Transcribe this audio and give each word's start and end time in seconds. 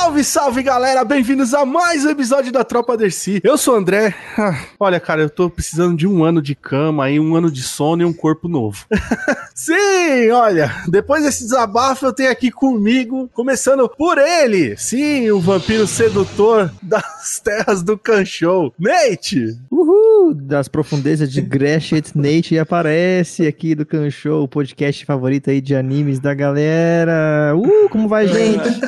Salve, 0.00 0.24
salve 0.24 0.62
galera, 0.62 1.04
bem-vindos 1.04 1.52
a 1.52 1.66
mais 1.66 2.06
um 2.06 2.08
episódio 2.08 2.50
da 2.50 2.64
Tropa 2.64 2.96
Dercy. 2.96 3.38
Eu 3.44 3.58
sou 3.58 3.74
o 3.74 3.76
André. 3.76 4.14
Ah, 4.36 4.58
olha, 4.80 4.98
cara, 4.98 5.20
eu 5.20 5.28
tô 5.28 5.50
precisando 5.50 5.94
de 5.94 6.06
um 6.06 6.24
ano 6.24 6.40
de 6.40 6.54
cama 6.54 7.04
aí, 7.04 7.20
um 7.20 7.36
ano 7.36 7.50
de 7.50 7.62
sono 7.62 8.00
e 8.00 8.04
um 8.06 8.12
corpo 8.12 8.48
novo. 8.48 8.86
sim, 9.54 10.30
olha, 10.30 10.74
depois 10.88 11.22
desse 11.22 11.44
desabafo 11.44 12.06
eu 12.06 12.14
tenho 12.14 12.30
aqui 12.30 12.50
comigo, 12.50 13.28
começando 13.34 13.86
por 13.90 14.16
ele, 14.16 14.74
sim, 14.78 15.30
o 15.30 15.38
vampiro 15.38 15.86
sedutor 15.86 16.72
das 16.82 17.38
terras 17.44 17.82
do 17.82 17.98
Canchou, 17.98 18.72
Nate. 18.78 19.58
Uhul, 19.70 20.32
das 20.34 20.66
profundezas 20.66 21.30
de 21.30 21.42
Greshit, 21.42 22.16
Nate 22.16 22.58
aparece 22.58 23.46
aqui 23.46 23.74
do 23.74 23.84
Canchou, 23.84 24.44
o 24.44 24.48
podcast 24.48 25.04
favorito 25.04 25.50
aí 25.50 25.60
de 25.60 25.76
animes 25.76 26.18
da 26.18 26.32
galera. 26.32 27.52
Uh, 27.54 27.86
como 27.90 28.08
vai, 28.08 28.26
gente? 28.32 28.80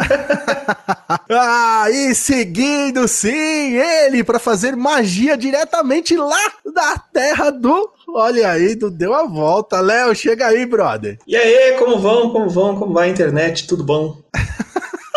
ah, 1.31 1.91
e 1.91 2.15
seguindo, 2.15 3.07
sim, 3.09 3.77
ele 3.77 4.25
para 4.25 4.39
fazer 4.39 4.77
magia 4.77 5.37
diretamente 5.37 6.17
lá 6.17 6.53
da 6.75 6.99
terra 6.99 7.51
do. 7.51 7.91
Olha 8.09 8.51
aí, 8.51 8.75
do 8.75 8.91
deu 8.91 9.15
a 9.15 9.25
volta. 9.25 9.81
Léo, 9.81 10.15
chega 10.15 10.47
aí, 10.47 10.67
brother. 10.67 11.19
E 11.27 11.37
aí, 11.37 11.77
como 11.79 11.99
vão? 11.99 12.31
Como 12.31 12.49
vão? 12.49 12.77
Como 12.77 12.93
vai 12.93 13.09
a 13.09 13.13
internet? 13.13 13.67
Tudo 13.67 13.85
bom? 13.85 14.21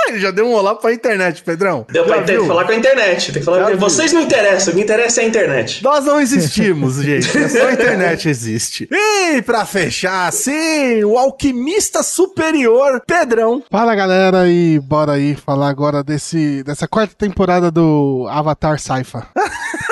Ele 0.08 0.20
já 0.20 0.32
deu 0.32 0.46
um 0.48 0.54
olá 0.54 0.76
pra 0.76 0.94
internet, 0.94 1.44
Pedrão. 1.44 1.86
Deu 1.90 2.06
pra 2.06 2.22
ter, 2.22 2.46
falar 2.46 2.66
com 2.66 2.72
a 2.72 2.76
internet. 2.76 3.32
Tem 3.32 3.42
que 3.42 3.46
falar 3.46 3.72
com... 3.72 3.78
Vocês 3.78 4.14
não 4.14 4.22
interessam, 4.22 4.74
o 4.74 4.78
que 4.78 4.84
interessa 4.84 5.22
é 5.22 5.26
a 5.26 5.28
internet. 5.28 5.84
Nós 5.84 6.06
não 6.06 6.20
existimos, 6.20 6.96
gente. 6.96 7.38
É 7.38 7.50
só 7.50 7.68
a 7.68 7.74
internet 7.74 8.30
existe. 8.30 8.90
E 9.36 9.42
pra 9.42 9.66
fechar, 9.66 10.32
sim, 10.32 11.04
o 11.04 11.18
alquimista 11.18 12.04
superior, 12.04 13.02
Pedrão. 13.06 13.64
Fala, 13.70 13.96
galera, 13.96 14.48
e 14.48 14.80
bora 14.80 15.14
aí 15.14 15.36
falar 15.36 15.70
agora 15.70 16.04
desse, 16.04 16.64
dessa 16.64 16.88
quarta 16.88 17.16
temporada 17.18 17.72
do 17.72 18.28
Avatar 18.30 18.80
Saifa. 18.80 19.28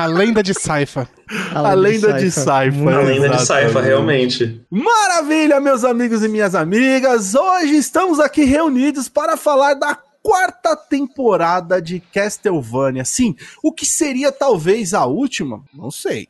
A 0.00 0.06
lenda 0.06 0.42
de 0.42 0.54
Saifa. 0.54 1.06
A, 1.54 1.74
lenda 1.74 2.14
de 2.14 2.30
Saifa. 2.30 2.90
A 2.90 3.02
lenda 3.02 3.28
de 3.28 3.44
Saifa, 3.44 3.82
realmente. 3.82 4.64
Maravilha, 4.70 5.60
meus 5.60 5.84
amigos 5.84 6.24
e 6.24 6.28
minhas 6.28 6.54
amigas. 6.54 7.34
Hoje 7.34 7.76
estamos 7.76 8.18
aqui 8.18 8.44
reunidos 8.44 9.10
para 9.10 9.36
falar 9.36 9.74
da 9.74 9.98
quarta 10.22 10.74
temporada 10.74 11.82
de 11.82 12.00
Castlevania. 12.00 13.04
Sim, 13.04 13.36
o 13.62 13.74
que 13.74 13.84
seria 13.84 14.32
talvez 14.32 14.94
a 14.94 15.04
última? 15.04 15.62
Não 15.74 15.90
sei. 15.90 16.28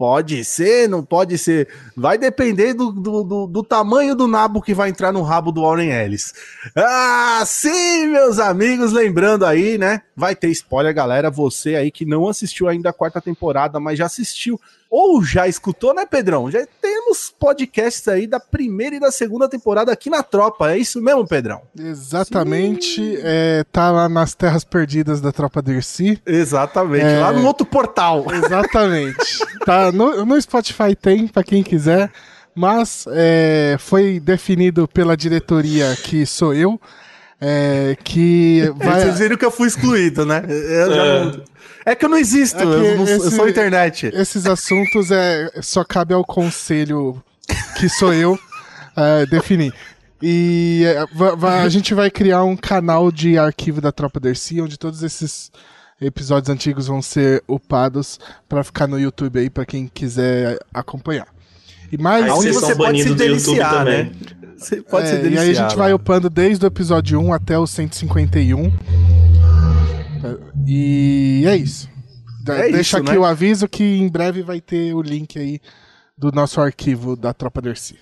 Pode 0.00 0.42
ser, 0.46 0.88
não 0.88 1.04
pode 1.04 1.36
ser. 1.36 1.68
Vai 1.94 2.16
depender 2.16 2.72
do, 2.72 2.90
do, 2.90 3.22
do, 3.22 3.46
do, 3.46 3.62
tamanho 3.62 4.14
do 4.14 4.26
nabo 4.26 4.62
que 4.62 4.72
vai 4.72 4.88
entrar 4.88 5.12
no 5.12 5.20
rabo 5.20 5.52
do 5.52 5.60
Warren 5.60 5.90
Ellis. 5.90 6.32
Ah, 6.74 7.42
sim, 7.44 8.06
meus 8.06 8.38
amigos, 8.38 8.92
lembrando 8.92 9.44
aí, 9.44 9.76
né? 9.76 10.00
Vai 10.16 10.34
ter 10.34 10.48
spoiler, 10.48 10.94
galera. 10.94 11.30
Você 11.30 11.74
aí 11.74 11.90
que 11.90 12.06
não 12.06 12.26
assistiu 12.26 12.66
ainda 12.66 12.88
a 12.88 12.94
quarta 12.94 13.20
temporada, 13.20 13.78
mas 13.78 13.98
já 13.98 14.06
assistiu 14.06 14.58
ou 14.90 15.22
já 15.22 15.46
escutou, 15.46 15.94
né, 15.94 16.04
Pedrão? 16.04 16.50
Já 16.50 16.66
temos 16.82 17.32
podcasts 17.38 18.08
aí 18.08 18.26
da 18.26 18.40
primeira 18.40 18.96
e 18.96 19.00
da 19.00 19.12
segunda 19.12 19.48
temporada 19.48 19.92
aqui 19.92 20.10
na 20.10 20.20
Tropa. 20.20 20.72
É 20.72 20.78
isso 20.78 21.00
mesmo, 21.00 21.26
Pedrão? 21.26 21.62
Exatamente. 21.78 23.16
É, 23.22 23.64
tá 23.70 23.92
lá 23.92 24.08
nas 24.08 24.34
terras 24.34 24.64
perdidas 24.64 25.20
da 25.20 25.30
Tropa 25.30 25.62
Dercy. 25.62 26.20
Exatamente. 26.26 27.04
É... 27.04 27.20
Lá 27.20 27.32
no 27.32 27.46
outro 27.46 27.64
portal. 27.64 28.26
Exatamente. 28.32 29.16
tá 29.64 29.92
no, 29.92 30.24
no 30.26 30.42
Spotify 30.42 30.96
tem, 31.00 31.28
para 31.28 31.44
quem 31.44 31.62
quiser. 31.62 32.10
Mas 32.52 33.04
é, 33.12 33.76
foi 33.78 34.18
definido 34.18 34.88
pela 34.88 35.16
diretoria 35.16 35.94
que 35.94 36.26
sou 36.26 36.52
eu. 36.52 36.80
É, 37.40 37.96
que 38.04 38.70
vai... 38.76 39.00
Vocês 39.00 39.18
viram 39.18 39.36
que 39.36 39.44
eu 39.44 39.50
fui 39.50 39.68
excluído, 39.68 40.26
né? 40.26 40.42
Eu 40.48 40.94
já 40.94 41.04
é. 41.04 41.24
não... 41.24 41.44
É 41.86 41.94
que 41.94 42.04
eu 42.04 42.10
não 42.10 42.18
existo, 42.18 42.58
é 42.58 42.62
eu, 42.62 42.96
não, 42.98 43.04
esse, 43.04 43.12
eu 43.12 43.30
sou 43.30 43.48
internet. 43.48 44.10
Esses 44.12 44.44
assuntos 44.44 45.10
é, 45.10 45.50
só 45.62 45.82
cabe 45.82 46.12
ao 46.12 46.22
conselho, 46.22 47.22
que 47.78 47.88
sou 47.88 48.12
eu, 48.12 48.38
é, 48.94 49.24
definir. 49.26 49.72
E 50.22 50.84
é, 50.84 51.04
a 51.64 51.68
gente 51.70 51.94
vai 51.94 52.10
criar 52.10 52.44
um 52.44 52.54
canal 52.54 53.10
de 53.10 53.38
arquivo 53.38 53.80
da 53.80 53.90
Tropa 53.90 54.20
Dercy, 54.20 54.60
onde 54.60 54.78
todos 54.78 55.02
esses 55.02 55.50
episódios 55.98 56.50
antigos 56.50 56.86
vão 56.86 57.00
ser 57.00 57.42
upados 57.48 58.20
para 58.46 58.62
ficar 58.62 58.86
no 58.86 59.00
YouTube 59.00 59.38
aí, 59.38 59.48
para 59.48 59.64
quem 59.64 59.90
quiser 59.92 60.58
acompanhar. 60.72 61.28
E 61.90 61.98
mais, 61.98 62.30
onde 62.30 62.52
você 62.52 62.74
pode 62.74 63.02
se 63.02 63.14
deliciar, 63.14 63.84
né? 63.84 64.12
Você 64.60 64.82
pode 64.82 65.06
é, 65.06 65.10
se 65.10 65.16
deliciar. 65.22 65.44
E 65.44 65.48
aí 65.48 65.56
a 65.56 65.62
gente 65.62 65.76
vai 65.76 65.92
upando 65.92 66.28
desde 66.28 66.64
o 66.64 66.68
episódio 66.68 67.18
1 67.18 67.32
até 67.32 67.58
o 67.58 67.66
151. 67.66 68.70
E 70.66 71.44
é 71.46 71.56
isso. 71.56 71.88
É 72.46 72.70
Deixa 72.70 72.80
isso, 72.80 72.96
aqui 72.98 73.12
né? 73.12 73.18
o 73.18 73.24
aviso 73.24 73.66
que 73.66 73.82
em 73.82 74.08
breve 74.08 74.42
vai 74.42 74.60
ter 74.60 74.94
o 74.94 75.00
link 75.00 75.38
aí 75.38 75.60
do 76.16 76.30
nosso 76.30 76.60
arquivo 76.60 77.16
da 77.16 77.32
Tropa 77.32 77.62
Dercy. 77.62 77.96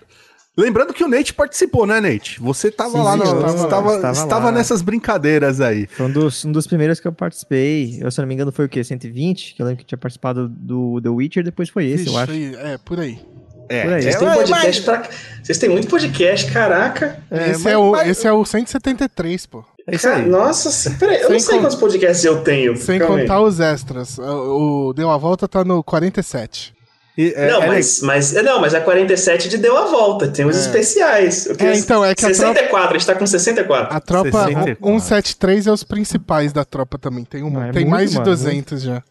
Lembrando 0.57 0.93
que 0.93 1.05
o 1.05 1.09
Nate 1.09 1.33
participou, 1.33 1.87
né, 1.87 2.01
Nate? 2.01 2.41
Você 2.41 2.69
tava 2.69 2.91
Sim, 2.91 3.05
lá, 3.05 3.17
no, 3.17 3.23
estava, 3.23 3.47
estava, 3.47 3.95
estava, 3.95 4.11
estava 4.11 4.45
lá. 4.47 4.53
nessas 4.53 4.83
brincadeiras 4.83 5.61
aí. 5.61 5.87
Foi 5.87 6.07
um 6.07 6.11
dos, 6.11 6.45
um 6.45 6.51
dos 6.51 6.67
primeiros 6.67 6.99
que 6.99 7.07
eu 7.07 7.13
participei. 7.13 8.01
Eu, 8.03 8.11
se 8.11 8.21
não 8.21 8.27
me 8.27 8.35
engano, 8.35 8.51
foi 8.51 8.65
o 8.65 8.69
quê? 8.69 8.83
120? 8.83 9.55
Que 9.55 9.63
eu 9.63 9.67
lembro 9.67 9.79
que 9.79 9.87
tinha 9.87 9.99
participado 9.99 10.49
do 10.49 11.01
The 11.01 11.09
Witcher, 11.09 11.45
depois 11.45 11.69
foi 11.69 11.87
esse, 11.87 12.05
Vixe, 12.05 12.15
eu 12.15 12.19
acho. 12.19 12.33
Foi, 12.33 12.55
é, 12.57 12.79
por 12.79 12.99
aí. 12.99 13.21
É. 13.69 14.01
Vocês, 14.01 14.17
têm 14.17 14.29
podcast 14.29 14.67
mas... 14.67 14.79
pra... 14.81 15.11
Vocês 15.43 15.59
têm 15.59 15.69
muito 15.69 15.89
podcast, 15.89 16.51
caraca. 16.51 17.19
É, 17.31 17.51
esse, 17.51 17.65
mas, 17.65 17.73
é 17.73 17.79
o, 17.79 17.91
mas... 17.93 18.09
esse 18.09 18.27
é 18.27 18.33
o 18.33 18.45
173, 18.45 19.47
pô. 19.47 19.65
É 19.87 19.95
isso 19.95 20.09
aí. 20.09 20.29
Nossa, 20.29 20.91
peraí, 20.99 21.23
eu 21.23 21.31
não 21.31 21.41
sei 21.41 21.59
quantos 21.59 21.77
podcasts 21.77 22.25
eu 22.25 22.43
tenho. 22.43 22.77
Sem 22.77 23.01
contar 23.01 23.37
aí. 23.37 23.43
os 23.43 23.59
extras. 23.59 24.19
O, 24.19 24.93
Deu 24.95 25.11
a 25.11 25.17
Volta 25.17 25.49
tá 25.49 25.65
no 25.65 25.83
47. 25.83 26.77
E, 27.19 27.33
é, 27.35 27.51
não, 27.51 27.63
é 27.65 27.67
mas, 27.67 28.01
mas, 28.01 28.33
não, 28.33 28.61
mas 28.61 28.75
a 28.75 28.81
47 28.81 29.49
de 29.49 29.59
deu 29.59 29.77
a 29.77 29.87
volta, 29.87 30.29
tem 30.29 30.47
os 30.47 30.57
é. 30.57 30.61
especiais. 30.61 31.49
É, 31.59 31.77
então, 31.77 32.05
é 32.05 32.15
que 32.15 32.21
64, 32.21 32.47
a, 32.47 32.69
tropa, 32.69 32.91
a 32.91 32.93
gente 32.93 33.07
tá 33.07 33.15
com 33.17 33.27
64. 33.27 33.97
A 33.97 34.01
tropa 34.01 34.31
64. 34.31 34.77
173 34.85 35.67
é 35.67 35.73
os 35.73 35.83
principais 35.83 36.53
da 36.53 36.65
tropa 36.65 36.97
também. 36.97 37.25
Tem, 37.25 37.43
é 37.45 37.73
tem 37.73 37.87
mais 37.87 38.13
de 38.13 38.23
200 38.23 38.83
já. 38.83 39.03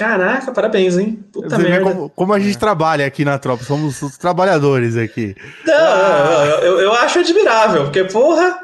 Caraca, 0.00 0.50
parabéns, 0.50 0.96
hein? 0.96 1.22
Puta 1.30 1.56
Você 1.56 1.62
merda. 1.62 1.92
Como, 1.92 2.08
como, 2.08 2.32
a 2.32 2.38
gente 2.40 2.56
trabalha 2.56 3.04
aqui 3.04 3.22
na 3.22 3.38
tropa, 3.38 3.64
somos 3.64 4.00
os 4.00 4.16
trabalhadores 4.16 4.96
aqui. 4.96 5.36
Não, 5.66 5.74
ah. 5.74 6.58
eu, 6.62 6.80
eu 6.80 6.92
acho 6.94 7.18
admirável, 7.18 7.84
porque, 7.84 8.04
porra, 8.04 8.60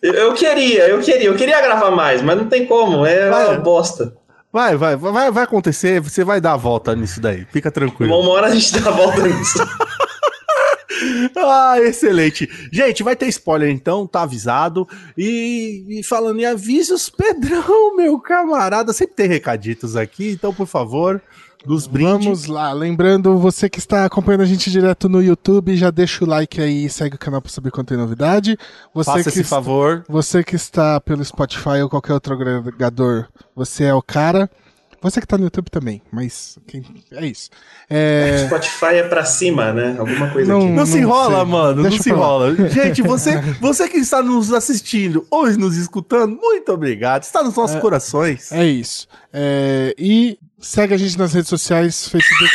eu 0.00 0.32
queria, 0.32 0.86
eu 0.86 1.00
queria, 1.00 1.24
eu 1.24 1.34
queria 1.34 1.60
gravar 1.60 1.90
mais, 1.90 2.22
mas 2.22 2.36
não 2.36 2.46
tem 2.46 2.66
como, 2.66 3.04
é 3.04 3.28
vai, 3.28 3.46
uma 3.48 3.56
bosta. 3.56 4.14
Vai, 4.52 4.76
vai, 4.76 4.94
vai, 4.94 5.30
vai 5.32 5.42
acontecer, 5.42 6.00
você 6.00 6.22
vai 6.22 6.40
dar 6.40 6.52
a 6.52 6.56
volta 6.56 6.94
nisso 6.94 7.20
daí, 7.20 7.44
fica 7.50 7.72
tranquilo. 7.72 8.16
Uma 8.16 8.30
hora 8.30 8.46
a 8.46 8.54
gente 8.54 8.78
dá 8.78 8.90
a 8.90 8.92
volta 8.92 9.22
nisso. 9.26 9.58
ah, 11.36 11.76
excelente. 11.80 12.48
Gente, 12.72 13.02
vai 13.02 13.16
ter 13.16 13.28
spoiler 13.28 13.70
então, 13.70 14.06
tá 14.06 14.22
avisado. 14.22 14.88
E, 15.16 15.84
e, 15.88 16.02
falando 16.04 16.40
em 16.40 16.44
avisos, 16.44 17.10
Pedrão, 17.10 17.94
meu 17.96 18.18
camarada, 18.18 18.92
sempre 18.92 19.16
tem 19.16 19.28
recaditos 19.28 19.96
aqui, 19.96 20.30
então 20.30 20.52
por 20.52 20.66
favor, 20.66 21.22
dos 21.64 21.86
brindes. 21.86 22.24
Vamos 22.24 22.46
lá, 22.46 22.72
lembrando, 22.72 23.36
você 23.38 23.68
que 23.68 23.78
está 23.78 24.04
acompanhando 24.04 24.42
a 24.42 24.46
gente 24.46 24.70
direto 24.70 25.08
no 25.08 25.22
YouTube, 25.22 25.76
já 25.76 25.90
deixa 25.90 26.24
o 26.24 26.28
like 26.28 26.60
aí 26.60 26.86
e 26.86 26.90
segue 26.90 27.16
o 27.16 27.18
canal 27.18 27.40
para 27.40 27.50
saber 27.50 27.70
quando 27.70 27.88
tem 27.88 27.98
novidade. 27.98 28.58
Você 28.94 29.10
Faça 29.10 29.28
esse 29.28 29.40
está, 29.42 29.56
favor. 29.56 30.04
Você 30.08 30.42
que 30.42 30.56
está 30.56 31.00
pelo 31.00 31.24
Spotify 31.24 31.82
ou 31.82 31.88
qualquer 31.88 32.14
outro 32.14 32.34
agregador, 32.34 33.26
você 33.54 33.84
é 33.84 33.94
o 33.94 34.02
cara. 34.02 34.50
Você 35.02 35.20
que 35.20 35.26
tá 35.26 35.38
no 35.38 35.44
YouTube 35.44 35.70
também, 35.70 36.02
mas 36.12 36.58
quem... 36.66 36.84
é 37.12 37.26
isso. 37.26 37.48
É... 37.88 38.44
Spotify 38.46 38.96
é 38.96 39.02
pra 39.02 39.24
cima, 39.24 39.72
né? 39.72 39.96
Alguma 39.98 40.30
coisa 40.30 40.52
não, 40.52 40.58
aqui. 40.58 40.68
Não, 40.68 40.74
não 40.76 40.86
se 40.86 40.98
enrola, 40.98 41.36
sei. 41.36 41.44
mano. 41.46 41.82
Deixa 41.82 41.96
não 41.96 42.02
se 42.02 42.10
enrola. 42.10 42.54
Gente, 42.68 43.02
você, 43.02 43.40
você 43.60 43.88
que 43.88 43.96
está 43.96 44.22
nos 44.22 44.52
assistindo 44.52 45.26
ou 45.30 45.50
nos 45.52 45.76
escutando, 45.76 46.36
muito 46.36 46.70
obrigado. 46.72 47.22
Está 47.22 47.42
nos 47.42 47.56
nossos 47.56 47.76
é, 47.76 47.80
corações. 47.80 48.52
É 48.52 48.66
isso. 48.66 49.08
É, 49.32 49.94
e 49.98 50.38
segue 50.58 50.92
a 50.92 50.98
gente 50.98 51.18
nas 51.18 51.32
redes 51.32 51.48
sociais, 51.48 52.06
Facebook. 52.08 52.54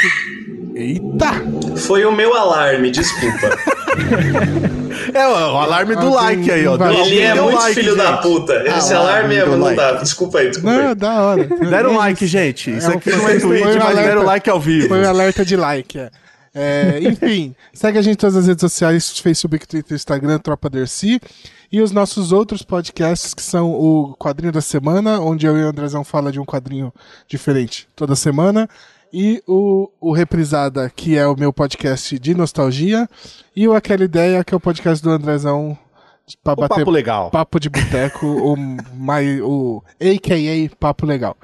Eita! 0.76 1.32
Foi 1.78 2.06
o 2.06 2.12
meu 2.12 2.36
alarme, 2.36 2.92
desculpa. 2.92 3.58
É 5.14 5.28
o 5.28 5.58
alarme 5.58 5.96
do 5.96 6.14
like 6.14 6.52
aí, 6.52 6.68
ó. 6.68 6.76
Ele 6.76 7.20
é 7.20 7.36
muito 7.36 7.56
like, 7.56 7.76
filho 7.76 7.96
gente. 7.96 8.04
da 8.04 8.18
puta. 8.18 8.64
Esse 8.68 8.94
alarme, 8.94 9.36
é, 9.36 9.46
não 9.46 9.60
like. 9.60 9.78
dá. 9.78 9.94
Desculpa 9.94 10.40
aí, 10.40 10.50
desculpa 10.50 10.72
não, 10.72 10.90
aí. 10.90 10.96
da 10.96 11.22
hora. 11.22 11.44
Deram 11.44 11.92
um 11.92 11.98
like, 11.98 12.26
gente. 12.26 12.72
Isso 12.76 12.92
aqui 12.92 13.10
não 13.12 13.30
é 13.30 13.40
Twitch, 13.40 13.64
mas 13.64 13.76
alerta, 13.78 14.02
deram 14.02 14.24
like 14.24 14.50
ao 14.50 14.60
vivo. 14.60 14.88
Foi 14.88 15.02
um 15.02 15.10
alerta 15.10 15.46
de 15.46 15.56
like, 15.56 16.00
é. 16.00 16.10
é 16.54 17.00
enfim, 17.04 17.56
segue 17.74 17.98
a 17.98 18.02
gente 18.02 18.14
em 18.14 18.18
todas 18.18 18.36
as 18.36 18.48
redes 18.48 18.62
sociais, 18.62 19.18
Facebook, 19.20 19.68
Twitter, 19.68 19.96
Instagram, 19.96 20.40
Tropa 20.40 20.70
Dercy. 20.70 21.20
E 21.72 21.82
os 21.82 21.92
nossos 21.92 22.32
outros 22.32 22.62
podcasts, 22.62 23.34
que 23.34 23.42
são 23.42 23.72
o 23.72 24.16
Quadrinho 24.18 24.54
da 24.54 24.62
Semana, 24.62 25.20
onde 25.20 25.46
eu 25.46 25.58
e 25.58 25.64
o 25.64 25.68
Andrezão 25.68 26.04
fala 26.04 26.32
de 26.32 26.40
um 26.40 26.46
quadrinho 26.46 26.94
diferente 27.28 27.88
toda 27.96 28.16
semana 28.16 28.70
e 29.18 29.42
o, 29.48 29.90
o 30.02 30.12
Reprisada, 30.12 30.92
que 30.94 31.18
é 31.18 31.26
o 31.26 31.38
meu 31.38 31.54
podcast 31.54 32.20
de 32.20 32.36
nostalgia, 32.36 33.08
e 33.56 33.66
o 33.66 33.74
Aquela 33.74 34.04
Ideia, 34.04 34.44
que 34.44 34.54
é 34.54 34.58
o 34.58 34.60
podcast 34.60 35.02
do 35.02 35.10
Andrezão 35.10 35.78
pra 36.44 36.52
O 36.52 36.56
bater 36.58 36.80
papo 36.80 36.92
legal. 36.92 37.32
papo 37.32 37.58
de 37.58 37.70
boteco, 37.70 38.26
o, 38.28 38.56
o 39.42 39.82
AKA 40.02 40.76
Papo 40.78 41.06
Legal. 41.06 41.38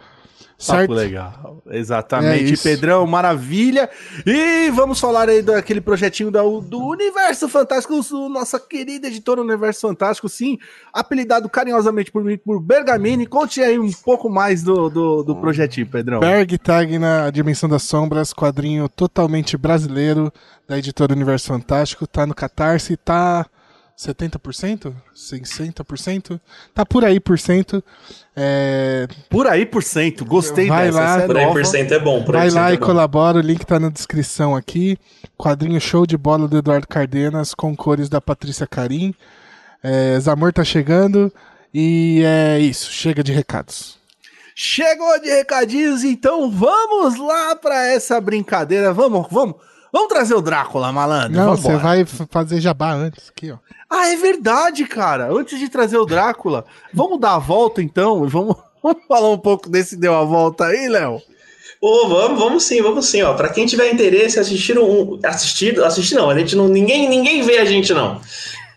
Certo? 0.61 0.89
Papo 0.89 0.93
legal. 0.93 1.63
É 1.67 1.77
Exatamente, 1.79 2.53
isso. 2.53 2.63
Pedrão, 2.63 3.05
maravilha. 3.07 3.89
E 4.25 4.69
vamos 4.71 4.99
falar 4.99 5.27
aí 5.29 5.41
daquele 5.41 5.81
projetinho 5.81 6.29
da- 6.29 6.41
do 6.41 6.79
Universo 6.87 7.49
Fantástico, 7.49 7.95
nossa 8.29 8.59
querida 8.59 9.07
editora 9.07 9.41
Universo 9.41 9.81
Fantástico, 9.87 10.29
sim, 10.29 10.57
apelidado 10.93 11.49
carinhosamente 11.49 12.11
por 12.11 12.23
mim 12.23 12.37
por 12.37 12.59
Bergamini. 12.61 13.25
Conte 13.25 13.61
aí 13.61 13.79
um 13.79 13.91
pouco 13.91 14.29
mais 14.29 14.61
do, 14.61 14.89
do, 14.89 15.23
do 15.23 15.35
projetinho, 15.35 15.87
Pedrão. 15.87 16.19
Berg 16.19 16.57
Tag 16.57 16.99
na 16.99 17.29
Dimensão 17.31 17.67
das 17.67 17.83
Sombras, 17.83 18.33
quadrinho 18.33 18.87
totalmente 18.87 19.57
brasileiro 19.57 20.31
da 20.67 20.77
editora 20.77 21.13
Universo 21.13 21.47
Fantástico. 21.47 22.05
Tá 22.05 22.25
no 22.25 22.35
Catarse, 22.35 22.95
tá 22.97 23.45
70%? 24.01 24.93
60%? 25.15 26.39
Tá 26.73 26.83
por 26.85 27.05
aí 27.05 27.19
por 27.19 27.37
cento. 27.37 27.83
É, 28.35 29.07
Por 29.29 29.45
aí 29.45 29.65
por 29.65 29.83
cento, 29.83 30.25
gostei 30.25 30.67
Vai 30.67 30.87
dessa, 30.87 30.99
lá. 30.99 31.21
é 31.21 31.27
Por 31.27 31.37
aí 31.37 31.43
nova. 31.45 31.55
por 31.59 31.65
cento 31.65 31.93
é 31.93 31.99
bom. 31.99 32.23
Por 32.23 32.33
vai 32.35 32.49
lá 32.49 32.71
é 32.71 32.73
e 32.73 32.77
bom. 32.77 32.85
colabora, 32.87 33.37
o 33.37 33.41
link 33.41 33.63
tá 33.65 33.79
na 33.79 33.89
descrição 33.89 34.55
aqui. 34.55 34.97
Quadrinho 35.37 35.79
show 35.79 36.05
de 36.07 36.17
bola 36.17 36.47
do 36.47 36.57
Eduardo 36.57 36.87
Cardenas 36.87 37.53
com 37.53 37.75
cores 37.75 38.09
da 38.09 38.19
Patrícia 38.19 38.65
Carim. 38.65 39.13
É, 39.83 40.19
Zamor 40.19 40.51
tá 40.51 40.63
chegando 40.63 41.31
e 41.73 42.23
é 42.25 42.59
isso, 42.59 42.91
chega 42.91 43.23
de 43.23 43.31
recados. 43.31 43.99
Chegou 44.55 45.19
de 45.21 45.29
recadinhos, 45.29 46.03
então 46.03 46.49
vamos 46.51 47.17
lá 47.17 47.55
pra 47.55 47.85
essa 47.87 48.19
brincadeira. 48.19 48.93
Vamos, 48.93 49.27
vamos, 49.31 49.55
vamos 49.91 50.09
trazer 50.09 50.35
o 50.35 50.41
Drácula, 50.41 50.91
malandro. 50.91 51.37
Não, 51.37 51.55
você 51.55 51.75
vai 51.77 52.05
fazer 52.05 52.61
jabá 52.61 52.93
antes 52.93 53.29
aqui, 53.29 53.51
ó. 53.51 53.57
Ah, 53.89 54.07
é 54.07 54.15
verdade, 54.15 54.85
cara. 54.85 55.31
Antes 55.31 55.59
de 55.59 55.67
trazer 55.67 55.97
o 55.97 56.05
Drácula, 56.05 56.65
vamos 56.93 57.19
dar 57.19 57.35
a 57.35 57.39
volta 57.39 57.81
então? 57.81 58.25
e 58.25 58.29
Vamos, 58.29 58.55
vamos 58.81 59.03
falar 59.07 59.29
um 59.29 59.37
pouco 59.37 59.69
desse 59.69 59.97
deu 59.97 60.15
a 60.15 60.23
volta 60.23 60.65
aí, 60.65 60.87
Léo? 60.87 61.21
Ô, 61.81 62.07
vamos, 62.07 62.39
vamos 62.39 62.63
sim, 62.63 62.81
vamos 62.81 63.07
sim, 63.07 63.23
ó. 63.23 63.33
Pra 63.33 63.49
quem 63.49 63.65
tiver 63.65 63.91
interesse, 63.91 64.39
assistir 64.39 64.77
um. 64.77 65.19
Assistido, 65.23 65.83
assistir 65.83 66.15
não, 66.15 66.29
a 66.29 66.37
gente 66.37 66.55
não. 66.55 66.67
Ninguém, 66.67 67.09
ninguém 67.09 67.41
vê 67.41 67.57
a 67.57 67.65
gente, 67.65 67.91
não. 67.91 68.21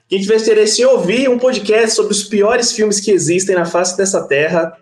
Quem 0.08 0.20
tiver 0.20 0.36
interesse 0.36 0.82
em 0.82 0.86
ouvir 0.86 1.28
um 1.28 1.38
podcast 1.38 1.94
sobre 1.94 2.12
os 2.12 2.24
piores 2.24 2.72
filmes 2.72 3.00
que 3.00 3.10
existem 3.10 3.54
na 3.54 3.66
face 3.66 3.96
dessa 3.96 4.26
terra, 4.26 4.76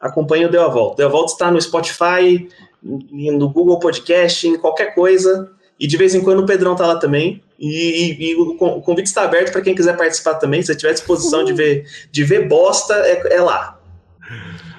acompanhe 0.00 0.46
o 0.46 0.50
Deu 0.50 0.62
a 0.62 0.68
Volta. 0.68 0.96
Deu 0.98 1.08
a 1.08 1.10
Volta 1.10 1.32
está 1.32 1.50
no 1.50 1.60
Spotify, 1.60 2.48
no 2.82 3.48
Google 3.50 3.78
Podcast, 3.78 4.46
em 4.46 4.56
qualquer 4.56 4.94
coisa. 4.94 5.50
E 5.78 5.86
de 5.86 5.96
vez 5.96 6.14
em 6.14 6.20
quando 6.20 6.40
o 6.40 6.46
Pedrão 6.46 6.76
tá 6.76 6.86
lá 6.86 6.96
também. 6.96 7.42
E, 7.58 7.66
e- 7.68 8.30
e 8.30 8.36
o 8.36 8.54
con- 8.56 8.76
o 8.78 8.82
convite 8.82 9.06
está 9.06 9.22
aberto 9.22 9.52
para 9.52 9.60
quem 9.62 9.74
quiser 9.74 9.96
participar 9.96 10.34
também. 10.34 10.60
Se 10.62 10.68
você 10.68 10.76
tiver 10.76 10.92
disposição 10.92 11.44
de 11.44 11.52
ver, 11.52 11.86
de 12.10 12.24
ver 12.24 12.48
bosta, 12.48 12.94
é, 12.94 13.34
é 13.36 13.40
lá. 13.40 13.78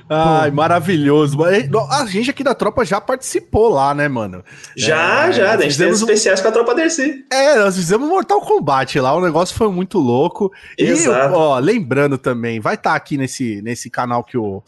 Ai, 0.07 0.51
maravilhoso. 0.51 1.36
Mas, 1.38 1.68
A 1.89 2.06
gente 2.06 2.30
aqui 2.30 2.44
da 2.44 2.53
tropa 2.53 2.86
já 2.86 3.01
participou 3.01 3.69
lá, 3.69 3.94
né, 3.94 4.07
mano? 4.07 4.44
Já, 4.77 5.30
É, 5.30 5.31
já, 5.33 5.47
a 5.47 5.51
gente 5.53 5.59
tem 5.62 5.69
fizemos 5.71 5.95
os 5.97 6.01
um- 6.03 6.06
especiais 6.06 6.42
com 6.42 6.47
a 6.47 6.51
Tropa 6.51 6.75
Dercy. 6.75 7.25
É, 7.31 7.56
nós 7.56 7.75
fizemos 7.75 8.07
Mortal 8.07 8.39
Kombat 8.41 9.00
lá, 9.00 9.15
o 9.15 9.21
negócio 9.21 9.56
foi 9.56 9.69
muito 9.71 9.98
louco. 9.98 10.51
E, 10.77 10.83
Exato. 10.83 11.33
ó, 11.36 11.57
lembrando 11.57 12.18
também, 12.19 12.59
vai 12.59 12.75
estar 12.75 12.94
aqui 12.94 13.18
nesse, 13.18 13.62
nesse 13.63 13.89
canal 13.89 14.24
que 14.24 14.38
o. 14.38 14.62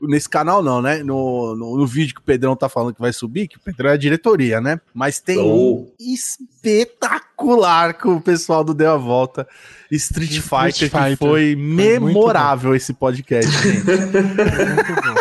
Nesse 0.00 0.28
canal 0.28 0.62
não, 0.62 0.80
né? 0.80 1.02
No, 1.02 1.54
no, 1.54 1.76
no 1.76 1.86
vídeo 1.86 2.14
que 2.14 2.20
o 2.20 2.24
Pedrão 2.24 2.56
tá 2.56 2.68
falando 2.68 2.94
que 2.94 3.00
vai 3.00 3.12
subir, 3.12 3.48
que 3.48 3.56
o 3.56 3.60
Pedrão 3.60 3.90
é 3.90 3.92
a 3.94 3.96
diretoria, 3.98 4.60
né? 4.60 4.80
Mas 4.94 5.20
tem 5.20 5.38
um 5.38 5.44
Oh. 5.44 5.92
espetacular 5.98 7.94
com 7.94 8.16
o 8.16 8.20
pessoal 8.20 8.64
do 8.64 8.72
Deu 8.74 8.90
a 8.92 8.96
Volta, 8.96 9.46
Street 9.90 10.40
Fighter, 10.40 10.68
Street 10.68 10.90
que 10.92 10.98
Fighter. 10.98 11.16
foi 11.18 11.54
muito 11.56 11.76
memorável 12.04 12.74
esse 12.74 12.92
podcast, 12.94 13.50
gente. 13.50 13.84
Muito 13.84 14.94
bom. 14.94 15.17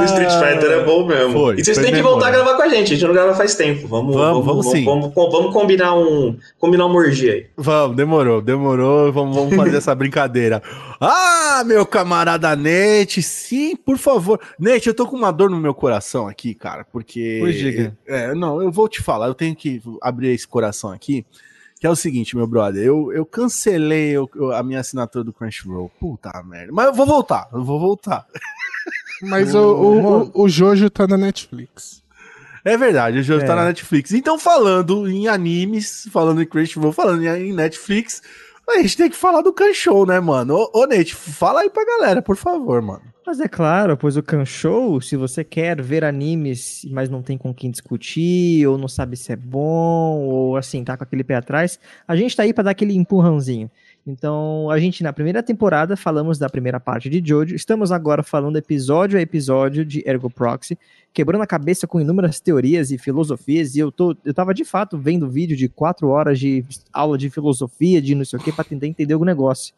O 0.00 0.04
Street 0.04 0.30
Fighter 0.32 0.70
é 0.70 0.84
bom 0.84 1.06
mesmo. 1.06 1.32
Foi, 1.32 1.56
e 1.58 1.64
vocês 1.64 1.78
têm 1.78 1.92
que 1.92 2.02
voltar 2.02 2.28
a 2.28 2.30
gravar 2.30 2.54
com 2.56 2.62
a 2.62 2.68
gente. 2.68 2.92
A 2.92 2.96
gente 2.96 3.04
não 3.06 3.12
grava 3.12 3.34
faz 3.34 3.54
tempo. 3.54 3.86
Vamos, 3.86 4.14
Vamos, 4.14 4.44
vamos 4.44 4.66
sim. 4.70 4.84
Vamos, 4.84 5.12
vamos 5.14 5.52
combinar 5.52 5.94
um, 5.96 6.36
combinar 6.58 6.86
um 6.86 6.94
orgia 6.94 7.32
aí. 7.32 7.46
Vamos, 7.56 7.96
demorou, 7.96 8.40
demorou. 8.40 9.12
Vamos, 9.12 9.34
vamos 9.36 9.54
fazer 9.56 9.76
essa 9.76 9.94
brincadeira. 9.94 10.62
Ah, 11.02 11.64
meu 11.64 11.86
camarada 11.86 12.54
Nete, 12.54 13.22
sim, 13.22 13.74
por 13.74 13.96
favor. 13.96 14.38
Nete, 14.58 14.86
eu 14.88 14.94
tô 14.94 15.06
com 15.06 15.16
uma 15.16 15.32
dor 15.32 15.48
no 15.48 15.56
meu 15.58 15.72
coração 15.72 16.28
aqui, 16.28 16.54
cara, 16.54 16.84
porque. 16.92 17.38
Pois 17.40 17.54
diga. 17.56 17.96
É, 18.06 18.34
não, 18.34 18.60
eu 18.60 18.70
vou 18.70 18.86
te 18.86 19.02
falar, 19.02 19.26
eu 19.28 19.34
tenho 19.34 19.56
que 19.56 19.80
abrir 20.02 20.28
esse 20.28 20.46
coração 20.46 20.90
aqui. 20.92 21.24
Que 21.80 21.86
é 21.86 21.90
o 21.90 21.96
seguinte, 21.96 22.36
meu 22.36 22.46
brother, 22.46 22.84
eu, 22.84 23.10
eu 23.14 23.24
cancelei 23.24 24.10
eu- 24.14 24.28
a 24.52 24.62
minha 24.62 24.80
assinatura 24.80 25.24
do 25.24 25.32
Crunchyroll. 25.32 25.90
Puta 25.98 26.30
merda. 26.44 26.70
Mas 26.70 26.84
eu 26.88 26.92
vou 26.92 27.06
voltar, 27.06 27.48
eu 27.54 27.64
vou 27.64 27.80
voltar. 27.80 28.26
Mas 29.22 29.54
o, 29.54 29.60
o, 29.60 30.22
o, 30.22 30.42
o 30.44 30.48
Jojo 30.48 30.88
tá 30.88 31.06
na 31.06 31.16
Netflix. 31.16 32.02
É 32.64 32.76
verdade, 32.76 33.18
o 33.18 33.22
jogo 33.22 33.42
É. 33.42 33.46
tá 33.46 33.56
na 33.56 33.64
Netflix. 33.64 34.12
Então, 34.12 34.38
falando 34.38 35.08
em 35.08 35.28
animes, 35.28 36.06
falando 36.12 36.42
em 36.42 36.46
Crunchyroll, 36.46 36.92
falando 36.92 37.24
em 37.24 37.52
Netflix, 37.54 38.22
a 38.68 38.78
gente 38.82 38.96
tem 38.96 39.10
que 39.10 39.16
falar 39.16 39.40
do 39.42 39.52
Kanshou, 39.52 40.06
né, 40.06 40.20
mano? 40.20 40.54
Ô, 40.54 40.82
ô 40.82 40.86
Nate, 40.86 41.14
fala 41.14 41.60
aí 41.62 41.70
pra 41.70 41.84
galera, 41.84 42.20
por 42.22 42.36
favor, 42.36 42.82
mano. 42.82 43.02
Mas 43.26 43.40
é 43.40 43.48
claro, 43.48 43.96
pois 43.96 44.16
o 44.16 44.22
Kanshou, 44.22 45.00
se 45.00 45.16
você 45.16 45.44
quer 45.44 45.80
ver 45.80 46.04
animes, 46.04 46.82
mas 46.90 47.08
não 47.08 47.22
tem 47.22 47.38
com 47.38 47.54
quem 47.54 47.70
discutir, 47.70 48.66
ou 48.66 48.76
não 48.76 48.88
sabe 48.88 49.16
se 49.16 49.32
é 49.32 49.36
bom, 49.36 50.18
ou 50.20 50.56
assim, 50.56 50.82
tá 50.82 50.96
com 50.96 51.04
aquele 51.04 51.22
pé 51.22 51.36
atrás, 51.36 51.78
a 52.08 52.16
gente 52.16 52.36
tá 52.36 52.42
aí 52.42 52.52
pra 52.52 52.64
dar 52.64 52.70
aquele 52.72 52.94
empurrãozinho. 52.94 53.70
Então, 54.06 54.70
a 54.70 54.78
gente 54.78 55.02
na 55.02 55.12
primeira 55.12 55.42
temporada 55.42 55.96
falamos 55.96 56.38
da 56.38 56.48
primeira 56.48 56.80
parte 56.80 57.08
de 57.10 57.22
Jojo, 57.24 57.54
estamos 57.54 57.92
agora 57.92 58.22
falando 58.22 58.56
episódio 58.56 59.18
a 59.18 59.22
episódio 59.22 59.84
de 59.84 60.02
Ergo 60.06 60.30
Proxy, 60.30 60.78
quebrando 61.12 61.42
a 61.42 61.46
cabeça 61.46 61.86
com 61.86 62.00
inúmeras 62.00 62.40
teorias 62.40 62.90
e 62.90 62.98
filosofias, 62.98 63.76
e 63.76 63.78
eu, 63.78 63.92
tô, 63.92 64.16
eu 64.24 64.32
tava 64.32 64.54
de 64.54 64.64
fato 64.64 64.96
vendo 64.96 65.28
vídeo 65.28 65.56
de 65.56 65.68
quatro 65.68 66.08
horas 66.08 66.38
de 66.38 66.64
aula 66.92 67.18
de 67.18 67.28
filosofia, 67.28 68.00
de 68.00 68.14
não 68.14 68.24
sei 68.24 68.38
o 68.38 68.42
que, 68.42 68.52
pra 68.52 68.64
tentar 68.64 68.86
entender 68.86 69.14
o 69.14 69.24
negócio. 69.24 69.74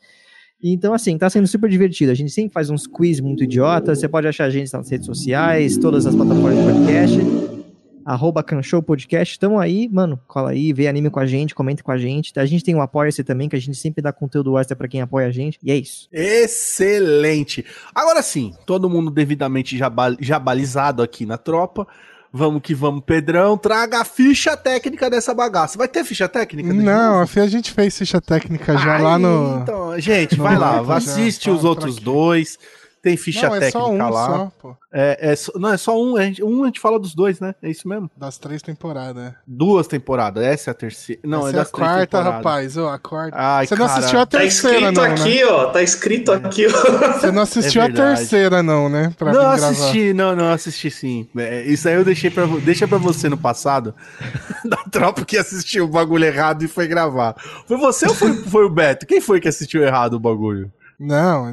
Então, 0.62 0.94
assim, 0.94 1.19
tá 1.19 1.28
sendo 1.28 1.48
super 1.48 1.69
divertido. 1.69 2.12
A 2.12 2.14
gente 2.14 2.30
sempre 2.30 2.52
faz 2.52 2.70
uns 2.70 2.86
quiz 2.86 3.19
muito 3.19 3.42
idiotas. 3.42 3.98
Você 3.98 4.08
pode 4.08 4.28
achar 4.28 4.44
a 4.44 4.50
gente 4.50 4.72
nas 4.72 4.88
redes 4.88 5.06
sociais, 5.06 5.76
todas 5.76 6.06
as 6.06 6.14
plataformas 6.14 6.56
de 6.56 6.64
podcast. 6.64 7.61
Arroba 8.05 8.43
Canshow 8.43 8.82
Podcast. 8.82 9.39
Tamo 9.39 9.59
aí, 9.59 9.89
mano. 9.91 10.21
Cola 10.27 10.51
aí, 10.51 10.73
vê 10.73 10.89
anime 10.89 11.11
com 11.11 11.21
a 11.21 11.27
gente, 11.27 11.55
comenta 11.55 11.82
com 11.82 11.91
a 11.93 11.99
gente. 11.99 12.32
A 12.39 12.44
gente 12.47 12.65
tem 12.65 12.75
um 12.75 12.82
Apoia-se 12.82 13.23
também, 13.25 13.49
que 13.49 13.56
a 13.56 13.61
gente 13.61 13.77
sempre 13.77 14.03
dá 14.03 14.13
conteúdo 14.13 14.59
extra 14.59 14.77
pra 14.77 14.89
quem 14.89 15.01
apoia 15.01 15.27
a 15.29 15.31
gente. 15.31 15.59
E 15.63 15.71
é 15.71 15.77
isso. 15.77 16.09
Excelente. 16.13 17.65
Agora 17.94 18.23
sim, 18.23 18.55
todo 18.67 18.89
mundo 18.91 19.11
devidamente 19.11 19.77
jaba- 19.77 20.17
jabalizado 20.21 21.03
aqui 21.03 21.25
na 21.27 21.39
tropa. 21.39 21.87
Vamos 22.35 22.63
que 22.63 22.75
vamos, 22.75 23.03
Pedrão. 23.05 23.59
Traga 23.59 24.01
a 24.01 24.05
ficha 24.06 24.56
técnica 24.56 25.11
dessa 25.11 25.35
bagaça. 25.35 25.77
Vai 25.77 25.87
ter 25.87 26.03
ficha 26.03 26.27
técnica? 26.27 26.73
Não, 26.73 27.21
a 27.21 27.23
a 27.25 27.47
gente 27.47 27.71
fez 27.71 27.99
ficha 27.99 28.23
técnica 28.23 28.77
já 28.79 28.97
Aí, 28.97 29.03
lá 29.03 29.19
no. 29.19 29.61
Então, 29.61 30.01
gente, 30.01 30.39
no 30.39 30.44
vai 30.44 30.56
lá, 30.56 30.81
assiste 30.97 31.44
tá 31.44 31.53
os 31.53 31.63
outros 31.63 31.97
dois. 31.97 32.59
Tem 33.03 33.17
ficha 33.17 33.49
Não, 33.49 33.56
é 33.56 33.59
técnica 33.59 33.79
só 33.81 33.91
um 33.91 34.11
lá. 34.11 34.27
só, 34.27 34.53
pô. 34.63 34.77
É, 34.93 35.32
é 35.32 35.35
só- 35.35 35.53
não, 35.59 35.73
é 35.73 35.77
só 35.77 36.01
um. 36.01 36.17
A 36.17 36.23
gente, 36.23 36.44
um 36.44 36.63
a 36.63 36.67
gente 36.67 36.79
fala 36.79 37.01
dos 37.01 37.17
dois, 37.17 37.41
né? 37.41 37.53
É 37.61 37.69
isso 37.69 37.89
mesmo? 37.89 38.09
Das 38.17 38.39
três 38.39 38.63
temporadas. 38.63 39.21
é. 39.25 39.35
Duas 39.44 39.89
temporadas. 39.89 40.44
Essa 40.44 40.71
é 40.71 40.73
a 40.73 40.75
terceira. 40.75 41.21
Não, 41.25 41.41
Essa 41.41 41.49
é 41.49 41.51
é 41.51 41.55
a 41.55 41.63
das 41.63 41.71
quarta, 41.73 42.06
temporadas. 42.06 42.32
rapaz. 42.35 42.77
Ô, 42.77 42.89
a 42.89 42.99
quarta. 43.01 43.37
Ai, 43.37 43.67
Você 43.67 43.75
não 43.75 43.87
cara. 43.89 43.99
assistiu 43.99 44.21
a 44.21 44.27
Tá 44.27 44.39
terceira, 44.39 44.77
escrito 44.79 44.94
não, 45.01 45.03
né? 45.03 45.11
aqui, 45.15 45.44
ó. 45.44 45.65
Tá 45.71 45.82
escrito 45.82 46.32
aqui, 46.32 46.67
ó. 46.69 46.71
Você 47.19 47.32
não 47.32 47.43
assistiu 47.43 47.82
É 47.82 47.85
a 47.85 47.89
verdade. 47.89 48.17
terceira, 48.21 48.63
não, 48.63 48.89
né? 48.89 49.13
Pra 49.19 49.32
não, 49.32 49.51
assisti, 49.51 50.13
não, 50.15 50.37
não, 50.37 50.53
assisti 50.53 50.89
sim. 50.89 51.29
É, 51.37 51.63
isso 51.63 51.89
aí 51.89 51.94
eu 51.94 52.05
deixei 52.05 52.31
pra, 52.31 52.47
deixa 52.65 52.87
pra 52.87 52.99
você 52.99 53.29
no 53.29 53.37
passado, 53.37 53.93
da 54.65 54.77
tropa 54.93 55.25
que 55.25 55.37
assistiu 55.37 55.87
o 55.87 55.89
bagulho 55.89 56.25
errado 56.25 56.63
e 56.63 56.69
foi 56.69 56.87
gravar. 56.87 57.35
Foi 57.67 57.77
você 57.79 58.06
ou 58.06 58.15
foi, 58.15 58.32
foi 58.44 58.65
o 58.65 58.71
Beto? 58.71 59.06
Quem 59.06 59.21
foi 59.21 59.41
que 59.41 59.49
assistiu 59.49 59.82
errado 59.82 60.15
o 60.15 60.21
bagulho? 60.21 60.71
Não, 61.05 61.53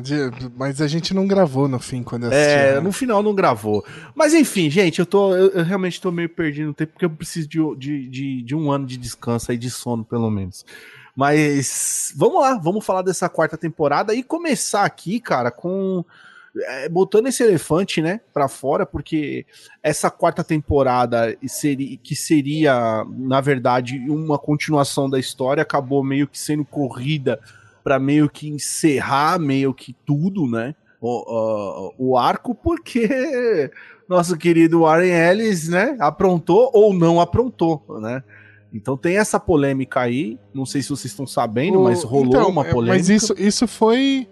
mas 0.56 0.80
a 0.80 0.86
gente 0.86 1.12
não 1.12 1.26
gravou 1.26 1.68
no 1.68 1.80
fim 1.80 2.04
quando 2.04 2.26
eu 2.26 2.30
assisti. 2.30 2.48
É, 2.52 2.74
né? 2.76 2.80
no 2.80 2.92
final 2.92 3.24
não 3.24 3.34
gravou. 3.34 3.84
Mas 4.14 4.36
enfim, 4.36 4.70
gente, 4.70 5.00
eu 5.00 5.08
tô. 5.08 5.36
Eu, 5.36 5.50
eu 5.50 5.64
realmente 5.64 6.00
tô 6.00 6.12
meio 6.12 6.30
perdido 6.30 6.68
no 6.68 6.74
tempo, 6.76 6.92
porque 6.92 7.06
eu 7.06 7.10
preciso 7.10 7.48
de, 7.48 7.76
de, 7.76 8.08
de, 8.10 8.42
de 8.44 8.56
um 8.56 8.72
ano 8.72 8.86
de 8.86 8.96
descanso 8.96 9.52
aí, 9.52 9.58
de 9.58 9.72
sono, 9.72 10.06
pelo 10.06 10.30
menos. 10.30 10.64
Mas 11.16 12.14
vamos 12.16 12.42
lá, 12.44 12.60
vamos 12.60 12.86
falar 12.86 13.02
dessa 13.02 13.28
quarta 13.28 13.58
temporada 13.58 14.14
e 14.14 14.22
começar 14.22 14.84
aqui, 14.84 15.20
cara, 15.20 15.50
com. 15.50 16.06
é, 16.56 16.88
botando 16.88 17.26
esse 17.26 17.42
elefante, 17.42 18.04
né, 18.04 18.22
pra 18.32 18.48
fora, 18.48 18.86
porque 18.86 19.48
essa 19.82 20.12
quarta 20.12 20.44
temporada 20.44 21.36
seria, 21.48 21.98
que 21.98 22.16
seria, 22.16 23.04
na 23.18 23.42
verdade, 23.42 23.98
uma 24.10 24.38
continuação 24.38 25.10
da 25.10 25.18
história, 25.18 25.64
acabou 25.64 26.04
meio 26.04 26.28
que 26.28 26.38
sendo 26.38 26.64
corrida 26.64 27.40
pra 27.84 28.00
meio 28.00 28.30
que 28.30 28.48
encerrar 28.50 29.40
meio 29.40 29.74
que 29.74 29.96
tudo, 30.06 30.48
né? 30.48 30.76
o, 31.02 31.94
o, 31.98 32.10
o 32.10 32.18
arco, 32.18 32.54
porque 32.54 33.72
nosso 34.08 34.36
querido 34.38 34.82
Warren 34.82 35.12
Ellis, 35.12 35.70
né, 35.70 35.96
aprontou 36.00 36.70
ou 36.74 36.94
não 36.94 37.22
aprontou, 37.22 37.84
né? 38.02 38.22
Então 38.74 38.96
tem 38.98 39.18
essa 39.18 39.40
polêmica 39.40 40.02
aí, 40.02 40.38
não 40.54 40.66
sei 40.66 40.82
se 40.82 40.90
vocês 40.90 41.06
estão 41.12 41.26
sabendo, 41.26 41.80
O- 41.80 41.84
mas 41.86 42.04
rolou 42.04 42.28
então, 42.36 42.50
uma 42.50 42.68
é, 42.68 42.72
polêmica. 42.72 42.98
Mas 42.98 43.10
isso, 43.10 43.34
isso 43.38 43.68
foi. 43.68 44.28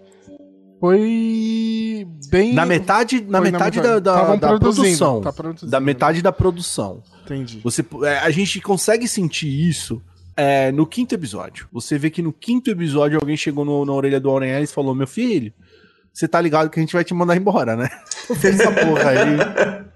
Foi 0.80 2.06
bem. 2.30 2.54
na 2.54 2.64
metade, 2.64 3.20
na 3.28 3.38
foi 3.38 3.50
metade 3.50 3.80
da, 3.80 3.98
da, 3.98 4.36
da 4.36 4.48
produzindo, 4.58 4.96
produção. 4.96 5.20
tá 5.20 5.32
da 5.66 5.80
metade 5.80 6.22
da 6.22 6.30
produção. 6.30 7.02
Entendi. 7.24 7.60
Você, 7.64 7.84
é, 8.04 8.18
a 8.18 8.30
gente 8.30 8.60
consegue 8.60 9.08
sentir 9.08 9.48
isso 9.48 10.00
é, 10.38 10.70
no 10.70 10.86
quinto 10.86 11.14
episódio. 11.14 11.66
Você 11.72 11.98
vê 11.98 12.08
que 12.10 12.22
no 12.22 12.32
quinto 12.32 12.70
episódio 12.70 13.18
alguém 13.20 13.36
chegou 13.36 13.64
no- 13.64 13.84
na 13.84 13.92
orelha 13.92 14.20
do 14.20 14.30
Warren 14.32 14.50
Ellis 14.52 14.70
e 14.70 14.74
falou: 14.74 14.94
Meu 14.94 15.06
filho, 15.06 15.52
você 16.12 16.28
tá 16.28 16.40
ligado 16.40 16.70
que 16.70 16.78
a 16.78 16.82
gente 16.82 16.92
vai 16.92 17.02
te 17.04 17.12
mandar 17.12 17.36
embora, 17.36 17.74
né? 17.74 17.88
Essa 18.30 18.70
porra 18.70 19.10
aí. 19.10 19.88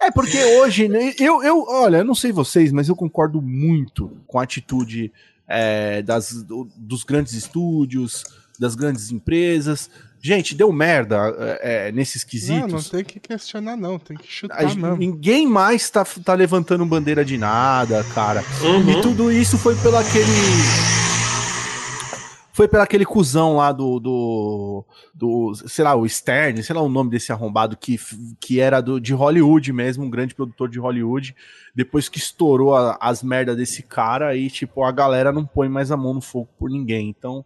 É 0.00 0.10
porque 0.10 0.36
hoje, 0.60 0.88
né, 0.88 1.14
eu, 1.18 1.42
eu, 1.42 1.64
olha, 1.68 1.98
eu 1.98 2.04
não 2.04 2.14
sei 2.14 2.30
vocês, 2.32 2.70
mas 2.72 2.88
eu 2.88 2.96
concordo 2.96 3.40
muito 3.40 4.20
com 4.26 4.38
a 4.38 4.42
atitude 4.42 5.12
é, 5.48 6.02
das, 6.02 6.42
do- 6.42 6.68
dos 6.76 7.02
grandes 7.04 7.32
estúdios, 7.32 8.24
das 8.58 8.74
grandes 8.74 9.10
empresas. 9.10 9.88
Gente, 10.20 10.54
deu 10.54 10.72
merda 10.72 11.34
é, 11.60 11.88
é, 11.88 11.92
nesses 11.92 12.22
Não, 12.24 12.28
quesitos. 12.30 12.72
não 12.72 12.82
tem 12.82 13.04
que 13.04 13.20
questionar, 13.20 13.76
não. 13.76 13.98
Tem 13.98 14.16
que 14.16 14.26
chutar 14.26 14.58
A 14.60 14.64
mesmo. 14.64 14.96
ninguém 14.96 15.46
mais 15.46 15.88
tá, 15.88 16.04
tá 16.24 16.34
levantando 16.34 16.84
bandeira 16.84 17.24
de 17.24 17.38
nada, 17.38 18.02
cara. 18.14 18.42
Uhum. 18.62 18.90
E 18.90 19.00
tudo 19.02 19.30
isso 19.30 19.56
foi 19.56 19.76
pelo 19.76 19.96
aquele. 19.96 20.26
Foi 22.52 22.66
pelo 22.66 22.82
aquele 22.82 23.04
cuzão 23.04 23.56
lá 23.56 23.70
do, 23.70 24.00
do. 24.00 24.84
do. 25.14 25.52
sei 25.68 25.84
lá, 25.84 25.94
o 25.94 26.08
Stern, 26.08 26.62
sei 26.62 26.74
lá 26.74 26.80
o 26.80 26.88
nome 26.88 27.10
desse 27.10 27.30
arrombado 27.30 27.76
que, 27.76 28.00
que 28.40 28.58
era 28.60 28.80
do, 28.80 28.98
de 28.98 29.12
Hollywood 29.12 29.70
mesmo, 29.74 30.04
um 30.04 30.10
grande 30.10 30.34
produtor 30.34 30.66
de 30.70 30.78
Hollywood. 30.78 31.36
Depois 31.74 32.08
que 32.08 32.16
estourou 32.18 32.74
a- 32.74 32.96
as 32.98 33.22
merdas 33.22 33.58
desse 33.58 33.82
cara, 33.82 34.28
aí, 34.28 34.48
tipo, 34.48 34.82
a 34.82 34.90
galera 34.90 35.30
não 35.30 35.44
põe 35.44 35.68
mais 35.68 35.92
a 35.92 35.96
mão 35.98 36.14
no 36.14 36.22
fogo 36.22 36.48
por 36.58 36.70
ninguém. 36.70 37.10
Então. 37.10 37.44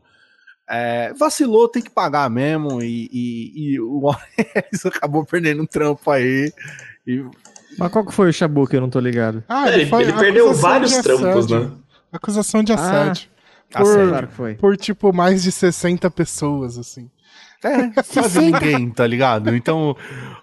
É, 0.70 1.12
vacilou, 1.14 1.68
tem 1.68 1.82
que 1.82 1.90
pagar 1.90 2.30
mesmo. 2.30 2.80
E, 2.82 3.08
e, 3.12 3.52
e 3.74 3.80
o 3.80 4.10
Ellis 4.38 4.84
acabou 4.86 5.24
perdendo 5.24 5.62
um 5.62 5.66
trampo 5.66 6.10
aí. 6.10 6.52
E 7.06 7.24
Mas 7.78 7.90
qual 7.92 8.04
que 8.06 8.12
foi 8.14 8.28
o 8.28 8.32
Shabu 8.32 8.66
que 8.66 8.76
eu 8.76 8.80
não 8.80 8.90
tô 8.90 9.00
ligado? 9.00 9.42
Ah, 9.48 9.68
É, 9.70 9.80
ele, 9.80 9.94
ele 9.94 10.12
perdeu 10.12 10.46
acusação 10.46 10.70
vários 10.70 10.90
de 10.92 11.02
trampos, 11.02 11.26
assédio. 11.46 11.60
né? 11.60 11.70
Acusação 12.12 12.62
de 12.62 12.72
Ah, 12.72 12.74
assédio. 12.76 13.28
tá 13.70 13.80
por, 13.80 13.86
certo. 13.94 14.08
Claro 14.08 14.28
que 14.28 14.34
foi. 14.34 14.54
por, 14.54 14.76
tipo, 14.76 15.12
mais 15.12 15.42
de 15.42 15.50
60 15.52 16.10
pessoas, 16.10 16.78
assim. 16.78 17.10
É, 17.62 18.02
quase 18.12 18.40
ninguém, 18.40 18.90
tá 18.90 19.06
ligado? 19.06 19.54
Então, 19.54 19.94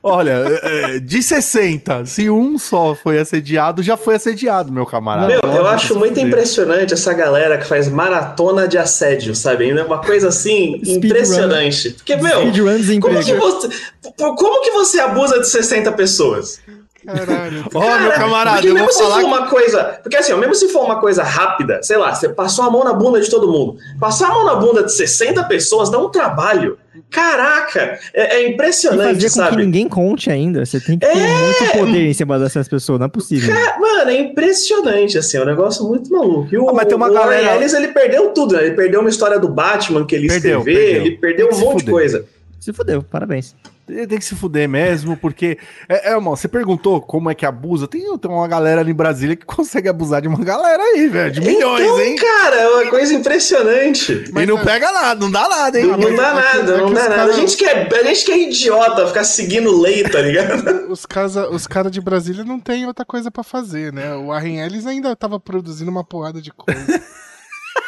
olha, 0.04 0.44
é, 0.62 1.00
de 1.00 1.24
60, 1.24 2.06
se 2.06 2.30
um 2.30 2.60
só 2.60 2.94
foi 2.94 3.18
assediado, 3.20 3.82
já 3.82 3.98
foi 3.98 4.16
assediado, 4.16 4.72
meu 4.72 4.86
camarada. 4.86 5.28
Meu, 5.28 5.42
eu 5.42 5.68
acho 5.68 5.98
muito 5.98 6.20
impressionante 6.20 6.94
essa 6.94 7.14
galera 7.14 7.58
que 7.58 7.66
faz 7.66 7.90
maratona 7.90 8.68
de 8.68 8.78
assédio, 8.78 9.34
sabe? 9.34 9.70
É 9.70 9.84
uma 9.84 10.02
coisa 10.02 10.28
assim 10.28 10.80
impressionante. 10.86 11.92
Porque, 11.92 12.16
meu, 12.18 12.52
como 13.02 13.24
que, 13.24 13.34
você, 13.34 13.70
como 14.16 14.62
que 14.62 14.72
você 14.72 15.00
abusa 15.00 15.40
de 15.40 15.48
60 15.48 15.92
pessoas? 15.94 16.60
Caralho. 17.08 17.66
Ó, 17.74 18.00
meu 18.00 18.12
camarada, 18.12 18.58
porque 18.58 18.68
eu 18.68 18.76
vou 18.76 18.86
mesmo 18.86 18.92
se 18.92 19.04
for 19.04 19.18
que... 19.20 19.24
uma 19.24 19.48
coisa. 19.48 19.84
Porque 20.04 20.18
assim, 20.18 20.34
mesmo 20.36 20.56
se 20.56 20.68
for 20.70 20.84
uma 20.84 21.00
coisa 21.00 21.24
rápida, 21.24 21.80
sei 21.82 21.96
lá, 21.98 22.14
você 22.14 22.28
passou 22.30 22.66
a 22.66 22.70
mão 22.70 22.84
na 22.84 22.92
bunda 22.94 23.20
de 23.22 23.30
todo 23.30 23.48
mundo. 23.50 23.78
Passar 24.00 24.28
a 24.30 24.34
mão 24.34 24.46
na 24.46 24.56
bunda 24.56 24.84
de 24.84 24.92
60 24.94 25.44
pessoas 25.46 25.90
dá 25.90 25.98
um 25.98 26.10
trabalho. 26.10 26.78
Caraca! 27.10 27.98
É, 28.14 28.38
é 28.38 28.44
E 28.44 28.50
impressionante, 28.54 29.14
fazer 29.14 29.14
com 29.14 29.24
que 29.24 29.30
sabe? 29.30 29.66
ninguém 29.66 29.88
conte 29.88 30.30
ainda. 30.30 30.66
Você 30.66 30.80
tem 30.82 31.00
que 31.00 31.06
ter 31.08 31.18
É. 31.18 31.26
muito 31.26 31.72
poder 31.78 32.10
em 32.10 32.14
cima 32.14 32.38
dessas 32.38 32.68
pessoas, 32.68 33.00
não 33.00 33.06
é 33.06 33.10
possível. 33.10 33.56
Ca- 33.56 33.80
Mano, 33.80 34.10
é 34.12 34.20
impressionante, 34.20 35.18
assim, 35.18 35.38
é 35.38 35.42
um 35.42 35.46
negócio 35.46 35.88
muito 35.88 36.12
maluco. 36.12 36.50
E 36.54 36.58
o, 36.58 36.70
Ah, 36.70 36.74
mas 36.74 36.86
tem 36.88 36.96
uma 36.98 37.10
o 37.10 37.14
galera- 37.14 37.56
Ellis, 37.56 37.74
ele 37.74 37.88
perdeu 37.90 38.30
tudo, 38.34 38.56
né? 38.56 38.66
Ele 38.66 38.76
perdeu 38.76 39.00
uma 39.00 39.10
história 39.10 39.40
do 39.40 39.48
Batman 39.48 40.06
que 40.06 40.16
ele 40.16 40.28
Perdeu, 40.28 40.60
escreveu, 40.60 40.84
perdeu. 40.84 41.06
ele 41.06 41.18
perdeu 41.18 41.50
um 41.54 41.58
monte 41.60 41.86
de 41.86 41.92
coisa. 41.92 42.26
Se 42.60 42.74
fudeu, 42.74 43.02
parabéns. 43.04 43.56
Tem 43.88 44.20
que 44.20 44.26
se 44.26 44.36
fuder 44.36 44.68
mesmo, 44.68 45.16
porque. 45.16 45.58
É, 45.88 46.10
é, 46.10 46.14
irmão, 46.14 46.36
você 46.36 46.48
perguntou 46.48 47.00
como 47.02 47.30
é 47.30 47.34
que 47.36 47.46
abusa. 47.46 47.88
Tem, 47.88 48.02
tem 48.18 48.30
uma 48.32 48.48
galera 48.48 48.82
ali 48.82 48.92
em 48.92 48.94
Brasília 48.96 49.36
que 49.36 49.46
consegue 49.48 49.88
abusar 49.88 50.22
de 50.22 50.28
uma 50.28 50.44
galera 50.44 50.84
aí, 50.84 51.08
velho. 51.08 51.32
De 51.32 51.40
milhões, 51.40 51.82
então, 51.86 52.02
hein? 52.02 52.16
cara, 52.18 52.56
é 52.58 52.68
uma 52.68 52.90
coisa 52.90 53.14
impressionante. 53.14 54.26
e 54.36 54.46
não 54.46 54.60
é- 54.60 54.64
pega 54.64 54.92
nada, 54.92 55.20
não 55.20 55.32
dá 55.32 55.48
nada, 55.48 55.80
hein? 55.80 55.88
Não, 55.88 55.98
não 55.98 56.16
dá 56.16 56.34
nada, 56.34 56.74
é 56.74 56.78
não 56.78 56.94
dá 56.94 57.04
nada. 57.04 57.16
cara- 57.16 57.30
A, 57.32 57.34
gente 57.34 57.56
que 57.56 57.66
é, 57.66 57.88
a 57.90 58.04
gente 58.04 58.26
que 58.26 58.32
é 58.32 58.38
idiota 58.50 59.08
ficar 59.08 59.24
seguindo 59.24 59.80
lei, 59.80 60.04
tá 60.04 60.20
ligado? 60.22 60.88
Os 60.92 61.06
caras 61.06 61.36
os 61.36 61.66
cara 61.68 61.90
de 61.90 62.02
Brasília 62.02 62.44
não 62.44 62.60
tem 62.60 62.86
outra 62.88 63.06
coisa 63.06 63.32
pra 63.32 63.44
fazer, 63.44 63.94
né? 63.94 64.14
O 64.16 64.28
Warren 64.28 64.60
Ellis 64.60 64.86
ainda 64.86 65.16
tava 65.16 65.40
produzindo 65.40 65.90
uma 65.92 66.04
porrada 66.04 66.42
de 66.42 66.52
coisa. 66.52 67.02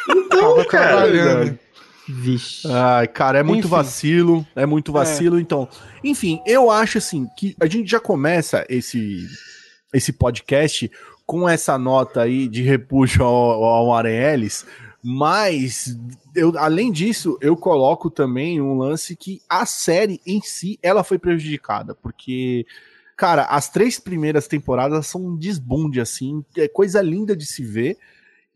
Então, 0.08 0.54
tava 0.56 0.64
cara. 0.64 0.86
trabalhando. 0.88 1.58
Vixe. 2.10 2.66
Ai, 2.68 3.06
cara, 3.06 3.38
é 3.38 3.42
muito 3.42 3.66
Enfim. 3.66 3.68
vacilo, 3.68 4.46
é 4.54 4.66
muito 4.66 4.92
vacilo, 4.92 5.38
então. 5.38 5.68
Enfim, 6.02 6.40
eu 6.46 6.70
acho 6.70 6.98
assim 6.98 7.26
que 7.36 7.54
a 7.60 7.66
gente 7.66 7.90
já 7.90 8.00
começa 8.00 8.64
esse 8.68 9.26
esse 9.92 10.12
podcast 10.12 10.90
com 11.26 11.48
essa 11.48 11.76
nota 11.78 12.22
aí 12.22 12.48
de 12.48 12.62
repúdio 12.62 13.24
ao, 13.24 13.64
ao 13.64 13.88
Warren 13.88 14.16
Ellis, 14.16 14.64
mas 15.02 15.96
eu, 16.34 16.52
além 16.56 16.92
disso, 16.92 17.38
eu 17.40 17.56
coloco 17.56 18.10
também 18.10 18.60
um 18.60 18.76
lance 18.76 19.16
que 19.16 19.40
a 19.48 19.64
série 19.66 20.20
em 20.26 20.40
si, 20.40 20.78
ela 20.82 21.02
foi 21.02 21.18
prejudicada, 21.18 21.94
porque 21.94 22.66
cara, 23.16 23.44
as 23.44 23.68
três 23.68 24.00
primeiras 24.00 24.48
temporadas 24.48 25.06
são 25.06 25.26
um 25.26 25.36
desbunde 25.36 26.00
assim, 26.00 26.44
é 26.56 26.66
coisa 26.68 27.02
linda 27.02 27.36
de 27.36 27.44
se 27.44 27.62
ver 27.62 27.98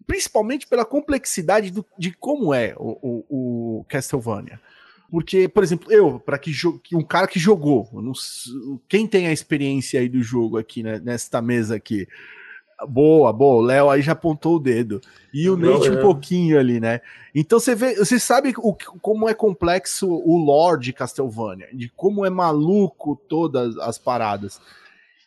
principalmente 0.07 0.67
pela 0.67 0.85
complexidade 0.85 1.71
do- 1.71 1.85
de 1.99 2.13
como 2.13 2.53
é 2.53 2.75
o, 2.77 2.99
o- 3.29 3.79
o 3.81 3.85
Castlevania. 3.89 4.61
Porque, 5.11 5.47
por 5.49 5.63
exemplo, 5.63 5.93
eu, 5.93 6.19
para 6.19 6.39
que, 6.39 6.51
um 6.93 7.03
cara 7.03 7.29
que 7.29 7.39
jogou, 7.39 7.89
não 7.93 8.13
quem 8.89 9.07
tem 9.07 9.27
a 9.29 9.33
experiência 9.33 10.01
aí 10.01 10.09
do 10.09 10.23
jogo 10.23 10.57
aqui, 10.59 10.83
né, 10.83 11.01
nesta 11.05 11.41
mesa 11.41 11.77
aqui, 11.77 12.09
boa, 12.89 13.33
boa, 13.33 13.63
o 13.63 13.65
Léo 13.65 13.91
aí 13.91 14.03
já 14.03 14.13
apontou 14.13 14.57
o 14.57 14.59
dedo, 14.59 15.01
e 15.33 15.49
o 15.49 15.57
Nate 15.57 15.89
um 15.91 16.01
pouquinho 16.01 16.59
ali, 16.59 16.81
né? 16.81 17.01
Então 17.35 17.61
você 17.61 17.75
vê, 17.75 17.95
você 17.95 18.19
sabe 18.19 18.53
o, 18.59 18.75
como 19.01 19.29
é 19.29 19.35
complexo 19.35 20.09
o 20.09 20.37
lore 20.37 20.81
de 20.81 20.93
Castlevania, 20.93 21.69
de 21.73 21.89
como 21.91 22.27
é 22.27 22.31
maluco 22.31 23.15
todas 23.29 23.77
as 23.79 23.99
paradas. 23.99 24.61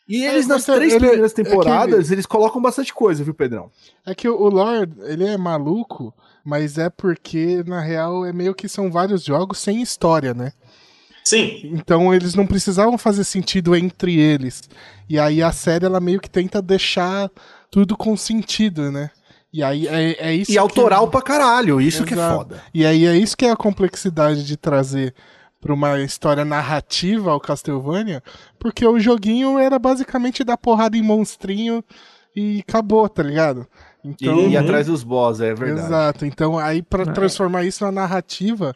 E 0.08 0.24
É, 0.24 0.30
eles, 0.32 0.46
nas 0.46 0.66
mas 0.66 0.76
três 0.76 0.92
ele- 0.94 1.00
primeiras 1.00 1.32
é 1.32 1.34
que 1.34 1.42
temporadas, 1.44 2.10
eles 2.10 2.24
colocam 2.24 2.62
bastante 2.62 2.94
coisa, 2.94 3.22
viu, 3.22 3.34
Pedrão? 3.34 3.70
É 4.06 4.14
que 4.14 4.28
o 4.28 4.48
Lord, 4.48 4.94
ele 5.02 5.24
é 5.26 5.36
maluco, 5.36 6.14
mas 6.42 6.78
é 6.78 6.88
porque, 6.88 7.62
na 7.66 7.80
real, 7.80 8.24
é 8.24 8.32
meio 8.32 8.54
que 8.54 8.68
são 8.68 8.90
vários 8.90 9.22
jogos 9.22 9.58
sem 9.58 9.82
história, 9.82 10.32
né? 10.32 10.52
Sim. 11.24 11.60
Então 11.74 12.14
eles 12.14 12.34
não 12.34 12.46
precisavam 12.46 12.96
fazer 12.96 13.22
sentido 13.24 13.76
entre 13.76 14.18
eles. 14.18 14.62
E 15.08 15.18
aí 15.18 15.42
a 15.42 15.52
série, 15.52 15.84
ela 15.84 16.00
meio 16.00 16.20
que 16.20 16.30
tenta 16.30 16.62
deixar 16.62 17.30
tudo 17.70 17.94
com 17.96 18.16
sentido, 18.16 18.90
né? 18.90 19.10
E 19.52 19.62
aí 19.62 19.86
é, 19.86 20.28
é 20.30 20.34
isso 20.34 20.50
E 20.50 20.54
que- 20.54 20.58
autoral 20.58 21.08
pra 21.08 21.20
caralho, 21.20 21.80
isso 21.82 22.02
que 22.04 22.14
é 22.14 22.16
Exato. 22.16 22.34
foda. 22.36 22.62
E 22.72 22.84
aí 22.86 23.04
é 23.04 23.14
isso 23.16 23.36
que 23.36 23.44
é 23.44 23.50
a 23.50 23.56
complexidade 23.56 24.42
de 24.46 24.56
trazer 24.56 25.14
pra 25.60 25.74
uma 25.74 25.98
história 26.00 26.44
narrativa 26.44 27.30
ao 27.32 27.40
Castlevania, 27.40 28.22
porque 28.58 28.86
o 28.86 28.98
joguinho 28.98 29.58
era 29.58 29.78
basicamente 29.78 30.44
dar 30.44 30.56
porrada 30.56 30.96
em 30.96 31.02
monstrinho 31.02 31.82
e 32.34 32.62
acabou, 32.66 33.08
tá 33.08 33.22
ligado? 33.22 33.66
E 34.04 34.08
Então, 34.10 34.48
ir 34.48 34.56
atrás 34.56 34.86
dos 34.86 35.02
boss, 35.02 35.40
é 35.40 35.52
verdade. 35.54 35.86
Exato. 35.86 36.24
Então, 36.26 36.58
aí 36.58 36.82
pra 36.82 37.02
É. 37.02 37.12
transformar 37.12 37.64
isso 37.64 37.84
na 37.84 37.90
narrativa 37.90 38.74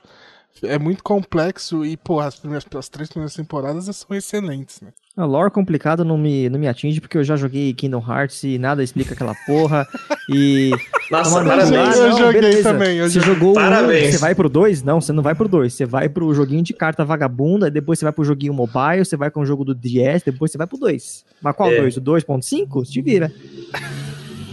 é 0.65 0.79
muito 0.79 1.03
complexo 1.05 1.85
e, 1.87 1.97
pô, 1.97 2.19
as, 2.21 2.37
primeiras, 2.37 2.67
as 2.77 2.89
três 2.89 3.09
primeiras 3.09 3.35
temporadas 3.35 3.85
são 3.97 4.17
excelentes, 4.17 4.81
né? 4.81 4.93
A 5.15 5.27
lore 5.27 5.51
complicado 5.51 6.07
não 6.07 6.17
me, 6.17 6.49
não 6.49 6.59
me 6.59 6.67
atinge, 6.67 6.99
porque 6.99 7.19
eu 7.19 7.25
já 7.25 7.37
joguei 7.37 7.75
Kingdom 7.75 8.03
Hearts 8.07 8.43
e 8.45 8.57
nada 8.59 8.83
explica 8.83 9.13
aquela 9.13 9.35
porra. 9.47 9.87
E. 10.31 10.71
Nossa, 11.13 11.45
parabéns. 11.45 11.71
no 11.71 11.77
Eu 12.07 12.11
cu. 12.13 12.19
joguei 12.19 12.41
beleza. 12.41 12.63
também, 12.73 12.97
eu 12.97 13.11
você 13.11 13.21
joguei. 13.21 13.35
jogou 13.35 13.49
o 13.49 13.53
um, 13.53 13.55
Parabéns. 13.57 14.13
você 14.15 14.19
vai 14.19 14.35
pro 14.35 14.49
2? 14.49 14.83
Não, 14.83 15.03
você 15.03 15.13
não 15.13 15.23
vai 15.23 15.35
pro 15.35 15.47
2. 15.49 15.75
Você 15.75 15.85
vai 15.85 16.09
pro 16.09 16.33
joguinho 16.33 16.63
de 16.63 16.73
carta 16.73 17.05
vagabunda, 17.05 17.71
depois 17.71 17.99
você 17.99 18.07
vai 18.07 18.13
pro 18.13 18.25
joguinho 18.25 18.55
mobile, 18.55 19.05
você 19.05 19.15
vai 19.17 19.31
com 19.31 19.41
o 19.43 19.47
jogo 19.47 19.67
do 19.67 19.75
DS, 19.75 20.23
depois 20.25 20.51
você 20.51 20.57
vai 20.57 20.67
pro 20.67 20.79
2. 20.79 21.25
Mas 21.43 21.57
qual 21.57 21.71
É. 21.71 21.77
2? 21.81 21.99
O 21.99 22.01
2.5? 22.01 22.83
Te 22.91 23.03
vira. 23.03 23.31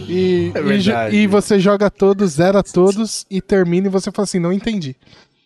E, 0.08 0.52
É 0.54 1.14
e 1.16 1.22
e 1.22 1.26
você 1.26 1.58
joga 1.58 1.88
todos, 1.88 2.32
zera 2.32 2.62
todos 2.62 3.24
e 3.30 3.40
termina 3.40 3.86
e 3.86 3.90
você 3.90 4.10
fala 4.10 4.24
assim, 4.24 4.38
não 4.40 4.52
entendi. 4.52 4.94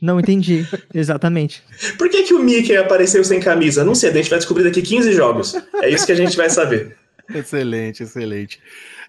Não 0.05 0.21
entendi. 0.21 0.67
Exatamente. 0.93 1.63
Por 1.97 2.11
que, 2.11 2.25
que 2.25 2.35
o 2.35 2.39
Mickey 2.43 2.77
apareceu 2.77 3.25
sem 3.25 3.41
camisa? 3.41 3.83
Não 3.83 3.95
sei, 3.95 4.11
a 4.11 4.13
gente 4.13 4.29
vai 4.29 4.39
descobrir 4.39 4.63
daqui 4.65 4.83
15 4.83 5.13
jogos. 5.13 5.55
É 5.83 5.89
isso 5.89 6.05
que 6.05 6.13
a 6.13 6.17
gente 6.17 6.37
vai 6.37 6.51
saber. 6.51 6.95
Excelente, 7.35 8.03
excelente. 8.03 8.61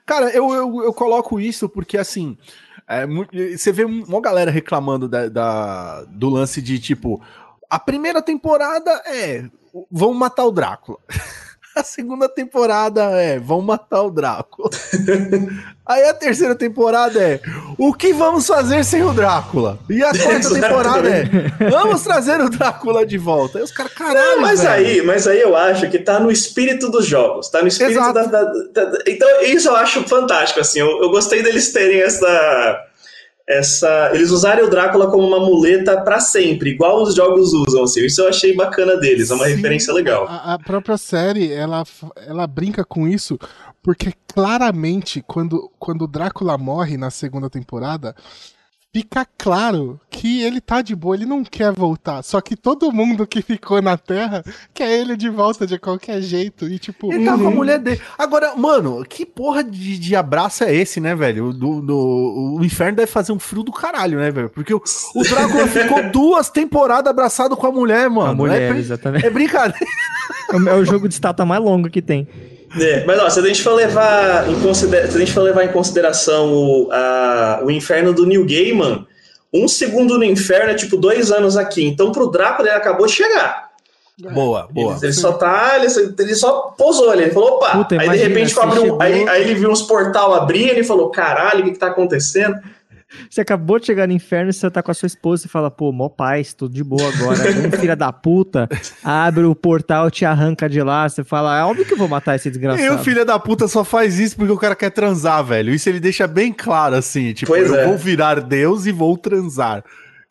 Cara, 0.06 0.30
eu, 0.30 0.50
eu, 0.54 0.84
eu 0.86 0.94
coloco 0.94 1.38
isso 1.38 1.68
porque, 1.68 1.98
assim, 1.98 2.38
é 2.88 3.06
você 3.58 3.74
vê 3.74 3.84
uma 3.84 4.22
galera 4.22 4.50
reclamando 4.50 5.06
da, 5.10 5.28
da- 5.28 6.04
do 6.06 6.30
lance 6.30 6.62
de, 6.62 6.80
tipo, 6.80 7.22
a 7.70 7.78
primeira 7.78 8.22
temporada 8.22 8.90
é, 9.06 9.44
vamos 9.92 10.16
matar 10.16 10.46
o 10.46 10.52
Drácula. 10.52 10.98
A 11.76 11.84
segunda 11.84 12.30
temporada 12.30 13.04
é 13.22 13.38
Vão 13.38 13.62
matar 13.62 14.02
o 14.04 14.10
Drácula. 14.12 14.70
Aí 15.86 16.04
a 16.06 16.14
terceira 16.14 16.56
temporada 16.56 17.20
é 17.22 17.40
O 17.78 17.94
que 17.94 18.12
vamos 18.14 18.48
fazer 18.48 18.84
sem 18.84 19.04
o 19.04 19.12
Drácula? 19.14 19.78
E 19.90 20.02
a 20.04 20.12
quarta 20.12 20.50
temporada 20.54 21.08
é 21.10 21.24
Vamos 21.70 22.02
trazer 22.02 22.40
o 22.42 22.50
Drácula 22.50 23.06
de 23.06 23.18
volta. 23.18 23.58
Aí 23.60 23.64
os 23.64 23.72
caras, 23.72 23.94
caralho. 23.94 24.18
Não, 24.36 24.42
mas 24.42 24.62
velho. 24.64 24.74
aí, 24.88 25.02
mas 25.02 25.28
aí 25.28 25.42
eu 25.42 25.56
acho 25.56 25.90
que 25.90 26.00
tá 26.00 26.20
no 26.20 26.32
espírito 26.32 26.90
dos 26.90 27.06
jogos, 27.06 27.50
tá 27.50 27.62
no 27.62 27.68
espírito 27.68 28.00
da, 28.14 28.24
da- 28.24 28.44
da- 28.44 28.98
Então, 29.06 29.28
isso 29.44 29.68
eu 29.68 29.76
acho 29.76 30.02
fantástico, 30.08 30.60
assim. 30.62 30.80
Eu, 30.80 31.02
eu 31.04 31.10
gostei 31.10 31.44
deles 31.44 31.72
terem 31.72 32.02
essa. 32.02 32.84
Essa. 33.48 34.12
Eles 34.14 34.32
usarem 34.32 34.64
o 34.64 34.70
Drácula 34.70 35.10
como 35.12 35.28
uma 35.28 35.40
muleta 35.40 36.02
pra 36.02 36.20
sempre, 36.20 36.72
igual 36.72 37.04
os 37.04 37.14
jogos 37.14 37.54
usam, 37.54 37.84
assim. 37.84 38.06
Isso 38.06 38.22
eu 38.22 38.28
achei 38.28 38.56
bacana 38.56 38.98
deles, 38.98 39.30
é 39.30 39.36
uma 39.36 39.46
Sim. 39.46 39.56
referência 39.56 39.94
legal. 39.94 40.26
A, 40.28 40.56
a 40.56 40.60
própria 40.60 40.98
série, 40.98 41.52
ela, 41.54 41.84
ela 42.28 42.48
brinca 42.48 42.84
com 42.84 43.08
isso, 43.08 43.38
porque 43.84 44.14
claramente, 44.34 45.24
quando, 45.28 45.72
quando 45.78 46.04
o 46.04 46.08
Drácula 46.08 46.58
morre 46.58 46.98
na 46.98 47.12
segunda 47.12 47.50
temporada, 47.50 48.16
fica 48.96 49.28
claro 49.38 50.00
que 50.10 50.42
ele 50.42 50.62
tá 50.62 50.82
de 50.82 50.96
boa, 50.96 51.18
ele 51.18 51.26
não 51.26 51.44
quer 51.44 51.74
voltar. 51.74 52.24
Só 52.24 52.40
que 52.40 52.56
todo 52.56 52.94
mundo 52.94 53.28
que 53.28 53.42
ficou 53.42 53.82
na 53.82 53.98
Terra 53.98 54.42
quer 54.74 54.90
ele 55.02 55.18
de 55.18 55.30
volta 55.30 55.68
de 55.68 55.78
qualquer 55.78 56.22
jeito. 56.22 56.66
E 56.66 56.80
tipo. 56.80 57.12
Ele 57.12 57.26
tá 57.26 57.34
com 57.38 57.42
a 57.44 57.50
uhum. 57.50 57.56
mulher 57.56 57.78
dele. 57.78 58.00
Agora, 58.18 58.56
mano, 58.56 59.04
que 59.04 59.26
porra 59.26 59.66
de, 59.66 60.00
de 60.00 60.16
abraço 60.16 60.64
é 60.64 60.74
esse, 60.74 61.02
né, 61.02 61.14
velho? 61.14 61.52
Do, 61.52 61.82
do- 61.82 62.56
o 62.58 62.64
inferno 62.64 62.96
deve 62.96 63.12
fazer 63.12 63.34
um 63.34 63.40
frio 63.40 63.64
do 63.64 63.72
caralho, 63.74 64.18
né, 64.18 64.32
velho? 64.32 64.50
Porque 64.50 64.74
o, 64.74 64.82
o 65.14 65.24
Drácula 65.24 65.68
ficou 65.68 66.02
duas 66.12 66.50
temporadas 66.50 67.10
abraçado 67.10 67.58
com 67.58 67.68
a 67.68 67.72
mulher, 67.74 68.10
mano. 68.10 68.32
a 68.32 68.34
mulher, 68.34 68.74
é, 68.74 68.78
exatamente. 68.80 69.26
é 69.26 69.30
brincadeira. 69.30 69.86
É 70.52 70.56
o- 70.56 70.70
é 70.70 70.74
o 70.76 70.86
jogo 70.86 71.10
de 71.10 71.16
estátua 71.16 71.46
mais 71.46 71.62
longo 71.62 71.90
que 71.90 72.02
tem. 72.02 72.26
É, 72.80 73.04
mas 73.06 73.20
ó, 73.20 73.30
se 73.30 73.40
a 73.40 73.44
gente 73.44 73.62
for 73.64 73.74
levar 73.74 74.50
em, 74.50 74.60
considera 74.60 75.10
se 75.10 75.16
a 75.16 75.20
gente 75.20 75.32
for 75.32 75.42
levar 75.42 75.64
em 75.64 75.70
consideração 75.72 76.54
o, 76.54 76.90
a- 76.92 77.62
o 77.64 77.72
inferno 77.72 78.14
do 78.14 78.26
New 78.26 78.46
Gaiman, 78.46 79.06
um 79.54 79.68
segundo 79.68 80.18
no 80.18 80.24
inferno 80.24 80.72
é 80.72 80.76
tipo 80.76 80.98
dois 80.98 81.32
anos 81.32 81.56
aqui. 81.56 81.86
Então 81.86 82.12
pro 82.12 82.28
Drácula 82.30 82.68
ele 82.68 82.78
acabou 82.78 83.06
de 83.06 83.14
chegar. 83.14 83.66
Boa, 84.34 84.68
boa. 84.72 84.94
Ele, 84.96 85.06
ele 85.08 85.14
só 85.14 85.34
tá. 85.34 85.74
Ele, 85.78 85.90
só- 85.90 86.00
ele 86.00 86.36
só 86.36 86.52
posou 86.78 87.10
ali. 87.12 87.24
Ele 87.24 87.32
falou, 87.32 87.56
opa. 87.56 87.72
Puta, 87.78 87.96
aí 88.00 88.08
de 88.10 88.18
repente 88.30 88.54
você 88.54 88.60
abriu 88.62 88.82
chegou- 88.84 89.02
aí, 89.02 89.28
aí 89.30 89.42
ele 89.42 89.56
viu 89.56 89.70
uns 89.70 89.82
portal 89.82 90.34
abrir 90.34 90.70
ele 90.70 90.84
falou: 90.86 91.10
caralho, 91.10 91.62
o 91.62 91.64
que, 91.66 91.72
que 91.72 91.80
tá 91.80 91.88
acontecendo? 91.88 92.58
Você 93.30 93.42
acabou 93.42 93.80
de 93.80 93.86
chegar 93.86 94.08
no 94.08 94.14
inferno 94.14 94.50
e 94.50 94.54
você 94.54 94.70
tá 94.70 94.82
com 94.82 94.92
a 94.92 94.94
sua 94.94 95.08
esposa 95.08 95.46
e 95.46 95.50
fala, 95.50 95.70
pô, 95.70 95.92
mó 95.92 96.10
paz, 96.10 96.54
tudo 96.54 96.74
de 96.74 96.84
boa 96.84 97.08
agora. 97.08 97.40
Um 97.68 97.72
filho 97.72 97.96
da 97.96 98.12
puta 98.12 98.68
abre 99.04 99.44
o 99.44 99.56
portal, 99.56 100.10
te 100.12 100.26
arranca 100.26 100.68
de 100.68 100.82
lá. 100.82 101.08
Você 101.08 101.24
fala, 101.24 101.58
é 101.60 101.64
óbvio 101.64 101.86
que 101.86 101.94
eu 101.94 101.98
vou 101.98 102.08
matar 102.08 102.36
esse 102.36 102.48
E 102.48 102.50
o 102.50 102.52
desgraçado. 102.52 103.04
filho 103.04 103.26
da 103.26 103.38
puta 103.40 103.68
só 103.68 103.84
faz 103.84 104.20
isso 104.20 104.36
porque 104.36 104.52
o 104.52 104.58
cara 104.58 104.76
quer 104.76 104.90
transar, 104.90 105.44
velho. 105.44 105.74
Isso 105.74 105.88
ele 105.88 106.00
deixa 106.00 106.28
bem 106.28 106.52
claro, 106.52 106.96
assim. 106.96 107.32
Tipo, 107.34 107.52
Pois 107.52 107.70
eu 107.70 107.76
é. 107.76 107.86
vou 107.86 107.98
virar 107.98 108.42
Deus 108.42 108.86
e 108.86 108.92
vou 108.92 109.18
transar. 109.18 109.84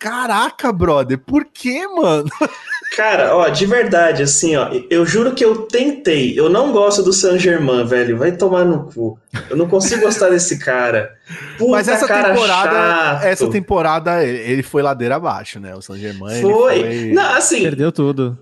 Caraca, 0.05 0.71
brother, 0.71 1.17
por 1.17 1.47
que, 1.47 1.89
mano? 1.89 2.29
Cara, 2.95 3.35
ó, 3.35 3.49
de 3.49 3.65
verdade, 3.65 4.23
assim, 4.23 4.55
ó, 4.55 4.69
eu 4.91 5.07
juro 5.07 5.33
que 5.33 5.43
eu 5.43 5.63
tentei. 5.63 6.39
Eu 6.39 6.51
não 6.51 6.73
gosto 6.73 7.03
do 7.03 7.11
Saint 7.11 7.41
Germain, 7.41 7.87
velho. 7.87 8.19
Vai 8.19 8.33
tomar 8.33 8.67
no 8.67 8.85
cu. 8.85 9.19
Eu 9.49 9.57
não 9.57 9.67
consigo 9.67 10.03
gostar 10.03 10.29
desse 10.29 10.59
cara. 10.59 11.15
Puta 11.57 11.71
Mas 11.71 11.89
essa 11.89 12.07
cara 12.07 12.35
temporada, 12.35 12.71
chato. 12.71 13.25
essa 13.25 13.51
temporada, 13.51 14.23
ele 14.23 14.63
foi 14.63 14.83
ladeira 14.83 15.17
abaixo, 15.17 15.59
né? 15.59 15.75
O 15.75 15.81
San 15.81 15.97
Germain. 15.97 16.35
ele 16.35 16.43
Foi. 16.43 16.81
foi... 16.81 17.13
Não, 17.13 17.35
assim, 17.35 17.63
Perdeu 17.63 17.91
tudo. 17.91 18.39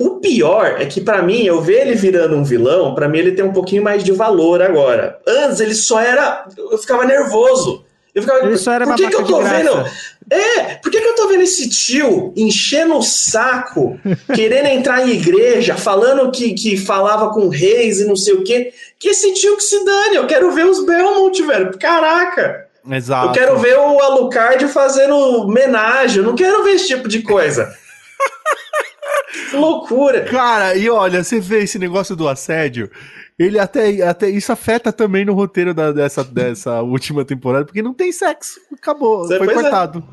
O 0.00 0.18
pior 0.18 0.80
é 0.80 0.84
que 0.84 1.00
pra 1.00 1.22
mim, 1.22 1.44
eu 1.44 1.62
ver 1.62 1.86
ele 1.86 1.94
virando 1.94 2.34
um 2.34 2.42
vilão, 2.42 2.92
pra 2.92 3.08
mim 3.08 3.18
ele 3.18 3.32
tem 3.32 3.44
um 3.44 3.52
pouquinho 3.52 3.84
mais 3.84 4.02
de 4.02 4.10
valor 4.10 4.60
agora. 4.60 5.16
Antes 5.26 5.60
ele 5.60 5.74
só 5.76 6.00
era, 6.00 6.44
eu 6.72 6.76
ficava 6.76 7.04
nervoso. 7.04 7.84
Eu 8.14 8.22
ficava, 8.22 8.46
Ele 8.46 8.56
só 8.56 8.72
era 8.72 8.86
por 8.86 8.94
que, 8.94 9.08
que 9.08 9.14
eu 9.16 9.24
tô 9.24 9.42
vendo? 9.42 9.84
É, 10.30 10.76
por 10.76 10.90
que, 10.90 11.00
que 11.00 11.06
eu 11.06 11.14
tô 11.14 11.28
vendo 11.28 11.42
esse 11.42 11.68
tio 11.68 12.32
enchendo 12.36 12.96
o 12.96 13.02
saco, 13.02 13.98
querendo 14.34 14.66
entrar 14.66 15.06
em 15.06 15.12
igreja, 15.12 15.76
falando 15.76 16.30
que, 16.30 16.54
que 16.54 16.76
falava 16.76 17.30
com 17.30 17.48
reis 17.48 18.00
e 18.00 18.06
não 18.06 18.16
sei 18.16 18.34
o 18.34 18.44
quê? 18.44 18.72
Que 18.98 19.08
esse 19.08 19.34
tio 19.34 19.56
que 19.56 19.62
se 19.62 19.84
dane, 19.84 20.16
eu 20.16 20.26
quero 20.26 20.50
ver 20.52 20.66
os 20.66 20.84
Belmont, 20.84 21.42
velho. 21.42 21.78
Caraca! 21.78 22.68
Exato. 22.90 23.28
Eu 23.28 23.32
quero 23.32 23.58
ver 23.58 23.78
o 23.78 24.00
Alucard 24.00 24.66
fazendo 24.68 25.16
homenagem, 25.16 26.18
eu 26.18 26.24
não 26.24 26.34
quero 26.34 26.62
ver 26.64 26.72
esse 26.72 26.88
tipo 26.88 27.08
de 27.08 27.22
coisa. 27.22 27.74
que 29.50 29.56
loucura. 29.56 30.24
Cara, 30.24 30.74
e 30.74 30.88
olha, 30.90 31.22
você 31.22 31.40
vê 31.40 31.62
esse 31.62 31.78
negócio 31.78 32.14
do 32.14 32.28
assédio, 32.28 32.90
ele 33.38 33.58
até, 33.58 34.02
até 34.02 34.28
isso 34.28 34.52
afeta 34.52 34.92
também 34.92 35.24
no 35.24 35.34
roteiro 35.34 35.74
da- 35.74 35.92
dessa, 35.92 36.22
dessa 36.24 36.80
última 36.82 37.24
temporada, 37.24 37.64
porque 37.64 37.82
não 37.82 37.94
tem 37.94 38.12
sexo. 38.12 38.60
Acabou, 38.72 39.26
Você- 39.26 39.38
foi 39.38 39.48
é. 39.48 39.54
cortado. 39.54 40.04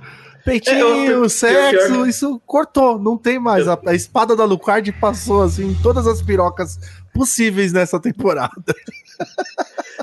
Peitinho, 0.43 0.87
É, 0.87 1.07
eu- 1.13 1.29
sexo, 1.29 1.69
pior 1.87 2.03
que- 2.03 2.09
isso 2.09 2.41
cortou, 2.47 2.97
não 2.97 3.15
tem 3.15 3.37
mais. 3.37 3.67
A, 3.67 3.77
a 3.85 3.93
espada 3.93 4.35
da 4.35 4.43
Lucard 4.43 4.91
passou 4.93 5.43
assim 5.43 5.67
em 5.69 5.75
todas 5.75 6.07
as 6.07 6.19
pirocas 6.19 6.79
possíveis 7.13 7.71
nessa 7.71 7.99
temporada. 7.99 8.51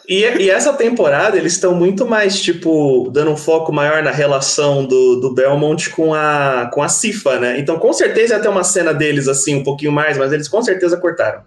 E, 0.09 0.23
e 0.23 0.49
essa 0.49 0.73
temporada 0.73 1.37
eles 1.37 1.53
estão 1.55 1.75
muito 1.75 2.07
mais, 2.07 2.41
tipo, 2.41 3.11
dando 3.13 3.31
um 3.33 3.37
foco 3.37 3.71
maior 3.73 4.03
na 4.03 4.11
relação 4.11 4.87
do, 4.87 5.17
do 5.17 5.35
Belmont 5.35 5.91
com 5.91 6.15
a, 6.15 6.71
com 6.73 6.83
a 6.83 6.89
Cifa, 6.89 7.39
né? 7.39 7.59
Então 7.59 7.79
com 7.79 7.93
certeza 7.93 8.35
ia 8.35 8.41
ter 8.41 8.49
uma 8.49 8.65
cena 8.65 8.95
deles 8.95 9.29
assim, 9.29 9.57
um 9.57 9.63
pouquinho 9.65 9.93
mais, 9.93 10.17
mas 10.17 10.33
eles 10.33 10.49
com 10.49 10.63
certeza 10.63 10.97
cortaram. 10.97 11.43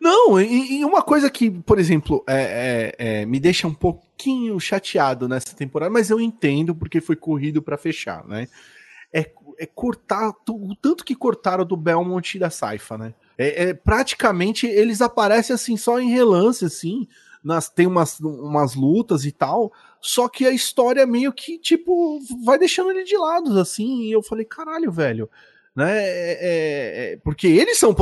Não, 0.00 0.40
e, 0.40 0.80
e 0.80 0.84
uma 0.84 1.02
coisa 1.02 1.30
que, 1.30 1.50
por 1.50 1.78
exemplo, 1.78 2.22
é, 2.26 2.94
é, 2.98 3.20
é, 3.20 3.26
me 3.26 3.40
deixa 3.40 3.66
um 3.66 3.74
pouquinho 3.74 4.58
chateado 4.60 5.28
nessa 5.28 5.54
temporada, 5.54 5.90
mas 5.90 6.10
eu 6.10 6.20
entendo 6.20 6.74
porque 6.74 7.00
foi 7.00 7.16
corrido 7.16 7.62
pra 7.62 7.78
fechar, 7.78 8.26
né? 8.26 8.46
É, 9.12 9.30
é 9.58 9.66
cortar 9.66 10.34
o 10.48 10.76
tanto 10.76 11.04
que 11.04 11.14
cortaram 11.14 11.64
do 11.64 11.76
Belmont 11.76 12.36
e 12.36 12.40
da 12.40 12.50
Saifa, 12.50 12.98
né? 12.98 13.14
É, 13.38 13.64
é, 13.64 13.74
praticamente 13.74 14.66
eles 14.66 15.00
aparecem 15.00 15.54
assim 15.54 15.76
só 15.76 15.98
em 15.98 16.10
relance, 16.10 16.64
assim, 16.64 17.06
nas, 17.42 17.68
tem 17.68 17.86
umas, 17.86 18.20
umas 18.20 18.74
lutas 18.74 19.24
e 19.24 19.32
tal, 19.32 19.72
só 20.00 20.28
que 20.28 20.46
a 20.46 20.50
história 20.50 21.06
meio 21.06 21.32
que, 21.32 21.58
tipo, 21.58 22.18
vai 22.44 22.58
deixando 22.58 22.90
ele 22.90 23.04
de 23.04 23.16
lado, 23.16 23.58
assim, 23.58 24.02
e 24.02 24.12
eu 24.12 24.22
falei, 24.22 24.44
caralho, 24.44 24.90
velho. 24.90 25.30
Né? 25.76 25.92
É, 25.92 26.32
é- 26.40 27.12
é- 27.12 27.16
porque 27.22 27.46
eles 27.46 27.76
são, 27.78 27.94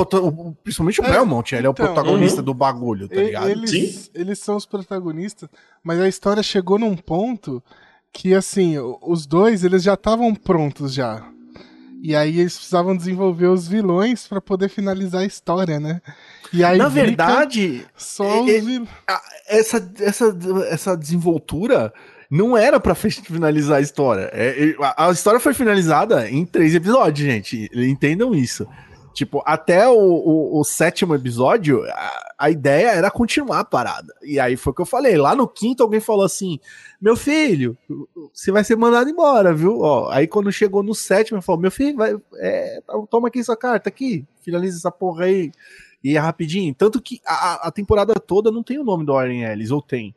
principalmente 0.62 1.00
o 1.00 1.04
É, 1.04 1.10
Belmont, 1.10 1.52
ele 1.56 1.66
é 1.66 1.68
o 1.68 1.72
então, 1.72 1.86
protagonista 1.86 2.38
uhum. 2.38 2.44
do 2.44 2.54
bagulho, 2.54 3.08
tá 3.08 3.16
ligado? 3.16 3.50
Eles, 3.50 3.70
Sim. 3.70 4.10
eles 4.14 4.38
são 4.38 4.54
os 4.56 4.64
protagonistas, 4.64 5.48
mas 5.82 5.98
a 6.00 6.06
história 6.08 6.40
chegou 6.40 6.78
num 6.78 6.94
ponto 6.96 7.60
que, 8.12 8.32
assim, 8.32 8.76
os 9.02 9.26
dois, 9.26 9.64
eles 9.64 9.82
já 9.82 9.94
estavam 9.94 10.32
prontos 10.36 10.94
já. 10.94 11.28
E 12.00 12.14
aí 12.14 12.38
eles 12.38 12.54
precisavam 12.56 12.96
desenvolver 12.96 13.46
os 13.46 13.66
vilões 13.66 14.28
pra 14.28 14.40
poder 14.40 14.68
finalizar 14.68 15.22
a 15.22 15.26
história, 15.26 15.80
né? 15.80 16.00
E 16.52 16.62
aí 16.62 16.78
Na 16.78 16.86
verdade, 16.88 17.84
só 17.96 18.42
os 18.44 18.50
é- 18.50 18.56
é- 18.58 18.60
vilões. 18.60 18.88
essa, 19.48 19.92
essa, 19.98 20.36
essa 20.68 20.96
desenvoltura 20.96 21.92
não 22.30 22.56
era 22.56 22.80
fe- 22.94 23.10
finalizar 23.10 23.78
a 23.78 23.80
história. 23.80 24.30
É, 24.32 24.74
a, 24.96 25.10
história 25.10 25.40
foi 25.40 25.54
finalizada 25.54 26.28
em 26.28 26.44
três 26.44 26.74
episódios, 26.74 27.26
gente. 27.26 27.70
Entendam 27.74 28.34
isso. 28.34 28.66
Tipo, 29.12 29.40
até 29.46 29.88
o, 29.88 29.94
o- 29.96 30.60
o 30.60 30.64
sétimo 30.64 31.14
episódio, 31.14 31.84
a, 31.84 32.32
a 32.36 32.50
ideia 32.50 32.88
era 32.88 33.10
continuar 33.12 33.60
a 33.60 33.64
parada. 33.64 34.12
E 34.22 34.40
aí 34.40 34.56
foi 34.56 34.72
o 34.72 34.74
que 34.74 34.82
eu 34.82 34.86
falei. 34.86 35.16
Lá 35.16 35.36
no 35.36 35.46
quinto, 35.46 35.84
alguém 35.84 36.00
falou 36.00 36.24
assim: 36.24 36.58
Meu 37.00 37.16
filho, 37.16 37.78
você 38.32 38.50
vai 38.50 38.64
ser 38.64 38.74
mandado 38.76 39.08
embora, 39.08 39.54
viu? 39.54 39.80
Ó, 39.82 40.10
aí 40.10 40.26
quando 40.26 40.50
chegou 40.50 40.82
no 40.82 40.96
sétimo, 40.96 41.36
ele 41.38 41.44
falou: 41.44 41.60
Meu 41.60 41.70
filho, 41.70 41.96
vai, 41.96 42.16
é, 42.38 42.80
toma 43.08 43.28
aqui 43.28 43.38
essa 43.38 43.56
carta 43.56 43.88
aqui, 43.88 44.24
finaliza 44.42 44.78
essa 44.78 44.90
porra 44.90 45.26
aí. 45.26 45.52
E 46.02 46.16
é 46.16 46.18
rapidinho. 46.18 46.74
Tanto 46.74 47.00
que 47.00 47.20
a, 47.24 47.68
a 47.68 47.70
temporada 47.70 48.14
toda 48.14 48.50
não 48.50 48.62
tem 48.64 48.78
o 48.80 48.84
nome 48.84 49.06
do 49.06 49.12
Warren 49.14 49.44
Ellis, 49.44 49.70
ou 49.70 49.80
tem? 49.80 50.12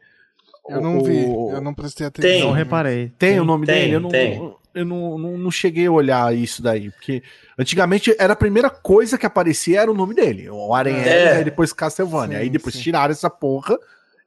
Eu 0.70 0.82
não 0.82 1.02
vi, 1.04 1.24
eu 1.24 1.62
não 1.62 1.74
prestei 1.74 2.08
atenção. 2.08 2.30
Tem. 2.30 2.42
Não 2.44 2.52
reparei. 2.52 3.12
Tem 3.18 3.40
o 3.40 3.46
nome 3.46 3.66
Tem, 3.66 3.76
dele? 3.84 3.94
Eu, 3.96 4.00
não, 4.00 4.10
tem. 4.10 4.54
eu 4.76 4.86
não, 4.86 5.18
não, 5.18 5.38
não 5.38 5.52
cheguei 5.52 5.88
a 5.88 5.92
olhar 5.92 6.36
isso 6.36 6.62
daí, 6.62 6.90
porque 6.92 7.24
antigamente 7.58 8.16
era 8.20 8.34
a 8.34 8.36
primeira 8.36 8.70
coisa 8.70 9.18
que 9.18 9.26
aparecia 9.26 9.82
era 9.82 9.92
o 9.92 9.96
nome 9.96 10.14
dele. 10.14 10.50
O 10.50 10.70
Warren 10.70 10.96
É. 10.96 11.22
Ellis, 11.24 11.38
aí 11.38 11.44
depois 11.46 11.72
Castlevania. 11.74 12.38
Sim, 12.38 12.44
aí 12.44 12.50
depois 12.50 12.76
sim. 12.76 12.82
tiraram 12.82 13.12
essa 13.12 13.30
porra 13.30 13.78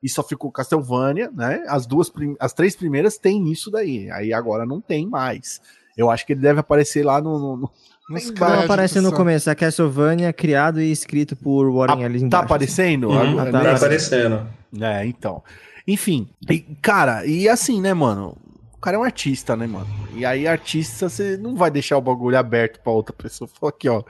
e 0.02 0.08
só 0.08 0.22
ficou 0.22 0.50
Castlevania, 0.50 1.30
né? 1.34 1.62
As 1.68 1.86
duas, 1.86 2.10
as 2.38 2.52
três 2.54 2.74
primeiras 2.74 3.18
tem 3.18 3.50
isso 3.52 3.70
daí. 3.70 4.10
Aí 4.10 4.32
agora 4.32 4.64
não 4.64 4.80
tem 4.80 5.06
mais. 5.06 5.60
Eu 5.96 6.10
acho 6.10 6.24
que 6.24 6.32
ele 6.32 6.40
deve 6.40 6.60
aparecer 6.60 7.04
lá 7.04 7.20
no. 7.20 7.38
no- 7.38 7.56
no- 7.56 7.70
Nos 8.08 8.30
créditos 8.30 8.64
aparece 8.64 9.00
no 9.00 9.12
começo. 9.12 9.48
A 9.50 9.54
Castlevania, 9.54 10.32
criado 10.32 10.80
e 10.80 10.90
escrito 10.90 11.36
por 11.36 11.70
Warren 11.70 12.02
Ellis 12.04 12.22
tá 12.22 12.26
embaixo. 12.26 12.44
aparecendo? 12.46 13.08
Uhum, 13.10 13.36
tá 13.36 13.44
né? 13.44 13.52
Tá 13.52 13.76
aparecendo. 13.76 14.46
É, 14.80 15.06
então. 15.06 15.42
Enfim, 15.92 16.28
e, 16.48 16.60
cara, 16.80 17.26
e 17.26 17.48
assim, 17.48 17.80
né, 17.80 17.92
mano? 17.92 18.36
O 18.74 18.80
cara 18.80 18.96
é 18.96 19.00
um 19.00 19.02
artista, 19.02 19.56
né, 19.56 19.66
mano? 19.66 19.86
E 20.14 20.24
aí, 20.24 20.46
artista, 20.46 21.08
você 21.08 21.36
não 21.36 21.54
vai 21.56 21.70
deixar 21.70 21.98
o 21.98 22.00
bagulho 22.00 22.38
aberto 22.38 22.80
pra 22.80 22.92
outra 22.92 23.12
pessoa. 23.14 23.48
Fala 23.60 23.70
aqui, 23.70 23.88
ó. 23.88 24.02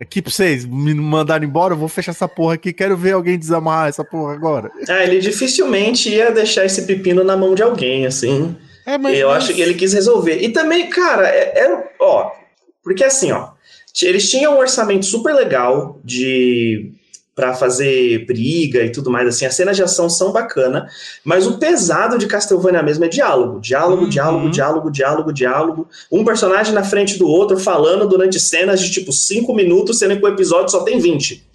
Aqui 0.00 0.20
pra 0.20 0.30
vocês 0.30 0.64
me 0.64 0.94
mandarem 0.94 1.48
embora, 1.48 1.74
eu 1.74 1.78
vou 1.78 1.88
fechar 1.88 2.10
essa 2.12 2.28
porra 2.28 2.54
aqui. 2.54 2.72
Quero 2.72 2.96
ver 2.96 3.12
alguém 3.12 3.38
desamarrar 3.38 3.88
essa 3.88 4.04
porra 4.04 4.34
agora. 4.34 4.70
Ah, 4.88 5.02
ele 5.02 5.18
dificilmente 5.20 6.08
ia 6.10 6.30
deixar 6.30 6.64
esse 6.64 6.82
pepino 6.86 7.24
na 7.24 7.36
mão 7.36 7.54
de 7.54 7.62
alguém, 7.62 8.04
assim. 8.06 8.54
É, 8.84 8.98
mas, 8.98 9.18
eu 9.18 9.28
mas- 9.28 9.44
acho 9.44 9.54
que 9.54 9.60
ele 9.60 9.74
quis 9.74 9.92
resolver. 9.92 10.42
E 10.42 10.50
também, 10.50 10.88
cara, 10.90 11.28
é, 11.28 11.58
é- 11.66 11.92
ó, 12.00 12.30
porque 12.82 13.02
assim, 13.04 13.32
ó, 13.32 13.50
eles 14.02 14.30
tinham 14.30 14.54
um 14.54 14.58
orçamento 14.58 15.04
super 15.06 15.34
legal 15.34 16.00
de 16.04 16.92
para 17.38 17.54
fazer 17.54 18.26
briga 18.26 18.82
e 18.82 18.90
tudo 18.90 19.12
mais 19.12 19.28
assim. 19.28 19.46
As 19.46 19.54
cenas 19.54 19.76
de 19.76 19.82
ação 19.84 20.10
são 20.10 20.32
bacana, 20.32 20.88
mas 21.22 21.46
o 21.46 21.56
pesado 21.56 22.18
de 22.18 22.26
Castlevania 22.26 22.82
mesmo 22.82 23.04
é 23.04 23.08
diálogo, 23.08 23.60
diálogo, 23.60 24.02
Uhum. 24.02 24.10
diálogo, 24.10 24.50
diálogo, 24.50 24.90
diálogo, 24.90 25.32
diálogo. 25.32 25.88
Um 26.10 26.24
personagem 26.24 26.74
na 26.74 26.82
frente 26.82 27.16
do 27.16 27.28
outro 27.28 27.56
falando 27.56 28.08
durante 28.08 28.40
cenas 28.40 28.80
de 28.80 28.90
tipo 28.90 29.12
5 29.12 29.54
minutos, 29.54 30.00
sendo 30.00 30.16
que 30.16 30.24
o 30.24 30.28
episódio 30.28 30.68
só 30.68 30.80
tem 30.82 30.98
20. 30.98 31.46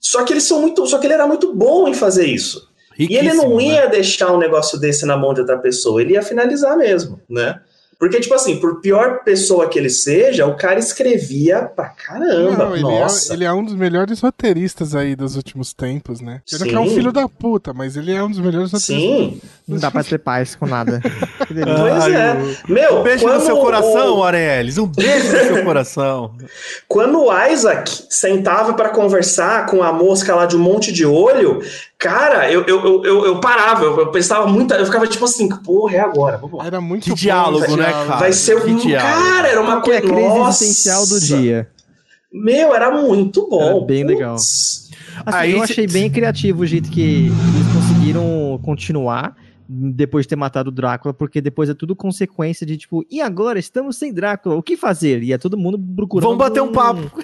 Só 0.00 0.24
que 0.24 0.32
eles 0.32 0.42
são 0.42 0.60
muito, 0.60 0.84
só 0.88 0.98
que 0.98 1.06
ele 1.06 1.14
era 1.14 1.28
muito 1.28 1.54
bom 1.54 1.86
em 1.86 1.94
fazer 1.94 2.26
isso. 2.26 2.68
E 2.98 3.16
ele 3.16 3.32
não 3.32 3.50
Riquíssimo, 3.50 3.56
né? 3.56 3.64
ia 3.64 3.86
deixar 3.86 4.32
um 4.32 4.38
negócio 4.38 4.80
desse 4.80 5.06
na 5.06 5.16
mão 5.16 5.32
de 5.32 5.40
outra 5.42 5.56
pessoa, 5.58 6.02
ele 6.02 6.14
ia 6.14 6.22
finalizar 6.22 6.76
mesmo, 6.76 7.20
né? 7.30 7.60
Porque, 8.00 8.18
tipo 8.18 8.34
assim, 8.34 8.56
por 8.58 8.80
pior 8.80 9.22
pessoa 9.22 9.68
que 9.68 9.78
ele 9.78 9.90
seja, 9.90 10.46
o 10.46 10.56
cara 10.56 10.78
escrevia 10.78 11.60
pra 11.62 11.90
caramba. 11.90 12.64
Não, 12.64 12.72
ele, 12.74 12.82
Nossa. 12.82 13.32
É, 13.32 13.36
ele 13.36 13.44
é 13.44 13.52
um 13.52 13.62
dos 13.62 13.74
melhores 13.74 14.20
roteiristas 14.20 14.94
aí 14.94 15.14
dos 15.14 15.36
últimos 15.36 15.74
tempos, 15.74 16.22
né? 16.22 16.40
Ele 16.50 16.70
Sim. 16.70 16.74
é 16.76 16.80
um 16.80 16.88
filho 16.88 17.12
da 17.12 17.28
puta, 17.28 17.74
mas 17.74 17.98
ele 17.98 18.12
é 18.14 18.22
um 18.24 18.30
dos 18.30 18.38
melhores 18.40 18.72
roteiristas. 18.72 18.96
Sim, 18.96 19.40
Não 19.68 19.76
dá 19.78 19.90
pra 19.90 20.02
ter 20.02 20.18
paz 20.18 20.54
com 20.56 20.66
nada. 20.66 21.00
Pois 21.50 22.04
Ai, 22.04 22.14
é. 22.14 22.36
Meu, 22.68 23.00
Um 23.00 23.02
beijo 23.02 23.26
no 23.26 23.40
seu 23.40 23.56
coração, 23.58 24.18
o- 24.18 24.22
Arelis. 24.24 24.78
Um 24.78 24.86
beijo 24.86 25.32
no 25.32 25.38
seu 25.54 25.64
coração. 25.64 26.34
Quando 26.88 27.24
o 27.24 27.46
Isaac 27.48 27.90
sentava 28.08 28.72
pra 28.74 28.90
conversar 28.90 29.66
com 29.66 29.82
a 29.82 29.92
mosca 29.92 30.34
lá 30.34 30.46
de 30.46 30.56
um 30.56 30.60
monte 30.60 30.92
de 30.92 31.04
olho, 31.04 31.60
cara, 32.00 32.50
eu, 32.50 32.64
eu, 32.66 33.04
eu, 33.04 33.26
eu, 33.26 33.40
parava, 33.40 33.84
eu, 33.84 34.10
pensava 34.10 34.46
muito, 34.46 34.72
eu 34.72 34.86
ficava 34.86 35.06
tipo 35.06 35.26
assim, 35.26 35.46
porra, 35.48 35.96
é 35.96 36.00
agora, 36.00 36.38
vamos 36.38 36.58
lá. 36.58 36.66
Era 36.66 36.80
muito 36.80 37.04
Que 37.04 37.10
bom 37.10 37.16
diálogo, 37.16 37.76
né, 37.76 37.92
cara? 37.92 38.16
Vai 38.16 38.32
ser 38.32 38.60
que 38.64 38.70
um. 38.70 38.76
diálogo. 38.76 39.22
Cara, 39.22 39.48
era 39.48 39.60
uma 39.60 39.74
é 39.74 39.76
a 39.76 39.80
coisa. 39.82 40.00
crise 40.00 40.14
Nossa! 40.14 40.64
existencial 40.64 41.06
do 41.06 41.20
dia? 41.20 41.68
Meu, 42.32 42.74
era 42.74 42.90
muito 42.90 43.46
bom. 43.46 43.62
Era 43.62 43.80
bem 43.84 44.04
legal. 44.04 44.34
Assim, 44.36 44.88
Aí 45.26 45.52
eu 45.52 45.62
achei 45.62 45.86
bem 45.86 46.10
criativo 46.10 46.62
o 46.62 46.66
jeito 46.66 46.90
que 46.90 47.26
eles 47.26 47.74
conseguiram 47.74 48.58
continuar 48.62 49.36
depois 49.68 50.24
de 50.24 50.30
ter 50.30 50.36
matado 50.36 50.70
o 50.70 50.72
Drácula, 50.72 51.12
porque 51.12 51.40
depois 51.40 51.68
é 51.68 51.74
tudo 51.74 51.94
consequência 51.94 52.66
de 52.66 52.76
tipo, 52.76 53.04
e 53.08 53.20
agora 53.20 53.58
estamos 53.58 53.96
sem 53.96 54.12
Drácula, 54.12 54.56
o 54.56 54.62
que 54.62 54.76
fazer? 54.76 55.22
E 55.22 55.32
é 55.32 55.38
todo 55.38 55.56
mundo 55.56 55.78
procurando. 55.94 56.28
Vamos 56.28 56.38
bater 56.38 56.62
um 56.62 56.72
papo. 56.72 57.10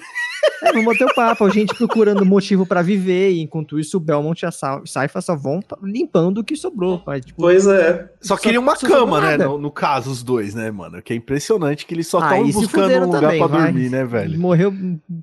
É, 0.63 0.71
vamos 0.73 0.85
bater 0.85 1.05
um 1.05 1.13
papo, 1.15 1.45
a 1.45 1.49
gente 1.49 1.75
procurando 1.75 2.25
motivo 2.25 2.65
pra 2.65 2.81
viver, 2.81 3.31
e 3.31 3.41
enquanto 3.41 3.79
isso 3.79 3.97
o 3.97 3.99
Belmont 3.99 4.41
e 4.41 4.45
a 4.45 4.51
Sa- 4.51 4.81
Saifa 4.85 5.21
só 5.21 5.35
vão 5.35 5.59
limpando 5.83 6.39
o 6.39 6.43
que 6.43 6.55
sobrou. 6.55 7.01
Mas, 7.05 7.25
tipo, 7.25 7.39
Pois 7.41 7.67
é. 7.67 8.09
Só 8.21 8.35
Só- 8.35 8.41
queria 8.41 8.59
uma 8.59 8.75
só 8.75 8.87
cama, 8.87 9.21
né? 9.21 9.37
No, 9.37 9.57
no 9.57 9.69
caso, 9.71 10.09
os 10.09 10.23
dois, 10.23 10.55
né, 10.55 10.71
mano? 10.71 11.01
Que 11.01 11.13
é 11.13 11.15
impressionante 11.15 11.85
que 11.85 11.93
eles 11.93 12.07
só 12.07 12.19
Ah, 12.19 12.31
estão 12.39 12.47
se 12.47 12.53
buscando 12.53 12.91
um 13.03 13.05
lugar 13.05 13.21
também, 13.21 13.37
pra 13.39 13.47
vai. 13.47 13.71
dormir, 13.71 13.89
né, 13.89 14.03
velho? 14.03 14.39
Morreu, 14.39 14.73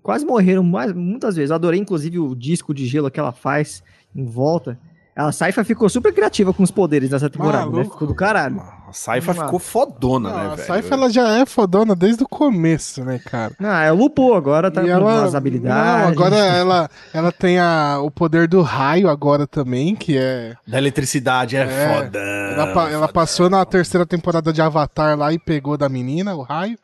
quase 0.02 0.24
morreram 0.24 0.62
mais, 0.62 0.92
muitas 0.92 1.34
vezes. 1.36 1.50
Eu 1.50 1.56
adorei, 1.56 1.80
inclusive, 1.80 2.18
o 2.18 2.34
disco 2.34 2.72
de 2.72 2.86
gelo 2.86 3.10
que 3.10 3.18
ela 3.18 3.32
faz 3.32 3.82
em 4.14 4.24
volta. 4.24 4.78
A 5.16 5.30
Saifa 5.30 5.62
ficou 5.62 5.88
super 5.88 6.12
criativa 6.12 6.52
com 6.52 6.62
os 6.64 6.72
poderes 6.72 7.10
nessa 7.10 7.30
temporada, 7.30 7.66
né? 7.66 7.70
Maluco. 7.70 7.92
Ficou 7.92 8.08
do 8.08 8.14
caralho. 8.16 8.60
A 8.88 8.92
Saifa 8.92 9.32
ficou 9.32 9.58
fodona, 9.60 10.28
Não, 10.30 10.36
né, 10.36 10.44
a 10.46 10.54
velho? 10.56 10.66
Saifa 10.66 10.94
ela 10.94 11.08
já 11.08 11.28
é 11.38 11.46
fodona 11.46 11.94
desde 11.94 12.24
o 12.24 12.28
começo, 12.28 13.04
né, 13.04 13.20
cara? 13.24 13.52
Ah, 13.60 13.84
é 13.84 13.92
o 13.92 13.94
Lupo 13.94 14.34
agora, 14.34 14.72
tá 14.72 14.82
E 14.82 14.86
com 14.86 14.90
ela, 14.90 15.24
as 15.24 15.34
habilidades. 15.36 16.02
Não, 16.02 16.08
agora 16.08 16.34
ela, 16.58 16.90
ela 17.12 17.30
tem 17.30 17.58
a, 17.60 17.98
o 18.02 18.10
poder 18.10 18.48
do 18.48 18.60
raio 18.60 19.08
agora 19.08 19.46
também, 19.46 19.94
que 19.94 20.18
é. 20.18 20.54
Da 20.66 20.78
eletricidade, 20.78 21.56
é, 21.56 21.60
É, 21.62 21.94
foda. 21.94 22.18
Ela, 22.18 22.90
ela 22.90 23.08
passou 23.08 23.48
na 23.48 23.64
terceira 23.64 24.04
temporada 24.04 24.52
de 24.52 24.60
Avatar 24.60 25.16
lá 25.16 25.32
e 25.32 25.38
pegou 25.38 25.76
da 25.76 25.88
menina 25.88 26.34
o 26.34 26.42
raio. 26.42 26.76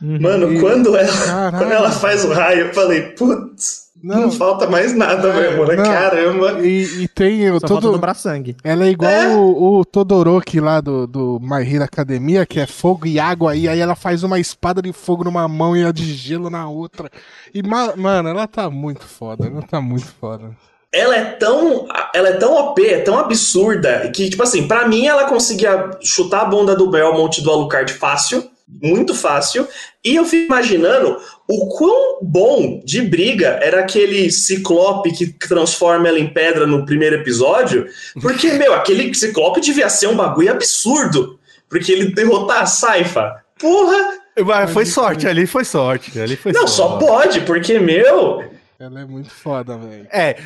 Uhum. 0.00 0.18
Mano, 0.20 0.52
E- 0.52 0.60
quando 0.60 0.96
ela, 0.96 1.08
Caralho. 1.26 1.58
quando 1.58 1.72
ela 1.72 1.90
faz 1.90 2.24
o 2.24 2.32
raio, 2.32 2.66
eu 2.68 2.74
falei, 2.74 3.02
putz, 3.12 3.85
não, 4.02 4.22
Não. 4.22 4.30
falta 4.32 4.66
mais 4.68 4.94
nada 4.94 5.28
É, 5.28 5.32
mesmo, 5.50 5.64
né? 5.66 5.76
não. 5.76 5.84
Caramba. 5.84 6.60
E, 6.60 7.02
e 7.02 7.08
tem 7.08 7.50
o 7.50 7.58
Só 7.60 7.66
todo. 7.66 7.92
dobrar 7.92 8.14
sangue. 8.14 8.56
Ela 8.62 8.86
é 8.86 8.90
igual 8.90 9.10
O, 9.38 9.78
o 9.80 9.84
Todoroki 9.84 10.60
lá 10.60 10.80
do, 10.80 11.06
do 11.06 11.40
My 11.42 11.62
Hero 11.68 11.84
Academia, 11.84 12.44
que 12.46 12.60
é 12.60 12.66
fogo 12.66 13.06
e 13.06 13.18
água, 13.18 13.56
e 13.56 13.68
aí 13.68 13.80
ela 13.80 13.94
faz 13.96 14.22
uma 14.22 14.38
espada 14.38 14.80
de 14.80 14.92
fogo 14.92 15.24
numa 15.24 15.48
mão 15.48 15.76
e 15.76 15.84
a 15.84 15.90
de 15.92 16.04
gelo 16.14 16.48
na 16.50 16.68
outra. 16.68 17.10
E, 17.54 17.62
ma- 17.62 17.96
mano, 17.96 18.28
ela 18.28 18.46
tá 18.46 18.68
muito 18.70 19.04
foda, 19.04 19.46
ela 19.46 19.62
tá 19.62 19.80
muito 19.80 20.06
foda. 20.20 20.50
Ela 20.92 21.16
é 21.16 21.24
tão. 21.32 21.86
Ela 22.14 22.28
é 22.28 22.32
tão 22.34 22.54
OP, 22.54 22.80
é 22.86 23.00
tão 23.00 23.18
absurda, 23.18 24.10
que, 24.14 24.30
tipo 24.30 24.42
assim, 24.42 24.66
pra 24.66 24.86
mim 24.88 25.06
ela 25.06 25.24
conseguia 25.28 25.90
chutar 26.00 26.42
a 26.42 26.44
bunda 26.46 26.74
do 26.76 26.90
Belmont 26.90 27.42
do 27.42 27.50
Alucard 27.50 27.92
fácil. 27.92 28.44
Muito 28.68 29.14
fácil. 29.14 29.66
E 30.04 30.16
eu 30.16 30.24
fico 30.24 30.46
imaginando 30.46 31.16
o 31.48 31.68
quão 31.68 32.18
bom 32.20 32.80
de 32.84 33.00
briga 33.00 33.60
era 33.62 33.80
aquele 33.80 34.30
ciclope 34.30 35.12
que 35.12 35.26
transforma 35.26 36.08
ela 36.08 36.18
em 36.18 36.26
pedra 36.26 36.66
no 36.66 36.84
primeiro 36.84 37.16
episódio. 37.16 37.86
Porque, 38.20 38.52
meu, 38.54 38.74
aquele 38.74 39.14
ciclope 39.14 39.60
devia 39.60 39.88
ser 39.88 40.08
um 40.08 40.16
bagulho 40.16 40.50
absurdo. 40.50 41.38
Porque 41.68 41.92
ele 41.92 42.12
derrotar 42.12 42.62
a 42.62 42.66
Saifa. 42.66 43.36
Porra! 43.58 44.18
Mas 44.44 44.70
foi 44.70 44.84
sorte, 44.84 45.26
ali 45.26 45.46
foi 45.46 45.64
sorte. 45.64 46.18
Ali 46.20 46.36
foi 46.36 46.52
Não, 46.52 46.66
sorte. 46.66 46.76
só 46.76 47.06
pode, 47.06 47.40
porque, 47.42 47.78
meu. 47.78 48.44
Ela 48.78 49.00
é 49.00 49.04
muito 49.06 49.30
foda, 49.30 49.78
velho. 49.78 50.06
É, 50.12 50.36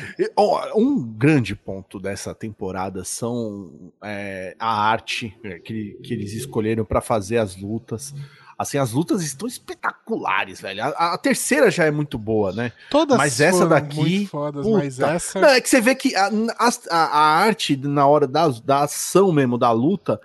um 0.75 1.03
grande 1.03 1.55
ponto 1.55 1.99
dessa 1.99 2.33
temporada 2.33 3.03
são 3.03 3.91
é, 4.01 4.55
a 4.57 4.89
arte 4.89 5.37
é, 5.43 5.59
que, 5.59 5.97
que 6.01 6.13
eles 6.13 6.33
escolheram 6.33 6.85
pra 6.85 7.01
fazer 7.01 7.37
as 7.37 7.57
lutas. 7.57 8.13
Assim, 8.57 8.77
as 8.77 8.91
lutas 8.91 9.23
estão 9.23 9.47
espetaculares, 9.47 10.61
velho. 10.61 10.83
A, 10.83 11.13
a 11.13 11.17
terceira 11.17 11.71
já 11.71 11.85
é 11.85 11.91
muito 11.91 12.17
boa, 12.17 12.53
né? 12.53 12.71
Todas 12.89 13.17
Mas 13.17 13.41
essa 13.41 13.65
daqui, 13.65 13.97
muito 13.97 14.29
fodas, 14.29 14.65
puta. 14.65 14.77
mas 14.77 14.99
essa. 14.99 15.41
Não, 15.41 15.49
é 15.49 15.59
que 15.59 15.67
você 15.67 15.81
vê 15.81 15.95
que 15.95 16.15
a, 16.15 16.29
a, 16.57 16.95
a 16.95 17.19
arte, 17.39 17.75
na 17.75 18.05
hora 18.05 18.27
da, 18.27 18.47
da 18.63 18.83
ação 18.83 19.31
mesmo, 19.31 19.57
da 19.57 19.71
luta, 19.71 20.21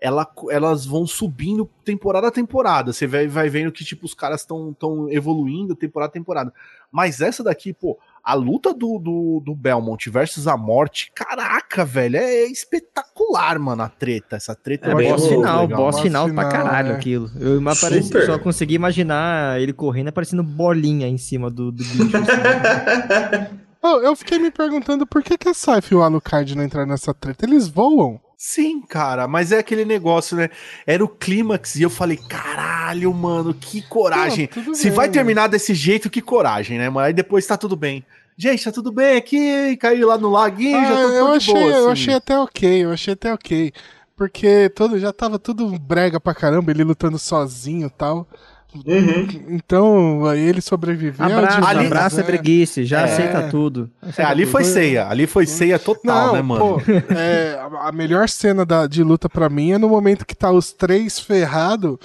ela, 0.00 0.26
elas 0.50 0.86
vão 0.86 1.06
subindo 1.06 1.68
temporada 1.84 2.28
a 2.28 2.30
temporada. 2.30 2.92
Você 2.92 3.06
vai, 3.06 3.28
vai 3.28 3.48
vendo 3.50 3.70
que, 3.70 3.84
tipo, 3.84 4.06
os 4.06 4.14
caras 4.14 4.40
estão 4.40 4.72
tão 4.72 5.10
evoluindo 5.10 5.76
temporada 5.76 6.08
a 6.10 6.12
temporada. 6.12 6.52
Mas 6.90 7.20
essa 7.20 7.44
daqui, 7.44 7.72
pô, 7.72 7.98
a 8.24 8.34
luta 8.34 8.72
do, 8.72 8.98
do, 8.98 9.42
do 9.44 9.54
Belmont 9.54 10.08
versus 10.10 10.46
a 10.48 10.56
morte, 10.56 11.12
caraca, 11.14 11.84
velho, 11.84 12.16
é 12.16 12.44
espetacular, 12.44 13.58
mano, 13.58 13.82
a 13.82 13.88
treta. 13.88 14.36
Essa 14.36 14.54
treta 14.54 14.88
É, 14.88 14.92
É 15.06 15.10
boss 15.10 15.26
final, 15.28 15.60
legal. 15.62 15.78
boss 15.78 15.94
Boss 15.96 16.00
final 16.02 16.24
pra 16.30 16.48
final, 16.48 16.50
caralho 16.50 16.92
é. 16.92 16.94
aquilo. 16.96 17.30
Eu 17.38 17.68
apareci, 17.68 18.26
só 18.26 18.38
consegui 18.38 18.74
imaginar 18.74 19.60
ele 19.60 19.72
correndo 19.72 20.08
aparecendo 20.08 20.42
bolinha 20.42 21.06
em 21.08 21.18
cima 21.18 21.50
do, 21.50 21.70
do 21.70 21.84
bicho. 21.84 22.16
assim. 22.16 23.60
Oh, 23.82 23.96
eu 24.02 24.14
fiquei 24.14 24.38
me 24.38 24.50
perguntando 24.50 25.06
por 25.06 25.22
que, 25.22 25.38
que 25.38 25.48
a 25.48 25.54
Saif 25.54 25.90
e 25.90 25.94
o 25.94 26.02
Alucard 26.02 26.54
não 26.54 26.62
entraram 26.62 26.86
nessa 26.90 27.14
treta. 27.14 27.46
Eles 27.46 27.66
voam? 27.66 28.20
Sim, 28.42 28.80
cara, 28.80 29.28
mas 29.28 29.52
é 29.52 29.58
aquele 29.58 29.84
negócio, 29.84 30.34
né? 30.34 30.48
Era 30.86 31.04
o 31.04 31.08
clímax 31.08 31.76
e 31.76 31.82
eu 31.82 31.90
falei, 31.90 32.16
caralho, 32.16 33.12
mano, 33.12 33.52
que 33.52 33.82
coragem. 33.82 34.48
Não, 34.66 34.74
Se 34.74 34.84
bem, 34.84 34.92
vai 34.96 35.10
terminar 35.10 35.46
desse 35.46 35.74
jeito, 35.74 36.08
que 36.08 36.22
coragem, 36.22 36.78
né, 36.78 36.88
mano? 36.88 37.06
Aí 37.06 37.12
depois 37.12 37.46
tá 37.46 37.58
tudo 37.58 37.76
bem. 37.76 38.02
Gente, 38.38 38.64
tá 38.64 38.72
tudo 38.72 38.90
bem 38.90 39.18
aqui, 39.18 39.76
caiu 39.76 40.08
lá 40.08 40.16
no 40.16 40.30
laguinho, 40.30 40.78
Ah, 40.78 40.84
já 40.86 40.94
tô, 40.94 41.12
eu, 41.12 41.26
achei, 41.34 41.52
boa, 41.54 41.66
eu 41.66 41.76
assim. 41.82 41.92
achei 41.92 42.14
até 42.14 42.38
ok, 42.38 42.84
eu 42.86 42.92
achei 42.92 43.12
até 43.12 43.30
ok. 43.34 43.72
Porque 44.16 44.70
todo, 44.70 44.98
já 44.98 45.12
tava 45.12 45.38
tudo 45.38 45.78
brega 45.78 46.18
pra 46.18 46.34
caramba, 46.34 46.70
ele 46.70 46.82
lutando 46.82 47.18
sozinho 47.18 47.88
e 47.88 47.90
tal. 47.90 48.26
Uhum. 48.74 49.26
Então, 49.48 50.24
aí 50.26 50.40
ele 50.40 50.60
sobreviveu. 50.60 51.24
Abraço, 51.26 51.64
ali- 51.66 51.86
abraço 51.86 52.16
é 52.16 52.18
né? 52.20 52.24
preguiça, 52.24 52.84
já 52.84 53.00
É. 53.00 53.04
aceita 53.04 53.48
tudo. 53.50 53.90
É, 54.16 54.22
ali 54.22 54.46
foi 54.46 54.64
ceia, 54.64 55.08
ali 55.08 55.26
foi 55.26 55.46
ceia 55.46 55.78
total, 55.78 56.28
Não, 56.28 56.32
né, 56.34 56.42
mano? 56.42 56.60
pô, 56.60 56.82
é, 57.14 57.58
a, 57.80 57.90
melhor 57.92 58.28
cena 58.28 58.64
da, 58.64 58.86
de 58.86 59.02
luta 59.02 59.28
pra 59.28 59.48
mim 59.48 59.72
é 59.72 59.78
no 59.78 59.88
momento 59.88 60.24
que 60.24 60.36
tá 60.36 60.50
os 60.50 60.72
três 60.72 61.18
ferrados, 61.18 61.96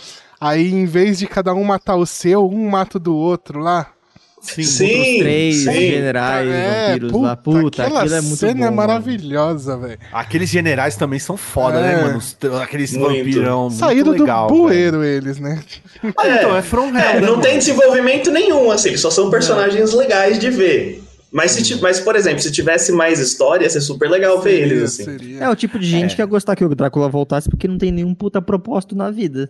aí 0.41 0.71
em 0.73 0.86
vez 0.86 1.19
de 1.19 1.28
cada 1.28 1.54
um 1.54 1.63
matar 1.63 1.95
o 1.95 2.06
seu, 2.06 2.49
um 2.49 2.69
mata 2.69 2.97
o 2.97 2.99
do 2.99 3.15
outro 3.15 3.60
lá. 3.60 3.88
Sim. 4.46 4.64
Sim. 4.64 5.02
Os 5.14 5.20
três 5.20 5.56
sim. 5.58 5.72
generais 5.74 6.50
É, 6.50 6.88
vampiros 6.92 7.12
lá. 7.22 7.36
Puta, 7.36 7.84
aquela 7.84 8.00
aquilo 8.02 8.16
é 8.16 8.22
muito 8.22 8.36
cena 8.38 8.54
bom. 8.54 8.66
é 8.66 8.70
maravilhosa, 8.72 9.78
velho. 9.78 10.00
Aqueles 10.14 10.50
generais 10.50 10.96
também 10.96 11.20
são 11.20 11.36
foda, 11.36 11.80
É. 11.80 11.82
né, 11.82 12.02
mano? 12.04 12.18
Os- 12.18 12.38
Aqueles 12.62 12.94
Muito. 12.94 13.18
vampirão 13.26 13.62
muito 13.64 13.76
Saíram 13.80 14.12
legal, 14.12 14.48
do 14.48 14.54
bueiro 14.56 15.04
eles, 15.04 15.40
né? 15.40 15.62
Ah, 16.18 16.28
então, 16.30 16.56
é 16.56 16.62
From 16.62 16.88
Hell, 16.90 16.98
É, 16.98 17.14
né, 17.16 17.20
não 17.22 17.32
mano? 17.32 17.42
tem 17.42 17.58
desenvolvimento 17.58 18.30
nenhum, 18.32 18.70
assim, 18.72 18.90
eles 18.90 19.02
só 19.02 19.10
são 19.10 19.30
personagens 19.30 19.94
legais 19.94 20.38
de 20.40 20.50
ver. 20.50 21.02
Mas, 21.32 21.52
se 21.52 21.76
mas, 21.82 22.00
por 22.00 22.16
exemplo, 22.16 22.40
se 22.42 22.50
tivesse 22.50 22.94
mais 22.94 23.20
história, 23.20 23.66
ia 23.66 23.70
ser 23.70 23.82
super 23.82 24.10
legal 24.10 24.40
ver 24.42 24.62
eles, 24.62 24.84
assim. 24.84 25.04
seria. 25.04 25.40
É 25.44 25.50
o 25.50 25.56
tipo 25.56 25.78
de 25.78 25.86
gente 25.86 26.14
É. 26.14 26.16
que 26.16 26.22
ia 26.22 26.26
gostar 26.26 26.56
que 26.56 26.64
o 26.64 26.74
Drácula 26.74 27.10
voltasse 27.10 27.50
porque 27.50 27.68
não 27.68 27.78
tem 27.78 27.92
nenhum 27.92 28.14
puta 28.16 28.42
propósito 28.42 28.96
na 28.96 29.12
vida. 29.12 29.50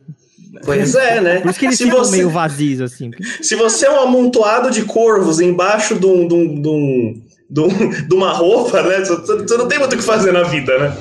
Pois 0.64 0.96
é, 0.96 1.20
né? 1.22 1.40
Por 1.42 1.50
isso 1.50 1.60
que 1.60 1.66
eles 1.66 1.78
se 1.78 1.84
ficam 1.86 2.00
você, 2.00 2.12
meio 2.18 2.30
vazios, 2.30 2.82
assim. 2.82 3.12
se 3.42 3.56
você 3.56 3.86
é 3.88 3.92
um 3.92 4.00
amontoado 4.02 4.70
de 4.72 4.84
corvos 4.86 5.40
embaixo 5.40 6.00
de, 6.00 6.06
um, 6.06 6.28
de, 6.28 6.34
um, 6.34 6.62
de, 6.62 6.70
um, 6.70 7.22
de, 7.50 7.62
um- 7.62 8.16
uma 8.16 8.32
roupa, 8.34 8.82
né? 8.84 9.00
Você 9.04 9.58
não 9.58 9.68
tem 9.68 9.80
muito 9.80 9.94
o 9.94 9.98
que 9.98 10.04
fazer 10.04 10.32
na 10.32 10.44
vida, 10.44 10.78
né? 10.78 10.98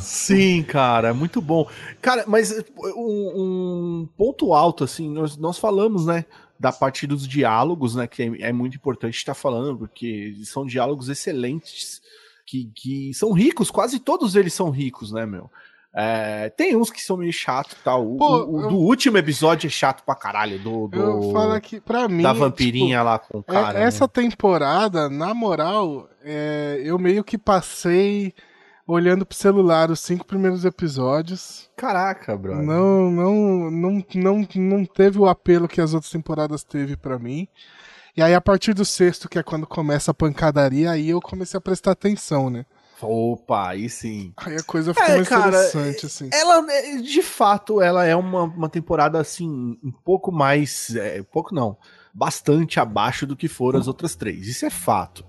Sim, 0.00 0.62
cara, 0.62 1.12
muito 1.14 1.40
bom. 1.40 1.66
Cara, 2.02 2.24
mas 2.26 2.52
um, 2.96 4.02
um 4.04 4.08
ponto 4.16 4.52
alto, 4.54 4.84
assim, 4.84 5.08
nós, 5.10 5.36
nós 5.36 5.58
falamos, 5.58 6.06
né, 6.06 6.24
da 6.58 6.72
parte 6.72 7.06
dos 7.06 7.26
diálogos, 7.28 7.94
né, 7.94 8.06
que 8.06 8.22
é, 8.22 8.48
é 8.48 8.52
muito 8.52 8.76
importante 8.76 9.14
estar 9.16 9.34
falando, 9.34 9.76
porque 9.76 10.34
são 10.44 10.64
diálogos 10.64 11.08
excelentes, 11.08 12.00
que, 12.46 12.70
que 12.74 13.12
são 13.12 13.32
ricos, 13.32 13.70
quase 13.70 13.98
todos 13.98 14.36
eles 14.36 14.54
são 14.54 14.70
ricos, 14.70 15.10
né, 15.12 15.26
meu? 15.26 15.50
É, 15.98 16.50
tem 16.50 16.76
uns 16.76 16.90
que 16.90 17.02
são 17.02 17.16
meio 17.16 17.32
chato 17.32 17.72
e 17.72 17.82
tal. 17.82 18.06
O, 18.06 18.16
Pô, 18.18 18.44
o 18.44 18.62
eu- 18.64 18.68
do 18.68 18.76
último 18.76 19.16
episódio 19.16 19.66
é 19.66 19.70
chato 19.70 20.04
pra 20.04 20.14
caralho, 20.14 20.58
do, 20.58 20.88
do- 20.88 20.98
Eu 21.00 21.32
falo 21.32 21.58
que, 21.58 21.80
pra 21.80 22.06
mim. 22.06 22.22
da 22.22 22.34
tipo, 22.34 22.40
vampirinha 22.44 23.02
lá 23.02 23.18
com 23.18 23.38
o 23.38 23.44
É, 23.48 23.52
cara. 23.52 23.78
essa 23.78 24.04
né? 24.04 24.08
temporada, 24.12 25.08
na 25.08 25.32
moral, 25.32 26.06
é, 26.22 26.82
eu 26.84 26.98
meio 26.98 27.24
que 27.24 27.38
passei 27.38 28.34
olhando 28.86 29.24
pro 29.24 29.36
celular 29.36 29.90
os 29.90 30.00
cinco 30.00 30.26
primeiros 30.26 30.66
episódios. 30.66 31.70
Caraca, 31.76 32.36
brother. 32.36 32.62
Não, 32.62 33.10
não, 33.10 33.70
não, 33.70 34.04
não, 34.14 34.48
não 34.54 34.84
teve 34.84 35.18
o 35.18 35.26
apelo 35.26 35.66
que 35.66 35.80
as 35.80 35.94
outras 35.94 36.12
temporadas 36.12 36.62
teve 36.62 36.94
pra 36.96 37.18
mim. 37.18 37.48
E 38.14 38.22
aí, 38.22 38.34
a 38.34 38.40
partir 38.40 38.74
do 38.74 38.84
sexto, 38.84 39.28
que 39.30 39.38
é 39.38 39.42
quando 39.42 39.66
começa 39.66 40.10
a 40.10 40.14
pancadaria, 40.14 40.90
aí 40.90 41.08
eu 41.10 41.20
comecei 41.22 41.56
a 41.56 41.60
prestar 41.60 41.92
atenção, 41.92 42.48
né? 42.50 42.64
Opa, 43.02 43.68
aí 43.70 43.88
sim. 43.90 44.32
Aí 44.38 44.56
a 44.56 44.62
coisa 44.62 44.94
ficou 44.94 45.08
É, 45.08 45.16
mais 45.16 45.28
cara, 45.28 45.48
interessante, 45.48 46.06
assim. 46.06 46.30
Ela, 46.32 46.64
é, 46.72 46.96
de 46.96 47.22
fato, 47.22 47.82
ela 47.82 48.04
é 48.06 48.16
uma, 48.16 48.44
uma 48.44 48.68
temporada 48.68 49.20
assim, 49.20 49.78
um 49.84 49.92
pouco 50.04 50.32
mais. 50.32 50.94
É, 50.96 51.22
pouco 51.22 51.54
não. 51.54 51.76
Bastante 52.14 52.80
abaixo 52.80 53.26
do 53.26 53.36
que 53.36 53.48
foram 53.48 53.78
as 53.78 53.86
outras 53.86 54.14
três. 54.16 54.46
Isso 54.48 54.64
é 54.64 54.70
fato. 54.70 55.24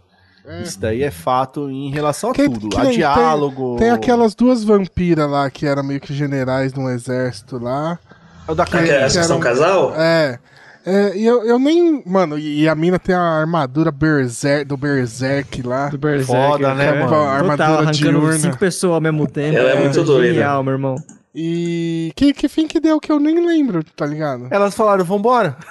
É. 0.46 0.62
Isso 0.62 0.80
daí 0.80 1.04
é 1.04 1.12
fato 1.12 1.70
em 1.70 1.92
relação 1.92 2.30
a 2.30 2.34
Que- 2.34 2.46
tudo. 2.50 2.70
que 2.70 2.78
a 2.78 2.84
nem 2.84 2.90
tem- 2.92 2.98
diálogo. 3.00 3.76
Tem 3.78 3.90
aquelas 3.90 4.34
duas 4.34 4.64
vampiras 4.64 5.30
lá 5.30 5.50
que 5.52 5.66
eram 5.66 5.84
meio 5.84 6.00
que 6.00 6.14
generais 6.14 6.72
de 6.72 6.80
um 6.80 6.90
exército 6.90 7.60
lá. 7.60 8.00
É 8.48 8.52
o 8.54 8.56
da 8.56 8.64
Que, 8.64 8.72
que 8.72 8.90
é, 8.90 9.04
que 9.04 9.10
são 9.10 9.24
eram- 9.24 9.40
casal? 9.42 9.94
É. 9.98 10.40
É, 10.90 11.18
e 11.18 11.26
eu, 11.26 11.44
eu 11.44 11.60
nem. 11.60 12.02
Mano, 12.06 12.40
e 12.40 12.66
a 12.70 12.74
mina 12.74 12.98
tem 12.98 13.14
a 13.14 13.20
armadura 13.20 13.92
berser, 13.92 14.66
do 14.66 14.78
Berserk 14.78 15.62
lá. 15.62 15.90
Do 15.90 15.98
Berserk, 15.98 16.32
Foda, 16.32 16.74
né, 16.74 16.86
cara. 16.86 16.96
mano? 17.00 17.10
Total, 17.10 17.28
Armadura 17.28 17.68
arrancando 17.70 17.94
diurna. 17.94 18.40
cinco 18.40 18.58
pessoas 18.58 18.94
ao 18.94 19.02
mesmo 19.02 19.28
tempo. 19.28 19.58
Ela 19.58 19.72
é 19.72 19.80
muito 19.82 20.02
doida. 20.06 20.34
Genial, 20.34 20.64
meu 20.64 20.72
irmão. 20.72 20.96
E. 21.36 22.14
Que, 22.16 22.32
que 22.34 22.48
fim 22.48 22.68
que 22.68 22.80
deu 22.80 23.02
que 23.02 23.12
eu 23.12 23.20
nem 23.20 23.46
lembro, 23.46 23.84
tá 23.84 24.06
ligado? 24.06 24.48
Elas 24.50 24.74
falaram, 24.74 25.04
vambora. 25.04 25.58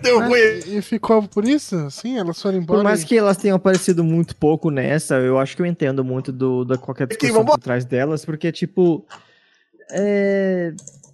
Deu 0.00 0.20
ruim. 0.20 0.38
E, 0.66 0.76
e 0.78 0.82
ficou 0.82 1.22
por 1.24 1.44
isso? 1.44 1.90
Sim, 1.90 2.18
elas 2.18 2.40
foram 2.40 2.58
embora. 2.58 2.78
Por 2.78 2.84
mais 2.84 3.02
e- 3.02 3.06
que 3.06 3.18
elas 3.18 3.36
tenham 3.36 3.56
aparecido 3.56 4.04
muito 4.04 4.36
pouco 4.36 4.70
nessa, 4.70 5.16
eu 5.16 5.38
acho 5.38 5.56
que 5.56 5.62
eu 5.62 5.66
entendo 5.66 6.04
muito 6.04 6.30
do, 6.32 6.64
da 6.64 6.76
qualquer 6.76 7.06
discussão 7.08 7.44
por 7.44 7.58
trás 7.58 7.84
delas, 7.84 8.24
porque, 8.24 8.52
tipo. 8.52 9.04
É. 9.90 10.72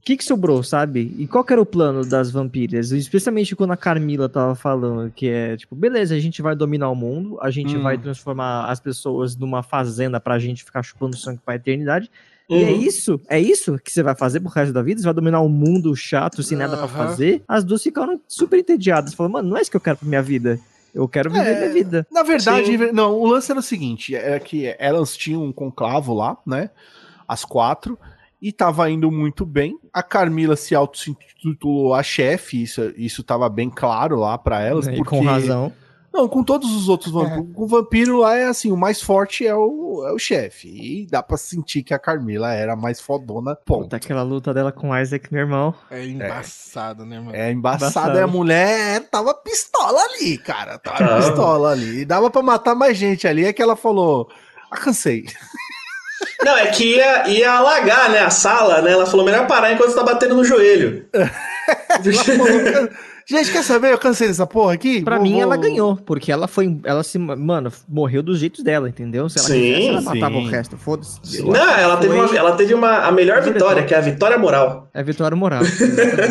O 0.08 0.10
que, 0.10 0.16
que 0.16 0.24
sobrou, 0.24 0.62
sabe? 0.62 1.14
E 1.18 1.26
qual 1.26 1.44
que 1.44 1.52
era 1.52 1.60
o 1.60 1.66
plano 1.66 2.02
das 2.02 2.30
vampiras? 2.30 2.92
Especialmente 2.92 3.54
quando 3.54 3.72
a 3.72 3.76
Carmila 3.76 4.26
tava 4.26 4.54
falando 4.54 5.12
que 5.12 5.28
é, 5.28 5.54
tipo, 5.54 5.76
beleza, 5.76 6.14
a 6.14 6.18
gente 6.18 6.40
vai 6.40 6.56
dominar 6.56 6.88
o 6.88 6.94
mundo, 6.94 7.38
a 7.42 7.50
gente 7.50 7.76
Hum. 7.76 7.82
vai 7.82 7.98
transformar 7.98 8.70
as 8.70 8.80
pessoas 8.80 9.36
numa 9.36 9.62
fazenda 9.62 10.18
pra 10.18 10.38
gente 10.38 10.64
ficar 10.64 10.82
chupando 10.82 11.14
sangue 11.14 11.42
pra 11.44 11.56
eternidade. 11.56 12.10
E 12.48 12.54
é 12.64 12.70
Uhum. 12.72 12.80
isso? 12.80 13.20
É 13.28 13.38
isso 13.38 13.78
que 13.78 13.92
você 13.92 14.02
vai 14.02 14.14
fazer 14.16 14.40
pro 14.40 14.48
resto 14.48 14.72
da 14.72 14.80
vida? 14.80 14.98
Você 14.98 15.04
vai 15.04 15.12
dominar 15.12 15.42
um 15.42 15.48
mundo 15.50 15.94
chato 15.94 16.42
sem 16.42 16.56
nada 16.56 16.78
pra 16.78 16.86
Aham. 16.86 16.96
fazer? 17.08 17.42
As 17.46 17.62
duas 17.62 17.82
ficaram 17.82 18.18
super 18.26 18.58
entediadas. 18.58 19.12
Falaram, 19.12 19.34
mano, 19.34 19.50
não 19.50 19.58
é 19.58 19.60
isso 19.60 19.70
que 19.70 19.76
eu 19.76 19.80
quero 19.82 19.98
pra 19.98 20.08
minha 20.08 20.22
vida. 20.22 20.58
Eu 20.94 21.06
quero 21.06 21.28
viver 21.30 21.50
É. 21.50 21.54
minha 21.54 21.68
vida. 21.68 22.06
Na 22.10 22.22
verdade, 22.22 22.78
Sim. 22.78 22.92
não, 22.94 23.12
o 23.12 23.26
lance 23.26 23.50
era 23.50 23.60
o 23.60 23.62
seguinte: 23.62 24.16
é 24.16 24.40
que 24.40 24.74
elas 24.78 25.14
tinham 25.14 25.44
um 25.44 25.52
conclavo 25.52 26.14
lá, 26.14 26.38
né? 26.46 26.70
As 27.28 27.44
quatro, 27.44 27.98
e 28.40 28.52
tava 28.52 28.90
indo 28.90 29.10
muito 29.10 29.44
bem. 29.44 29.78
A 29.92 30.02
Carmila 30.02 30.56
se 30.56 30.74
auto-intitulou 30.74 31.94
a 31.94 32.02
chefe, 32.02 32.62
isso, 32.62 32.92
isso 32.96 33.22
tava 33.22 33.48
bem 33.48 33.68
claro 33.68 34.16
lá 34.16 34.38
pra 34.38 34.62
elas. 34.62 34.86
E 34.86 34.96
porque... 34.96 35.10
com 35.10 35.22
razão. 35.22 35.72
Não, 36.12 36.26
com 36.26 36.42
todos 36.42 36.74
os 36.74 36.88
outros 36.88 37.12
vampiros. 37.12 37.46
O 37.54 37.66
vampiro 37.66 38.18
lá 38.18 38.36
é 38.36 38.44
assim: 38.46 38.72
o 38.72 38.76
mais 38.76 39.00
forte 39.00 39.46
é 39.46 39.54
o, 39.54 40.04
é 40.06 40.12
o 40.12 40.18
chefe. 40.18 40.68
E 40.68 41.06
dá 41.06 41.22
pra 41.22 41.36
sentir 41.36 41.82
que 41.82 41.92
a 41.92 41.98
Carmila 41.98 42.52
era 42.52 42.72
a 42.72 42.76
mais 42.76 43.00
fodona. 43.00 43.54
Ponto. 43.54 43.82
Puta, 43.82 43.96
aquela 43.96 44.22
luta 44.22 44.54
dela 44.54 44.72
com 44.72 44.90
o 44.90 44.98
Isaac, 44.98 45.32
meu 45.32 45.42
irmão. 45.42 45.74
É 45.90 46.04
embaçado, 46.04 47.04
né, 47.04 47.20
mano? 47.20 47.36
É 47.36 47.52
embaçada, 47.52 47.86
Embaçado. 47.86 48.18
e 48.18 48.22
a 48.22 48.26
mulher 48.26 49.08
tava 49.10 49.34
pistola 49.34 50.00
ali, 50.00 50.38
cara. 50.38 50.78
Tava 50.78 51.16
pistola 51.16 51.70
ali. 51.70 52.04
Dava 52.04 52.30
pra 52.30 52.42
matar 52.42 52.74
mais 52.74 52.96
gente 52.96 53.28
ali. 53.28 53.44
É 53.44 53.52
que 53.52 53.62
ela 53.62 53.76
falou: 53.76 54.28
Ah, 54.70 54.78
cansei. 54.78 55.26
Não, 56.44 56.56
é 56.56 56.66
que 56.66 56.96
ia, 56.96 57.28
ia 57.28 57.52
alagar, 57.52 58.10
né, 58.10 58.20
a 58.20 58.30
sala, 58.30 58.80
né? 58.82 58.92
Ela 58.92 59.06
falou, 59.06 59.24
melhor 59.26 59.46
parar 59.46 59.72
enquanto 59.72 59.94
tá 59.94 60.02
batendo 60.02 60.34
no 60.34 60.44
joelho. 60.44 61.06
Gente, 63.30 63.52
quer 63.52 63.62
saber? 63.62 63.92
Eu 63.92 63.98
cansei 63.98 64.26
dessa 64.26 64.46
porra 64.46 64.72
aqui. 64.72 65.02
Pra 65.02 65.16
Vou- 65.16 65.22
mim, 65.22 65.32
vou- 65.34 65.42
ela 65.42 65.56
ganhou, 65.58 65.96
porque 65.96 66.32
ela 66.32 66.48
foi. 66.48 66.78
Ela 66.82 67.02
se. 67.02 67.18
Mano, 67.18 67.70
morreu 67.86 68.22
dos 68.22 68.38
jeitos 68.38 68.64
dela, 68.64 68.88
entendeu? 68.88 69.28
Se 69.28 69.38
ela 69.38 69.48
Sim, 69.48 69.60
quisesse, 69.60 69.88
ela 69.88 70.00
sim. 70.00 70.06
matava 70.06 70.36
o 70.38 70.46
resto. 70.48 70.78
Foda-se. 70.78 71.42
Não, 71.42 71.54
ela 71.76 71.98
teve, 71.98 72.16
foi- 72.16 72.26
uma, 72.26 72.36
ela 72.38 72.52
teve 72.56 72.72
uma, 72.72 73.00
a 73.00 73.12
melhor 73.12 73.42
vitória, 73.42 73.84
que 73.84 73.92
é 73.94 73.98
a 73.98 74.00
vitória 74.00 74.38
moral. 74.38 74.88
É 74.94 75.02
vitória 75.02 75.36
moral. 75.36 75.60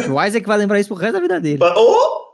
o 0.09 0.25
Isaac 0.25 0.47
vai 0.47 0.57
lembrar 0.57 0.79
isso 0.79 0.89
pro 0.89 0.97
resto 0.97 1.13
da 1.13 1.19
vida 1.19 1.39
dele. 1.39 1.59
Oh! 1.61 2.25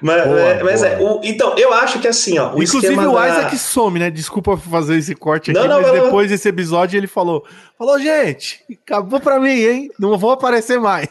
Mas, 0.00 0.24
Boa, 0.24 0.40
é, 0.40 0.62
mas 0.62 0.80
boa. 0.80 0.92
é, 0.92 0.98
o- 0.98 1.20
então, 1.22 1.54
eu 1.58 1.72
acho 1.74 1.98
que 1.98 2.08
assim, 2.08 2.38
ó, 2.38 2.54
o 2.54 2.62
Inclusive 2.62 2.94
o 3.06 3.12
da... 3.12 3.28
Isaac 3.28 3.58
some, 3.58 3.98
né? 3.98 4.10
Desculpa 4.10 4.56
fazer 4.56 4.96
esse 4.96 5.14
corte 5.14 5.50
aqui, 5.50 5.60
Não, 5.60 5.68
não, 5.68 5.76
mas 5.82 5.86
não, 5.88 5.96
não. 5.96 6.04
depois 6.04 6.30
desse 6.30 6.48
episódio 6.48 6.96
ele 6.98 7.06
falou: 7.06 7.44
falou, 7.78 7.98
gente, 7.98 8.60
acabou 8.86 9.20
pra 9.20 9.38
mim, 9.38 9.60
hein? 9.62 9.90
Não 9.98 10.16
vou 10.16 10.30
aparecer 10.30 10.80
mais. 10.80 11.08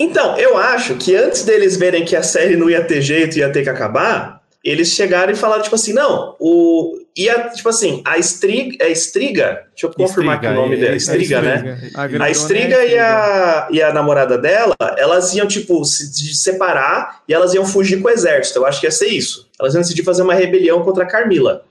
Então, 0.00 0.38
eu 0.38 0.56
acho 0.56 0.94
que 0.94 1.14
antes 1.16 1.44
deles 1.44 1.76
verem 1.76 2.04
que 2.04 2.14
a 2.14 2.22
série 2.22 2.56
não 2.56 2.70
ia 2.70 2.84
ter 2.84 3.02
jeito, 3.02 3.36
ia 3.38 3.50
ter 3.50 3.62
que 3.64 3.68
acabar, 3.68 4.37
eles 4.64 4.88
chegaram 4.88 5.32
e 5.32 5.36
falaram, 5.36 5.62
tipo 5.62 5.74
assim, 5.74 5.92
não, 5.92 6.36
o. 6.38 6.98
Ia, 7.16 7.48
tipo 7.48 7.68
assim, 7.68 8.02
a 8.04 8.18
Estriga. 8.18 8.84
É 8.84 8.90
Estriga? 8.90 9.64
Deixa 9.70 9.86
eu 9.86 9.92
confirmar 9.92 10.36
Estriga, 10.36 10.50
aqui 10.50 10.58
o 10.58 10.62
nome 10.62 10.76
é- 10.76 10.78
dela. 10.78 10.92
é 10.92 10.96
Estriga, 10.96 11.40
né? 11.40 11.56
grandona 11.92 12.24
A 12.24 12.28
é 12.28 12.30
Estriga 12.30 12.84
e 12.84 12.98
a, 12.98 13.68
e 13.72 13.82
a 13.82 13.92
namorada 13.92 14.38
dela, 14.38 14.76
elas 14.96 15.34
iam, 15.34 15.46
tipo, 15.46 15.84
se 15.84 16.34
separar 16.34 17.22
e 17.28 17.34
elas 17.34 17.54
iam 17.54 17.66
fugir 17.66 18.00
com 18.00 18.08
o 18.08 18.10
exército. 18.10 18.58
Eu 18.60 18.66
acho 18.66 18.80
que 18.80 18.86
ia 18.86 18.90
ser 18.92 19.08
isso. 19.08 19.48
Elas 19.58 19.74
iam 19.74 19.82
decidir 19.82 20.04
fazer 20.04 20.22
uma 20.22 20.34
rebelião 20.34 20.82
contra 20.82 21.04
a 21.04 21.06
Carmila. 21.06 21.64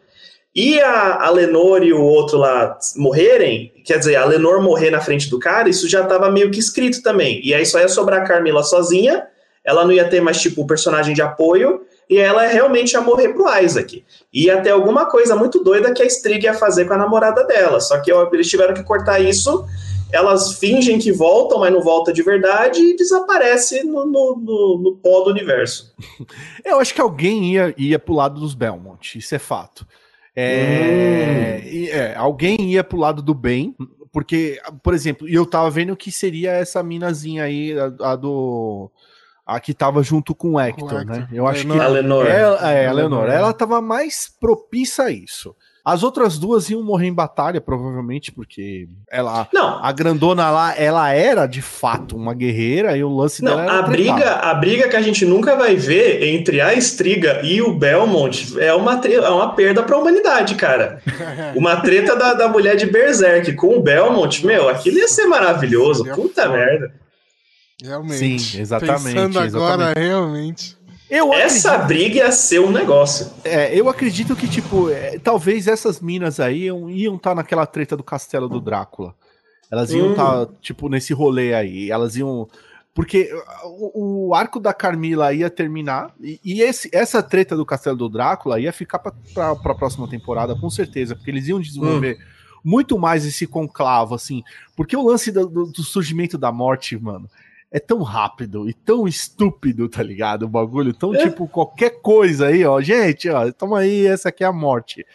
E 0.55 0.79
a, 0.81 1.25
a 1.25 1.29
Lenor 1.29 1.83
e 1.83 1.93
o 1.93 2.01
outro 2.01 2.39
lá 2.39 2.77
morrerem, 2.95 3.71
quer 3.85 3.99
dizer, 3.99 4.15
a 4.15 4.25
Lenor 4.25 4.61
morrer 4.61 4.89
na 4.89 4.99
frente 4.99 5.29
do 5.29 5.37
cara, 5.37 5.69
isso 5.69 5.87
já 5.87 6.03
tava 6.03 6.31
meio 6.31 6.49
que 6.49 6.59
escrito 6.59 7.03
também. 7.03 7.39
E 7.43 7.53
aí 7.53 7.65
só 7.65 7.79
ia 7.79 7.87
sobrar 7.87 8.21
a 8.21 8.25
Carmila 8.25 8.63
sozinha, 8.63 9.27
ela 9.63 9.85
não 9.85 9.91
ia 9.91 10.09
ter 10.09 10.19
mais, 10.19 10.41
tipo, 10.41 10.65
personagem 10.65 11.13
de 11.13 11.21
apoio, 11.21 11.81
e 12.09 12.17
ela 12.17 12.45
realmente 12.47 12.93
ia 12.93 13.01
morrer 13.01 13.29
pro 13.29 13.47
Isaac. 13.59 14.03
E 14.33 14.45
ia 14.45 14.61
ter 14.61 14.71
alguma 14.71 15.05
coisa 15.05 15.35
muito 15.35 15.63
doida 15.63 15.93
que 15.93 16.01
a 16.01 16.05
Strig 16.05 16.43
ia 16.43 16.53
fazer 16.53 16.85
com 16.85 16.93
a 16.93 16.97
namorada 16.97 17.43
dela. 17.45 17.79
Só 17.79 17.99
que 18.01 18.11
eles 18.11 18.49
tiveram 18.49 18.73
que 18.73 18.83
cortar 18.83 19.19
isso 19.19 19.65
elas 20.11 20.53
fingem 20.53 20.99
que 20.99 21.11
voltam, 21.11 21.59
mas 21.59 21.73
não 21.73 21.81
volta 21.81 22.13
de 22.13 22.23
verdade 22.23 22.81
e 22.81 22.95
desaparece 22.95 23.83
no, 23.83 24.05
no, 24.05 24.35
no, 24.37 24.79
no 24.81 24.95
pó 24.95 25.21
do 25.23 25.31
universo. 25.31 25.93
Eu 26.63 26.79
acho 26.79 26.93
que 26.93 27.01
alguém 27.01 27.53
ia, 27.53 27.73
ia 27.77 27.99
pro 27.99 28.15
lado 28.15 28.39
dos 28.39 28.53
Belmont, 28.53 29.17
isso 29.17 29.35
é 29.35 29.39
fato. 29.39 29.85
É, 30.35 31.61
e, 31.65 31.89
é, 31.89 32.15
alguém 32.15 32.57
ia 32.71 32.83
pro 32.83 32.99
lado 32.99 33.21
do 33.21 33.33
bem, 33.33 33.75
porque, 34.11 34.61
por 34.83 34.93
exemplo, 34.93 35.27
eu 35.27 35.45
tava 35.47 35.69
vendo 35.71 35.95
que 35.95 36.11
seria 36.11 36.51
essa 36.51 36.83
minazinha 36.83 37.43
aí, 37.43 37.73
a, 37.77 38.11
a 38.11 38.15
do. 38.15 38.91
A 39.47 39.61
que 39.61 39.73
tava 39.73 40.03
junto 40.03 40.35
com 40.35 40.55
o 40.55 40.59
Hector, 40.59 40.91
Hector. 40.91 41.05
né? 41.05 41.27
Eu 41.31 41.47
acho 41.47 41.61
que. 41.61 41.67
Lenor. 41.67 41.85
A 41.85 41.87
Lenor. 41.87 42.27
Ela, 42.27 42.71
é, 42.71 42.87
a 42.87 42.91
Leonor, 42.91 43.21
Lenor, 43.21 43.33
ela 43.33 43.47
né? 43.47 43.53
tava 43.53 43.81
mais 43.81 44.29
propícia 44.41 45.05
a 45.05 45.11
isso. 45.11 45.55
As 45.85 46.03
outras 46.03 46.37
duas 46.37 46.69
iam 46.69 46.83
morrer 46.83 47.07
em 47.07 47.13
batalha, 47.13 47.61
provavelmente, 47.61 48.29
porque 48.29 48.89
ela. 49.09 49.47
Não, 49.53 49.81
A 49.81 49.89
grandona 49.93 50.51
lá, 50.51 50.77
ela 50.77 51.13
era 51.13 51.47
de 51.47 51.61
fato 51.61 52.13
uma 52.17 52.33
guerreira 52.33 52.97
e 52.97 53.05
o 53.05 53.15
lance 53.15 53.41
não 53.41 53.55
dela 53.55 53.63
era 53.63 53.79
a, 53.79 53.81
briga, 53.83 54.31
a 54.33 54.53
briga 54.53 54.89
que 54.89 54.97
a 54.97 55.01
gente 55.01 55.25
nunca 55.25 55.55
vai 55.55 55.77
ver 55.77 56.23
entre 56.23 56.59
a 56.59 56.73
Estriga 56.73 57.39
e 57.41 57.61
o 57.61 57.73
Belmont 57.73 58.59
é 58.59 58.73
uma, 58.73 58.99
é 59.05 59.29
uma 59.29 59.53
perda 59.53 59.81
pra 59.81 59.97
humanidade, 59.97 60.55
cara. 60.55 61.01
Uma 61.55 61.77
treta 61.77 62.17
da, 62.17 62.33
da 62.33 62.49
mulher 62.49 62.75
de 62.75 62.85
Berserk 62.85 63.53
com 63.53 63.77
o 63.77 63.81
Belmont, 63.81 64.45
meu, 64.45 64.67
aquilo 64.67 64.97
ia 64.97 65.07
ser 65.07 65.25
maravilhoso. 65.25 66.03
Puta 66.13 66.49
merda. 66.49 66.91
Realmente. 67.81 68.39
Sim, 68.39 68.59
exatamente, 68.59 69.13
Pensando 69.13 69.39
agora, 69.39 69.83
exatamente. 69.83 69.99
realmente. 69.99 70.77
Eu 71.09 71.33
Essa 71.33 71.73
acredito, 71.73 71.87
briga 71.87 72.15
ia 72.17 72.31
ser 72.31 72.59
um 72.59 72.71
negócio. 72.71 73.31
é, 73.43 73.73
eu 73.73 73.87
acredito 73.87 74.35
que, 74.35 74.47
tipo, 74.47 74.89
é, 74.89 75.17
talvez 75.19 75.67
essas 75.67 76.01
minas 76.01 76.39
aí 76.39 76.65
iam 76.65 77.15
estar 77.15 77.33
naquela 77.33 77.65
treta 77.65 77.95
do 77.95 78.03
castelo 78.03 78.49
do 78.49 78.59
Drácula. 78.59 79.15
Elas 79.71 79.91
iam 79.91 80.11
estar, 80.11 80.41
hum. 80.41 80.45
tá, 80.45 80.53
tipo, 80.61 80.89
nesse 80.89 81.13
rolê 81.13 81.53
aí. 81.53 81.89
Elas 81.89 82.17
iam. 82.17 82.47
Porque 82.93 83.29
o, 83.63 84.27
o, 84.29 84.33
arco 84.33 84.59
da 84.59 84.73
Carmila 84.73 85.31
ia 85.31 85.49
terminar, 85.49 86.13
e, 86.19 86.39
e 86.43 86.61
esse, 86.61 86.89
essa 86.91 87.21
treta 87.21 87.55
do 87.55 87.65
Castelo 87.65 87.95
do 87.95 88.09
Drácula 88.09 88.59
ia 88.59 88.73
ficar 88.73 88.99
pra, 88.99 89.13
pra, 89.33 89.55
pra 89.55 89.75
próxima 89.75 90.09
temporada, 90.09 90.55
com 90.55 90.69
certeza, 90.69 91.15
porque 91.15 91.29
eles 91.29 91.47
iam 91.47 91.61
desenvolver. 91.61 92.17
Hum 92.19 92.37
muito 92.63 92.99
mais 92.99 93.25
esse 93.25 93.47
conclavo, 93.47 94.13
assim. 94.13 94.43
Porque 94.75 94.97
o 94.97 95.01
lance 95.01 95.31
do, 95.31 95.47
do, 95.47 95.65
do, 95.67 95.83
surgimento 95.83 96.37
da 96.37 96.51
morte, 96.51 96.97
mano, 96.97 97.29
é 97.71 97.79
tão 97.79 98.01
rápido 98.01 98.69
e 98.69 98.73
tão 98.73 99.07
estúpido, 99.07 99.89
tá 99.89 100.01
ligado? 100.01 100.43
O 100.43 100.49
bagulho, 100.49 100.93
tão 100.93 101.13
é. 101.13 101.23
tipo 101.23 101.47
qualquer 101.47 102.01
coisa 102.01 102.47
aí, 102.47 102.65
ó. 102.65 102.79
Gente, 102.81 103.29
ó, 103.29 103.51
toma 103.51 103.79
aí, 103.79 104.05
essa 104.05 104.29
aqui 104.29 104.43
é 104.43 104.47
a 104.47 104.53
morte. 104.53 105.05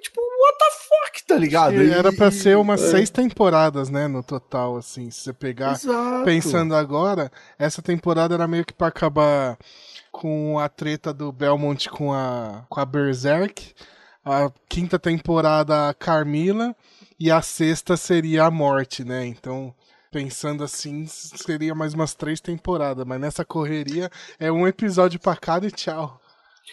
Tipo, 0.00 0.20
what 0.20 0.58
the 0.58 0.70
fuck, 0.70 1.26
tá 1.26 1.36
ligado? 1.36 1.80
era 1.80 2.12
pra 2.12 2.30
ser 2.30 2.56
umas 2.56 2.82
é. 2.82 2.90
seis 2.90 3.10
temporadas, 3.10 3.90
né, 3.90 4.08
no 4.08 4.22
total, 4.22 4.76
assim. 4.76 5.10
Se 5.10 5.20
você 5.20 5.32
pegar, 5.32 5.72
Exato. 5.72 6.24
pensando 6.24 6.74
agora, 6.74 7.30
essa 7.58 7.80
temporada 7.80 8.34
era 8.34 8.48
meio 8.48 8.64
que 8.64 8.72
pra 8.72 8.88
acabar 8.88 9.56
com 10.10 10.58
a 10.58 10.68
treta 10.68 11.12
do 11.12 11.30
Belmont 11.30 11.88
com 11.88 12.12
a, 12.12 12.64
com 12.68 12.80
a 12.80 12.84
Berserk. 12.84 13.72
A 14.24 14.52
quinta 14.68 14.98
temporada, 14.98 15.88
a 15.88 15.94
Carmila. 15.94 16.76
E 17.18 17.30
a 17.30 17.40
sexta 17.40 17.96
seria 17.96 18.44
a 18.44 18.50
morte, 18.50 19.04
né? 19.04 19.24
Então, 19.26 19.72
pensando 20.12 20.62
assim, 20.62 21.06
seria 21.06 21.74
mais 21.74 21.94
umas 21.94 22.12
três 22.12 22.38
temporadas, 22.38 23.04
mas 23.06 23.18
nessa 23.18 23.44
correria 23.44 24.10
é 24.38 24.52
um 24.52 24.68
episódio 24.68 25.18
para 25.18 25.34
cada 25.34 25.66
e 25.66 25.70
tchau. 25.70 26.20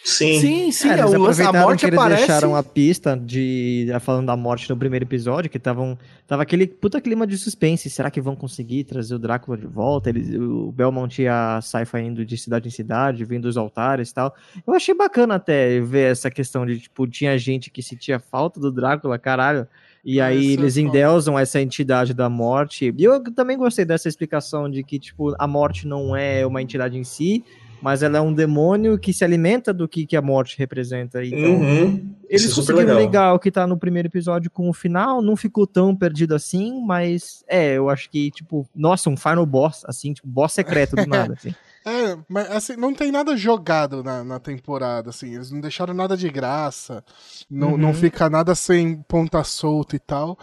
Sim, 0.04 0.40
sim, 0.40 0.72
sim. 0.72 0.90
É, 0.90 1.00
eles 1.00 1.40
a 1.40 1.52
morte 1.52 1.80
que 1.80 1.88
eles 1.88 2.00
aparece... 2.00 2.28
deixaram 2.28 2.56
a 2.56 2.62
pista 2.62 3.18
de 3.18 3.88
falando 4.02 4.28
da 4.28 4.38
morte 4.38 4.70
no 4.70 4.78
primeiro 4.78 5.04
episódio, 5.04 5.50
que 5.50 5.58
estavam 5.58 5.98
tava 6.28 6.44
aquele 6.44 6.68
puta 6.68 7.02
clima 7.02 7.26
de 7.26 7.38
suspense. 7.38 7.90
Será 7.90 8.12
que 8.12 8.22
vão 8.22 8.36
conseguir 8.36 8.84
trazer 8.84 9.16
o 9.16 9.20
Drácula 9.20 9.58
de 9.58 9.66
volta? 9.66 10.10
Eles, 10.10 10.34
o 10.36 10.72
Belmont 10.72 11.20
e 11.20 11.28
a 11.28 11.60
Saifa 11.62 12.00
indo 12.00 12.24
de 12.24 12.38
cidade 12.38 12.68
em 12.68 12.72
cidade, 12.72 13.26
vindo 13.26 13.44
dos 13.44 13.58
altares 13.58 14.12
e 14.12 14.14
tal. 14.14 14.36
Eu 14.66 14.74
achei 14.74 14.94
bacana 14.94 15.36
até 15.36 15.82
ver 15.82 16.12
essa 16.12 16.30
questão 16.30 16.66
de 16.66 16.80
tipo 16.80 17.08
tinha 17.08 17.38
gente 17.38 17.72
que 17.72 17.82
sentia 17.82 18.20
falta 18.20 18.60
do 18.60 18.72
Drácula, 18.72 19.18
caralho. 19.18 19.68
E 20.04 20.22
aí 20.22 20.54
eles 20.54 20.78
endeusam 20.78 21.38
essa 21.38 21.62
entidade 21.62 22.14
da 22.14 22.30
morte. 22.30 22.94
E 22.98 23.04
eu 23.04 23.22
também 23.34 23.58
gostei 23.58 23.86
dessa 23.86 24.08
explicação 24.08 24.70
de 24.70 24.84
que, 24.84 25.00
tipo, 25.00 25.36
a 25.38 25.48
morte 25.48 25.88
não 25.88 26.16
é 26.16 26.46
uma 26.46 26.62
entidade 26.62 26.98
em 26.98 27.04
si, 27.04 27.44
mas 27.82 28.04
ela 28.04 28.18
é 28.18 28.22
um 28.22 28.34
demônio 28.34 28.98
que 28.98 29.14
se 29.14 29.24
alimenta 29.24 29.74
do 29.74 29.88
que, 29.88 30.06
que 30.06 30.16
a 30.16 30.22
morte 30.22 30.58
representa. 30.58 31.24
Então, 31.24 31.56
uhum. 31.56 32.14
eles 32.30 32.52
é 32.52 32.56
conseguiram 32.56 32.88
legal. 32.88 32.98
legal 32.98 33.40
que 33.40 33.52
tá 33.52 33.66
no 33.66 33.78
primeiro 33.78 34.08
episódio 34.08 34.52
com 34.52 34.70
o 34.70 34.74
final, 34.74 35.22
não 35.22 35.36
ficou 35.36 35.66
tão 35.66 35.96
perdido 35.96 36.36
assim, 36.36 36.82
mas 36.86 37.44
é, 37.48 37.74
eu 37.74 37.90
acho 37.90 38.10
que, 38.10 38.32
tipo, 38.32 38.68
nossa, 38.76 39.10
um 39.10 39.18
final 39.18 39.46
boss, 39.46 39.84
assim, 39.86 40.14
tipo, 40.14 40.28
boss 40.28 40.54
secreto 40.54 40.96
do 40.96 41.06
nada, 41.08 41.34
assim. 41.34 41.54
É, 41.90 42.18
mas 42.28 42.50
assim, 42.52 42.76
não 42.76 42.94
tem 42.94 43.12
nada 43.12 43.36
jogado 43.36 44.04
na, 44.04 44.24
na 44.24 44.40
temporada, 44.40 45.10
assim, 45.10 45.36
eles 45.36 45.52
não 45.52 45.60
deixaram 45.60 45.94
nada 45.94 46.16
de 46.16 46.30
graça, 46.30 47.04
não, 47.50 47.72
uhum. 47.72 47.78
não 47.78 47.94
fica 47.94 48.30
nada 48.30 48.54
sem 48.56 49.02
ponta 49.04 49.44
solta 49.44 49.96
e 49.96 50.00
tal. 50.00 50.38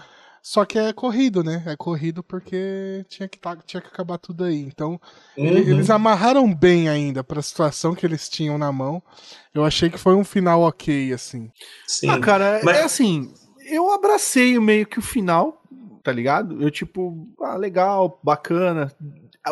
Só 0.47 0.65
que 0.65 0.79
é 0.79 0.93
corrido, 0.93 1.43
né? 1.43 1.65
É 1.67 1.75
corrido 1.75 2.23
porque 2.23 3.05
tinha 3.09 3.29
que, 3.29 3.37
tá, 3.37 3.57
tinha 3.67 3.81
que 3.81 3.89
acabar 3.89 4.17
tudo 4.17 4.45
aí. 4.45 4.61
Então, 4.61 4.93
uhum. 5.37 5.45
eles 5.45 5.91
amarraram 5.91 6.55
bem 6.55 6.89
ainda 6.89 7.25
pra 7.25 7.43
situação 7.43 7.97
que 7.97 8.07
eles 8.07 8.29
tinham 8.29 8.57
na 8.57 8.71
mão. 8.71 9.03
Eu 9.53 9.65
achei 9.65 9.91
que 9.91 9.99
foi 9.99 10.15
um 10.15 10.23
final 10.23 10.63
ok, 10.63 11.13
assim. 11.13 11.51
Sim. 11.85 12.11
Ah, 12.11 12.21
cara, 12.21 12.61
Mas... 12.63 12.77
é 12.77 12.83
assim, 12.85 13.35
eu 13.69 13.91
abracei 13.91 14.57
meio 14.61 14.87
que 14.87 15.01
o 15.01 15.03
final, 15.03 15.61
tá 16.01 16.13
ligado? 16.13 16.63
Eu, 16.63 16.71
tipo, 16.71 17.29
ah, 17.41 17.57
legal, 17.57 18.21
bacana. 18.23 18.93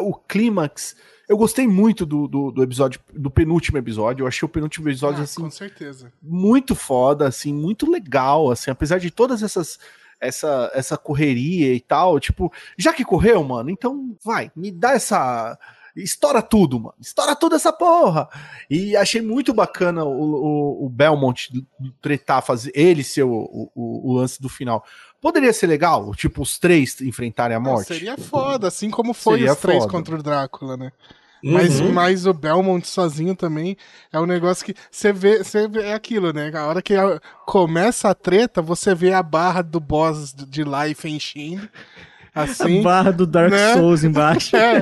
O 0.01 0.15
clímax 0.15 0.97
eu 1.29 1.37
gostei 1.37 1.67
muito 1.67 2.05
do, 2.05 2.29
do, 2.29 2.51
do, 2.51 2.63
episódio, 2.63 3.01
do 3.13 3.31
penúltimo 3.31 3.79
episódio. 3.79 4.23
Eu 4.23 4.29
achei 4.29 4.45
o 4.45 4.49
penúltimo 4.49 4.89
episódio, 4.89 5.21
ah, 5.21 5.25
assim. 5.25 5.41
Com 5.41 5.51
certeza. 5.51 6.13
Muito 6.23 6.75
foda, 6.75 7.27
assim, 7.27 7.53
muito 7.53 7.91
legal, 7.91 8.51
assim, 8.51 8.71
apesar 8.71 8.99
de 8.99 9.11
todas 9.11 9.43
essas. 9.43 9.79
Essa, 10.21 10.71
essa 10.73 10.97
correria 10.97 11.75
e 11.75 11.81
tal, 11.81 12.19
tipo, 12.19 12.51
já 12.79 12.95
que 12.95 13.05
correu, 13.05 13.45
mano, 13.45 13.69
então 13.69 14.17
vai, 14.25 14.51
me 14.57 14.71
dá 14.71 14.93
essa, 14.93 15.59
estoura 15.97 16.43
tudo, 16.43 16.81
mano. 16.81 16.95
Estoura 17.01 17.37
tudo 17.37 17.55
essa 17.55 17.73
porra. 17.73 18.29
E 18.69 18.97
achei 18.97 19.21
muito 19.21 19.55
bacana 19.55 20.05
o, 20.05 20.09
o, 20.11 20.87
o 20.87 20.89
Belmont 20.89 21.51
tretar, 22.01 22.43
fazer 22.43 22.73
ele 22.75 23.05
ser 23.05 23.23
o, 23.23 23.33
o, 23.75 24.11
o, 24.11 24.15
lance 24.15 24.41
do 24.41 24.49
final. 24.49 24.85
Poderia 25.25 25.55
ser 25.55 25.69
legal, 25.69 26.15
tipo, 26.15 26.43
os 26.43 26.59
três 26.59 27.01
enfrentarem 27.01 27.57
a 27.57 27.59
morte? 27.59 27.89
Não, 27.89 27.97
seria 27.97 28.19
foda, 28.19 28.69
assim 28.69 28.91
como 28.91 29.15
foi 29.15 29.39
seria 29.39 29.55
os 29.55 29.59
três 29.59 29.79
foda. 29.79 29.91
contra 29.91 30.17
o 30.17 30.23
Drácula, 30.23 30.77
né? 30.77 30.93
Mas, 31.43 31.81
uhum. 31.81 31.93
mas 31.93 32.27
o 32.27 32.35
Belmont 32.35 32.87
sozinho 32.87 33.35
também 33.35 33.75
é 34.13 34.21
um 34.21 34.27
negócio 34.27 34.67
que 34.67 34.75
você 34.91 35.15
vê, 35.15 35.43
você 35.43 35.67
vê, 35.67 35.85
é 35.85 35.95
aquilo, 35.95 36.31
né? 36.31 36.51
A 36.55 36.67
hora 36.67 36.83
que 36.83 36.93
começa 37.47 38.11
a 38.11 38.15
treta, 38.15 38.61
você 38.61 38.95
vê 38.95 39.15
a 39.15 39.23
barra 39.23 39.63
do 39.63 39.81
boss 39.81 40.35
de 40.35 40.63
Life 40.63 41.09
enchendo. 41.09 41.71
Assim, 42.35 42.81
a 42.81 42.83
barra 42.83 43.12
do 43.12 43.27
Dark 43.27 43.53
né? 43.53 43.75
Souls 43.75 44.03
embaixo. 44.03 44.57
É, 44.64 44.81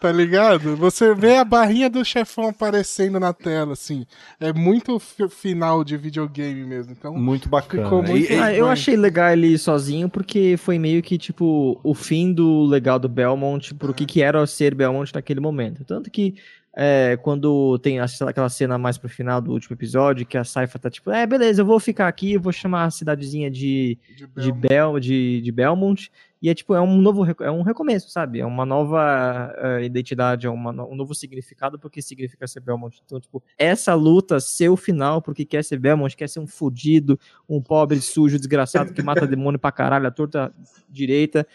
tá 0.00 0.12
ligado? 0.12 0.76
Você 0.76 1.14
vê 1.14 1.36
a 1.36 1.44
barrinha 1.44 1.88
do 1.88 2.04
chefão 2.04 2.48
aparecendo 2.48 3.18
na 3.18 3.32
tela, 3.32 3.72
assim. 3.72 4.06
É 4.38 4.52
muito 4.52 5.00
final 5.00 5.82
de 5.82 5.96
videogame 5.96 6.64
mesmo. 6.64 6.92
Então, 6.92 7.14
muito 7.14 7.48
bacana. 7.48 7.88
Muito 7.90 8.32
e, 8.32 8.36
ah, 8.36 8.52
eu 8.52 8.68
achei 8.68 8.96
legal 8.96 9.30
ele 9.30 9.48
ir 9.48 9.58
sozinho, 9.58 10.08
porque 10.08 10.56
foi 10.58 10.78
meio 10.78 11.02
que, 11.02 11.16
tipo, 11.16 11.80
o 11.82 11.94
fim 11.94 12.32
do 12.32 12.64
legal 12.64 12.98
do 12.98 13.08
Belmont 13.08 13.74
pro 13.74 13.90
é. 13.90 13.94
que, 13.94 14.04
que 14.04 14.22
era 14.22 14.46
ser 14.46 14.74
Belmont 14.74 15.10
naquele 15.14 15.40
momento. 15.40 15.84
Tanto 15.84 16.10
que 16.10 16.34
é, 16.76 17.16
quando 17.22 17.78
tem 17.78 18.00
aquela 18.00 18.48
cena 18.48 18.76
mais 18.76 18.98
pro 18.98 19.08
final 19.08 19.40
do 19.40 19.52
último 19.52 19.74
episódio, 19.74 20.26
que 20.26 20.36
a 20.36 20.42
Saifa 20.42 20.78
tá 20.78 20.90
tipo, 20.90 21.10
é, 21.10 21.26
beleza, 21.26 21.62
eu 21.62 21.66
vou 21.66 21.78
ficar 21.78 22.08
aqui, 22.08 22.32
eu 22.32 22.40
vou 22.40 22.52
chamar 22.52 22.84
a 22.84 22.90
cidadezinha 22.90 23.50
de, 23.50 23.96
de, 24.16 24.26
Belmont. 24.26 24.42
de, 24.42 24.68
Bel, 24.68 25.00
de, 25.00 25.40
de 25.40 25.52
Belmont, 25.52 26.10
e 26.42 26.50
é 26.50 26.54
tipo, 26.54 26.74
é 26.74 26.80
um 26.80 27.00
novo, 27.00 27.24
é 27.40 27.50
um 27.50 27.62
recomeço, 27.62 28.10
sabe? 28.10 28.40
É 28.40 28.44
uma 28.44 28.66
nova 28.66 29.54
uh, 29.56 29.82
identidade, 29.82 30.46
é 30.46 30.50
uma, 30.50 30.72
um 30.84 30.94
novo 30.94 31.14
significado 31.14 31.78
porque 31.78 32.02
significa 32.02 32.46
ser 32.46 32.60
Belmont. 32.60 33.00
Então, 33.02 33.18
tipo, 33.18 33.42
essa 33.56 33.94
luta 33.94 34.38
ser 34.40 34.68
o 34.68 34.76
final 34.76 35.22
porque 35.22 35.46
quer 35.46 35.64
ser 35.64 35.78
Belmont, 35.78 36.14
quer 36.14 36.28
ser 36.28 36.40
um 36.40 36.46
fudido, 36.46 37.18
um 37.48 37.62
pobre, 37.62 37.98
sujo, 38.00 38.36
desgraçado 38.36 38.92
que 38.92 39.02
mata 39.02 39.24
demônio 39.28 39.58
pra 39.58 39.72
caralho, 39.72 40.06
a 40.06 40.10
torta 40.10 40.52
direita. 40.86 41.46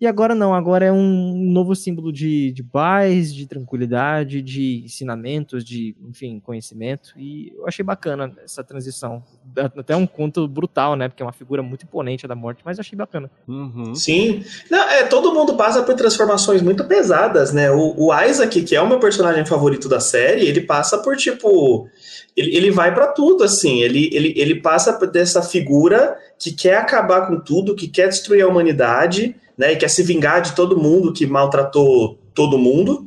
E 0.00 0.06
agora 0.06 0.34
não, 0.34 0.54
agora 0.54 0.86
é 0.86 0.90
um 0.90 1.34
novo 1.52 1.76
símbolo 1.76 2.10
de, 2.10 2.52
de 2.52 2.62
paz, 2.62 3.34
de 3.34 3.46
tranquilidade, 3.46 4.40
de 4.40 4.82
ensinamentos, 4.82 5.62
de, 5.62 5.94
enfim, 6.08 6.40
conhecimento. 6.40 7.12
E 7.18 7.52
eu 7.54 7.68
achei 7.68 7.84
bacana 7.84 8.32
essa 8.42 8.64
transição. 8.64 9.22
Até 9.54 9.94
um 9.94 10.06
conto 10.06 10.48
brutal, 10.48 10.96
né? 10.96 11.06
Porque 11.06 11.22
é 11.22 11.26
uma 11.26 11.34
figura 11.34 11.62
muito 11.62 11.84
imponente 11.84 12.26
da 12.26 12.34
morte, 12.34 12.62
mas 12.64 12.78
eu 12.78 12.80
achei 12.80 12.96
bacana. 12.96 13.30
Uhum. 13.46 13.94
Sim. 13.94 14.42
Não, 14.70 14.88
é, 14.88 15.04
todo 15.04 15.34
mundo 15.34 15.54
passa 15.54 15.82
por 15.82 15.94
transformações 15.94 16.62
muito 16.62 16.84
pesadas, 16.84 17.52
né? 17.52 17.70
O, 17.70 18.06
o 18.06 18.22
Isaac, 18.24 18.62
que 18.62 18.74
é 18.74 18.80
o 18.80 18.88
meu 18.88 18.98
personagem 18.98 19.44
favorito 19.44 19.86
da 19.86 20.00
série, 20.00 20.46
ele 20.46 20.62
passa 20.62 20.96
por, 20.96 21.14
tipo... 21.14 21.86
Ele, 22.34 22.56
ele 22.56 22.70
vai 22.70 22.94
para 22.94 23.08
tudo, 23.08 23.44
assim. 23.44 23.82
Ele, 23.82 24.08
ele, 24.14 24.32
ele 24.34 24.54
passa 24.54 24.92
dessa 25.06 25.42
figura 25.42 26.16
que 26.38 26.52
quer 26.52 26.78
acabar 26.78 27.26
com 27.26 27.38
tudo, 27.38 27.76
que 27.76 27.86
quer 27.86 28.08
destruir 28.08 28.40
a 28.40 28.48
humanidade 28.48 29.36
né, 29.60 29.74
e 29.74 29.76
quer 29.76 29.90
se 29.90 30.02
vingar 30.02 30.40
de 30.40 30.54
todo 30.54 30.80
mundo 30.80 31.12
que 31.12 31.26
maltratou 31.26 32.18
todo 32.34 32.56
mundo, 32.56 33.06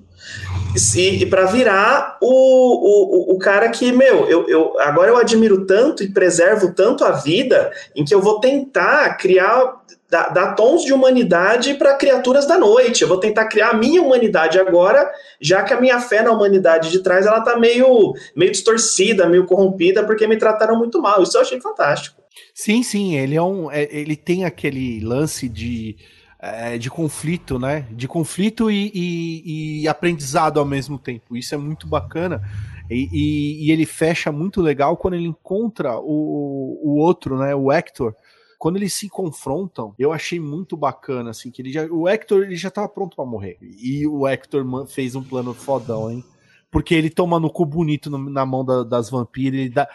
e, 0.95 1.23
e 1.23 1.25
para 1.25 1.45
virar 1.45 2.17
o, 2.21 3.31
o, 3.31 3.35
o 3.35 3.39
cara 3.39 3.69
que, 3.69 3.91
meu, 3.91 4.29
eu, 4.29 4.47
eu, 4.47 4.79
agora 4.79 5.09
eu 5.09 5.17
admiro 5.17 5.65
tanto 5.65 6.03
e 6.03 6.11
preservo 6.11 6.71
tanto 6.71 7.03
a 7.03 7.11
vida, 7.11 7.71
em 7.95 8.05
que 8.05 8.13
eu 8.13 8.21
vou 8.21 8.39
tentar 8.39 9.17
criar, 9.17 9.81
dar, 10.07 10.29
dar 10.29 10.53
tons 10.53 10.83
de 10.83 10.93
humanidade 10.93 11.73
para 11.73 11.95
criaturas 11.95 12.45
da 12.45 12.57
noite. 12.57 13.01
Eu 13.01 13.07
vou 13.07 13.19
tentar 13.19 13.45
criar 13.45 13.69
a 13.69 13.77
minha 13.77 14.01
humanidade 14.01 14.59
agora, 14.59 15.11
já 15.41 15.63
que 15.63 15.73
a 15.73 15.81
minha 15.81 15.99
fé 15.99 16.21
na 16.21 16.31
humanidade 16.31 16.91
de 16.91 16.99
trás 16.99 17.25
ela 17.25 17.41
tá 17.41 17.57
meio, 17.57 18.13
meio 18.35 18.51
distorcida, 18.51 19.27
meio 19.27 19.47
corrompida, 19.47 20.03
porque 20.03 20.27
me 20.27 20.37
trataram 20.37 20.77
muito 20.77 21.01
mal. 21.01 21.23
Isso 21.23 21.35
eu 21.35 21.41
achei 21.41 21.59
fantástico. 21.59 22.21
Sim, 22.53 22.83
sim, 22.83 23.15
ele 23.15 23.35
é 23.35 23.41
um. 23.41 23.71
É, 23.71 23.87
ele 23.91 24.15
tem 24.15 24.45
aquele 24.45 24.99
lance 25.03 25.49
de 25.49 25.97
é, 26.43 26.77
de 26.77 26.89
conflito, 26.89 27.57
né? 27.57 27.87
De 27.91 28.05
conflito 28.05 28.69
e, 28.69 28.91
e, 28.93 29.81
e, 29.81 29.87
aprendizado 29.87 30.59
ao 30.59 30.65
mesmo 30.65 30.99
tempo. 30.99 31.37
Isso 31.37 31.55
é 31.55 31.57
muito 31.57 31.87
bacana. 31.87 32.43
E, 32.91 33.65
e, 33.65 33.71
ele 33.71 33.85
fecha 33.85 34.29
muito 34.29 34.61
legal 34.61 34.97
quando 34.97 35.13
ele 35.13 35.25
encontra 35.25 35.97
o, 35.97 36.81
o 36.83 36.97
outro, 36.97 37.37
né? 37.37 37.55
O 37.55 37.71
Hector. 37.71 38.13
Quando 38.59 38.75
eles 38.75 38.93
se 38.93 39.07
confrontam, 39.07 39.95
eu 39.97 40.11
achei 40.11 40.37
muito 40.37 40.75
bacana, 40.75 41.29
assim, 41.29 41.49
que 41.49 41.61
ele 41.61 41.71
já, 41.71 41.85
o 41.85 42.09
Hector 42.09 42.43
ele 42.43 42.57
já 42.57 42.69
tava 42.69 42.89
pronto 42.89 43.15
para 43.15 43.25
morrer. 43.25 43.57
E 43.61 44.05
o 44.05 44.27
Hector 44.27 44.65
fez 44.87 45.15
um 45.15 45.23
plano 45.23 45.53
fodão, 45.53 46.11
hein? 46.11 46.25
Porque 46.69 46.93
ele 46.93 47.09
toma 47.09 47.39
no 47.39 47.49
cu 47.49 47.65
bonito 47.65 48.09
no, 48.09 48.17
na 48.17 48.45
mão 48.45 48.65
da, 48.65 48.83
das 48.83 49.09
vampiras, 49.09 49.59
ele 49.61 49.69
dá, 49.69 49.87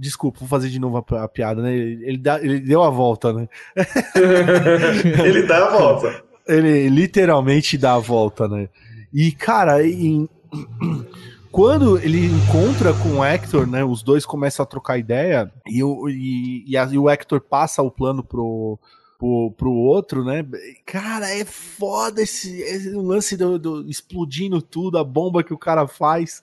Desculpa, 0.00 0.38
vou 0.40 0.48
fazer 0.48 0.70
de 0.70 0.78
novo 0.78 0.96
a, 0.96 1.24
a 1.24 1.28
piada, 1.28 1.60
né? 1.60 1.74
Ele, 1.76 2.16
dá, 2.16 2.42
ele 2.42 2.58
deu 2.58 2.82
a 2.82 2.88
volta, 2.88 3.34
né? 3.34 3.46
ele 5.22 5.42
dá 5.42 5.66
a 5.66 5.70
volta. 5.70 6.24
Ele 6.48 6.88
literalmente 6.88 7.76
dá 7.76 7.94
a 7.94 7.98
volta, 7.98 8.48
né? 8.48 8.70
E, 9.12 9.30
cara, 9.30 9.86
em... 9.86 10.26
quando 11.52 11.98
ele 11.98 12.24
encontra 12.24 12.94
com 12.94 13.18
o 13.18 13.24
Hector, 13.24 13.66
né? 13.66 13.84
Os 13.84 14.02
dois 14.02 14.24
começam 14.24 14.62
a 14.62 14.66
trocar 14.66 14.96
ideia 14.96 15.52
e 15.66 15.84
o, 15.84 16.08
e, 16.08 16.64
e, 16.66 16.78
a, 16.78 16.84
e 16.84 16.96
o 16.96 17.10
Hector 17.10 17.38
passa 17.38 17.82
o 17.82 17.90
plano 17.90 18.24
pro, 18.24 18.78
pro, 19.18 19.52
pro 19.54 19.70
outro, 19.70 20.24
né? 20.24 20.42
Cara, 20.86 21.28
é 21.28 21.44
foda 21.44 22.22
esse, 22.22 22.62
esse 22.62 22.88
lance 22.88 23.36
do, 23.36 23.58
do, 23.58 23.90
explodindo 23.90 24.62
tudo, 24.62 24.96
a 24.96 25.04
bomba 25.04 25.44
que 25.44 25.52
o 25.52 25.58
cara 25.58 25.86
faz. 25.86 26.42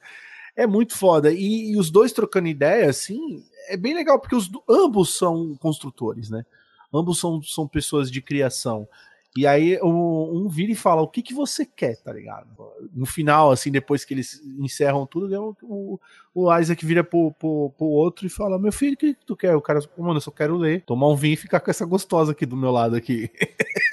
É 0.57 0.65
muito 0.65 0.97
foda. 0.97 1.31
E, 1.31 1.71
e 1.71 1.77
os 1.77 1.91
dois 1.91 2.11
trocando 2.11 2.47
ideia, 2.47 2.89
assim, 2.89 3.43
é 3.69 3.77
bem 3.77 3.93
legal, 3.93 4.19
porque 4.19 4.35
os, 4.35 4.49
ambos 4.67 5.15
são 5.15 5.55
construtores, 5.55 6.31
né? 6.31 6.43
Ambos 6.91 7.19
são, 7.19 7.39
são 7.43 7.67
pessoas 7.67 8.09
de 8.09 8.23
criação. 8.23 8.87
E 9.35 9.45
aí 9.45 9.79
um, 9.83 10.45
um 10.45 10.49
vira 10.49 10.71
e 10.71 10.75
fala: 10.75 11.03
o 11.03 11.07
que, 11.07 11.21
que 11.21 11.31
você 11.33 11.63
quer, 11.63 11.95
tá 11.97 12.11
ligado? 12.11 12.47
No 12.91 13.05
final, 13.05 13.51
assim, 13.51 13.69
depois 13.69 14.03
que 14.03 14.15
eles 14.15 14.41
encerram 14.57 15.05
tudo, 15.05 15.35
é 15.35 15.39
o, 15.39 15.99
o 16.33 16.57
Isaac 16.57 16.83
vira 16.83 17.03
pro, 17.03 17.31
pro, 17.33 17.71
pro 17.77 17.85
outro 17.85 18.25
e 18.25 18.29
fala: 18.29 18.57
Meu 18.57 18.71
filho, 18.71 18.95
o 18.95 18.97
que, 18.97 19.13
que 19.13 19.25
tu 19.25 19.35
quer? 19.35 19.55
O 19.55 19.61
cara, 19.61 19.79
mano, 19.95 20.15
eu 20.15 20.21
só 20.21 20.31
quero 20.31 20.57
ler, 20.57 20.81
tomar 20.81 21.07
um 21.09 21.15
vinho 21.15 21.33
e 21.33 21.37
ficar 21.37 21.59
com 21.59 21.69
essa 21.69 21.85
gostosa 21.85 22.31
aqui 22.31 22.47
do 22.47 22.57
meu 22.57 22.71
lado 22.71 22.95
aqui. 22.95 23.29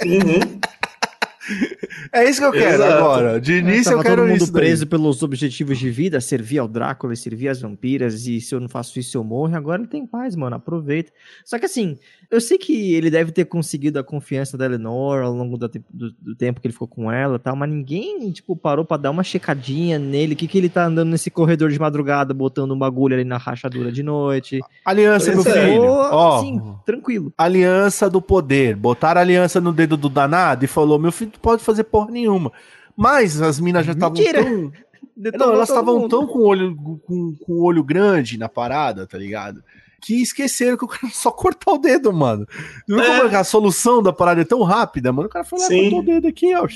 Uhum. 0.02 0.60
É 2.12 2.28
isso 2.28 2.40
que 2.40 2.46
eu 2.46 2.52
quero 2.52 2.82
Exato. 2.82 2.92
agora. 2.92 3.40
De 3.40 3.54
início 3.54 3.92
eu, 3.92 3.98
eu 3.98 4.02
quero 4.02 4.22
todo 4.22 4.30
mundo 4.30 4.42
isso. 4.42 4.52
preso 4.52 4.86
pelos 4.86 5.22
objetivos 5.22 5.78
de 5.78 5.90
vida, 5.90 6.20
servir 6.20 6.58
ao 6.58 6.68
Drácula 6.68 7.12
e 7.12 7.16
servir 7.16 7.48
as 7.48 7.60
vampiras, 7.60 8.26
e 8.26 8.40
se 8.40 8.54
eu 8.54 8.60
não 8.60 8.68
faço 8.68 8.98
isso 8.98 9.16
eu 9.16 9.24
morro. 9.24 9.54
Agora 9.54 9.80
ele 9.80 9.88
tem 9.88 10.06
paz, 10.06 10.34
mano. 10.36 10.56
Aproveita. 10.56 11.12
Só 11.44 11.58
que 11.58 11.66
assim, 11.66 11.98
eu 12.30 12.40
sei 12.40 12.58
que 12.58 12.94
ele 12.94 13.10
deve 13.10 13.32
ter 13.32 13.44
conseguido 13.44 13.98
a 13.98 14.04
confiança 14.04 14.56
da 14.56 14.64
Eleanor 14.64 15.22
ao 15.22 15.32
longo 15.32 15.56
do, 15.56 15.68
do, 15.68 16.10
do 16.12 16.34
tempo 16.34 16.60
que 16.60 16.66
ele 16.66 16.72
ficou 16.72 16.88
com 16.88 17.10
ela 17.10 17.38
tal, 17.38 17.56
mas 17.56 17.68
ninguém, 17.68 18.30
tipo, 18.30 18.56
parou 18.56 18.84
pra 18.84 18.96
dar 18.96 19.10
uma 19.10 19.22
checadinha 19.22 19.98
nele. 19.98 20.34
O 20.34 20.36
que, 20.36 20.48
que 20.48 20.58
ele 20.58 20.68
tá 20.68 20.86
andando 20.86 21.10
nesse 21.10 21.30
corredor 21.30 21.70
de 21.70 21.78
madrugada, 21.78 22.32
botando 22.32 22.72
um 22.72 22.78
bagulho 22.78 23.14
ali 23.14 23.24
na 23.24 23.36
rachadura 23.36 23.92
de 23.92 24.02
noite. 24.02 24.60
Aliança, 24.84 25.32
meu 25.32 25.40
é. 25.46 25.66
filho. 25.66 25.82
Ó, 25.84 26.38
assim, 26.38 26.62
tranquilo. 26.84 27.32
Aliança 27.36 28.08
do 28.08 28.20
poder. 28.20 28.76
Botaram 28.76 29.20
a 29.20 29.22
aliança 29.22 29.60
no 29.60 29.72
dedo 29.72 29.96
do 29.96 30.08
danado 30.08 30.64
e 30.64 30.68
falou: 30.68 30.98
meu 30.98 31.12
filho, 31.12 31.32
tu 31.34 31.40
pode 31.40 31.62
fazer 31.62 31.84
porra 31.84 32.10
nenhuma. 32.10 32.52
Mas 32.96 33.40
as 33.42 33.60
minas 33.60 33.84
já 33.84 33.92
estavam 33.92 34.16
tão. 34.16 34.72
Não, 35.16 35.52
elas 35.52 35.68
estavam 35.68 36.08
tão 36.08 36.26
com 36.26 36.40
o 36.40 36.46
olho, 36.46 36.74
com, 37.06 37.36
com 37.36 37.60
olho 37.60 37.84
grande 37.84 38.38
na 38.38 38.48
parada, 38.48 39.06
tá 39.06 39.16
ligado? 39.16 39.62
que 40.04 40.20
esqueceram 40.20 40.76
que 40.76 40.84
o 40.84 40.88
cara 40.88 41.08
só 41.12 41.30
cortar 41.30 41.72
o 41.72 41.78
dedo, 41.78 42.12
mano. 42.12 42.46
É. 42.90 42.92
como 42.92 43.36
a 43.36 43.44
solução 43.44 44.02
da 44.02 44.12
parada 44.12 44.42
é 44.42 44.44
tão 44.44 44.62
rápida, 44.62 45.10
mano. 45.10 45.28
O 45.28 45.30
cara 45.30 45.44
falou, 45.44 45.64
ah, 45.64 45.68
cortou 45.68 46.00
o 46.00 46.02
dedo 46.02 46.28
aqui, 46.28 46.54
ó. 46.54 46.68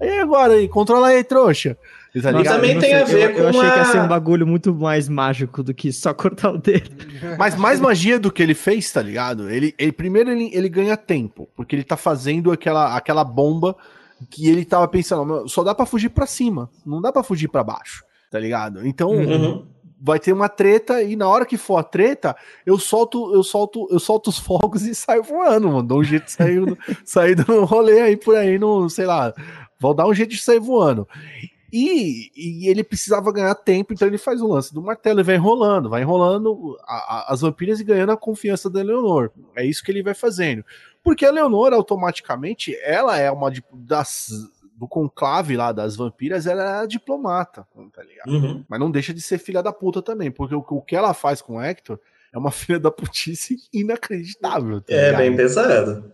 Aí 0.00 0.18
agora 0.18 0.54
aí, 0.54 0.68
controla 0.68 1.08
aí, 1.08 1.22
trouxa. 1.22 1.78
Tá 2.22 2.30
Mas 2.30 2.46
também 2.46 2.78
tem 2.78 2.94
a 2.94 3.04
ver 3.04 3.30
eu, 3.30 3.34
com. 3.34 3.40
Eu 3.40 3.48
achei 3.48 3.70
que 3.70 3.78
ia 3.78 3.84
ser 3.86 4.00
um 4.00 4.06
bagulho 4.06 4.46
muito 4.46 4.72
mais 4.72 5.08
mágico 5.08 5.62
do 5.64 5.74
que 5.74 5.92
só 5.92 6.14
cortar 6.14 6.52
o 6.52 6.58
dedo. 6.58 6.90
Mas 7.36 7.56
mais 7.56 7.80
magia 7.80 8.20
do 8.20 8.30
que 8.30 8.42
ele 8.42 8.54
fez, 8.54 8.90
tá 8.92 9.02
ligado? 9.02 9.50
Ele, 9.50 9.74
ele 9.76 9.90
primeiro 9.90 10.30
ele, 10.30 10.48
ele 10.54 10.68
ganha 10.68 10.96
tempo, 10.96 11.48
porque 11.56 11.74
ele 11.74 11.82
tá 11.82 11.96
fazendo 11.96 12.52
aquela, 12.52 12.96
aquela 12.96 13.24
bomba 13.24 13.76
que 14.30 14.48
ele 14.48 14.64
tava 14.64 14.86
pensando, 14.86 15.48
só 15.48 15.64
dá 15.64 15.74
para 15.74 15.86
fugir 15.86 16.08
para 16.08 16.24
cima, 16.24 16.70
não 16.86 17.00
dá 17.02 17.12
para 17.12 17.24
fugir 17.24 17.48
para 17.48 17.64
baixo, 17.64 18.04
tá 18.30 18.38
ligado? 18.38 18.86
Então, 18.86 19.10
uhum 19.10 19.66
vai 20.04 20.18
ter 20.18 20.34
uma 20.34 20.50
treta 20.50 21.02
e 21.02 21.16
na 21.16 21.26
hora 21.26 21.46
que 21.46 21.56
for 21.56 21.78
a 21.78 21.82
treta, 21.82 22.36
eu 22.66 22.78
solto, 22.78 23.34
eu 23.34 23.42
solto, 23.42 23.88
eu 23.90 23.98
solto 23.98 24.28
os 24.28 24.38
fogos 24.38 24.82
e 24.82 24.94
saio 24.94 25.22
voando, 25.22 25.68
mano. 25.68 25.82
Dou 25.82 26.00
um 26.00 26.04
jeito 26.04 26.26
de 26.26 26.32
sair, 26.32 26.60
sair 27.06 27.34
do 27.34 27.64
rolê 27.64 28.02
aí 28.02 28.16
por 28.16 28.36
aí, 28.36 28.58
no, 28.58 28.90
sei 28.90 29.06
lá, 29.06 29.32
vou 29.80 29.94
dar 29.94 30.06
um 30.06 30.12
jeito 30.12 30.32
de 30.32 30.42
sair 30.42 30.60
voando. 30.60 31.08
E, 31.76 32.30
e, 32.36 32.68
ele 32.68 32.84
precisava 32.84 33.32
ganhar 33.32 33.52
tempo, 33.56 33.92
então 33.92 34.06
ele 34.06 34.16
faz 34.16 34.40
o 34.40 34.46
lance 34.46 34.72
do 34.72 34.80
martelo 34.80 35.18
e 35.18 35.24
vai 35.24 35.34
enrolando, 35.34 35.90
vai 35.90 36.02
enrolando 36.02 36.78
a, 36.84 36.94
a, 36.94 37.32
as 37.32 37.40
vampiras 37.40 37.80
e 37.80 37.84
ganhando 37.84 38.12
a 38.12 38.16
confiança 38.16 38.70
da 38.70 38.80
Leonor. 38.80 39.32
É 39.56 39.66
isso 39.66 39.82
que 39.82 39.90
ele 39.90 40.00
vai 40.00 40.14
fazendo. 40.14 40.64
Porque 41.02 41.26
a 41.26 41.32
Leonor, 41.32 41.72
automaticamente, 41.72 42.78
ela 42.80 43.18
é 43.18 43.28
uma 43.28 43.52
das 43.72 44.28
do 44.76 44.86
conclave 44.86 45.56
lá 45.56 45.72
das 45.72 45.96
vampiras, 45.96 46.46
ela 46.46 46.62
era 46.62 46.86
diplomata, 46.86 47.66
tá 47.92 48.02
ligado? 48.04 48.28
Uhum. 48.28 48.64
Mas 48.68 48.78
não 48.78 48.90
deixa 48.90 49.12
de 49.12 49.20
ser 49.20 49.38
filha 49.38 49.62
da 49.62 49.72
puta 49.72 50.00
também, 50.00 50.30
porque 50.30 50.54
o, 50.54 50.64
o 50.68 50.82
que 50.82 50.94
ela 50.94 51.12
faz 51.12 51.42
com 51.42 51.56
o 51.56 51.60
Hector 51.60 51.98
é 52.32 52.38
uma 52.38 52.50
filha 52.52 52.78
da 52.78 52.90
putice 52.90 53.56
inacreditável. 53.72 54.80
Tá 54.80 54.94
é, 54.94 55.12
bem 55.16 55.34
pesado. 55.34 56.12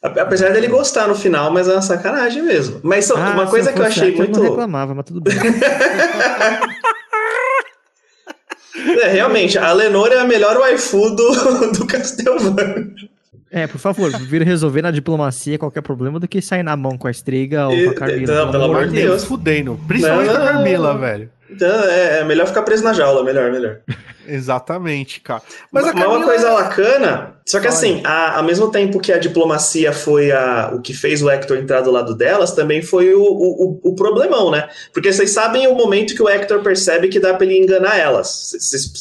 Apesar 0.00 0.52
dele 0.52 0.68
gostar 0.68 1.08
no 1.08 1.14
final, 1.14 1.50
mas 1.50 1.68
é 1.68 1.72
uma 1.72 1.82
sacanagem 1.82 2.40
mesmo. 2.42 2.78
Mas 2.84 3.10
ah, 3.10 3.16
uma 3.16 3.48
coisa 3.48 3.72
que 3.72 3.80
eu 3.80 3.84
achei 3.84 4.14
muito. 4.14 4.38
Eu 4.38 4.44
não 4.44 4.50
reclamava, 4.50 4.94
mas 4.94 5.04
tudo 5.04 5.20
bem. 5.20 5.34
é, 9.02 9.08
realmente, 9.08 9.58
a 9.58 9.72
Lenore 9.72 10.14
é 10.14 10.20
a 10.20 10.24
melhor 10.24 10.56
waifu 10.56 11.10
do, 11.10 11.32
do 11.76 11.84
Castlevania. 11.84 13.08
É, 13.50 13.66
por 13.66 13.78
favor, 13.78 14.10
vir 14.20 14.42
resolver 14.42 14.82
na 14.82 14.90
diplomacia 14.90 15.58
qualquer 15.58 15.80
problema 15.80 16.20
do 16.20 16.28
que 16.28 16.40
sair 16.40 16.62
na 16.62 16.76
mão 16.76 16.98
com 16.98 17.08
a 17.08 17.10
Estriga 17.10 17.66
ou 17.66 17.84
com 17.84 17.90
a 17.90 17.94
Carmila. 17.94 18.34
Não, 18.34 18.52
pelo 18.52 18.64
amor 18.64 18.86
de 18.86 18.94
Deus. 18.94 19.24
Fudendo. 19.24 19.80
Principalmente 19.88 20.28
não, 20.28 20.36
com 20.36 20.42
a 20.42 20.52
Carmila, 20.52 20.98
velho. 20.98 21.30
Então, 21.50 21.84
é, 21.84 22.20
é, 22.20 22.24
melhor 22.24 22.46
ficar 22.46 22.62
preso 22.62 22.84
na 22.84 22.92
jaula, 22.92 23.24
melhor, 23.24 23.50
melhor. 23.50 23.78
Exatamente, 24.28 25.22
cara. 25.22 25.42
Mas, 25.72 25.84
Mas 25.84 25.94
Camila... 25.94 26.18
uma 26.18 26.24
coisa 26.26 26.50
bacana, 26.52 27.36
só 27.46 27.58
que 27.58 27.66
assim, 27.66 28.02
a, 28.04 28.36
ao 28.36 28.44
mesmo 28.44 28.70
tempo 28.70 29.00
que 29.00 29.10
a 29.10 29.16
diplomacia 29.16 29.90
foi 29.90 30.30
a, 30.30 30.70
o 30.74 30.82
que 30.82 30.92
fez 30.92 31.22
o 31.22 31.30
Hector 31.30 31.56
entrar 31.56 31.80
do 31.80 31.90
lado 31.90 32.14
delas, 32.14 32.52
também 32.52 32.82
foi 32.82 33.14
o, 33.14 33.22
o, 33.22 33.80
o 33.82 33.94
problemão, 33.94 34.50
né? 34.50 34.68
Porque 34.92 35.10
vocês 35.10 35.30
sabem 35.30 35.66
o 35.66 35.74
momento 35.74 36.14
que 36.14 36.22
o 36.22 36.28
Hector 36.28 36.62
percebe 36.62 37.08
que 37.08 37.18
dá 37.18 37.32
pra 37.32 37.46
ele 37.46 37.58
enganar 37.58 37.96
elas. 37.96 38.54
Cês, 38.58 38.92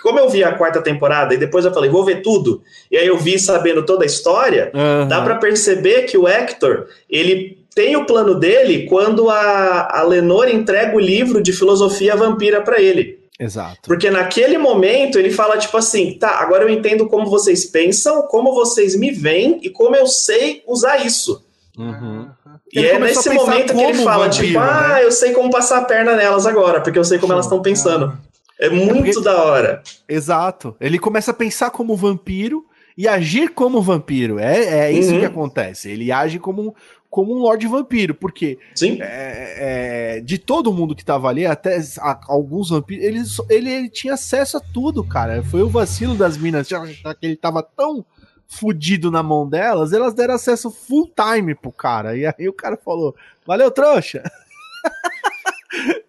como 0.00 0.20
eu 0.20 0.28
vi 0.28 0.44
a 0.44 0.52
quarta 0.52 0.80
temporada 0.80 1.34
e 1.34 1.38
depois 1.38 1.64
eu 1.64 1.74
falei, 1.74 1.90
vou 1.90 2.04
ver 2.04 2.22
tudo, 2.22 2.62
e 2.88 2.96
aí 2.96 3.08
eu 3.08 3.18
vi 3.18 3.40
sabendo 3.40 3.84
toda 3.84 4.04
a 4.04 4.06
história, 4.06 4.70
uhum. 4.72 5.08
dá 5.08 5.20
para 5.22 5.34
perceber 5.34 6.02
que 6.02 6.16
o 6.16 6.28
Hector, 6.28 6.86
ele 7.08 7.59
tem 7.74 7.96
o 7.96 8.04
plano 8.04 8.34
dele 8.34 8.86
quando 8.86 9.30
a, 9.30 10.00
a 10.00 10.02
Lenor 10.02 10.48
entrega 10.48 10.96
o 10.96 11.00
livro 11.00 11.42
de 11.42 11.52
filosofia 11.52 12.16
vampira 12.16 12.60
para 12.60 12.80
ele. 12.80 13.20
Exato. 13.38 13.78
Porque 13.84 14.10
naquele 14.10 14.58
momento 14.58 15.18
ele 15.18 15.30
fala 15.30 15.56
tipo 15.56 15.76
assim, 15.78 16.12
tá, 16.18 16.40
agora 16.40 16.64
eu 16.64 16.68
entendo 16.68 17.08
como 17.08 17.30
vocês 17.30 17.64
pensam, 17.64 18.22
como 18.22 18.52
vocês 18.52 18.94
me 18.94 19.10
veem 19.10 19.58
e 19.62 19.70
como 19.70 19.96
eu 19.96 20.06
sei 20.06 20.62
usar 20.66 21.04
isso. 21.06 21.42
Uhum. 21.78 22.28
E 22.70 22.78
ele 22.78 22.88
é 22.88 22.98
nesse 22.98 23.30
momento 23.30 23.72
que 23.72 23.80
ele 23.80 24.02
fala, 24.02 24.26
vampiro, 24.26 24.46
tipo, 24.46 24.58
ah, 24.58 24.88
né? 24.88 25.04
eu 25.04 25.10
sei 25.10 25.32
como 25.32 25.50
passar 25.50 25.78
a 25.78 25.84
perna 25.84 26.14
nelas 26.14 26.46
agora, 26.46 26.82
porque 26.82 26.98
eu 26.98 27.04
sei 27.04 27.18
como 27.18 27.32
elas 27.32 27.46
estão 27.46 27.62
pensando. 27.62 28.12
É 28.58 28.68
muito 28.68 29.08
é 29.08 29.12
porque... 29.12 29.22
da 29.22 29.42
hora. 29.42 29.82
Exato. 30.06 30.76
Ele 30.78 30.98
começa 30.98 31.30
a 31.30 31.34
pensar 31.34 31.70
como 31.70 31.96
vampiro 31.96 32.66
e 32.96 33.08
agir 33.08 33.48
como 33.54 33.80
vampiro. 33.80 34.38
É, 34.38 34.88
é 34.88 34.92
isso 34.92 35.14
uhum. 35.14 35.20
que 35.20 35.24
acontece. 35.24 35.90
Ele 35.90 36.12
age 36.12 36.38
como 36.38 36.76
como 37.10 37.34
um 37.34 37.38
Lorde 37.38 37.66
Vampiro, 37.66 38.14
porque 38.14 38.56
é, 39.00 40.16
é, 40.16 40.20
de 40.20 40.38
todo 40.38 40.72
mundo 40.72 40.94
que 40.94 41.04
tava 41.04 41.28
ali, 41.28 41.44
até 41.44 41.78
a, 41.98 42.20
alguns 42.28 42.70
vampiros, 42.70 43.04
ele, 43.04 43.20
ele, 43.50 43.70
ele, 43.70 43.88
tinha 43.90 44.14
acesso 44.14 44.56
a 44.56 44.60
tudo, 44.60 45.02
cara. 45.02 45.42
Foi 45.42 45.60
o 45.60 45.68
vacilo 45.68 46.14
das 46.14 46.38
minas, 46.38 46.68
já, 46.68 46.86
já 46.86 47.12
que 47.12 47.26
ele 47.26 47.36
tava 47.36 47.62
tão 47.64 48.06
fudido 48.46 49.10
na 49.10 49.22
mão 49.22 49.48
delas, 49.48 49.92
elas 49.92 50.14
deram 50.14 50.34
acesso 50.34 50.70
full 50.70 51.10
time 51.14 51.54
pro 51.54 51.72
cara. 51.72 52.16
E 52.16 52.24
aí 52.26 52.48
o 52.48 52.52
cara 52.52 52.76
falou: 52.76 53.14
Valeu, 53.44 53.70
trouxa! 53.70 54.22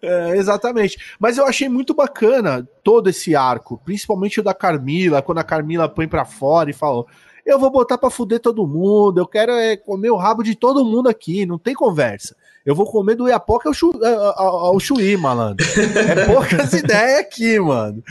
É, 0.02 0.36
exatamente. 0.36 0.98
Mas 1.18 1.38
eu 1.38 1.46
achei 1.46 1.68
muito 1.68 1.94
bacana 1.94 2.68
todo 2.82 3.08
esse 3.08 3.36
arco, 3.36 3.80
principalmente 3.84 4.40
o 4.40 4.42
da 4.42 4.52
Carmila, 4.52 5.22
quando 5.22 5.38
a 5.38 5.44
Carmila 5.44 5.88
põe 5.88 6.08
para 6.08 6.24
fora 6.24 6.68
e 6.68 6.72
falou: 6.72 7.06
eu 7.44 7.58
vou 7.58 7.70
botar 7.70 7.98
para 7.98 8.10
fuder 8.10 8.40
todo 8.40 8.66
mundo, 8.66 9.18
eu 9.18 9.26
quero 9.26 9.52
é, 9.52 9.76
comer 9.76 10.10
o 10.10 10.16
rabo 10.16 10.42
de 10.42 10.54
todo 10.54 10.84
mundo 10.84 11.08
aqui, 11.08 11.44
não 11.44 11.58
tem 11.58 11.74
conversa. 11.74 12.36
Eu 12.64 12.76
vou 12.76 12.86
comer 12.86 13.16
do 13.16 13.28
Iapoca 13.28 13.68
ao, 13.68 13.74
chu, 13.74 13.92
ao, 14.36 14.66
ao 14.66 14.80
Chuí, 14.80 15.16
malandro. 15.16 15.66
É 15.66 16.26
poucas 16.26 16.72
ideias 16.72 17.18
aqui, 17.18 17.58
mano. 17.58 18.02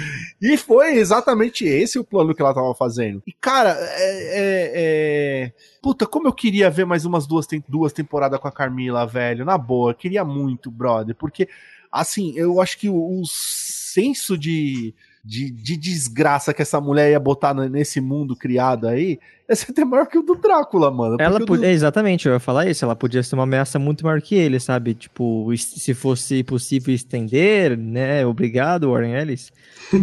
E 0.41 0.57
foi 0.57 0.95
exatamente 0.95 1.63
esse 1.63 1.97
o 1.97 2.03
plano 2.03 2.35
que 2.35 2.41
ela 2.41 2.53
tava 2.53 2.75
fazendo. 2.75 3.23
E, 3.25 3.31
cara, 3.31 3.77
é, 3.79 4.11
é, 4.11 4.71
é... 4.73 5.53
Puta, 5.81 6.05
como 6.05 6.27
eu 6.27 6.33
queria 6.33 6.69
ver 6.69 6.85
mais 6.85 7.05
umas 7.05 7.25
duas, 7.25 7.47
duas 7.67 7.93
temporadas 7.93 8.39
com 8.41 8.47
a 8.47 8.51
Carmila, 8.51 9.07
velho. 9.07 9.45
Na 9.45 9.57
boa, 9.57 9.93
queria 9.93 10.25
muito, 10.25 10.69
brother. 10.69 11.15
Porque, 11.15 11.47
assim, 11.89 12.33
eu 12.35 12.59
acho 12.59 12.77
que 12.77 12.89
o, 12.89 13.21
o 13.21 13.23
senso 13.25 14.37
de 14.37 14.93
de, 15.23 15.51
de 15.51 15.77
desgraça 15.77 16.53
que 16.53 16.61
essa 16.61 16.81
mulher 16.81 17.11
ia 17.11 17.19
botar 17.19 17.53
nesse 17.53 18.01
mundo 18.01 18.35
criado 18.35 18.87
aí, 18.87 19.19
ia 19.51 19.55
ser 19.55 19.71
até 19.71 19.85
maior 19.85 20.07
que 20.07 20.17
o 20.17 20.21
do 20.23 20.35
Drácula, 20.35 20.89
mano. 20.89 21.17
Ela 21.19 21.39
podia, 21.45 21.67
do- 21.67 21.71
exatamente, 21.73 22.27
eu 22.27 22.33
ia 22.33 22.39
falar 22.39 22.67
isso, 22.67 22.83
ela 22.85 22.95
podia 22.95 23.21
ser 23.21 23.35
uma 23.35 23.43
ameaça 23.43 23.77
muito 23.77 24.03
maior 24.05 24.21
que 24.21 24.33
ele, 24.35 24.59
sabe? 24.59 24.93
Tipo, 24.93 25.51
se 25.57 25.93
fosse 25.93 26.43
possível 26.43 26.93
estender, 26.93 27.77
né? 27.77 28.25
Obrigado, 28.25 28.91
Warren 28.91 29.13
Ellis. 29.13 29.51
se 29.89 29.97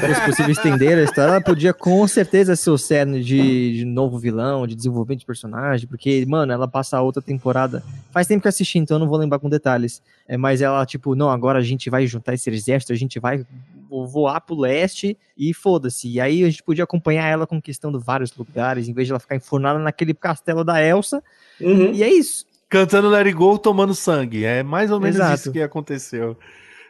fosse 0.00 0.20
possível 0.26 0.50
estender 0.52 0.98
a 0.98 1.02
história, 1.02 1.30
ela 1.32 1.40
podia 1.40 1.72
com 1.74 2.06
certeza 2.06 2.54
ser 2.56 2.70
o 2.70 2.78
cerne 2.78 3.22
de, 3.22 3.78
de 3.78 3.84
novo 3.84 4.18
vilão, 4.18 4.66
de 4.66 4.74
desenvolvimento 4.74 5.20
de 5.20 5.26
personagem, 5.26 5.86
porque, 5.88 6.24
mano, 6.26 6.52
ela 6.52 6.68
passa 6.68 6.96
a 6.96 7.02
outra 7.02 7.20
temporada. 7.20 7.82
Faz 8.12 8.26
tempo 8.26 8.42
que 8.42 8.46
eu 8.46 8.50
assisti, 8.50 8.78
então 8.78 8.96
eu 8.96 9.00
não 9.00 9.08
vou 9.08 9.18
lembrar 9.18 9.38
com 9.38 9.48
detalhes. 9.50 10.02
É, 10.28 10.36
mas 10.36 10.62
ela, 10.62 10.86
tipo, 10.86 11.14
não, 11.14 11.30
agora 11.30 11.58
a 11.58 11.62
gente 11.62 11.90
vai 11.90 12.06
juntar 12.06 12.34
esse 12.34 12.48
exército, 12.48 12.92
a 12.92 12.96
gente 12.96 13.18
vai 13.18 13.44
vo- 13.90 14.06
voar 14.06 14.40
pro 14.40 14.54
leste 14.56 15.18
e 15.36 15.52
foda-se. 15.54 16.08
E 16.08 16.20
aí 16.20 16.42
a 16.44 16.50
gente 16.50 16.62
podia 16.62 16.84
acompanhar 16.84 17.26
ela 17.26 17.46
conquistando 17.46 17.98
vários 18.00 18.34
lugares, 18.36 18.88
em 18.88 18.92
vez 18.92 19.06
de 19.08 19.12
ela 19.12 19.20
ficar 19.20 19.36
enfornada 19.36 19.78
naquele 19.78 20.14
castelo 20.14 20.64
da 20.64 20.80
Elsa. 20.82 21.22
Uhum. 21.60 21.92
E 21.92 22.02
é 22.02 22.12
isso. 22.12 22.46
Cantando 22.68 23.08
Let 23.08 23.26
It 23.26 23.32
Go, 23.36 23.58
tomando 23.58 23.94
sangue. 23.94 24.44
É 24.44 24.62
mais 24.62 24.90
ou 24.90 24.98
menos 25.00 25.16
Exato. 25.16 25.34
isso 25.34 25.52
que 25.52 25.62
aconteceu. 25.62 26.36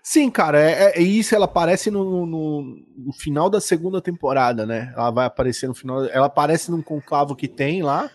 Sim, 0.03 0.31
cara, 0.31 0.61
é, 0.61 0.99
é 0.99 1.03
isso. 1.03 1.35
Ela 1.35 1.47
aparece 1.47 1.91
no, 1.91 2.27
no- 2.27 2.79
no 2.97 3.13
final 3.13 3.49
da 3.49 3.61
segunda 3.61 4.01
temporada, 4.03 4.67
né? 4.67 4.93
Ela 4.97 5.11
vai 5.11 5.27
aparecer 5.27 5.67
no 5.67 5.75
final. 5.75 6.05
Ela 6.07 6.27
aparece 6.27 6.71
num 6.71 6.83
conclavo 6.83 7.35
que 7.35 7.49
tem 7.49 7.83
lá. 7.83 8.11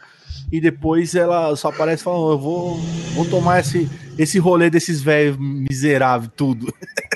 E 0.52 0.62
depois 0.62 1.16
ela 1.16 1.56
só 1.56 1.70
aparece 1.70 2.04
falando: 2.04 2.32
Eu 2.34 2.38
vou, 2.40 2.78
vou 3.16 3.26
tomar 3.26 3.60
esse, 3.60 3.90
esse 4.18 4.38
rolê 4.40 4.70
desses 4.70 5.02
velhos 5.02 5.38
miseráveis, 5.40 6.32
tudo. 6.36 6.72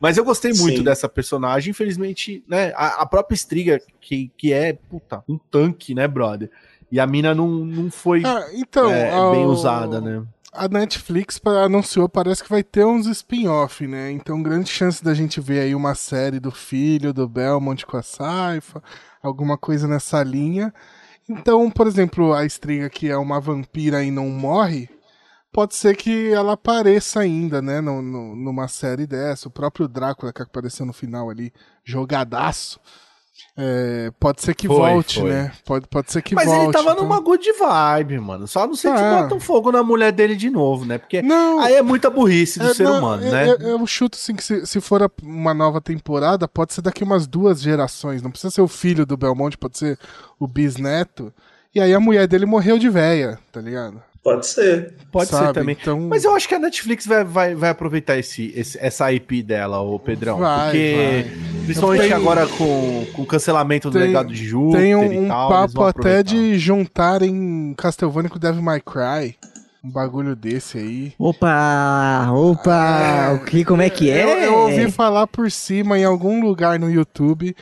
Mas 0.00 0.16
eu 0.16 0.24
gostei 0.24 0.52
muito 0.52 0.78
Sim. 0.78 0.84
dessa 0.84 1.08
personagem. 1.08 1.70
Infelizmente, 1.70 2.42
né? 2.48 2.72
A, 2.76 3.02
a 3.02 3.06
própria 3.06 3.34
Striga, 3.34 3.80
que, 4.00 4.30
que 4.36 4.52
é, 4.52 4.72
puta, 4.72 5.22
um 5.28 5.38
tanque, 5.38 5.94
né, 5.94 6.06
brother? 6.06 6.50
E 6.90 7.00
a 7.00 7.06
mina 7.06 7.34
não, 7.34 7.48
não 7.48 7.90
foi 7.90 8.22
Ah, 8.24 8.46
então, 8.54 8.90
é, 8.90 9.10
ao- 9.12 9.30
bem 9.32 9.46
usada, 9.46 10.00
né? 10.00 10.22
A 10.52 10.68
Netflix 10.68 11.38
anunciou, 11.44 12.08
parece 12.08 12.42
que 12.42 12.48
vai 12.48 12.62
ter 12.62 12.84
uns 12.86 13.06
spin-off, 13.06 13.86
né? 13.86 14.10
Então, 14.10 14.42
grande 14.42 14.70
chance 14.70 15.04
da 15.04 15.12
gente 15.12 15.38
ver 15.38 15.60
aí 15.60 15.74
uma 15.74 15.94
série 15.94 16.40
do 16.40 16.50
filho 16.50 17.12
do 17.12 17.28
Belmont 17.28 17.84
com 17.84 17.98
a 17.98 18.02
Saifa, 18.02 18.82
alguma 19.22 19.58
coisa 19.58 19.86
nessa 19.86 20.22
linha. 20.22 20.72
Então, 21.28 21.70
por 21.70 21.86
exemplo, 21.86 22.32
a 22.32 22.46
Striga, 22.46 22.88
que 22.88 23.10
é 23.10 23.16
uma 23.18 23.38
vampira 23.38 24.02
e 24.02 24.10
não 24.10 24.30
morre, 24.30 24.88
pode 25.56 25.74
ser 25.74 25.96
que 25.96 26.30
ela 26.30 26.52
apareça 26.52 27.20
ainda, 27.20 27.62
né? 27.62 27.80
No, 27.80 28.02
no- 28.02 28.36
numa 28.36 28.68
série 28.68 29.06
dessa. 29.06 29.48
O 29.48 29.50
próprio 29.50 29.88
Drácula, 29.88 30.30
que 30.32 30.42
apareceu 30.42 30.84
no 30.84 30.92
final 30.92 31.30
ali, 31.30 31.50
jogadaço. 31.82 32.78
É, 33.58 34.10
pode 34.20 34.42
ser 34.42 34.54
que 34.54 34.66
Foi, 34.66 34.76
volte, 34.76 35.20
foi. 35.20 35.30
né? 35.30 35.52
Pode, 35.64 35.86
pode 35.88 36.12
ser 36.12 36.20
que 36.22 36.34
Mas 36.34 36.44
volte. 36.46 36.64
ele 36.64 36.72
tava 36.72 36.92
então- 36.92 37.04
numa 37.04 37.20
good 37.20 37.50
vibe, 37.52 38.18
mano. 38.18 38.46
Só 38.46 38.66
não 38.66 38.74
sei 38.74 38.90
se 38.94 39.02
Ah. 39.02 39.22
botam 39.22 39.40
fogo 39.40 39.72
na 39.72 39.82
mulher 39.82 40.12
dele 40.12 40.36
de 40.36 40.50
novo, 40.50 40.84
né? 40.84 40.98
Porque 40.98 41.22
Não, 41.22 41.58
aí 41.60 41.74
é 41.74 41.82
muita 41.82 42.10
burrice 42.10 42.58
do 42.58 42.66
É, 42.68 42.74
ser 42.74 42.84
não, 42.84 42.98
humano, 42.98 43.24
eu- 43.24 43.32
né? 43.32 43.48
Eu, 43.48 43.56
eu 43.78 43.86
chuto 43.86 44.16
assim 44.18 44.34
que 44.34 44.44
se, 44.44 44.66
se 44.66 44.80
for 44.80 45.10
uma 45.22 45.54
nova 45.54 45.80
temporada, 45.80 46.46
pode 46.46 46.74
ser 46.74 46.82
daqui 46.82 47.02
umas 47.02 47.26
duas 47.26 47.60
gerações. 47.62 48.20
Não 48.22 48.30
precisa 48.30 48.50
ser 48.50 48.60
o 48.62 48.68
filho 48.68 49.06
do 49.06 49.16
Belmonte, 49.16 49.56
pode 49.58 49.78
ser 49.78 49.98
o 50.38 50.46
bisneto. 50.46 51.32
E 51.74 51.80
aí 51.80 51.94
a 51.94 52.00
mulher 52.00 52.26
dele 52.26 52.44
morreu 52.46 52.78
de 52.78 52.88
véia, 52.90 53.38
tá 53.52 53.60
ligado? 53.60 54.02
Pode 54.26 54.44
ser. 54.48 54.92
Pode 55.12 55.28
ser 55.30 55.36
Sabe? 55.36 55.52
também. 55.54 55.76
Então, 55.80 56.00
Mas 56.00 56.24
eu 56.24 56.34
acho 56.34 56.48
que 56.48 56.54
a 56.56 56.58
Netflix 56.58 57.06
vai, 57.06 57.22
vai, 57.22 57.54
vai 57.54 57.70
aproveitar 57.70 58.18
esse, 58.18 58.52
esse- 58.56 58.76
essa 58.80 59.12
IP 59.12 59.40
dela, 59.40 59.78
o 59.80 60.00
Pedrão. 60.00 60.38
Vai, 60.38 60.64
porque, 60.64 61.26
principalmente 61.64 62.00
Tem- 62.02 62.12
agora 62.12 62.44
com, 62.48 63.06
com 63.12 63.22
o 63.22 63.26
cancelamento 63.26 63.88
do 63.88 63.96
Tem- 63.96 64.08
legado 64.08 64.32
de 64.34 64.44
Júpiter 64.44 64.80
tem 64.80 64.96
um, 64.96 65.12
e 65.12 65.18
um 65.20 65.28
tal. 65.28 65.48
eles 65.62 65.72
papo 65.72 65.84
até 65.84 66.24
de 66.24 66.58
juntarem 66.58 67.72
Castlevania 67.78 68.28
com 68.28 68.36
Devil 68.38 68.62
May 68.62 68.80
Cry. 68.80 69.36
Um 69.84 69.90
bagulho 69.92 70.34
desse 70.34 70.78
aí. 70.78 71.12
Opa! 71.16 72.28
Opa! 72.32 73.28
É. 73.30 73.32
o 73.34 73.44
que, 73.44 73.64
como 73.64 73.80
é 73.82 73.88
que 73.88 74.10
é? 74.10 74.24
Eu, 74.24 74.28
eu 74.38 74.54
ouvi 74.58 74.90
falar 74.90 75.28
por 75.28 75.48
cima 75.52 75.96
em 75.96 76.04
algum 76.04 76.40
lugar 76.44 76.80
no 76.80 76.90
YouTube 76.90 77.54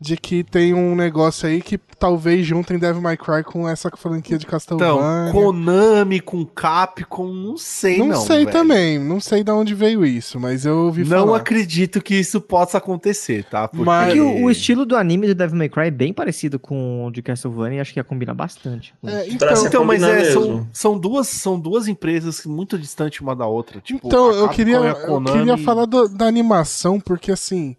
de 0.00 0.16
que 0.16 0.42
tem 0.42 0.72
um 0.72 0.94
negócio 0.94 1.46
aí 1.46 1.60
que 1.60 1.76
talvez 1.98 2.46
juntem 2.46 2.78
Devil 2.78 3.02
May 3.02 3.18
Cry 3.18 3.44
com 3.44 3.68
essa 3.68 3.90
franquia 3.94 4.38
de 4.38 4.46
Então, 4.46 4.58
Castlevania. 4.58 5.30
Konami 5.32 6.20
com 6.20 6.46
Capcom, 6.46 7.26
não 7.30 7.58
sei 7.58 7.98
não, 7.98 8.06
não. 8.08 8.20
sei 8.22 8.38
velho. 8.46 8.50
também, 8.50 8.98
não 8.98 9.20
sei 9.20 9.44
de 9.44 9.50
onde 9.50 9.74
veio 9.74 10.04
isso, 10.06 10.40
mas 10.40 10.64
eu 10.64 10.78
ouvi 10.86 11.04
Não 11.04 11.26
falar. 11.26 11.36
acredito 11.36 12.00
que 12.00 12.14
isso 12.14 12.40
possa 12.40 12.78
acontecer, 12.78 13.44
tá? 13.44 13.68
Porque... 13.68 13.84
Mas- 13.84 14.16
É 14.16 14.20
o, 14.22 14.44
o 14.44 14.50
estilo 14.50 14.86
do 14.86 14.96
anime 14.96 15.26
do 15.26 15.34
Devil 15.34 15.58
May 15.58 15.68
Cry 15.68 15.88
é 15.88 15.90
bem 15.90 16.14
parecido 16.14 16.58
com 16.58 17.04
o 17.06 17.10
de 17.10 17.20
Castlevania 17.20 17.76
e 17.76 17.80
acho 17.82 17.92
que 17.92 18.00
ia 18.00 18.04
combinar 18.04 18.32
bastante. 18.32 18.94
com 19.02 19.08
É, 19.08 19.28
então, 19.28 19.66
Então, 19.66 19.84
mas 19.84 20.02
é, 20.02 20.32
são, 20.32 20.66
são, 20.72 20.98
duas, 20.98 21.28
são 21.28 21.60
duas 21.60 21.88
empresas 21.88 22.46
muito 22.46 22.78
distantes 22.78 23.20
uma 23.20 23.36
da 23.36 23.46
outra. 23.46 23.80
Tipo, 23.82 24.00
então 24.06 24.30
eu 24.32 24.48
queria, 24.48 24.76
eu 24.76 25.22
queria 25.22 25.58
falar 25.58 25.84
do- 25.84 26.08
da 26.08 26.24
animação, 26.26 26.98
porque 26.98 27.30
assim, 27.30 27.76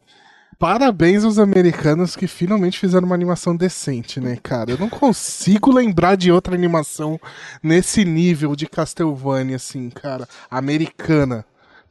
parabéns 0.61 1.23
aos 1.23 1.39
americanos 1.39 2.15
que 2.15 2.27
finalmente 2.27 2.77
fizeram 2.77 3.07
uma 3.07 3.15
animação 3.15 3.55
decente, 3.55 4.19
né, 4.19 4.37
cara? 4.43 4.69
Eu 4.69 4.77
não 4.77 4.89
consigo 4.89 5.71
lembrar 5.73 6.15
de 6.15 6.31
outra 6.31 6.53
animação 6.53 7.19
nesse 7.63 8.05
nível 8.05 8.55
de 8.55 8.67
Castlevania, 8.67 9.55
assim, 9.55 9.89
cara, 9.89 10.29
americana. 10.51 11.43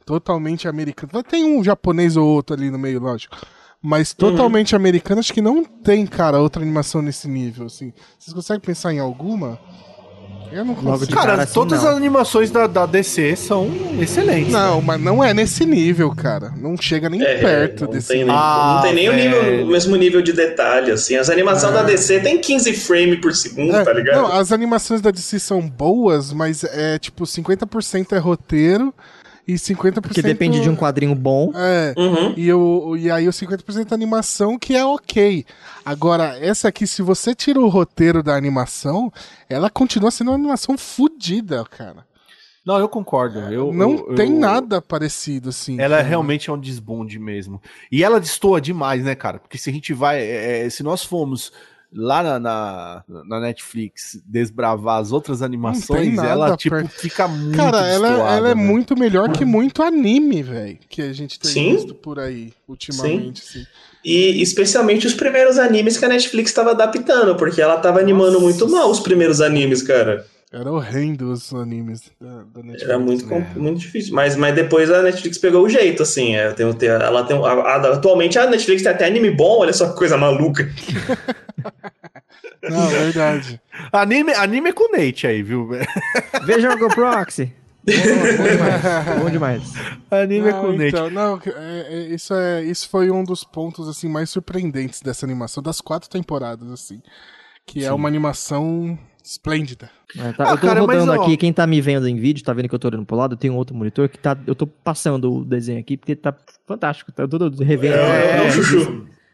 Totalmente 0.05 0.69
americana. 0.69 1.21
Tem 1.21 1.43
um 1.43 1.61
japonês 1.61 2.15
ou 2.15 2.25
outro 2.25 2.55
ali 2.55 2.71
no 2.71 2.79
meio, 2.79 3.01
lógico. 3.01 3.35
Mas 3.81 4.13
totalmente 4.13 4.73
americana, 4.73 5.19
acho 5.19 5.33
que 5.33 5.41
não 5.41 5.65
tem, 5.65 6.07
cara, 6.07 6.39
outra 6.39 6.61
animação 6.61 7.01
nesse 7.01 7.27
nível, 7.27 7.65
assim. 7.65 7.91
Vocês 8.17 8.33
conseguem 8.33 8.61
pensar 8.61 8.93
em 8.93 8.99
alguma? 8.99 9.59
Eu 10.51 10.65
não 10.65 10.75
consigo. 10.75 11.07
de 11.07 11.13
Cara, 11.13 11.27
cara, 11.31 11.43
assim, 11.43 11.53
todas 11.53 11.81
não. 11.83 11.89
as 11.91 11.95
animações 11.97 12.51
da, 12.51 12.67
da 12.67 12.85
DC 12.85 13.35
são 13.35 13.69
excelentes. 13.99 14.51
Não, 14.51 14.81
mas 14.81 14.99
não 15.01 15.23
é 15.23 15.33
nesse 15.33 15.65
nível, 15.65 16.13
cara. 16.15 16.51
Não 16.57 16.75
chega 16.75 17.09
nem 17.09 17.21
É, 17.21 17.35
perto 17.39 17.85
não 17.85 17.91
desse 17.91 18.07
tem, 18.09 18.17
nem, 18.17 18.25
nível. 18.25 18.39
Ah, 18.39 18.73
não 18.75 18.81
tem 18.81 18.93
nem 18.93 19.09
o, 19.09 19.13
nível- 19.13 19.41
velho. 19.43 19.63
o 19.65 19.67
mesmo 19.67 19.95
nível 19.95 20.21
de 20.21 20.33
detalhe, 20.33 20.91
assim. 20.91 21.15
As 21.15 21.29
animações 21.29 21.73
da 21.73 21.83
DC 21.83 22.19
tem 22.19 22.39
15 22.39 22.73
frames 22.73 23.19
por 23.19 23.33
segundo, 23.33 23.75
É, 23.75 23.83
tá 23.83 23.93
ligado? 23.93 24.21
não, 24.21 24.31
as 24.33 24.51
animações 24.51 24.99
da 25.01 25.11
DC 25.11 25.39
são 25.39 25.61
boas, 25.61 26.33
mas 26.33 26.63
é 26.63 26.99
tipo 26.99 27.23
50% 27.25 28.11
é 28.13 28.17
roteiro 28.17 28.93
e 29.47 29.53
50%. 29.53 30.01
Porque 30.01 30.21
depende 30.21 30.61
de 30.61 30.69
um 30.69 30.75
quadrinho 30.75 31.15
bom. 31.15 31.51
É. 31.55 31.93
Uhum. 31.97 32.33
E, 32.37 32.51
o, 32.53 32.95
e 32.97 33.09
aí 33.09 33.27
o 33.27 33.31
50% 33.31 33.91
é 33.91 33.93
animação, 33.93 34.57
que 34.57 34.75
é 34.75 34.85
ok. 34.85 35.45
Agora, 35.85 36.37
essa 36.39 36.67
aqui, 36.67 36.85
se 36.85 37.01
você 37.01 37.33
tira 37.33 37.59
o 37.59 37.67
roteiro 37.67 38.21
da 38.21 38.35
animação, 38.35 39.11
ela 39.49 39.69
continua 39.69 40.11
sendo 40.11 40.29
uma 40.31 40.35
animação 40.37 40.77
fodida, 40.77 41.63
cara. 41.65 42.05
Não, 42.63 42.77
eu 42.77 42.87
concordo. 42.87 43.39
Eu, 43.39 43.73
não 43.73 43.93
eu- 43.93 44.15
tem 44.15 44.31
eu- 44.31 44.39
nada 44.39 44.79
parecido, 44.79 45.49
assim. 45.49 45.81
Ela 45.81 45.97
cara. 45.97 46.07
realmente 46.07 46.49
é 46.49 46.53
um 46.53 46.59
desbonde 46.59 47.17
mesmo. 47.17 47.59
E 47.91 48.03
ela 48.03 48.19
destoa 48.19 48.61
demais, 48.61 49.03
né, 49.03 49.15
cara? 49.15 49.39
Porque 49.39 49.57
se 49.57 49.67
a 49.69 49.73
gente 49.73 49.93
vai. 49.93 50.21
é, 50.21 50.65
é, 50.65 50.69
se 50.69 50.83
nós 50.83 51.03
formos 51.03 51.51
lá 51.93 52.23
na, 52.23 52.39
na, 52.39 53.03
na 53.25 53.39
Netflix 53.39 54.21
desbravar 54.25 54.99
as 54.99 55.11
outras 55.11 55.41
animações, 55.41 56.15
nada 56.15 56.29
ela, 56.29 56.57
tipo, 56.57 56.75
perto. 56.75 56.89
fica 56.89 57.27
muito 57.27 57.57
Cara, 57.57 57.85
ela, 57.87 58.09
destoada, 58.09 58.37
ela 58.37 58.49
é 58.49 58.55
né? 58.55 58.63
muito 58.63 58.97
melhor 58.97 59.31
que 59.31 59.43
muito 59.43 59.83
anime, 59.83 60.41
velho, 60.41 60.79
que 60.89 61.01
a 61.01 61.13
gente 61.13 61.39
tem 61.39 61.51
Sim. 61.51 61.75
visto 61.75 61.93
por 61.93 62.19
aí, 62.19 62.53
ultimamente, 62.67 63.41
assim. 63.41 63.65
E 64.03 64.41
especialmente 64.41 65.05
os 65.05 65.13
primeiros 65.13 65.59
animes 65.59 65.97
que 65.97 66.05
a 66.05 66.09
Netflix 66.09 66.51
tava 66.53 66.71
adaptando, 66.71 67.35
porque 67.35 67.61
ela 67.61 67.77
tava 67.77 67.99
animando 67.99 68.33
Nossa. 68.33 68.43
muito 68.43 68.67
mal 68.69 68.89
os 68.89 68.99
primeiros 68.99 69.41
animes, 69.41 69.83
cara. 69.83 70.25
Era 70.53 70.69
horrendo 70.69 71.31
os 71.31 71.53
animes 71.53 72.11
da, 72.19 72.43
da 72.43 72.61
Netflix. 72.61 72.81
Era 72.83 72.99
muito, 72.99 73.25
né? 73.25 73.47
com- 73.53 73.59
muito 73.59 73.79
difícil. 73.79 74.13
Mas, 74.13 74.35
mas 74.35 74.53
depois 74.53 74.91
a 74.91 75.01
Netflix 75.01 75.37
pegou 75.37 75.63
o 75.63 75.69
jeito, 75.69 76.03
assim. 76.03 76.35
É, 76.35 76.51
tem, 76.51 76.71
tem- 76.73 76.89
ela 76.89 77.23
tem, 77.23 77.37
a- 77.37 77.49
a- 77.51 77.93
atualmente 77.93 78.37
a 78.37 78.45
Netflix 78.49 78.81
tem 78.83 78.91
até 78.91 79.05
anime 79.05 79.31
bom, 79.31 79.59
olha 79.59 79.71
só 79.71 79.89
que 79.89 79.97
coisa 79.97 80.17
maluca. 80.17 80.69
Não, 82.63 82.87
verdade. 82.89 83.61
Anime, 83.91 84.33
anime 84.33 84.69
é 84.69 84.73
com 84.73 84.93
o 84.93 84.97
Nate 84.97 85.25
aí, 85.25 85.41
viu? 85.41 85.69
Veja 86.45 86.71
o 86.73 86.77
GoProxy. 86.77 87.51
Bom, 87.83 87.93
bom 87.93 88.43
demais. 88.43 89.19
Bom 89.23 89.29
demais. 89.29 89.63
Anime 90.11 90.49
é 90.49 90.51
com 90.53 90.67
Não, 90.67 90.71
Nate. 90.73 90.87
então, 90.89 91.09
não, 91.09 91.41
é- 91.45 91.87
é- 91.89 92.13
isso, 92.13 92.33
é, 92.33 92.63
isso 92.63 92.87
foi 92.89 93.09
um 93.09 93.23
dos 93.23 93.43
pontos 93.43 93.87
assim 93.89 94.07
mais 94.07 94.29
surpreendentes 94.29 95.01
dessa 95.01 95.25
animação, 95.25 95.63
das 95.63 95.81
quatro 95.81 96.09
temporadas, 96.09 96.69
assim. 96.71 97.01
Que 97.65 97.79
é 97.79 97.87
Sim. 97.87 97.91
uma 97.95 98.07
animação 98.07 98.97
esplêndida. 99.23 99.89
É, 100.17 100.31
tá, 100.33 100.45
Ah, 100.49 100.51
eu 100.51 100.57
tô 100.57 100.67
cara, 100.67 100.85
mas, 100.85 100.99
rodando 100.99 101.19
ó- 101.19 101.23
aqui, 101.23 101.37
quem 101.37 101.53
tá 101.53 101.65
me 101.65 101.79
vendo 101.81 102.07
em 102.07 102.15
vídeo, 102.17 102.43
tá 102.43 102.51
vendo 102.53 102.67
que 102.67 102.75
eu 102.75 102.79
tô 102.79 102.87
olhando 102.87 103.05
pro 103.05 103.15
lado, 103.15 103.33
eu 103.33 103.37
tenho 103.37 103.53
um 103.53 103.57
outro 103.57 103.75
monitor 103.75 104.07
que 104.09 104.17
tá. 104.17 104.37
Eu 104.45 104.55
tô 104.55 104.67
passando 104.67 105.33
o 105.33 105.45
desenho 105.45 105.79
aqui, 105.79 105.95
porque 105.97 106.15
tá 106.15 106.35
fantástico. 106.67 107.11
Tá 107.11 107.27
tudo 107.27 107.63
revendo. 107.63 107.95
É, 107.95 108.47
É, 108.47 108.47
é. 108.47 108.51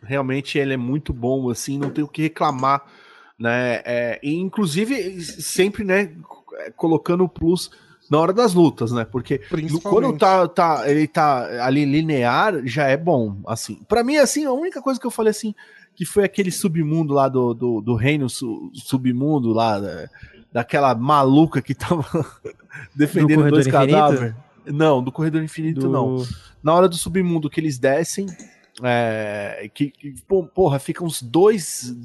Realmente 0.04 0.58
ele 0.58 0.74
é 0.74 0.78
muito 0.78 1.12
bom, 1.12 1.50
assim, 1.50 1.78
não 1.78 1.90
tem 1.90 2.04
o 2.04 2.08
que 2.08 2.22
reclamar, 2.22 2.84
né? 3.38 3.82
É, 3.84 4.20
e, 4.24 4.36
inclusive, 4.36 5.22
sempre, 5.22 5.84
né, 5.84 6.12
colocando 6.76 7.24
o 7.24 7.30
plus 7.30 7.70
Na 8.10 8.20
hora 8.20 8.32
das 8.32 8.54
lutas, 8.54 8.92
né? 8.94 9.04
Porque 9.04 9.42
quando 9.84 10.18
tá, 10.18 10.48
tá, 10.48 10.84
ele 10.90 11.08
tá 11.10 11.66
ali 11.66 11.84
linear, 11.84 12.66
já 12.66 12.86
é 12.88 12.96
bom, 12.96 13.42
assim. 13.46 13.82
Pra 13.86 14.02
mim, 14.02 14.16
assim, 14.16 14.46
a 14.46 14.52
única 14.54 14.82
coisa 14.82 14.98
que 14.98 15.06
eu 15.06 15.12
falei, 15.12 15.32
assim, 15.32 15.54
que 15.98 16.06
foi 16.06 16.24
aquele 16.24 16.52
submundo 16.52 17.12
lá 17.14 17.28
do, 17.28 17.54
do, 17.56 17.82
do 17.82 17.96
reino 17.96 18.30
su- 18.30 18.72
submundo 18.76 19.52
lá, 19.52 19.80
da- 19.80 20.08
daquela 20.54 20.94
maluca 20.96 21.60
que 21.62 21.74
tava 21.74 22.06
defendendo 22.96 23.38
Corredor 23.40 23.52
dois 23.52 23.68
Infinito? 23.68 23.92
cadáveres. 23.92 24.36
Não, 24.66 25.04
do 25.04 25.12
Corredor 25.12 25.42
Infinito 25.44 25.80
Do- 25.82 25.90
não. 25.90 26.26
Na 26.62 26.74
hora 26.74 26.88
do 26.88 26.96
submundo 26.96 27.50
que 27.50 27.60
eles 27.60 27.80
descem, 27.80 28.28
é, 28.84 29.70
que, 29.74 29.90
que, 29.90 30.14
porra, 30.54 30.78
fica 30.78 31.04
uns 31.04 31.22
dois, 31.22 31.96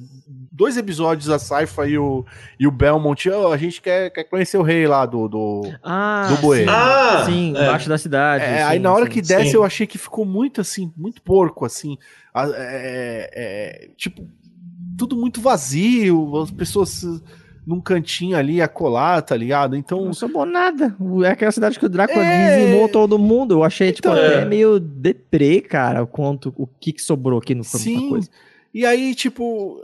dois 0.50 0.76
episódios 0.76 1.28
a 1.28 1.38
Saifa 1.38 1.86
e 1.86 1.98
o, 1.98 2.24
e 2.58 2.66
o 2.66 2.70
Belmont. 2.70 3.28
"Ó, 3.30 3.52
a 3.52 3.56
gente 3.56 3.80
quer, 3.82 4.10
quer 4.10 4.24
conhecer 4.24 4.56
o 4.56 4.62
rei 4.62 4.86
lá 4.86 5.04
do. 5.04 5.28
do... 5.28 5.62
Ah, 5.82 6.28
Do 6.30 6.40
bueiro. 6.40 6.70
sim. 6.70 6.76
Ah, 6.76 7.22
sim, 7.26 7.54
é. 7.56 7.62
embaixo 7.64 7.88
da 7.88 7.98
cidade. 7.98 8.44
É, 8.44 8.56
sim, 8.58 8.62
aí 8.62 8.78
na 8.78 8.92
hora 8.92 9.04
sim. 9.04 9.10
que 9.10 9.20
desce, 9.20 9.50
Sim. 9.50 9.56
eu 9.56 9.64
achei 9.64 9.86
que 9.86 9.98
ficou 9.98 10.24
muito 10.24 10.60
assim, 10.60 10.92
muito 10.96 11.20
porco, 11.20 11.64
assim. 11.66 11.98
É, 12.34 13.30
é, 13.34 13.88
tipo, 13.96 14.26
tudo 14.96 15.16
muito 15.16 15.40
vazio, 15.40 16.40
as 16.40 16.50
pessoas 16.50 17.04
num 17.66 17.80
cantinho 17.80 18.36
ali 18.36 18.60
a 18.60 18.66
colar, 18.68 19.22
tá 19.22 19.36
ligado? 19.36 19.76
Então. 19.76 20.04
Não 20.04 20.12
sobrou 20.14 20.44
nada. 20.44 20.96
É 21.24 21.28
aquela 21.30 21.52
cidade 21.52 21.78
que 21.78 21.86
o 21.86 21.88
Drácula 21.88 22.24
É. 22.24 22.58
dizimou 22.64 22.88
todo 22.88 23.18
mundo. 23.18 23.54
Eu 23.54 23.64
achei, 23.64 23.92
tipo, 23.92 24.08
Então, 24.08 24.18
até 24.20 24.42
é. 24.42 24.44
meio 24.44 24.80
deprê, 24.80 25.60
cara, 25.60 26.02
o 26.02 26.06
quanto, 26.06 26.52
o 26.56 26.66
que, 26.66 26.92
que 26.92 27.02
sobrou 27.02 27.38
aqui 27.38 27.54
no. 27.54 27.62
Sim. 27.64 28.08
coisa. 28.10 28.28
E 28.74 28.84
aí, 28.86 29.14
tipo. 29.14 29.82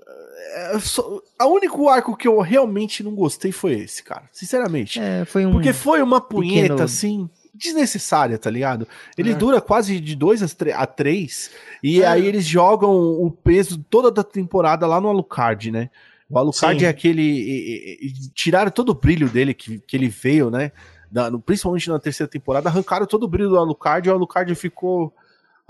é, 0.57 0.79
só- 0.81 1.21
a 1.39 1.47
único 1.47 1.89
arco 1.89 2.17
que 2.17 2.27
eu 2.27 2.41
realmente 2.41 3.03
não 3.03 3.15
gostei 3.15 3.53
foi 3.53 3.75
esse, 3.75 4.03
cara. 4.03 4.23
Sinceramente. 4.33 4.99
É, 4.99 5.25
foi 5.25 5.45
um... 5.45 5.53
Porque 5.53 5.73
foi 5.73 6.01
uma 6.03 6.21
punheta, 6.21 6.69
pequeno- 6.69 6.83
assim, 6.85 7.29
desnecessária, 7.55 8.39
tá 8.39 8.49
ligado? 8.51 8.89
Ele 9.17 9.33
É. 9.33 9.35
dura 9.35 9.61
quase 9.61 10.01
de 10.01 10.15
dois 10.17 10.43
a 10.43 10.49
tre- 10.49 10.73
a 10.73 10.87
três, 10.87 11.51
e 11.83 12.03
É. 12.03 12.07
aí 12.07 12.27
eles 12.27 12.45
jogam 12.47 12.91
o 12.91 13.31
peso 13.31 13.79
toda 13.91 14.11
da 14.11 14.25
temporada 14.25 14.87
lá 14.87 15.01
no 15.01 15.09
Alucard, 15.09 15.71
né? 15.71 15.91
O 16.31 16.39
Alucard 16.39 16.79
Sim. 16.81 16.87
é 16.87 16.89
aquele. 16.89 17.23
e- 17.23 17.99
e- 18.03 18.07
e 18.09 18.13
tiraram 18.35 18.71
todo 18.71 18.91
o 18.91 18.95
brilho 18.95 19.29
dele 19.29 19.55
que, 19.55 19.79
que 19.81 19.97
ele 19.97 20.09
veio, 20.09 20.51
né? 20.51 20.73
Da- 21.11 21.31
no- 21.31 21.41
principalmente 21.41 21.89
na 21.89 21.99
terceira 21.99 22.31
temporada, 22.31 22.69
arrancaram 22.69 23.07
todo 23.07 23.23
o 23.25 23.29
brilho 23.29 23.49
do 23.49 23.59
Alucard 23.59 24.07
e 24.07 24.13
o 24.13 24.15
Alucard 24.15 24.55
ficou. 24.55 25.15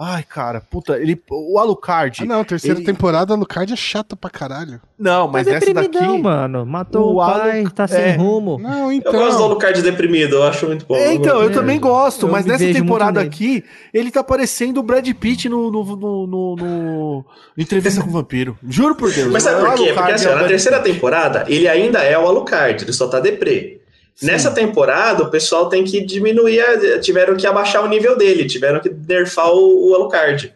Ai, 0.01 0.23
cara, 0.23 0.61
puta, 0.61 0.97
ele. 0.97 1.21
O 1.29 1.59
Alucard. 1.59 2.23
Ah, 2.23 2.25
não, 2.25 2.45
terceira 2.45 2.79
ele- 2.79 2.87
temporada, 2.87 3.35
Alucard 3.35 3.73
é 3.73 3.77
chato 3.77 4.17
pra 4.17 4.31
caralho. 4.31 4.81
Não, 4.97 5.27
mas 5.27 5.45
é 5.49 5.55
essa 5.55 5.67
deprimidão, 5.67 6.13
daqui. 6.13 6.23
mano. 6.23 6.65
Matou 6.65 7.15
o 7.15 7.17
o, 7.17 7.27
pai, 7.27 7.61
Alu- 7.63 7.71
tá 7.71 7.89
sem 7.89 8.01
é. 8.01 8.13
rumo. 8.17 8.59
Não, 8.61 8.85
Eu 8.87 8.93
então. 8.93 9.13
gosto 9.13 9.39
do 9.39 9.43
Alucard 9.45 9.83
deprimido, 9.83 10.37
eu 10.37 10.45
acho 10.45 10.67
muito 10.67 10.87
bom. 10.87 10.95
É, 10.95 11.13
então, 11.15 11.43
eu 11.43 11.51
É, 11.51 11.53
também 11.53 11.81
gosto, 11.81 12.27
eu 12.27 12.31
mas 12.33 12.47
nessa 12.47 12.73
temporada 12.73 13.21
aqui, 13.21 13.65
ele 13.93 14.13
tá 14.13 14.23
parecendo 14.23 14.79
o 14.79 14.85
Brad 14.85 15.09
Pitt 15.15 15.49
no, 15.49 15.69
no, 15.69 15.85
no, 15.85 16.27
no- 16.29 16.57
no- 16.57 17.25
Entrevista 17.57 18.01
com 18.01 18.09
o 18.09 18.13
Vampiro. 18.13 18.57
Juro 18.69 18.95
por 18.95 19.11
Deus. 19.13 19.33
Mas 19.33 19.43
sabe 19.43 19.61
O 19.63 19.65
por 19.67 19.75
quê? 19.75 19.93
Porque 19.93 20.13
assim, 20.13 20.27
é 20.29 20.33
o 20.33 20.37
na 20.37 20.45
terceira 20.45 20.79
Pitt. 20.81 20.93
temporada, 20.95 21.45
ele 21.49 21.67
ainda 21.67 21.99
é 22.05 22.17
o 22.17 22.25
Alucard, 22.25 22.85
ele 22.85 22.93
só 22.93 23.09
tá 23.09 23.19
deprê. 23.19 23.78
Nessa 24.23 24.51
temporada, 24.51 25.23
o 25.23 25.31
pessoal 25.31 25.69
tem 25.69 25.85
que 25.85 26.01
diminuir, 26.05 26.61
a- 26.61 26.99
tiveram 26.99 27.37
que 27.37 27.47
abaixar 27.47 27.85
o 27.85 27.89
nível 27.89 28.17
dele, 28.17 28.47
tiveram 28.47 28.81
que 28.81 28.91
nerfar 28.91 29.51
o, 29.53 29.91
o 29.91 29.95
Alucard. 29.95 30.53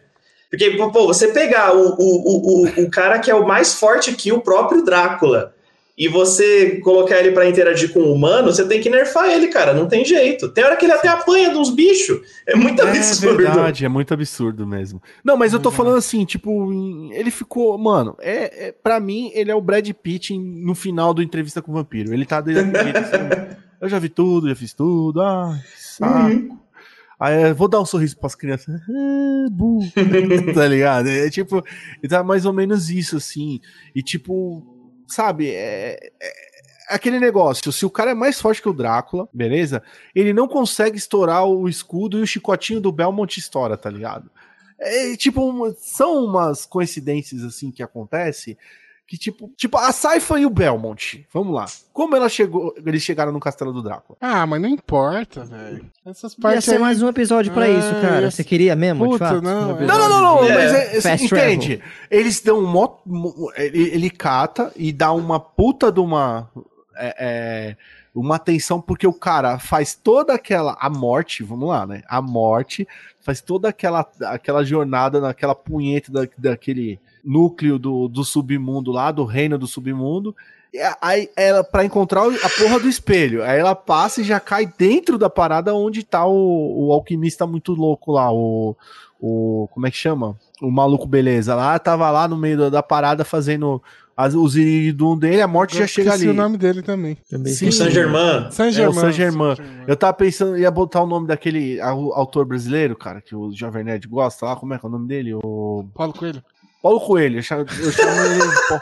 Porque, 0.49 0.71
pô, 0.71 1.07
você 1.07 1.29
pegar 1.29 1.75
o, 1.75 1.95
o, 1.97 1.97
o, 1.97 2.63
o, 2.65 2.83
o 2.83 2.91
cara 2.91 3.17
que 3.19 3.31
é 3.31 3.35
o 3.35 3.47
mais 3.47 3.73
forte 3.73 4.13
que 4.13 4.31
o 4.31 4.41
próprio 4.41 4.83
Drácula 4.83 5.53
e 5.95 6.07
você 6.07 6.79
colocar 6.79 7.19
ele 7.19 7.31
pra 7.31 7.47
interagir 7.47 7.93
com 7.93 7.99
o 7.99 8.13
humano, 8.13 8.51
você 8.51 8.67
tem 8.67 8.81
que 8.81 8.89
nerfar 8.89 9.29
ele, 9.29 9.47
cara, 9.49 9.73
não 9.75 9.87
tem 9.87 10.03
jeito. 10.03 10.49
Tem 10.49 10.63
hora 10.63 10.75
que 10.75 10.85
ele 10.85 10.93
até 10.93 11.07
apanha 11.07 11.51
de 11.51 11.57
uns 11.57 11.69
bichos. 11.69 12.19
É 12.47 12.55
muito 12.55 12.81
É 12.81 12.89
absurdo. 12.89 13.37
verdade, 13.37 13.85
é 13.85 13.89
muito 13.89 14.11
absurdo 14.13 14.65
mesmo. 14.65 15.01
Não, 15.23 15.37
mas 15.37 15.53
eu 15.53 15.59
tô 15.59 15.69
falando 15.69 15.97
assim, 15.97 16.25
tipo, 16.25 16.71
ele 17.13 17.29
ficou, 17.29 17.77
mano, 17.77 18.15
é, 18.19 18.67
é 18.69 18.71
para 18.71 18.99
mim 18.99 19.31
ele 19.35 19.51
é 19.51 19.55
o 19.55 19.61
Brad 19.61 19.87
Pitt 19.91 20.35
no 20.37 20.73
final 20.73 21.13
do 21.13 21.21
Entrevista 21.21 21.61
com 21.61 21.71
o 21.71 21.75
Vampiro. 21.75 22.11
Ele 22.11 22.25
tá 22.25 22.43
jeito 22.43 22.59
assim, 22.97 23.55
eu 23.79 23.87
já 23.87 23.99
vi 23.99 24.09
tudo, 24.09 24.49
já 24.49 24.55
fiz 24.55 24.73
tudo, 24.73 25.21
ai, 25.21 25.59
saco. 25.77 26.27
Uhum. 26.27 26.57
Aí 27.19 27.53
vou 27.53 27.67
dar 27.69 27.79
um 27.79 27.85
sorriso 27.85 28.17
pras 28.17 28.33
crianças. 28.35 28.81
Ah, 28.89 29.47
burro. 29.51 29.85
tá 30.53 30.67
ligado? 30.67 31.07
É 31.07 31.29
tipo, 31.29 31.63
tá 32.09 32.23
mais 32.23 32.45
ou 32.45 32.51
menos 32.51 32.89
isso, 32.89 33.15
assim. 33.15 33.61
E 33.95 34.01
tipo, 34.01 34.72
sabe, 35.07 35.49
é, 35.49 36.11
é- 36.19 36.53
é 36.89 36.95
aquele 36.95 37.19
negócio. 37.19 37.71
Se 37.71 37.85
o 37.85 37.89
cara 37.89 38.11
é 38.11 38.13
mais 38.13 38.39
forte 38.41 38.61
que 38.61 38.69
o 38.69 38.73
Drácula, 38.73 39.27
beleza? 39.33 39.81
Ele 40.13 40.33
não 40.33 40.47
consegue 40.47 40.97
estourar 40.97 41.45
o 41.45 41.67
escudo 41.69 42.19
e 42.19 42.21
o 42.21 42.27
chicotinho 42.27 42.81
do 42.81 42.91
Belmont 42.91 43.37
estoura, 43.39 43.77
tá 43.77 43.89
ligado? 43.89 44.29
É, 44.79 45.15
tipo, 45.15 45.73
são 45.79 46.25
umas 46.25 46.65
coincidências 46.65 47.41
assim 47.43 47.71
que 47.71 47.81
acontece 47.81 48.57
que 49.13 49.17
tipo, 49.19 49.51
tipo 49.55 49.77
a 49.77 49.91
Saifa 49.91 50.39
e 50.39 50.45
o 50.45 50.49
Belmont. 50.49 51.23
Vamos 51.31 51.53
lá. 51.53 51.65
Como 51.93 52.15
ela 52.15 52.27
chegou, 52.27 52.73
eles 52.83 53.03
chegaram 53.03 53.31
no 53.31 53.39
castelo 53.39 53.71
do 53.71 53.83
Drácula? 53.83 54.17
Ah, 54.19 54.47
mas 54.47 54.59
não 54.59 54.67
importa, 54.67 55.43
velho. 55.43 55.85
Essas 56.03 56.33
Ia 56.33 56.39
partes 56.41 56.65
ser 56.65 56.73
aí... 56.73 56.79
mais 56.79 56.99
um 56.99 57.07
episódio 57.07 57.53
pra 57.53 57.67
É, 57.67 57.77
isso, 57.77 57.91
cara. 58.01 58.21
ia 58.21 58.31
Você 58.31 58.43
queria 58.43 58.75
mesmo, 58.75 59.05
Puta, 59.05 59.25
de 59.25 59.33
fato? 59.35 59.41
não, 59.43 59.75
Um 59.75 59.81
é. 59.83 59.85
Não, 59.85 60.09
não, 60.09 60.09
não, 60.09 60.43
É, 60.45 60.55
mas 60.55 60.73
é, 60.73 60.99
você 60.99 61.01
fast 61.09 61.25
entende? 61.27 61.79
Eles 62.09 62.41
dão 62.41 62.57
um 62.57 62.65
mó, 62.65 62.97
ele, 63.55 63.83
ele 63.83 64.09
cata 64.09 64.71
e 64.75 64.91
dá 64.91 65.11
uma 65.11 65.39
puta 65.39 65.91
de 65.91 65.99
uma 65.99 66.49
é, 66.95 67.15
é, 67.19 67.77
uma 68.15 68.37
atenção 68.37 68.81
porque 68.81 69.05
o 69.05 69.13
cara 69.13 69.59
faz 69.59 69.93
toda 69.93 70.33
aquela 70.33 70.75
a 70.79 70.89
morte, 70.89 71.43
vamos 71.43 71.69
lá, 71.69 71.85
né? 71.85 72.01
A 72.07 72.19
morte 72.19 72.87
faz 73.21 73.41
toda 73.41 73.69
aquela 73.69 74.09
aquela 74.23 74.63
jornada 74.63 75.21
naquela 75.21 75.53
punheta 75.53 76.11
da, 76.11 76.27
daquele 76.35 76.99
núcleo 77.23 77.77
do, 77.79 78.07
do 78.07 78.23
submundo 78.23 78.91
lá, 78.91 79.11
do 79.11 79.23
reino 79.25 79.57
do 79.57 79.67
submundo. 79.67 80.35
E 80.73 80.79
Aí 81.01 81.29
ela 81.35 81.63
para 81.63 81.85
encontrar 81.85 82.21
a 82.23 82.49
porra 82.49 82.79
do 82.79 82.89
espelho, 82.89 83.43
aí 83.43 83.59
ela 83.59 83.75
passa 83.75 84.21
e 84.21 84.23
já 84.23 84.39
cai 84.39 84.65
dentro 84.77 85.17
da 85.19 85.29
parada 85.29 85.73
onde 85.75 86.03
tá 86.03 86.25
o, 86.25 86.87
o 86.87 86.91
alquimista 86.91 87.45
muito 87.45 87.73
louco 87.73 88.11
lá, 88.11 88.31
o 88.33 88.75
o. 89.21 89.69
Como 89.71 89.85
é 89.87 89.91
que 89.91 89.97
chama? 89.97 90.35
O 90.61 90.69
maluco 90.71 91.05
beleza 91.07 91.53
lá, 91.55 91.77
tava 91.79 92.09
lá 92.11 92.27
no 92.27 92.35
meio 92.35 92.57
da, 92.57 92.69
da 92.69 92.83
parada 92.83 93.23
fazendo 93.23 93.81
as, 94.17 94.33
os 94.33 94.55
iridum 94.57 95.17
dele, 95.17 95.41
a 95.41 95.47
morte 95.47 95.77
já 95.77 95.83
Eu 95.83 95.87
chega 95.87 96.09
esqueci 96.09 96.27
ali. 96.29 96.37
o 96.37 96.41
nome 96.41 96.57
dele 96.57 96.81
também. 96.81 97.17
Também 97.29 97.53
Sim. 97.53 97.67
O 97.67 97.71
Saint 97.71 97.91
Germain. 97.91 98.51
Saint 98.51 98.73
É. 98.75 98.81
Saint. 98.83 98.93
Saint-Germain. 98.95 99.55
Eu 99.87 99.95
tava 99.95 100.13
pensando, 100.13 100.57
ia 100.57 100.69
botar 100.71 101.01
o 101.03 101.07
nome 101.07 101.27
daquele 101.27 101.79
au- 101.81 102.13
autor 102.13 102.45
brasileiro, 102.45 102.95
cara, 102.97 103.21
que 103.21 103.35
o 103.35 103.51
Jovem 103.55 103.83
Nerd 103.83 104.07
gosta 104.07 104.45
lá, 104.45 104.55
como 104.55 104.73
é 104.73 104.77
que 104.79 104.85
é 104.85 104.89
o 104.89 104.91
nome 104.91 105.07
dele? 105.07 105.33
O 105.35 105.85
Paulo 105.95 106.13
Coelho. 106.13 106.43
Paulo 106.83 106.99
Coelho. 106.99 107.39
Eu 107.39 107.43
chamo, 107.43 107.61
eu 107.61 107.91
chamo 107.91 108.21
ele 108.21 108.81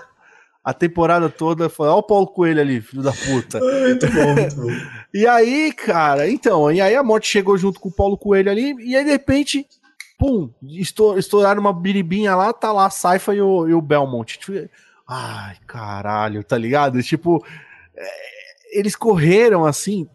a 0.63 0.73
temporada 0.73 1.29
toda, 1.29 1.71
olha 1.79 1.91
o 1.93 2.03
Paulo 2.03 2.27
Coelho 2.27 2.59
ali, 2.61 2.81
filho 2.81 3.01
da 3.01 3.11
puta. 3.13 3.59
Muito 3.59 4.07
bom, 4.11 4.33
muito 4.35 4.55
bom. 4.55 4.67
E 5.13 5.27
aí, 5.27 5.73
cara, 5.73 6.29
então, 6.29 6.71
e 6.71 6.79
aí 6.79 6.95
a 6.95 7.03
morte 7.03 7.27
chegou 7.27 7.57
junto 7.57 7.79
com 7.81 7.89
o 7.89 7.93
Paulo 7.93 8.17
Coelho 8.17 8.49
ali, 8.49 8.73
e 8.79 8.95
aí 8.95 9.03
de 9.03 9.09
repente, 9.11 9.67
pum, 10.17 10.49
estou- 10.63 11.17
estouraram 11.19 11.59
uma 11.59 11.73
biribinha 11.73 12.33
lá, 12.33 12.53
tá 12.53 12.71
lá 12.71 12.85
a 12.85 12.89
Saifa 12.89 13.35
e 13.35 13.41
o, 13.41 13.67
e 13.67 13.73
o 13.73 13.81
Belmont. 13.81 14.39
Tipo, 14.39 14.69
ai, 15.05 15.57
caralho, 15.67 16.41
tá 16.45 16.57
ligado? 16.57 17.03
Tipo, 17.03 17.45
é, 17.93 18.09
eles 18.79 18.95
correram 18.95 19.65
assim, 19.65 20.07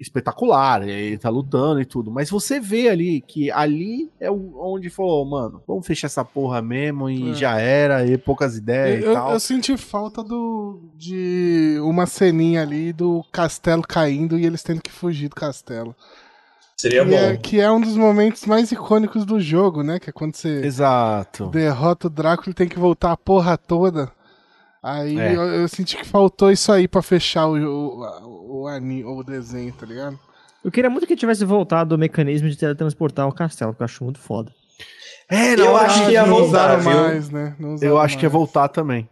espetacular, 0.00 0.86
ele 0.88 1.18
tá 1.18 1.28
lutando 1.28 1.80
e 1.80 1.84
tudo, 1.84 2.10
mas 2.10 2.30
você 2.30 2.58
vê 2.60 2.88
ali 2.88 3.20
que 3.20 3.50
ali 3.50 4.10
é 4.20 4.30
onde 4.30 4.90
falou, 4.90 5.24
mano, 5.24 5.62
vamos 5.66 5.86
fechar 5.86 6.06
essa 6.06 6.24
porra 6.24 6.60
mesmo 6.62 7.08
e 7.10 7.30
É. 7.30 7.34
já 7.34 7.58
era, 7.58 8.06
e 8.06 8.16
poucas 8.18 8.56
ideias 8.56 9.04
eu, 9.04 9.10
e 9.12 9.14
tal. 9.14 9.32
eu 9.32 9.40
senti 9.40 9.76
falta 9.76 10.22
do, 10.22 10.80
de 10.96 11.78
uma 11.82 12.06
ceninha 12.06 12.62
ali 12.62 12.92
do 12.92 13.24
castelo 13.32 13.82
caindo 13.82 14.38
e 14.38 14.44
eles 14.46 14.62
tendo 14.62 14.80
que 14.82 14.90
fugir 14.92 15.28
do 15.28 15.36
castelo. 15.36 15.94
Seria 16.76 17.04
que, 17.06 17.14
é, 17.14 17.32
bom. 17.32 17.38
que 17.40 17.60
é 17.60 17.70
um 17.70 17.80
dos 17.80 17.96
momentos 17.96 18.44
mais 18.46 18.72
icônicos 18.72 19.24
do 19.24 19.40
jogo, 19.40 19.82
né? 19.84 20.00
Que 20.00 20.10
é 20.10 20.12
quando 20.12 20.34
você 20.34 20.60
Exato. 20.66 21.46
derrota 21.46 22.08
o 22.08 22.10
Drácula 22.10 22.50
e 22.50 22.54
tem 22.54 22.68
que 22.68 22.78
voltar 22.78 23.12
a 23.12 23.16
porra 23.16 23.56
toda. 23.56 24.10
Aí 24.84 25.18
É. 25.18 25.34
eu, 25.34 25.42
eu 25.42 25.66
senti 25.68 25.96
que 25.96 26.04
faltou 26.04 26.52
isso 26.52 26.70
aí 26.70 26.86
pra 26.86 27.00
fechar 27.00 27.46
o, 27.46 27.56
o, 27.56 28.68
o, 28.68 29.18
o 29.18 29.24
desenho, 29.24 29.72
tá 29.72 29.86
ligado? 29.86 30.18
Eu 30.62 30.70
queria 30.70 30.90
muito 30.90 31.06
que 31.06 31.16
tivesse 31.16 31.42
voltado 31.42 31.94
o 31.94 31.98
mecanismo 31.98 32.50
de 32.50 32.56
teletransportar 32.56 33.26
o 33.26 33.32
castelo, 33.32 33.74
que 33.74 33.80
eu 33.80 33.84
acho 33.86 34.04
muito 34.04 34.18
foda. 34.18 34.52
É, 35.30 35.54
Eu 35.54 35.56
não, 35.56 35.76
acho 35.76 36.04
que 36.04 36.12
ia 36.12 36.24
voltar, 36.24 36.82
mais, 36.82 37.30
né? 37.30 37.56
Eu 37.80 37.98
acho 37.98 38.18
que 38.18 38.24
ia 38.26 38.28
mais. 38.28 38.32
voltar 38.32 38.68
também. 38.68 39.08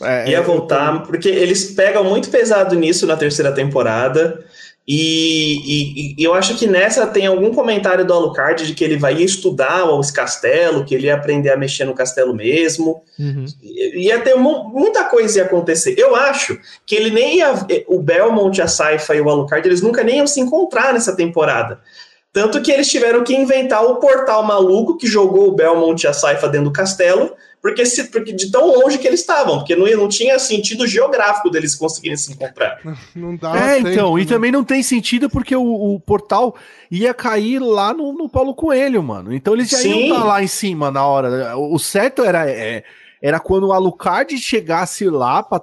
É, 0.00 0.30
ia 0.30 0.42
voltar, 0.42 1.02
porque 1.02 1.28
eles 1.28 1.72
pegam 1.72 2.02
muito 2.02 2.30
pesado 2.30 2.74
nisso 2.74 3.06
na 3.06 3.16
terceira 3.16 3.52
temporada. 3.52 4.42
E, 4.86 5.54
e, 5.64 6.14
e, 6.18 6.24
eu 6.24 6.34
acho 6.34 6.56
que 6.56 6.66
nessa 6.66 7.06
tem 7.06 7.26
algum 7.26 7.54
comentário 7.54 8.04
do 8.04 8.12
Alucard 8.12 8.66
de 8.66 8.74
que 8.74 8.84
ele 8.84 8.98
vai 8.98 9.14
estudar 9.14 9.82
esse 9.98 10.12
castelo, 10.12 10.84
que 10.84 10.94
ele 10.94 11.06
ia 11.06 11.14
aprender 11.14 11.50
a 11.50 11.56
mexer 11.56 11.86
no 11.86 11.94
castelo 11.94 12.34
mesmo. 12.34 13.02
Uhum. 13.18 13.46
Ia 13.62 14.20
ter 14.20 14.34
muita 14.34 15.04
coisa 15.04 15.38
ia 15.38 15.44
acontecer. 15.44 15.94
Eu 15.98 16.14
acho 16.14 16.58
que 16.84 16.94
ele 16.94 17.10
nem 17.10 17.38
ia. 17.38 17.54
O 17.88 17.98
Belmont, 17.98 18.60
a 18.60 18.68
Saifa 18.68 19.14
e 19.14 19.20
o 19.22 19.30
Alucard, 19.30 19.66
eles 19.66 19.80
nunca 19.80 20.04
nem 20.04 20.18
iam 20.18 20.26
se 20.26 20.40
encontrar 20.40 20.92
nessa 20.92 21.16
temporada. 21.16 21.80
Tanto 22.30 22.60
que 22.60 22.70
eles 22.70 22.90
tiveram 22.90 23.24
que 23.24 23.34
inventar 23.34 23.82
o 23.84 23.96
portal 23.96 24.42
maluco 24.42 24.98
que 24.98 25.06
jogou 25.06 25.48
o 25.48 25.54
Belmont 25.54 26.02
e 26.04 26.08
a 26.08 26.12
Saifa 26.12 26.48
dentro 26.48 26.68
do 26.68 26.72
castelo 26.72 27.32
porque, 27.64 27.86
se, 27.86 28.04
porque 28.10 28.30
de 28.30 28.50
tão 28.50 28.78
longe 28.78 28.98
que 28.98 29.06
eles 29.06 29.20
estavam, 29.20 29.56
porque 29.56 29.74
não, 29.74 29.86
não 29.96 30.06
tinha 30.06 30.38
sentido 30.38 30.86
geográfico 30.86 31.48
deles 31.48 31.74
conseguirem 31.74 32.14
se 32.14 32.30
encontrar. 32.30 32.78
Não 33.16 33.34
dá. 33.34 33.56
É, 33.56 33.76
tempo, 33.76 33.88
então, 33.88 34.14
né? 34.16 34.20
e 34.20 34.26
também 34.26 34.52
não 34.52 34.62
tem 34.62 34.82
sentido 34.82 35.30
porque 35.30 35.56
o, 35.56 35.94
o 35.94 35.98
portal 35.98 36.54
ia 36.90 37.14
cair 37.14 37.60
lá 37.60 37.94
no, 37.94 38.12
no 38.12 38.28
Paulo 38.28 38.54
Coelho, 38.54 39.02
mano. 39.02 39.32
Então 39.32 39.54
eles 39.54 39.70
já 39.70 39.78
Sim. 39.78 39.88
iam 39.88 40.00
estar 40.02 40.20
tá 40.20 40.24
lá 40.24 40.42
em 40.42 40.46
cima 40.46 40.90
na 40.90 41.06
hora. 41.06 41.56
O 41.56 41.78
certo 41.78 42.22
era. 42.22 42.50
É, 42.50 42.84
era 43.22 43.40
quando 43.40 43.68
o 43.68 43.72
Alucard 43.72 44.36
chegasse 44.36 45.08
lá 45.08 45.42
pra 45.42 45.62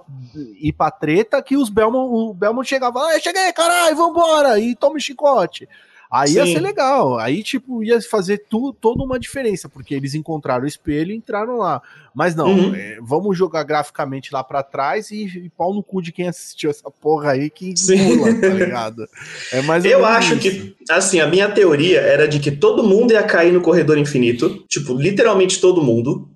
ir 0.60 0.74
pra 0.74 0.89
treta, 0.89 1.39
que 1.43 1.56
os 1.56 1.70
Belmont, 1.70 2.12
o 2.12 2.34
Belmont 2.34 2.68
chegava, 2.68 2.99
ah, 2.99 3.20
cheguei, 3.20 3.54
caralho, 3.54 3.95
vambora, 3.95 4.60
e 4.60 4.76
tome 4.76 4.99
chicote. 4.99 5.70
Aí 6.12 6.32
Sim. 6.32 6.36
ia 6.36 6.45
ser 6.45 6.59
legal. 6.59 7.18
Aí, 7.18 7.41
tipo, 7.41 7.82
ia 7.82 8.01
fazer 8.01 8.43
tu, 8.49 8.74
toda 8.74 9.01
uma 9.01 9.18
diferença, 9.18 9.70
porque 9.70 9.95
eles 9.95 10.14
encontraram 10.14 10.66
o 10.66 10.68
espelho 10.68 11.14
e 11.14 11.16
entraram 11.16 11.57
lá. 11.57 11.82
Mas 12.14 12.36
não, 12.36 12.47
uhum. 12.47 12.76
é, 12.76 12.97
vamos 13.01 13.38
jogar 13.38 13.64
graficamente 13.64 14.34
lá 14.34 14.43
para 14.43 14.62
trás 14.62 15.09
e, 15.09 15.24
e, 15.24 15.49
pau 15.49 15.74
no 15.74 15.82
cu 15.82 16.01
de 16.01 16.12
quem 16.12 16.28
assistiu 16.28 16.70
essa 16.70 16.91
porra 16.91 17.32
aí 17.32 17.49
que 17.49 17.74
pula, 17.88 18.34
tá 18.41 18.49
ligado? 18.49 19.07
É 19.53 19.62
mais 19.62 19.86
Eu 19.86 20.05
acho 20.05 20.34
isso. 20.34 20.41
que, 20.41 20.76
assim, 20.89 21.22
a 21.22 21.28
minha 21.28 21.49
teoria 21.49 22.01
era 22.01 22.28
de 22.28 22.39
que 22.39 22.51
todo 22.51 22.84
mundo 22.84 23.14
ia 23.14 23.24
cair 23.24 23.53
no 23.53 23.62
corredor 23.62 23.97
infinito, 23.97 24.66
tipo, 24.68 24.93
literalmente 24.93 25.62
todo 25.62 25.82
mundo. 25.82 26.30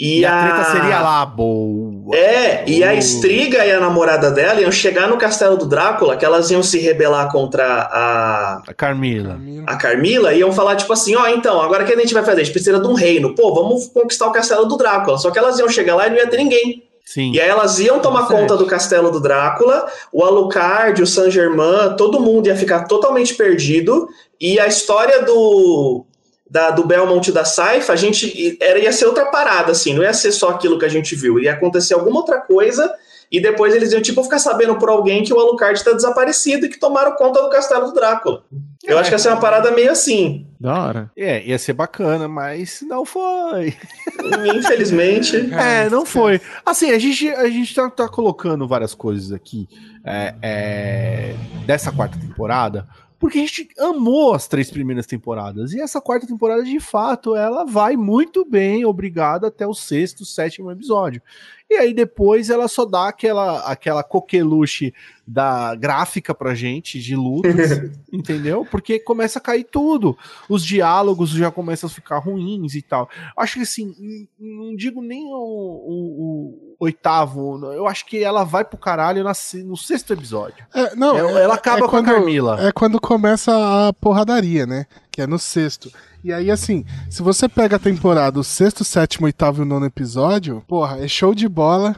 E, 0.00 0.20
e 0.20 0.24
a, 0.24 0.32
a 0.32 0.42
treta 0.42 0.72
seria 0.72 1.00
lá, 1.02 1.26
boa. 1.26 2.16
É, 2.16 2.64
e 2.66 2.82
a 2.82 2.94
Estriga 2.94 3.66
e 3.66 3.70
a 3.70 3.78
namorada 3.78 4.30
dela 4.30 4.58
iam 4.58 4.72
chegar 4.72 5.06
no 5.06 5.18
castelo 5.18 5.58
do 5.58 5.66
Drácula, 5.66 6.16
que 6.16 6.24
elas 6.24 6.50
iam 6.50 6.62
se 6.62 6.78
rebelar 6.78 7.30
contra 7.30 7.66
a. 7.66 8.62
A 8.66 8.72
Carmila. 8.72 9.38
A 9.66 9.76
Carmila, 9.76 10.32
iam 10.32 10.52
falar, 10.52 10.76
tipo 10.76 10.90
assim: 10.90 11.14
ó, 11.14 11.24
oh, 11.24 11.28
então, 11.28 11.60
agora 11.60 11.84
o 11.84 11.86
que 11.86 11.92
a 11.92 11.98
gente 11.98 12.14
vai 12.14 12.24
fazer? 12.24 12.40
A 12.40 12.44
gente 12.44 12.54
precisa 12.54 12.80
de 12.80 12.86
um 12.86 12.94
reino. 12.94 13.34
Pô, 13.34 13.54
vamos 13.54 13.88
conquistar 13.88 14.26
o 14.26 14.32
castelo 14.32 14.64
do 14.64 14.78
Drácula. 14.78 15.18
Só 15.18 15.30
que 15.30 15.38
elas 15.38 15.58
iam 15.58 15.68
chegar 15.68 15.94
lá 15.94 16.06
e 16.06 16.10
não 16.10 16.16
ia 16.16 16.26
ter 16.26 16.38
ninguém. 16.38 16.82
Sim. 17.04 17.32
E 17.32 17.40
aí 17.40 17.48
elas 17.48 17.78
iam 17.80 17.98
tomar 17.98 18.26
conta 18.26 18.56
do 18.56 18.66
castelo 18.66 19.10
do 19.10 19.20
Drácula, 19.20 19.86
o 20.12 20.24
Alucard, 20.24 21.02
o 21.02 21.06
Saint-Germain, 21.06 21.96
todo 21.98 22.20
mundo 22.20 22.46
ia 22.46 22.54
ficar 22.54 22.84
totalmente 22.84 23.34
perdido, 23.34 24.08
e 24.40 24.60
a 24.60 24.68
história 24.68 25.22
do, 25.24 26.06
da, 26.50 26.70
do 26.70 26.84
Belmont 26.84 27.30
e 27.30 27.32
da 27.32 27.44
Saifa, 27.44 27.92
a 27.92 27.96
gente 27.96 28.58
era, 28.60 28.78
ia 28.80 28.92
ser 28.92 29.06
outra 29.06 29.26
parada, 29.26 29.70
assim, 29.70 29.94
não 29.94 30.02
ia 30.02 30.12
ser 30.12 30.32
só 30.32 30.50
aquilo 30.50 30.78
que 30.78 30.84
a 30.84 30.88
gente 30.88 31.14
viu, 31.14 31.38
ia 31.38 31.52
acontecer 31.52 31.94
alguma 31.94 32.18
outra 32.18 32.40
coisa, 32.40 32.92
e 33.30 33.40
depois 33.40 33.72
eles 33.72 33.92
iam, 33.92 34.02
tipo, 34.02 34.24
ficar 34.24 34.40
sabendo 34.40 34.76
por 34.76 34.88
alguém 34.88 35.22
que 35.22 35.32
o 35.32 35.38
Alucard 35.38 35.78
está 35.78 35.92
desaparecido 35.92 36.66
e 36.66 36.68
que 36.68 36.80
tomaram 36.80 37.14
conta 37.14 37.40
do 37.40 37.48
castelo 37.48 37.86
do 37.86 37.94
Drácula. 37.94 38.42
Eu 38.82 38.96
é, 38.96 39.00
acho 39.00 39.08
que 39.08 39.14
ia 39.14 39.18
ser 39.20 39.28
uma 39.28 39.38
parada 39.38 39.70
meio 39.70 39.92
assim. 39.92 40.48
Da 40.58 40.82
hora. 40.82 41.10
É, 41.16 41.40
ia 41.44 41.56
ser 41.56 41.74
bacana, 41.74 42.26
mas 42.26 42.82
não 42.82 43.04
foi. 43.04 43.76
Infelizmente. 44.56 45.36
é, 45.54 45.88
não 45.88 46.04
foi. 46.04 46.40
Assim, 46.66 46.90
a 46.90 46.98
gente, 46.98 47.28
a 47.28 47.48
gente 47.48 47.72
tá, 47.72 47.88
tá 47.88 48.08
colocando 48.08 48.66
várias 48.66 48.94
coisas 48.94 49.30
aqui 49.30 49.68
é, 50.04 50.34
é, 50.42 51.34
dessa 51.66 51.92
quarta 51.92 52.18
temporada 52.18 52.88
porque 53.20 53.38
a 53.38 53.42
gente 53.42 53.68
amou 53.78 54.32
as 54.32 54.48
três 54.48 54.70
primeiras 54.70 55.06
temporadas. 55.06 55.74
E 55.74 55.80
essa 55.80 56.00
quarta 56.00 56.26
temporada, 56.26 56.64
de 56.64 56.80
fato, 56.80 57.36
ela 57.36 57.66
vai 57.66 57.94
muito 57.94 58.46
bem, 58.46 58.86
obrigada, 58.86 59.48
até 59.48 59.66
o 59.66 59.74
sexto, 59.74 60.24
sétimo 60.24 60.72
episódio. 60.72 61.20
E 61.68 61.74
aí 61.74 61.92
depois 61.92 62.48
ela 62.48 62.66
só 62.66 62.86
dá 62.86 63.08
aquela, 63.08 63.60
aquela 63.70 64.02
coqueluche 64.02 64.94
da 65.30 65.76
gráfica 65.76 66.34
pra 66.34 66.56
gente, 66.56 67.00
de 67.00 67.14
lutas, 67.14 67.88
entendeu? 68.12 68.66
Porque 68.68 68.98
começa 68.98 69.38
a 69.38 69.42
cair 69.42 69.62
tudo. 69.62 70.18
Os 70.48 70.64
diálogos 70.64 71.30
já 71.30 71.52
começam 71.52 71.86
a 71.86 71.92
ficar 71.92 72.18
ruins 72.18 72.74
e 72.74 72.82
tal. 72.82 73.08
Acho 73.36 73.54
que 73.54 73.60
assim, 73.60 73.94
não 74.38 74.74
digo 74.74 75.00
nem 75.00 75.24
o, 75.26 75.36
o, 75.36 76.74
o 76.76 76.76
oitavo, 76.80 77.64
eu 77.72 77.86
acho 77.86 78.06
que 78.06 78.24
ela 78.24 78.42
vai 78.42 78.64
pro 78.64 78.76
caralho 78.76 79.22
na, 79.22 79.32
no 79.64 79.76
sexto 79.76 80.12
episódio. 80.12 80.66
É, 80.74 80.96
não, 80.96 81.16
é, 81.16 81.44
ela 81.44 81.54
acaba 81.54 81.78
é 81.78 81.82
com 81.82 81.88
quando, 81.88 82.08
a 82.08 82.14
Carmila. 82.14 82.68
É 82.68 82.72
quando 82.72 83.00
começa 83.00 83.52
a 83.52 83.92
porradaria, 83.92 84.66
né? 84.66 84.86
Que 85.12 85.22
é 85.22 85.28
no 85.28 85.38
sexto. 85.38 85.92
E 86.24 86.32
aí, 86.32 86.50
assim, 86.50 86.84
se 87.08 87.22
você 87.22 87.48
pega 87.48 87.76
a 87.76 87.78
temporada, 87.78 88.40
o 88.40 88.44
sexto, 88.44 88.84
sétimo, 88.84 89.26
oitavo 89.26 89.62
e 89.62 89.64
nono 89.64 89.86
episódio, 89.86 90.62
porra, 90.66 90.98
é 90.98 91.06
show 91.06 91.34
de 91.34 91.48
bola. 91.48 91.94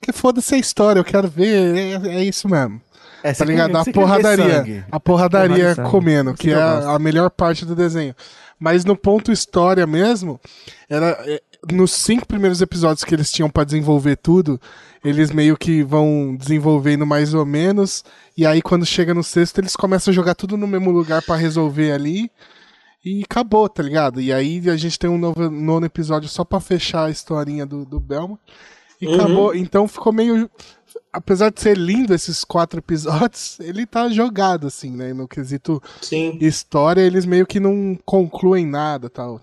Que 0.00 0.12
foda-se 0.12 0.54
a 0.54 0.58
história, 0.58 1.00
eu 1.00 1.04
quero 1.04 1.28
ver, 1.28 2.04
é, 2.06 2.08
é 2.16 2.24
isso 2.24 2.48
mesmo. 2.48 2.80
É, 3.22 3.32
tá 3.32 3.44
ligado? 3.44 3.72
Quer, 3.84 3.90
a 3.90 3.92
porradaria. 3.92 4.86
A 4.90 5.00
porradaria 5.00 5.76
comendo, 5.76 6.34
que 6.34 6.50
é 6.50 6.54
a, 6.54 6.92
a, 6.94 6.98
melhor 6.98 7.30
parte 7.30 7.66
do 7.66 7.74
desenho. 7.74 8.14
Mas 8.58 8.84
no 8.84 8.96
ponto 8.96 9.30
história 9.30 9.86
mesmo, 9.86 10.40
era. 10.88 11.18
É, 11.26 11.42
nos 11.70 11.92
cinco 11.92 12.26
primeiros 12.26 12.62
episódios 12.62 13.04
que 13.04 13.14
eles 13.14 13.30
tinham 13.30 13.50
para 13.50 13.64
desenvolver 13.64 14.16
tudo, 14.16 14.58
eles 15.04 15.30
meio 15.30 15.58
que 15.58 15.82
vão 15.82 16.34
desenvolvendo 16.34 17.06
mais 17.06 17.34
ou 17.34 17.44
menos. 17.44 18.02
E 18.34 18.46
aí, 18.46 18.62
quando 18.62 18.86
chega 18.86 19.12
no 19.12 19.22
sexto, 19.22 19.58
eles 19.58 19.76
começam 19.76 20.10
a 20.10 20.14
jogar 20.14 20.34
tudo 20.34 20.56
no 20.56 20.66
mesmo 20.66 20.90
lugar 20.90 21.20
para 21.20 21.36
resolver 21.36 21.92
ali 21.92 22.30
e 23.04 23.22
acabou, 23.24 23.68
tá 23.68 23.82
ligado? 23.82 24.20
E 24.20 24.32
aí 24.32 24.68
a 24.68 24.76
gente 24.76 24.98
tem 24.98 25.08
um 25.08 25.18
novo 25.18 25.50
nono 25.50 25.86
episódio 25.86 26.28
só 26.28 26.44
pra 26.44 26.60
fechar 26.60 27.06
a 27.06 27.10
historinha 27.10 27.64
do, 27.64 27.84
do 27.84 27.98
Belma. 27.98 28.38
E 29.00 29.06
uhum. 29.06 29.14
acabou. 29.14 29.54
Então 29.54 29.88
ficou 29.88 30.12
meio. 30.12 30.50
Apesar 31.12 31.50
de 31.50 31.60
ser 31.60 31.76
lindo 31.76 32.14
esses 32.14 32.44
quatro 32.44 32.78
episódios, 32.78 33.58
ele 33.60 33.86
tá 33.86 34.08
jogado, 34.08 34.66
assim, 34.66 34.90
né? 34.90 35.12
No 35.12 35.26
quesito 35.26 35.82
Sim. 36.00 36.38
história, 36.40 37.00
eles 37.00 37.24
meio 37.24 37.46
que 37.46 37.58
não 37.58 37.98
concluem 38.04 38.66
nada 38.66 39.08
tal. 39.08 39.40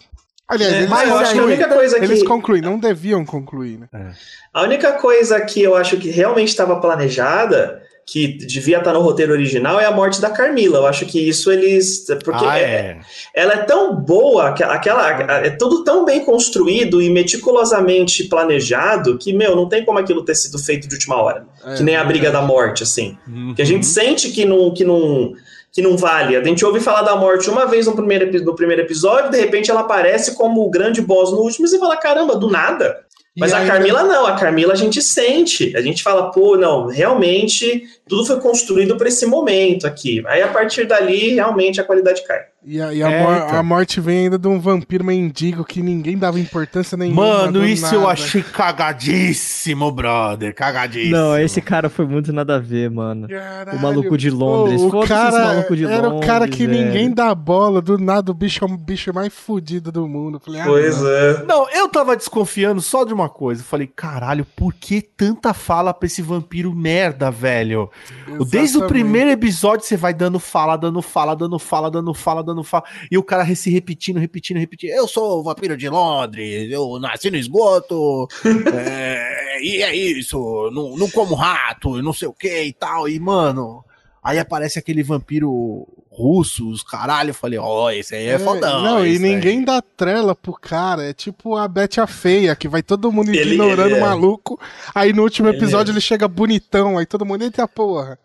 Aliás, 0.47 0.73
é, 0.73 0.77
eles, 0.77 0.89
mas 0.89 1.09
eu 1.09 1.17
acho 1.17 1.33
que 1.33 1.39
a 1.39 1.43
única 1.43 1.67
coisa 1.67 1.97
eles 1.97 2.21
que... 2.21 2.27
concluem, 2.27 2.61
não 2.61 2.79
deviam 2.79 3.25
concluir, 3.25 3.79
né? 3.79 3.89
É. 3.93 4.11
A 4.53 4.61
única 4.63 4.93
coisa 4.93 5.41
que 5.41 5.61
eu 5.61 5.75
acho 5.75 5.97
que 5.97 6.09
realmente 6.09 6.47
estava 6.47 6.79
planejada 6.79 7.83
que 8.09 8.25
devia 8.29 8.77
estar 8.77 8.93
no 8.93 9.01
roteiro 9.01 9.33
original 9.33 9.81
é 9.81 9.85
a 9.85 9.91
morte 9.91 10.21
da 10.21 10.29
Carmila. 10.29 10.77
Eu 10.77 10.87
acho 10.87 11.05
que 11.05 11.19
isso 11.19 11.51
eles. 11.51 12.07
Porque 12.23 12.45
ah, 12.45 12.57
é. 12.57 12.63
é. 12.63 12.99
ela 13.33 13.53
é 13.53 13.57
tão 13.57 13.93
boa, 13.93 14.47
aquela, 14.47 15.43
é 15.43 15.49
tudo 15.49 15.83
tão 15.83 16.05
bem 16.05 16.23
construído 16.23 17.01
e 17.01 17.09
meticulosamente 17.09 18.23
planejado 18.23 19.17
que, 19.17 19.33
meu, 19.33 19.57
não 19.57 19.67
tem 19.67 19.83
como 19.83 19.99
aquilo 19.99 20.23
ter 20.23 20.35
sido 20.35 20.57
feito 20.57 20.87
de 20.87 20.95
última 20.95 21.21
hora. 21.21 21.45
É, 21.65 21.75
que 21.75 21.83
nem 21.83 21.97
a 21.97 22.03
briga 22.05 22.31
da 22.31 22.41
morte, 22.41 22.81
assim. 22.81 23.17
Uhum. 23.27 23.53
Que 23.53 23.61
a 23.61 23.65
gente 23.65 23.85
sente 23.85 24.31
que 24.31 24.45
não. 24.45 24.73
Que 24.73 24.85
não 24.85 25.33
que 25.69 25.81
não 25.81 25.95
vale. 25.95 26.35
A 26.35 26.43
gente 26.43 26.65
ouve 26.65 26.79
falar 26.79 27.03
da 27.03 27.15
morte 27.15 27.51
uma 27.51 27.67
vez 27.67 27.85
no 27.85 27.93
primeiro, 27.93 28.43
no 28.43 28.55
primeiro 28.55 28.81
episódio, 28.81 29.29
de 29.29 29.39
repente 29.39 29.69
ela 29.69 29.81
aparece 29.81 30.35
como 30.35 30.65
o 30.65 30.71
grande 30.71 31.01
boss 31.01 31.31
no 31.31 31.37
último, 31.39 31.67
e 31.67 31.69
você 31.69 31.77
fala, 31.77 31.95
caramba, 31.95 32.35
do 32.35 32.49
nada. 32.49 33.05
Mas 33.37 33.53
a 33.53 33.65
Carmila 33.65 34.03
não, 34.03 34.25
a 34.25 34.35
Carmila 34.35 34.73
a 34.73 34.75
gente 34.75 34.99
sente, 35.01 35.75
a 35.77 35.81
gente 35.81 36.01
fala, 36.01 36.31
pô, 36.31 36.57
não, 36.57 36.87
realmente 36.87 37.83
tudo 38.07 38.25
foi 38.25 38.39
construído 38.39 38.97
para 38.97 39.07
esse 39.07 39.25
momento 39.27 39.85
aqui. 39.85 40.23
Aí 40.25 40.41
a 40.41 40.47
partir 40.47 40.85
dali, 40.85 41.35
realmente 41.35 41.79
a 41.79 41.83
qualidade 41.83 42.23
cai. 42.25 42.45
E, 42.69 42.81
a, 42.81 42.93
e 42.93 43.01
a, 43.01 43.09
é, 43.09 43.23
mor 43.23 43.37
então. 43.37 43.59
a, 43.59 43.63
morte 43.63 44.01
vem 44.01 44.25
ainda 44.25 44.37
de 44.37 44.45
um 44.45 44.59
vampiro 44.59 45.01
mendigo 45.01 45.63
que 45.63 45.81
ninguém 45.81 46.17
dava 46.17 46.37
importância 46.37 46.97
nenhuma. 46.97 47.25
Mano, 47.25 47.65
isso 47.65 47.83
nada. 47.83 47.95
eu 47.95 48.09
achei 48.09 48.43
cagadíssimo, 48.43 49.89
brother. 49.89 50.53
Cagadíssimo. 50.53 51.15
Não, 51.15 51.37
esse 51.37 51.61
cara 51.61 51.89
foi 51.89 52.05
muito 52.05 52.33
nada 52.33 52.57
a 52.57 52.59
ver, 52.59 52.91
mano. 52.91 53.29
Caralho. 53.29 53.79
O 53.79 53.81
maluco 53.81 54.17
de 54.17 54.29
Londres. 54.29 54.81
Pô, 54.81 55.01
o 55.01 55.07
cara 55.07 55.45
maluco 55.45 55.77
de 55.77 55.85
era 55.85 56.09
Londres, 56.09 56.25
o 56.25 56.27
cara 56.27 56.45
que 56.45 56.67
ninguém 56.67 57.09
dá 57.09 57.33
bola. 57.33 57.81
Do 57.81 57.97
nada, 57.97 58.31
o 58.31 58.33
bicho 58.33 58.65
é 58.65 58.67
o 58.67 58.77
bicho 58.77 59.13
mais 59.13 59.33
fudido 59.33 59.89
do 59.89 60.05
mundo. 60.05 60.37
Falei, 60.37 60.59
ah, 60.59 60.65
pois 60.65 61.01
não. 61.01 61.09
é. 61.09 61.43
Não, 61.45 61.69
eu 61.69 61.87
tava 61.87 62.17
desconfiando 62.17 62.81
só 62.81 63.05
de 63.05 63.13
uma 63.13 63.29
coisa. 63.29 63.61
Eu 63.61 63.65
falei, 63.65 63.87
caralho, 63.87 64.45
por 64.57 64.73
que 64.73 65.01
tanta 65.01 65.53
fala 65.53 65.93
pra 65.93 66.05
esse 66.05 66.21
vampiro 66.21 66.75
merda, 66.75 67.31
velho? 67.31 67.89
Exatamente. 68.27 68.51
Desde 68.51 68.77
o 68.77 68.87
primeiro 68.87 69.29
episódio 69.29 69.85
você 69.85 69.95
vai 69.95 70.13
dando 70.13 70.37
fala, 70.37 70.75
dando 70.75 71.01
fala, 71.01 71.33
dando 71.33 71.57
fala, 71.57 71.89
dando 71.89 72.13
fala, 72.13 72.43
dando 72.43 72.56
fala. 72.63 72.83
E 73.11 73.17
o 73.17 73.23
cara 73.23 73.45
se 73.55 73.69
repetindo, 73.69 74.19
repetindo, 74.19 74.57
repetindo. 74.57 74.91
Eu 74.91 75.07
sou 75.07 75.39
o 75.39 75.43
vampiro 75.43 75.77
de 75.77 75.89
Londres, 75.89 76.71
eu 76.71 76.99
nasci 76.99 77.29
no 77.29 77.37
esgoto, 77.37 78.27
é, 78.73 79.61
e 79.61 79.81
é 79.81 79.95
isso, 79.95 80.69
não, 80.73 80.95
não 80.97 81.09
como 81.09 81.35
rato, 81.35 82.01
não 82.01 82.13
sei 82.13 82.27
o 82.27 82.33
que 82.33 82.63
e 82.63 82.73
tal. 82.73 83.07
E, 83.07 83.19
mano, 83.19 83.83
aí 84.23 84.39
aparece 84.39 84.79
aquele 84.79 85.03
vampiro 85.03 85.87
russos, 86.17 86.81
caralho. 86.81 87.29
Eu 87.29 87.33
falei, 87.35 87.59
ó, 87.59 87.85
oh, 87.85 87.91
esse 87.91 88.15
aí 88.15 88.25
é, 88.25 88.33
é 88.33 88.39
fodão. 88.39 88.81
Não, 88.81 89.05
e 89.05 89.19
ninguém 89.19 89.59
aí. 89.59 89.65
dá 89.65 89.81
trela 89.81 90.35
pro 90.35 90.53
cara. 90.53 91.03
É 91.03 91.13
tipo 91.13 91.55
a 91.55 91.67
Bete 91.67 92.01
a 92.01 92.07
Feia, 92.07 92.55
que 92.55 92.67
vai 92.67 92.81
todo 92.81 93.11
mundo 93.11 93.29
ele, 93.29 93.53
ignorando 93.53 93.93
o 93.93 93.97
é. 93.97 94.01
maluco. 94.01 94.59
Aí 94.95 95.13
no 95.13 95.21
último 95.21 95.49
episódio 95.49 95.91
ele, 95.91 95.99
ele 95.99 96.01
chega 96.01 96.27
bonitão, 96.27 96.97
aí 96.97 97.05
todo 97.05 97.25
mundo 97.25 97.43
entra 97.43 97.67
porra. 97.67 98.17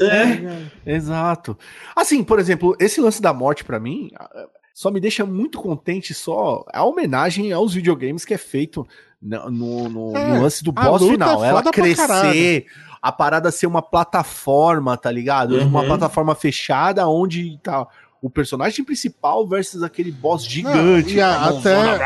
É. 0.00 0.94
Exato. 0.94 1.56
Assim, 1.94 2.22
por 2.22 2.38
exemplo, 2.38 2.76
esse 2.78 3.00
lance 3.00 3.20
da 3.20 3.32
morte 3.32 3.64
para 3.64 3.80
mim 3.80 4.10
só 4.74 4.90
me 4.90 5.00
deixa 5.00 5.24
muito 5.24 5.58
contente 5.58 6.12
só 6.12 6.64
a 6.70 6.84
homenagem 6.84 7.50
aos 7.50 7.72
videogames 7.72 8.26
que 8.26 8.34
é 8.34 8.38
feito 8.38 8.86
no, 9.22 9.88
no, 9.88 10.16
é, 10.16 10.34
no 10.34 10.42
lance 10.42 10.62
do 10.62 10.70
boss 10.70 11.02
final. 11.02 11.42
É 11.42 11.48
ela 11.48 11.62
crescer, 11.62 12.66
a 13.00 13.10
parada 13.10 13.50
ser 13.50 13.66
uma 13.66 13.80
plataforma, 13.80 14.96
tá 14.96 15.10
ligado? 15.10 15.56
Uhum. 15.56 15.66
Uma 15.66 15.84
plataforma 15.84 16.34
fechada 16.34 17.08
onde 17.08 17.58
tá 17.62 17.86
o 18.20 18.28
personagem 18.28 18.84
principal 18.84 19.46
versus 19.46 19.82
aquele 19.82 20.10
boss 20.10 20.44
gigante. 20.44 21.14
Não, 21.14 21.16
e, 21.16 21.20
a, 21.20 21.44
até, 21.44 21.98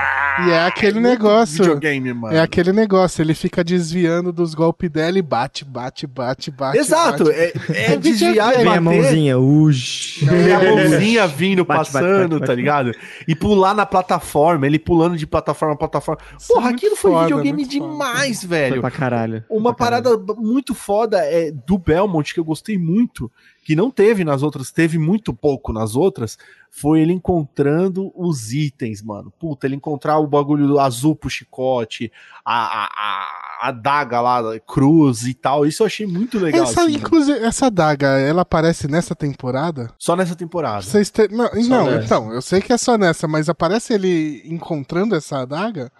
e 0.46 0.50
é 0.50 0.66
aquele 0.66 0.98
é 0.98 1.02
negócio. 1.02 1.64
Videogame, 1.64 2.12
mano. 2.12 2.34
É 2.34 2.40
aquele 2.40 2.72
negócio, 2.72 3.22
ele 3.22 3.34
fica 3.34 3.62
desviando 3.62 4.32
dos 4.32 4.54
golpes 4.54 4.90
dela 4.90 5.18
e 5.18 5.22
bate, 5.22 5.64
bate, 5.64 6.06
bate, 6.06 6.50
bate. 6.50 6.78
Exato, 6.78 7.24
bate. 7.24 7.36
É, 7.36 7.52
é, 7.92 7.96
desviar 7.98 8.60
e 8.60 8.64
bater. 8.64 8.78
a 8.78 8.80
mãozinha, 8.80 9.38
uxi. 9.38 10.28
É 10.28 10.54
a 10.54 10.74
mãozinha 10.74 11.26
vindo, 11.26 11.64
bate, 11.64 11.92
passando, 11.92 12.38
bate, 12.38 12.46
tá 12.46 12.54
ligado? 12.54 12.92
E 13.26 13.34
pular 13.34 13.74
na 13.74 13.84
plataforma, 13.84 14.66
ele 14.66 14.78
pulando 14.78 15.16
de 15.16 15.26
plataforma 15.26 15.74
a 15.74 15.78
plataforma. 15.78 16.20
Isso 16.38 16.52
Porra, 16.52 16.70
é 16.70 16.74
aquilo 16.74 16.96
foi 16.96 17.10
foda, 17.10 17.24
videogame 17.24 17.66
demais, 17.66 18.42
foda. 18.42 18.48
velho. 18.48 18.72
Foi 18.72 18.80
pra 18.80 18.90
caralho. 18.90 19.44
Uma 19.48 19.74
pra 19.74 19.84
parada 19.86 20.10
caralho. 20.10 20.36
muito 20.40 20.74
foda 20.74 21.18
é, 21.18 21.50
do 21.50 21.78
Belmont, 21.78 22.32
que 22.32 22.40
eu 22.40 22.44
gostei 22.44 22.78
muito, 22.78 23.30
que 23.64 23.76
não 23.76 23.90
teve 23.90 24.24
nas 24.24 24.42
outras, 24.42 24.70
teve 24.70 24.98
muito 24.98 25.32
pouco 25.32 25.72
nas 25.72 25.94
outras, 25.94 26.38
foi 26.70 27.00
ele 27.00 27.12
encontrando 27.12 28.12
os 28.14 28.52
itens, 28.52 29.02
mano. 29.02 29.32
Puta, 29.38 29.66
ele 29.66 29.76
encontrar 29.76 30.18
o 30.18 30.26
bagulho 30.26 30.78
azul 30.78 31.16
pro 31.16 31.28
chicote, 31.28 32.10
a, 32.44 32.84
a, 32.84 32.84
a, 32.84 33.68
a 33.68 33.72
daga 33.72 34.20
lá, 34.20 34.58
cruz 34.60 35.24
e 35.26 35.34
tal. 35.34 35.66
Isso 35.66 35.82
eu 35.82 35.86
achei 35.86 36.06
muito 36.06 36.38
legal. 36.38 36.62
Essa, 36.62 36.84
assim, 36.84 36.94
inclusive, 36.94 37.38
mano. 37.38 37.46
essa 37.46 37.70
daga, 37.70 38.18
ela 38.18 38.42
aparece 38.42 38.86
nessa 38.86 39.14
temporada? 39.14 39.90
Só 39.98 40.14
nessa 40.14 40.36
temporada. 40.36 40.82
Vocês 40.82 41.10
te... 41.10 41.28
Não, 41.28 41.50
não 41.52 42.00
então, 42.00 42.32
eu 42.32 42.40
sei 42.40 42.60
que 42.60 42.72
é 42.72 42.78
só 42.78 42.96
nessa, 42.96 43.26
mas 43.26 43.48
aparece 43.48 43.92
ele 43.92 44.42
encontrando 44.46 45.14
essa 45.14 45.40
adaga? 45.40 45.90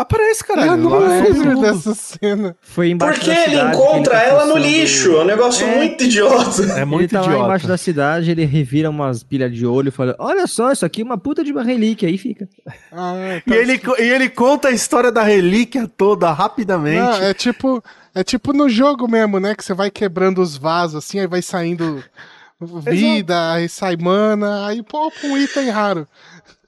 Aparece, 0.00 0.42
cara. 0.42 0.64
Eu 0.64 0.78
não 0.78 0.98
lembro 0.98 1.60
dessa 1.60 1.94
cena. 1.94 2.56
Foi 2.62 2.88
embaixo 2.88 3.20
Porque 3.20 3.30
ele 3.38 3.60
encontra 3.60 4.18
ele 4.22 4.30
ela 4.30 4.46
no 4.46 4.56
lixo. 4.56 5.14
É 5.14 5.20
um 5.20 5.26
negócio 5.26 5.66
é. 5.66 5.76
muito 5.76 6.04
idiota. 6.04 6.62
É 6.72 6.86
muito 6.86 7.02
ele 7.02 7.08
tá 7.08 7.20
idiota. 7.20 7.38
lá 7.38 7.44
embaixo 7.44 7.68
da 7.68 7.76
cidade, 7.76 8.30
ele 8.30 8.46
revira 8.46 8.88
umas 8.88 9.22
pilhas 9.22 9.54
de 9.54 9.66
olho 9.66 9.88
e 9.88 9.90
fala: 9.90 10.16
Olha 10.18 10.46
só, 10.46 10.72
isso 10.72 10.86
aqui 10.86 11.02
é 11.02 11.04
uma 11.04 11.18
puta 11.18 11.44
de 11.44 11.52
uma 11.52 11.62
relíquia. 11.62 12.08
Aí 12.08 12.16
fica. 12.16 12.48
Ah, 12.90 13.12
tá 13.46 13.54
e, 13.54 13.58
ele, 13.58 13.78
e 13.98 14.02
ele 14.02 14.30
conta 14.30 14.68
a 14.68 14.70
história 14.70 15.12
da 15.12 15.22
relíquia 15.22 15.86
toda 15.86 16.32
rapidamente. 16.32 16.98
Não, 16.98 17.22
é 17.22 17.34
tipo. 17.34 17.84
É 18.14 18.24
tipo 18.24 18.54
no 18.54 18.70
jogo 18.70 19.06
mesmo, 19.06 19.38
né? 19.38 19.54
Que 19.54 19.62
você 19.62 19.74
vai 19.74 19.90
quebrando 19.90 20.40
os 20.40 20.56
vasos 20.56 21.04
assim, 21.04 21.20
aí 21.20 21.26
vai 21.26 21.42
saindo 21.42 22.02
vida, 22.58 23.34
Exato. 23.34 23.56
aí 23.56 23.68
sai 23.68 23.96
mana, 23.98 24.66
aí 24.66 24.82
pô, 24.82 25.12
um 25.24 25.36
item 25.36 25.68
raro. 25.68 26.08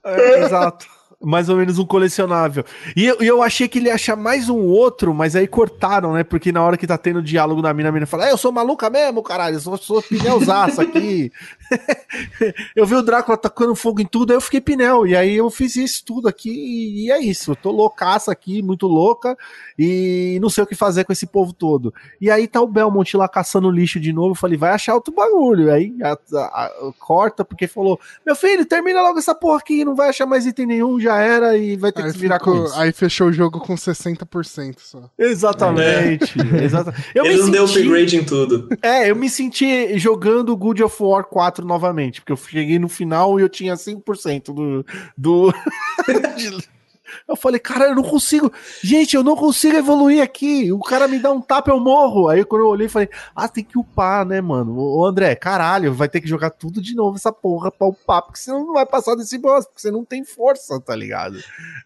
É, 0.05 0.45
exato 0.45 0.85
mais 1.23 1.47
ou 1.47 1.55
menos 1.55 1.79
um 1.79 1.85
colecionável. 1.85 2.65
E 2.95 3.05
eu, 3.05 3.15
eu 3.19 3.41
achei 3.41 3.67
que 3.67 3.79
ele 3.79 3.87
ia 3.87 3.95
achar 3.95 4.15
mais 4.15 4.49
um 4.49 4.59
outro, 4.59 5.13
mas 5.13 5.35
aí 5.35 5.47
cortaram, 5.47 6.13
né? 6.13 6.23
Porque 6.23 6.51
na 6.51 6.61
hora 6.61 6.77
que 6.77 6.85
tá 6.85 6.97
tendo 6.97 7.21
diálogo 7.21 7.61
da 7.61 7.73
mina, 7.73 7.89
a 7.89 7.91
mina 7.91 8.05
fala: 8.05 8.27
é, 8.27 8.31
Eu 8.31 8.37
sou 8.37 8.51
maluca 8.51 8.89
mesmo, 8.89 9.23
caralho, 9.23 9.55
eu 9.55 9.59
sou, 9.61 9.77
sou 9.77 10.01
pneuzaço 10.01 10.81
aqui. 10.81 11.31
eu 12.75 12.85
vi 12.85 12.95
o 12.95 13.01
Drácula 13.01 13.37
tacando 13.37 13.73
fogo 13.75 14.01
em 14.01 14.05
tudo, 14.05 14.31
aí 14.31 14.37
eu 14.37 14.41
fiquei 14.41 14.59
pneu. 14.59 15.07
E 15.07 15.15
aí 15.15 15.35
eu 15.35 15.49
fiz 15.49 15.75
isso 15.75 16.03
tudo 16.05 16.27
aqui 16.27 16.49
e, 16.49 17.05
e 17.05 17.11
é 17.11 17.19
isso. 17.19 17.51
Eu 17.51 17.55
tô 17.55 17.71
loucaça 17.71 18.31
aqui, 18.31 18.61
muito 18.61 18.85
louca, 18.87 19.37
e 19.79 20.37
não 20.41 20.49
sei 20.49 20.63
o 20.63 20.67
que 20.67 20.75
fazer 20.75 21.05
com 21.05 21.13
esse 21.13 21.25
povo 21.25 21.53
todo. 21.53 21.93
E 22.19 22.29
aí 22.29 22.47
tá 22.47 22.61
o 22.61 22.67
Belmont 22.67 23.15
lá 23.15 23.29
caçando 23.29 23.71
lixo 23.71 23.99
de 23.99 24.11
novo. 24.11 24.31
Eu 24.31 24.35
falei: 24.35 24.57
Vai 24.57 24.71
achar 24.71 24.93
outro 24.95 25.13
bagulho. 25.13 25.71
Aí 25.71 25.95
a, 26.03 26.17
a, 26.37 26.65
a, 26.65 26.93
corta, 26.99 27.45
porque 27.45 27.67
falou: 27.67 27.99
Meu 28.25 28.35
filho, 28.35 28.65
termina 28.65 29.01
logo 29.01 29.19
essa 29.19 29.33
porra 29.33 29.59
aqui, 29.59 29.85
não 29.85 29.95
vai 29.95 30.09
achar 30.09 30.25
mais 30.25 30.45
item 30.45 30.65
nenhum, 30.65 30.99
já 30.99 31.12
já 31.13 31.21
era 31.21 31.57
e 31.57 31.75
vai 31.75 31.91
ter 31.91 32.03
aí 32.03 32.11
que 32.11 32.17
virar 32.17 32.39
ficou, 32.39 32.61
com 32.61 32.65
isso. 32.65 32.79
Aí 32.79 32.91
fechou 32.91 33.27
o 33.27 33.33
jogo 33.33 33.59
com 33.59 33.75
60% 33.75 34.75
só. 34.79 35.09
Exatamente. 35.17 36.33
É. 36.53 36.63
exatamente. 36.63 37.11
Eu 37.15 37.25
Ele 37.25 37.37
não 37.37 37.45
senti, 37.45 37.51
deu 37.51 37.65
upgrade 37.65 38.17
em 38.17 38.23
tudo. 38.23 38.69
É, 38.81 39.09
eu 39.09 39.15
me 39.15 39.29
senti 39.29 39.97
jogando 39.97 40.55
Good 40.55 40.83
of 40.83 41.01
War 41.01 41.23
4 41.23 41.65
novamente, 41.65 42.21
porque 42.21 42.31
eu 42.31 42.37
cheguei 42.37 42.77
no 42.77 42.89
final 42.89 43.39
e 43.39 43.43
eu 43.43 43.49
tinha 43.49 43.75
5% 43.75 44.53
do. 44.53 44.85
do... 45.17 45.53
Eu 47.27 47.35
falei, 47.35 47.59
cara, 47.59 47.85
eu 47.85 47.95
não 47.95 48.03
consigo. 48.03 48.51
Gente, 48.81 49.15
eu 49.15 49.23
não 49.23 49.35
consigo 49.35 49.75
evoluir 49.77 50.21
aqui. 50.21 50.71
O 50.71 50.79
cara 50.79 51.07
me 51.07 51.19
dá 51.19 51.31
um 51.31 51.41
tapa, 51.41 51.71
eu 51.71 51.79
morro. 51.79 52.27
Aí 52.27 52.43
quando 52.43 52.63
eu 52.63 52.67
olhei, 52.67 52.87
falei, 52.87 53.09
ah, 53.35 53.47
tem 53.47 53.63
que 53.63 53.77
upar, 53.77 54.25
né, 54.25 54.41
mano? 54.41 54.77
Ô 54.77 55.05
André, 55.05 55.35
caralho, 55.35 55.93
vai 55.93 56.09
ter 56.09 56.21
que 56.21 56.27
jogar 56.27 56.49
tudo 56.51 56.81
de 56.81 56.95
novo 56.95 57.15
essa 57.17 57.31
porra 57.31 57.71
pra 57.71 57.87
upar, 57.87 58.21
porque 58.21 58.39
senão 58.39 58.65
não 58.65 58.73
vai 58.73 58.85
passar 58.85 59.15
desse 59.15 59.37
boss, 59.37 59.65
porque 59.65 59.81
você 59.81 59.91
não 59.91 60.05
tem 60.05 60.23
força, 60.23 60.79
tá 60.79 60.95
ligado? 60.95 61.37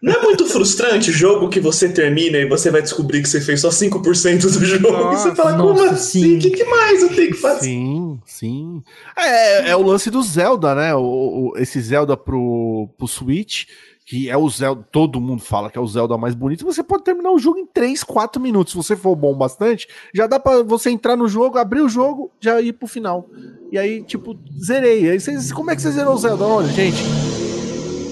Não 0.02 0.12
é 0.12 0.22
muito 0.22 0.46
frustrante 0.46 1.10
o 1.10 1.12
jogo 1.12 1.48
que 1.48 1.60
você 1.60 1.88
termina 1.88 2.38
e 2.38 2.48
você 2.48 2.70
vai 2.70 2.82
descobrir 2.82 3.22
que 3.22 3.28
você 3.28 3.40
fez 3.40 3.60
só 3.60 3.68
5% 3.68 4.40
do 4.42 4.64
jogo. 4.64 4.90
Nossa, 4.90 5.28
e 5.28 5.30
você 5.30 5.34
fala, 5.34 5.56
como 5.56 5.82
assim? 5.84 6.36
O 6.36 6.40
que, 6.40 6.50
que, 6.50 6.64
mais 6.64 7.02
eu 7.02 7.14
tenho 7.14 7.30
que 7.30 7.38
fazer? 7.38 7.64
Sim, 7.64 8.20
sim. 8.26 8.82
É, 9.16 9.70
é 9.70 9.76
o 9.76 9.82
lance 9.82 10.10
do 10.10 10.22
Zelda, 10.22 10.74
né? 10.74 10.94
O, 10.94 11.00
o, 11.00 11.52
esse 11.56 11.80
Zelda 11.80 12.16
pro, 12.16 12.88
pro 12.96 13.08
Switch 13.08 13.66
que 14.08 14.30
é 14.30 14.36
o 14.38 14.48
Zelda, 14.48 14.82
todo 14.90 15.20
mundo 15.20 15.42
fala 15.42 15.68
que 15.68 15.76
é 15.76 15.80
o 15.80 15.86
Zelda 15.86 16.16
mais 16.16 16.34
bonito, 16.34 16.64
você 16.64 16.82
pode 16.82 17.04
terminar 17.04 17.30
o 17.30 17.38
jogo 17.38 17.58
em 17.58 17.66
3, 17.66 18.02
4 18.02 18.40
minutos. 18.40 18.72
Se 18.72 18.76
você 18.78 18.96
for 18.96 19.14
bom 19.14 19.34
bastante, 19.34 19.86
já 20.14 20.26
dá 20.26 20.40
para 20.40 20.62
você 20.62 20.88
entrar 20.88 21.14
no 21.14 21.28
jogo, 21.28 21.58
abrir 21.58 21.82
o 21.82 21.90
jogo, 21.90 22.30
já 22.40 22.58
ir 22.58 22.72
pro 22.72 22.88
final. 22.88 23.28
E 23.70 23.76
aí, 23.76 24.02
tipo, 24.02 24.34
zerei. 24.64 25.10
Aí 25.10 25.20
vocês, 25.20 25.52
como 25.52 25.70
é 25.70 25.76
que 25.76 25.82
você 25.82 25.90
zerou 25.90 26.14
o 26.14 26.18
Zelda? 26.18 26.42
Olha, 26.42 26.68
gente, 26.68 26.96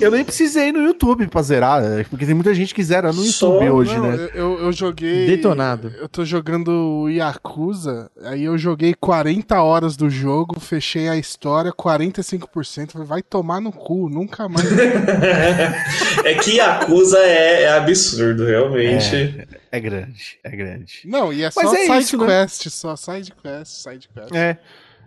eu 0.00 0.10
nem 0.10 0.24
precisei 0.24 0.72
no 0.72 0.80
YouTube 0.80 1.26
pra 1.28 1.42
zerar, 1.42 1.82
é, 1.82 2.04
porque 2.04 2.26
tem 2.26 2.34
muita 2.34 2.54
gente 2.54 2.74
que 2.74 2.82
zera 2.82 3.12
no 3.12 3.22
Só, 3.22 3.54
YouTube 3.54 3.70
hoje, 3.70 3.96
não, 3.96 4.10
né? 4.10 4.28
Eu, 4.34 4.60
eu 4.60 4.72
joguei. 4.72 5.26
Detonado. 5.26 5.92
Eu 5.98 6.08
tô 6.08 6.24
jogando 6.24 7.08
Yakuza, 7.08 8.10
aí 8.22 8.44
eu 8.44 8.56
joguei 8.58 8.94
40 8.94 9.60
horas 9.62 9.96
do 9.96 10.10
jogo, 10.10 10.60
fechei 10.60 11.08
a 11.08 11.16
história, 11.16 11.72
45%. 11.72 13.04
Vai 13.04 13.22
tomar 13.22 13.60
no 13.60 13.72
cu, 13.72 14.08
nunca 14.08 14.48
mais. 14.48 14.66
é 16.24 16.34
que 16.34 16.56
Yakuza 16.56 17.18
é, 17.18 17.62
é 17.62 17.72
absurdo, 17.76 18.44
realmente. 18.44 19.14
É, 19.14 19.46
é, 19.72 19.80
grande, 19.80 20.38
é 20.42 20.50
grande. 20.50 21.00
Não, 21.04 21.32
e 21.32 21.42
é 21.42 21.50
Mas 21.54 21.68
só 21.68 21.74
é 21.74 21.86
side 21.86 21.98
isso, 21.98 22.18
né? 22.18 22.26
quest, 22.26 22.66
né? 22.66 22.70
só 22.70 22.96
side 22.96 23.32
quest, 23.42 23.72
side 23.72 24.08
quest. 24.14 24.34
É. 24.34 24.58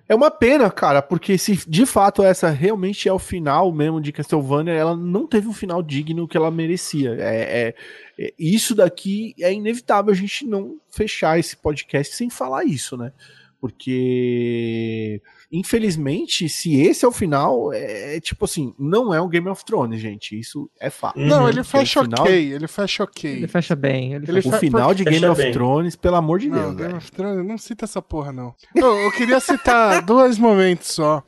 É 0.10 0.16
uma 0.16 0.32
pena, 0.32 0.72
cara, 0.72 1.04
porque 1.04 1.38
se 1.38 1.56
de 1.70 1.86
fato 1.86 2.24
essa 2.24 2.50
realmente 2.50 3.08
é 3.08 3.14
o 3.14 3.20
final 3.20 3.72
mesmo 3.72 4.02
de 4.02 4.12
Castlevania, 4.12 4.74
ela 4.74 4.98
não 4.98 5.28
teve 5.28 5.48
um 5.48 5.54
final 5.54 5.84
digno 5.84 6.28
que 6.28 6.36
ela 6.36 6.50
merecia. 6.50 7.16
É, 7.20 7.68
é, 7.68 7.76
é, 8.18 8.34
isso 8.40 8.74
daqui 8.74 9.36
é 9.40 9.54
inevitável 9.54 10.12
a 10.12 10.16
gente 10.16 10.48
não 10.48 10.82
fechar 10.90 11.38
esse 11.38 11.56
podcast 11.56 12.16
sem 12.16 12.28
falar 12.28 12.66
isso, 12.66 12.98
né? 12.98 13.14
Porque 13.62 15.22
Infelizmente, 15.52 16.48
se 16.48 16.80
esse 16.80 17.04
é 17.04 17.08
o 17.08 17.12
final, 17.12 17.74
é, 17.74 18.18
é 18.18 18.20
tipo 18.20 18.46
assim, 18.46 18.74
não 18.78 19.12
é 19.14 19.20
um 19.20 19.28
Game 19.28 19.50
of 19.50 19.66
Thrones, 19.66 20.00
gente. 20.00 20.40
Isso 20.40 20.70
é 20.80 20.92
fato. 20.92 21.20
Não, 21.20 21.50
ele 21.50 21.64
fecha 21.64 22.04
final... 22.04 22.22
ok, 22.22 22.54
ele 22.54 22.68
fecha 22.68 23.04
ok. 23.04 23.32
Ele 23.32 23.48
fecha 23.48 23.76
bem. 23.76 24.14
Ele 24.14 24.26
ele 24.28 24.42
fecha... 24.44 24.56
O 24.56 24.60
final 24.60 24.94
de 24.94 25.04
Game 25.04 25.26
of 25.26 25.42
bem. 25.42 25.52
Thrones, 25.52 25.96
pelo 25.96 26.18
amor 26.18 26.40
de 26.40 26.50
não, 26.50 26.76
Deus. 26.76 26.76
Game 26.76 26.94
of 26.94 27.12
Thrones, 27.12 27.48
não 27.48 27.58
cita 27.58 27.86
essa 27.86 28.02
porra, 28.02 28.32
não. 28.32 28.54
eu, 28.76 28.96
eu 29.00 29.12
queria 29.12 29.40
citar 29.40 30.02
dois 30.06 30.38
momentos 30.38 30.90
só. 30.90 31.24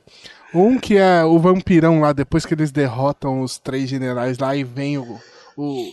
Um 0.54 0.78
que 0.78 0.96
é 0.96 1.24
o 1.24 1.38
vampirão 1.38 2.00
lá, 2.00 2.12
depois 2.12 2.46
que 2.46 2.54
eles 2.54 2.70
derrotam 2.70 3.40
os 3.40 3.58
três 3.58 3.88
generais 3.88 4.38
lá 4.38 4.54
e 4.54 4.62
vem 4.62 4.98
o, 4.98 5.18
o 5.56 5.92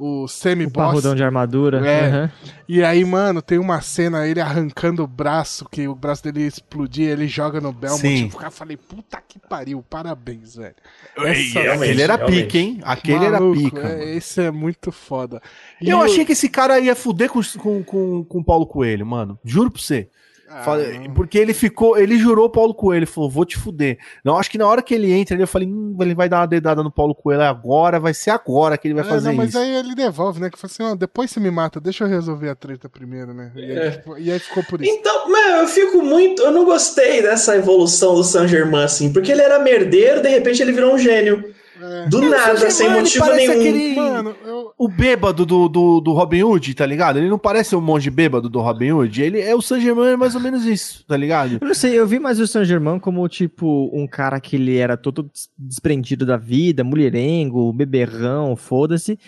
o 0.00 0.26
semi-boss. 0.26 0.82
O 0.82 0.86
parrudão 0.88 1.14
de 1.14 1.22
armadura. 1.22 1.86
É. 1.86 2.08
Uhum. 2.08 2.30
E 2.66 2.82
aí, 2.82 3.04
mano, 3.04 3.42
tem 3.42 3.58
uma 3.58 3.82
cena 3.82 4.26
ele 4.26 4.40
arrancando 4.40 5.02
o 5.02 5.06
braço, 5.06 5.68
que 5.70 5.86
o 5.86 5.94
braço 5.94 6.24
dele 6.24 6.46
explodir, 6.46 7.08
ele 7.08 7.28
joga 7.28 7.60
no 7.60 7.70
Belmont. 7.70 8.00
Sim. 8.00 8.30
Eu 8.42 8.50
falei, 8.50 8.78
puta 8.78 9.20
que 9.28 9.38
pariu, 9.38 9.84
parabéns, 9.88 10.56
velho. 10.56 10.74
Essa... 11.18 11.60
Aquele 11.74 12.02
era 12.02 12.18
pique, 12.18 12.58
hein? 12.58 12.80
Aquele 12.82 13.28
Maluco, 13.28 13.58
era 13.58 13.88
pica. 13.88 13.88
É, 13.88 14.16
esse 14.16 14.40
é 14.40 14.50
muito 14.50 14.90
foda. 14.90 15.42
E 15.80 15.90
eu, 15.90 15.98
eu 15.98 16.04
achei 16.04 16.24
que 16.24 16.32
esse 16.32 16.48
cara 16.48 16.80
ia 16.80 16.96
fuder 16.96 17.28
com, 17.28 17.42
com, 17.58 17.84
com, 17.84 18.24
com 18.24 18.38
o 18.38 18.44
Paulo 18.44 18.66
Coelho, 18.66 19.04
mano. 19.04 19.38
Juro 19.44 19.70
pra 19.70 19.82
você. 19.82 20.08
Ah, 20.52 20.62
Falei- 20.64 21.08
porque 21.14 21.38
ele 21.38 21.54
ficou, 21.54 21.96
ele 21.96 22.18
jurou 22.18 22.46
o 22.46 22.50
Paulo 22.50 22.74
Coelho, 22.74 22.98
ele 22.98 23.06
falou, 23.06 23.30
vou 23.30 23.44
te 23.44 23.56
fuder. 23.56 23.98
Não, 24.24 24.36
acho 24.36 24.50
que 24.50 24.58
na 24.58 24.66
hora 24.66 24.82
que 24.82 24.92
ele 24.92 25.12
entra, 25.12 25.36
ali, 25.36 25.44
eu 25.44 25.46
falei, 25.46 25.68
hum, 25.68 25.96
ele 26.00 26.12
vai 26.12 26.28
dar 26.28 26.40
uma 26.40 26.46
dedada 26.48 26.82
no 26.82 26.90
Paulo 26.90 27.14
Coelho 27.14 27.42
agora, 27.42 28.00
vai 28.00 28.12
ser 28.12 28.30
agora 28.30 28.76
que 28.76 28.88
ele 28.88 28.94
vai 28.94 29.04
É, 29.04 29.06
fazer 29.08 29.28
não, 29.28 29.36
mas 29.36 29.50
isso. 29.50 29.58
aí 29.58 29.76
ele 29.76 29.94
devolve, 29.94 30.40
né? 30.40 30.50
Que 30.50 30.58
fala 30.58 30.70
assim, 30.72 30.82
ó, 30.82 30.94
depois 30.96 31.30
você 31.30 31.38
me 31.38 31.52
mata, 31.52 31.80
deixa 31.80 32.02
eu 32.02 32.08
resolver 32.08 32.48
a 32.48 32.54
treta 32.56 32.88
primeiro, 32.88 33.32
né? 33.32 33.52
E 33.54 33.60
aí, 33.60 33.78
É. 33.78 33.90
tipo, 33.92 34.18
e 34.18 34.28
aí 34.32 34.38
ficou 34.40 34.64
por 34.64 34.82
isso. 34.82 34.90
Então, 34.92 35.28
meu, 35.30 35.56
eu 35.58 35.68
fico 35.68 36.02
muito. 36.02 36.42
Eu 36.42 36.50
não 36.50 36.64
gostei 36.64 37.22
dessa 37.22 37.54
evolução 37.56 38.16
do 38.16 38.24
Saint 38.24 38.48
Germain, 38.48 38.82
assim, 38.82 39.12
porque 39.12 39.30
ele 39.30 39.42
era 39.42 39.60
merdeiro, 39.60 40.20
de 40.20 40.28
repente 40.28 40.60
ele 40.60 40.72
virou 40.72 40.94
um 40.94 40.98
gênio. 40.98 41.44
É. 41.82 42.08
Do 42.08 42.20
nada, 42.28 42.70
sem 42.70 42.86
ele 42.88 43.00
motivo 43.00 43.24
parece 43.24 43.46
nenhum. 43.48 43.60
aquele- 43.60 43.94
Mano, 43.96 44.36
eu. 44.44 44.72
O 44.76 44.88
bêbado 44.88 45.46
do, 45.46 45.68
do, 45.68 46.00
do 46.00 46.12
Robin 46.12 46.42
Hood, 46.42 46.74
tá 46.74 46.84
ligado? 46.84 47.18
Ele 47.18 47.28
não 47.28 47.38
parece 47.38 47.74
o 47.74 47.80
monge 47.80 48.10
bêbado 48.10 48.48
do 48.48 48.60
Robin 48.60 48.92
Hood. 48.92 49.22
Ele 49.22 49.40
é 49.40 49.54
o 49.54 49.62
San 49.62 49.80
Germain, 49.80 50.08
é 50.12 50.16
mais 50.16 50.34
ou 50.34 50.40
menos 50.40 50.64
isso, 50.66 51.04
tá 51.06 51.16
ligado? 51.16 51.58
Eu 51.60 51.66
não 51.66 51.74
sei, 51.74 51.98
eu 51.98 52.06
vi 52.06 52.18
mais 52.18 52.38
o 52.38 52.46
Saint 52.46 52.66
Germain 52.66 52.98
como, 52.98 53.26
tipo, 53.28 53.90
um 53.92 54.06
cara 54.06 54.38
que 54.40 54.56
ele 54.56 54.76
era 54.76 54.96
todo 54.96 55.22
des- 55.24 55.48
desprendido 55.58 56.26
da 56.26 56.36
vida, 56.36 56.84
mulherengo, 56.84 57.72
beberrão, 57.72 58.54
foda-se. 58.56 59.18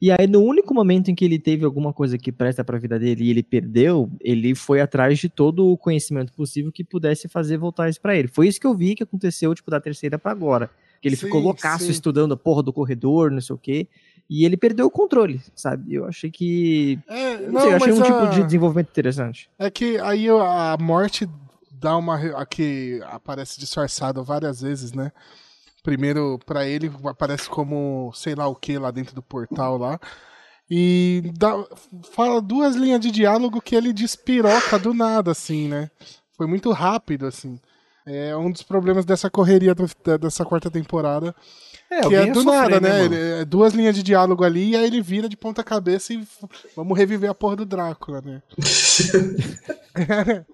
E 0.00 0.12
aí, 0.12 0.28
no 0.28 0.40
único 0.40 0.72
momento 0.72 1.10
em 1.10 1.14
que 1.14 1.24
ele 1.24 1.40
teve 1.40 1.64
alguma 1.64 1.92
coisa 1.92 2.16
que 2.16 2.30
presta 2.30 2.62
pra 2.62 2.78
vida 2.78 2.98
dele 3.00 3.24
e 3.24 3.30
ele 3.30 3.42
perdeu, 3.42 4.08
ele 4.20 4.54
foi 4.54 4.80
atrás 4.80 5.18
de 5.18 5.28
todo 5.28 5.66
o 5.66 5.76
conhecimento 5.76 6.32
possível 6.32 6.70
que 6.70 6.84
pudesse 6.84 7.28
fazer 7.28 7.56
voltar 7.58 7.88
isso 7.88 8.00
pra 8.00 8.16
ele. 8.16 8.28
Foi 8.28 8.46
isso 8.46 8.60
que 8.60 8.66
eu 8.66 8.74
vi 8.76 8.94
que 8.94 9.02
aconteceu, 9.02 9.52
tipo, 9.54 9.70
da 9.70 9.80
terceira 9.80 10.16
pra 10.16 10.30
agora. 10.30 10.70
Que 11.00 11.08
ele 11.08 11.16
Sim, 11.16 11.26
ficou 11.26 11.40
loucaço 11.40 11.84
sim. 11.84 11.90
estudando 11.90 12.32
a 12.34 12.36
porra 12.36 12.62
do 12.62 12.72
corredor, 12.72 13.30
não 13.30 13.40
sei 13.40 13.54
o 13.54 13.58
quê. 13.58 13.88
E 14.28 14.44
ele 14.44 14.56
perdeu 14.56 14.86
o 14.86 14.90
controle, 14.90 15.40
sabe? 15.54 15.94
Eu 15.94 16.04
achei 16.04 16.30
que. 16.30 16.98
É, 17.08 17.38
Não, 17.48 17.60
sei, 17.60 17.70
eu 17.72 17.76
achei 17.76 17.92
um 17.92 17.98
mas 17.98 18.06
tipo 18.06 18.18
a- 18.18 18.26
de 18.26 18.42
desenvolvimento 18.44 18.88
interessante. 18.90 19.48
É 19.58 19.70
que 19.70 19.98
aí 19.98 20.28
a 20.28 20.76
morte 20.78 21.28
dá 21.70 21.96
uma. 21.96 22.16
a 22.36 22.44
que 22.44 23.00
aparece 23.06 23.58
disfarçada 23.58 24.22
várias 24.22 24.60
vezes, 24.60 24.92
né? 24.92 25.12
Primeiro, 25.82 26.38
pra 26.44 26.66
ele, 26.66 26.90
aparece 27.06 27.48
como 27.48 28.10
sei 28.14 28.34
lá 28.34 28.46
o 28.48 28.54
que 28.54 28.76
lá 28.76 28.90
dentro 28.90 29.14
do 29.14 29.22
portal 29.22 29.78
lá. 29.78 29.98
E 30.70 31.30
dá- 31.38 31.64
fala 32.12 32.42
duas 32.42 32.74
linhas 32.76 33.00
de 33.00 33.10
diálogo 33.10 33.62
que 33.62 33.74
ele 33.74 33.92
despiroca 33.92 34.78
do 34.78 34.92
nada, 34.92 35.30
assim, 35.30 35.68
né? 35.68 35.90
Foi 36.36 36.46
muito 36.46 36.70
rápido, 36.72 37.26
assim. 37.26 37.58
É 38.10 38.36
um 38.36 38.50
dos 38.50 38.62
problemas 38.62 39.04
dessa 39.04 39.28
correria 39.30 39.74
do- 39.74 39.86
dessa 40.18 40.44
quarta 40.44 40.70
temporada. 40.70 41.34
É, 41.90 42.00
que 42.06 42.14
é 42.14 42.26
do 42.30 42.42
nada, 42.44 42.80
né? 42.80 43.02
mano? 43.02 43.14
Ele- 43.14 43.40
é 43.42 43.44
duas 43.44 43.72
linhas 43.72 43.94
de 43.94 44.02
diálogo 44.02 44.44
ali, 44.44 44.70
e 44.70 44.76
aí 44.76 44.84
ele 44.86 45.00
vira 45.00 45.28
de 45.28 45.36
ponta 45.36 45.62
cabeça 45.64 46.12
e 46.12 46.22
vamos 46.76 46.96
reviver 46.98 47.30
a 47.30 47.34
porra 47.34 47.56
do 47.56 47.64
Drácula, 47.66 48.20
né? 48.20 48.42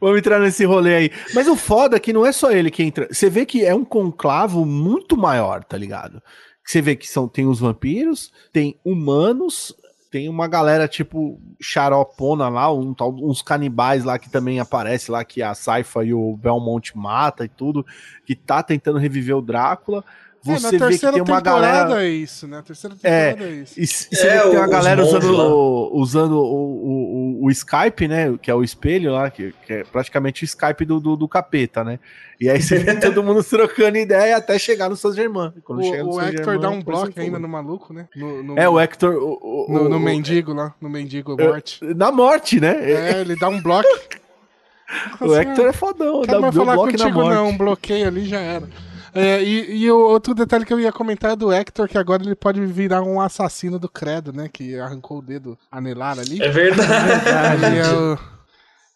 Vamos 0.00 0.18
entrar 0.18 0.40
nesse 0.40 0.64
rolê 0.64 0.94
aí. 0.96 1.10
Mas 1.34 1.46
o 1.46 1.54
foda 1.54 1.96
é 1.96 2.00
que 2.00 2.12
não 2.12 2.26
é 2.26 2.32
só 2.32 2.50
ele 2.50 2.70
que 2.70 2.82
entra. 2.82 3.06
Você 3.10 3.30
vê 3.30 3.46
que 3.46 3.64
é 3.64 3.72
um 3.74 3.84
conclavo 3.84 4.64
muito 4.66 5.16
maior, 5.16 5.62
tá 5.62 5.76
ligado? 5.76 6.20
Você 6.64 6.80
vê 6.82 6.96
que 6.96 7.08
são, 7.08 7.28
tem 7.28 7.46
os 7.46 7.60
vampiros, 7.60 8.32
tem 8.52 8.76
humanos, 8.84 9.72
tem 10.12 10.28
uma 10.28 10.46
galera 10.46 10.86
tipo 10.86 11.40
xaropona 11.58 12.50
lá, 12.50 12.70
um 12.70 12.94
uns 13.00 13.40
canibais 13.40 14.04
lá 14.04 14.18
que 14.18 14.28
também 14.28 14.60
aparece 14.60 15.10
lá, 15.10 15.24
que 15.24 15.42
a 15.42 15.54
Saifa 15.54 16.04
e 16.04 16.12
o 16.12 16.36
Belmont 16.36 16.94
mata 16.94 17.46
e 17.46 17.48
tudo, 17.48 17.84
que 18.26 18.36
tá 18.36 18.62
tentando 18.62 18.98
reviver 18.98 19.34
o 19.34 19.40
Drácula. 19.40 20.04
É, 20.44 20.58
Você 20.58 20.70
vê 20.70 20.78
que 20.78 20.78
terceira 20.88 21.12
tem 21.12 21.22
uma 21.22 21.40
temporada 21.40 21.84
galera. 21.84 22.04
é 22.04 22.08
isso, 22.08 22.48
né? 22.48 22.58
A 22.58 22.62
terceira 22.62 22.96
É, 23.04 23.30
temporada 23.32 23.50
é, 23.52 23.54
isso. 23.62 23.74
E 23.80 23.86
você 23.86 24.26
É, 24.26 24.30
vê 24.38 24.42
que 24.42 24.48
tem 24.50 24.58
uma 24.58 24.66
galera 24.66 25.02
usando, 25.04 25.30
o, 25.36 26.00
usando 26.00 26.32
o, 26.32 27.38
o, 27.42 27.44
o- 27.44 27.50
Skype, 27.52 28.08
né? 28.08 28.36
Que 28.42 28.50
é 28.50 28.54
o 28.54 28.64
espelho 28.64 29.12
lá, 29.12 29.30
que, 29.30 29.54
que 29.64 29.72
é 29.72 29.84
praticamente 29.84 30.42
o 30.42 30.46
Skype 30.46 30.84
do, 30.84 30.98
do, 30.98 31.16
do 31.16 31.28
capeta, 31.28 31.84
né? 31.84 32.00
E 32.40 32.50
aí 32.50 32.60
você 32.60 32.76
vê 32.78 32.94
todo 32.98 33.22
mundo 33.22 33.44
trocando 33.44 33.96
ideia 33.98 34.36
até 34.36 34.58
chegar 34.58 34.88
no 34.88 34.96
San 34.96 35.12
Germain. 35.12 35.52
Quando 35.62 35.84
chega 35.84 36.02
O, 36.02 36.06
no 36.06 36.10
o 36.10 36.14
San 36.14 36.26
Hector 36.28 36.44
Germain, 36.44 36.60
dá 36.60 36.68
um 36.70 36.80
aparece 36.80 36.84
bloco 37.04 37.20
ainda 37.20 37.38
no 37.38 37.48
maluco, 37.48 37.92
né? 37.94 38.08
No, 38.16 38.42
no- 38.42 38.58
É, 38.58 38.68
o 38.68 38.80
Hector. 38.80 39.14
O, 39.14 39.66
o- 39.68 39.72
no, 39.72 39.88
no 39.90 40.00
mendigo 40.00 40.52
lá, 40.52 40.74
no 40.80 40.88
mendigo 40.90 41.36
morte. 41.36 41.78
Na 41.94 42.10
morte, 42.10 42.58
né? 42.58 42.78
É, 42.80 43.20
ele 43.20 43.36
dá 43.36 43.48
um 43.48 43.62
bloco. 43.62 43.86
o 45.20 45.34
Hector 45.36 45.66
é 45.68 45.72
fodão, 45.72 46.22
Não 46.26 46.40
dá 46.40 46.52
falar 46.52 46.74
bloco 46.74 46.86
na 46.92 46.98
contigo, 46.98 47.20
morte. 47.20 47.34
não. 47.36 47.48
Um 47.48 47.56
bloqueio 47.56 48.08
ali 48.08 48.24
já 48.26 48.40
era. 48.40 48.68
É, 49.14 49.42
e, 49.42 49.76
e 49.84 49.90
o 49.90 49.98
outro 49.98 50.34
detalhe 50.34 50.64
que 50.64 50.72
eu 50.72 50.80
ia 50.80 50.90
comentar 50.92 51.32
é 51.32 51.36
do 51.36 51.52
Hector, 51.52 51.86
que 51.88 51.98
agora 51.98 52.22
ele 52.22 52.34
pode 52.34 52.64
virar 52.64 53.02
um 53.02 53.20
assassino 53.20 53.78
do 53.78 53.88
credo, 53.88 54.32
né? 54.32 54.48
Que 54.52 54.78
arrancou 54.78 55.18
o 55.18 55.22
dedo 55.22 55.58
anelar 55.70 56.18
ali. 56.18 56.42
É 56.42 56.48
verdade. 56.48 57.64
Ele 57.66 57.78
é 57.78 57.88
o, 57.92 58.18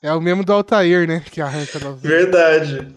é 0.03 0.13
o 0.15 0.21
mesmo 0.21 0.43
do 0.45 0.53
Altair, 0.53 1.07
né? 1.07 1.23
Que 1.31 1.41
arranca 1.41 1.79
da 1.79 1.91
Verdade. 1.91 2.89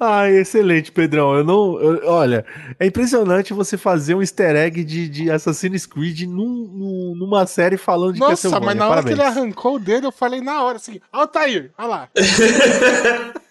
Ai, 0.00 0.36
excelente, 0.38 0.90
Pedrão. 0.90 1.32
Eu 1.36 1.44
não. 1.44 1.80
eu- 1.80 2.00
olha, 2.10 2.44
é 2.78 2.86
impressionante 2.86 3.52
você 3.54 3.76
fazer 3.76 4.14
um 4.14 4.20
easter 4.20 4.56
egg 4.56 4.82
de, 4.84 5.08
de 5.08 5.30
Assassin's 5.30 5.86
Creed 5.86 6.22
num- 6.22 6.68
num- 6.72 7.14
numa 7.16 7.46
série 7.46 7.76
falando 7.76 8.14
de 8.14 8.18
Nossa, 8.20 8.32
Castlevania. 8.48 8.66
mas 8.66 8.76
na 8.76 8.84
hora 8.86 9.02
Parabéns. 9.02 9.16
que 9.16 9.20
ele 9.22 9.28
arrancou 9.28 9.76
o 9.76 9.78
dedo, 9.78 10.08
eu 10.08 10.12
falei 10.12 10.40
na 10.40 10.60
hora 10.62 10.76
assim: 10.76 11.00
Altair, 11.12 11.70
olha 11.78 11.86
lá. 11.88 12.08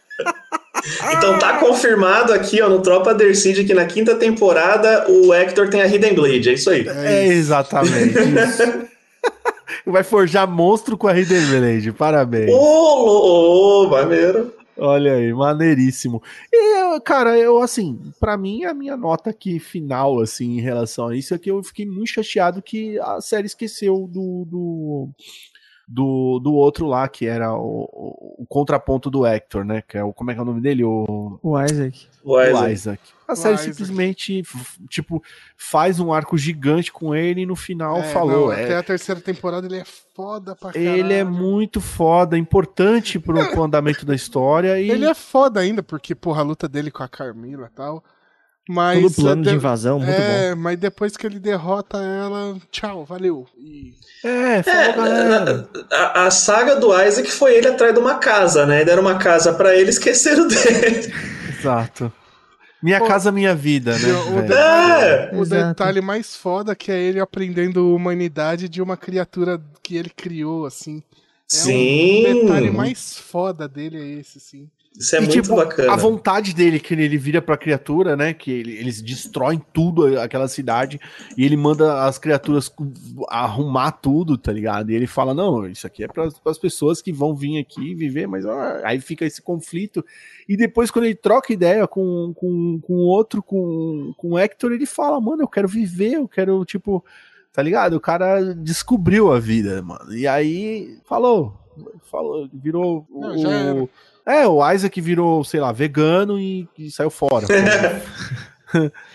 Então 1.18 1.40
tá 1.40 1.60
confirmado 1.60 2.34
aqui, 2.34 2.62
ó, 2.62 2.70
no 2.70 2.82
Tropa 2.82 3.14
Dercide 3.14 3.64
que 3.64 3.74
na 3.74 3.86
quinta 3.86 4.16
temporada 4.16 5.10
o 5.10 5.34
Hector 5.34 5.70
tem 5.70 5.82
a 5.82 5.88
Hidden 5.88 6.14
Blade, 6.14 6.50
é 6.50 6.54
isso 6.54 6.70
aí. 6.70 6.86
É 6.88 7.28
exatamente 7.28 8.20
isso. 8.20 8.94
Vai 9.86 10.04
forjar 10.04 10.48
monstro 10.48 10.98
com 10.98 11.08
a 11.08 11.18
Hidden 11.18 11.46
Blade. 11.48 11.92
Parabéns. 11.94 12.52
Ô, 12.52 13.86
ô, 13.86 13.90
maneiro. 13.90 14.54
Olha 14.78 15.14
aí, 15.14 15.32
maneiríssimo. 15.34 16.22
E, 16.52 17.00
cara, 17.02 17.38
eu, 17.38 17.62
assim, 17.62 18.00
pra 18.20 18.36
mim, 18.36 18.64
a 18.64 18.74
minha 18.74 18.98
nota 18.98 19.30
aqui 19.30 19.60
final, 19.60 20.20
assim, 20.20 20.58
em 20.58 20.62
relação 20.62 21.08
a 21.08 21.16
isso, 21.16 21.34
é 21.34 21.38
que 21.38 21.52
eu 21.52 21.62
fiquei 21.64 21.86
muito 21.86 22.10
chateado 22.10 22.62
que 22.62 23.00
a 23.00 23.22
série 23.22 23.46
esqueceu 23.46 24.08
do. 24.08 24.46
do 24.46 25.10
do, 25.88 26.40
do 26.40 26.54
outro 26.54 26.88
lá, 26.88 27.08
que 27.08 27.26
era 27.26 27.54
o, 27.54 27.84
o, 27.92 28.44
o 28.44 28.46
contraponto 28.48 29.10
do 29.10 29.26
Hector, 29.26 29.64
né? 29.66 29.84
Que 29.88 29.98
é 29.98 30.04
o. 30.04 30.14
Como 30.14 30.32
é 30.32 30.34
que 30.34 30.40
é 30.40 30.44
o 30.44 30.46
nome 30.46 30.62
dele? 30.62 30.84
O, 30.84 31.40
O 31.44 31.60
Isaac. 31.62 32.08
O 32.24 32.34
o 32.36 32.42
Isaac. 32.42 32.72
Isaac. 32.72 33.02
A 33.28 33.36
série 33.36 33.56
Isaac. 33.56 33.72
simplesmente, 33.74 34.44
tipo, 34.90 35.22
faz 35.58 36.00
um 36.00 36.14
arco 36.14 36.38
gigante 36.38 36.92
com 36.92 37.14
ele 37.16 37.42
e 37.42 37.46
no 37.46 37.56
final 37.56 37.98
É, 37.98 38.04
falou. 38.04 38.48
não, 38.48 38.54
é, 38.54 38.64
Até 38.66 38.78
a 38.78 38.84
terceira 38.84 39.20
temporada 39.20 39.66
ele 39.68 39.78
é 39.80 39.86
foda 40.16 40.56
pra 40.56 40.72
caralho. 40.72 40.90
ele 40.96 41.14
é 41.14 41.24
muito 41.24 41.82
foda, 41.82 42.38
importante 42.38 43.20
pro, 43.20 43.36
pro 43.52 43.64
andamento 43.64 44.06
da 44.06 44.14
história 44.16 44.80
e 44.80 44.90
Ele 44.90 45.06
é 45.06 45.14
foda 45.14 45.60
ainda, 45.60 45.82
porque, 45.84 46.14
porra, 46.16 46.42
a 46.42 46.46
luta 46.46 46.68
dele 46.70 46.92
com 46.92 47.04
a 47.04 47.08
Carmila 47.10 47.70
e 47.72 47.76
tal. 47.76 48.04
Mas. 48.70 49.02
Todo 49.02 49.14
plano 49.16 49.42
é, 49.42 49.44
de 49.44 49.50
de- 49.52 49.56
invasão, 49.56 50.00
muito 50.00 50.12
bom. 50.16 50.22
é, 50.22 50.56
mas 50.56 50.78
depois 50.80 51.18
que 51.18 51.28
ele 51.28 51.40
derrota 51.40 51.98
ela, 51.98 52.56
tchau, 52.72 53.04
valeu. 53.06 53.46
E- 53.58 53.94
É, 54.24 54.64
falou, 54.64 55.06
É. 55.06 55.68
A, 55.96 56.26
a 56.28 56.32
saga 56.32 56.76
do 56.78 56.88
Isaac 56.98 57.30
foi 57.30 57.56
ele 57.58 57.68
atrás 57.68 57.94
de 57.94 58.00
uma 58.00 58.16
casa, 58.16 58.66
né? 58.66 58.86
Deram 58.86 59.02
uma 59.02 59.18
casa 59.18 59.54
pra 59.54 59.76
ele 59.76 59.88
e 59.88 59.90
esqueceram 59.94 60.48
dele. 60.48 61.14
Exato. 61.60 62.12
Minha 62.82 63.00
Pô, 63.00 63.08
casa, 63.08 63.32
minha 63.32 63.56
vida, 63.56 63.98
né? 63.98 64.14
o- 64.14 64.42
detalhe, 64.42 65.04
É. 65.06 65.32
o 65.34 65.46
detalhe 65.46 66.02
mais 66.02 66.36
foda 66.36 66.76
que 66.76 66.92
é 66.92 67.00
ele 67.02 67.20
aprendendo 67.20 67.94
humanidade 67.96 68.68
de 68.70 68.82
uma 68.82 68.98
criatura 68.98 69.62
que 69.82 69.96
ele 69.96 70.10
criou, 70.10 70.66
assim. 70.66 70.98
É 70.98 71.56
Sim. 71.56 72.26
O 72.26 72.44
detalhe 72.46 72.72
mais 72.72 73.18
foda 73.18 73.68
dele 73.70 73.98
é 74.02 74.20
esse, 74.20 74.38
assim. 74.38 74.70
Isso 74.96 75.16
é 75.16 75.20
e, 75.20 75.22
muito 75.24 75.42
tipo, 75.42 75.56
bacana. 75.56 75.92
a 75.92 75.96
vontade 75.96 76.54
dele, 76.54 76.80
que 76.80 76.94
ele 76.94 77.18
vira 77.18 77.42
pra 77.42 77.58
criatura, 77.58 78.16
né? 78.16 78.32
Que 78.34 78.52
ele- 78.52 78.78
eles 78.78 79.02
destroem 79.02 79.60
tudo 79.74 80.20
aquela 80.20 80.48
cidade 80.48 81.00
e 81.36 81.44
ele 81.44 81.58
manda 81.58 82.04
as 82.06 82.20
criaturas 82.20 82.72
arrumar 83.30 83.92
tudo, 83.94 84.38
tá 84.38 84.52
ligado? 84.52 84.92
E 84.92 84.96
ele 84.96 85.08
fala: 85.08 85.34
Não, 85.34 85.68
isso 85.68 85.88
aqui 85.88 86.04
é 86.04 86.08
para 86.08 86.30
as 86.46 86.58
pessoas 86.60 87.02
que 87.02 87.12
vão 87.12 87.36
vir 87.36 87.58
aqui 87.60 87.96
viver, 87.96 88.28
mas 88.28 88.46
ó, 88.46 88.56
aí 88.84 89.00
fica 89.02 89.26
esse 89.26 89.42
conflito. 89.42 90.06
E 90.48 90.56
depois, 90.56 90.92
quando 90.92 91.06
ele 91.06 91.16
troca 91.16 91.52
ideia 91.54 91.88
com, 91.88 92.32
com, 92.36 92.80
com 92.82 92.94
o 92.94 93.06
outro, 93.08 93.42
com, 93.42 94.14
com 94.18 94.32
o 94.34 94.40
Hector, 94.40 94.72
ele 94.72 94.86
fala: 94.86 95.20
Mano, 95.20 95.42
eu 95.42 95.48
quero 95.48 95.68
viver, 95.68 96.14
eu 96.14 96.28
quero, 96.28 96.64
tipo, 96.66 97.04
tá 97.52 97.62
ligado? 97.64 97.94
O 97.96 98.00
cara 98.00 98.54
descobriu 98.54 99.32
a 99.32 99.40
vida, 99.40 99.82
mano. 99.82 100.14
E 100.14 100.28
aí 100.28 100.98
falou. 101.06 101.60
Falou, 102.12 102.48
virou 102.54 103.08
o- 103.10 103.22
Não, 103.22 103.38
já 103.40 103.50
era. 103.52 103.82
o, 103.84 103.90
é, 104.26 104.48
o 104.48 104.72
Isaac 104.72 105.00
virou, 105.02 105.44
sei 105.44 105.60
lá, 105.60 105.72
vegano 105.72 106.40
e, 106.40 106.68
e 106.78 106.90
saiu 106.90 107.10
fora. 107.10 107.46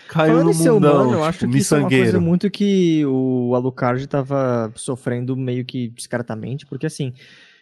Caiu 0.07 0.37
Falando 0.37 0.45
no 0.45 0.53
mundão, 0.53 0.77
humano, 0.77 1.03
eu 1.03 1.15
tipo, 1.15 1.23
acho 1.23 1.47
que 1.49 1.57
isso 1.57 1.75
é 1.75 1.79
uma 1.79 1.89
coisa 1.89 2.19
muito 2.19 2.49
que 2.49 3.05
o 3.05 3.53
Alucard 3.53 4.07
tava 4.07 4.71
sofrendo 4.75 5.35
meio 5.35 5.65
que 5.65 5.89
discretamente, 5.89 6.65
porque 6.65 6.85
assim, 6.85 7.13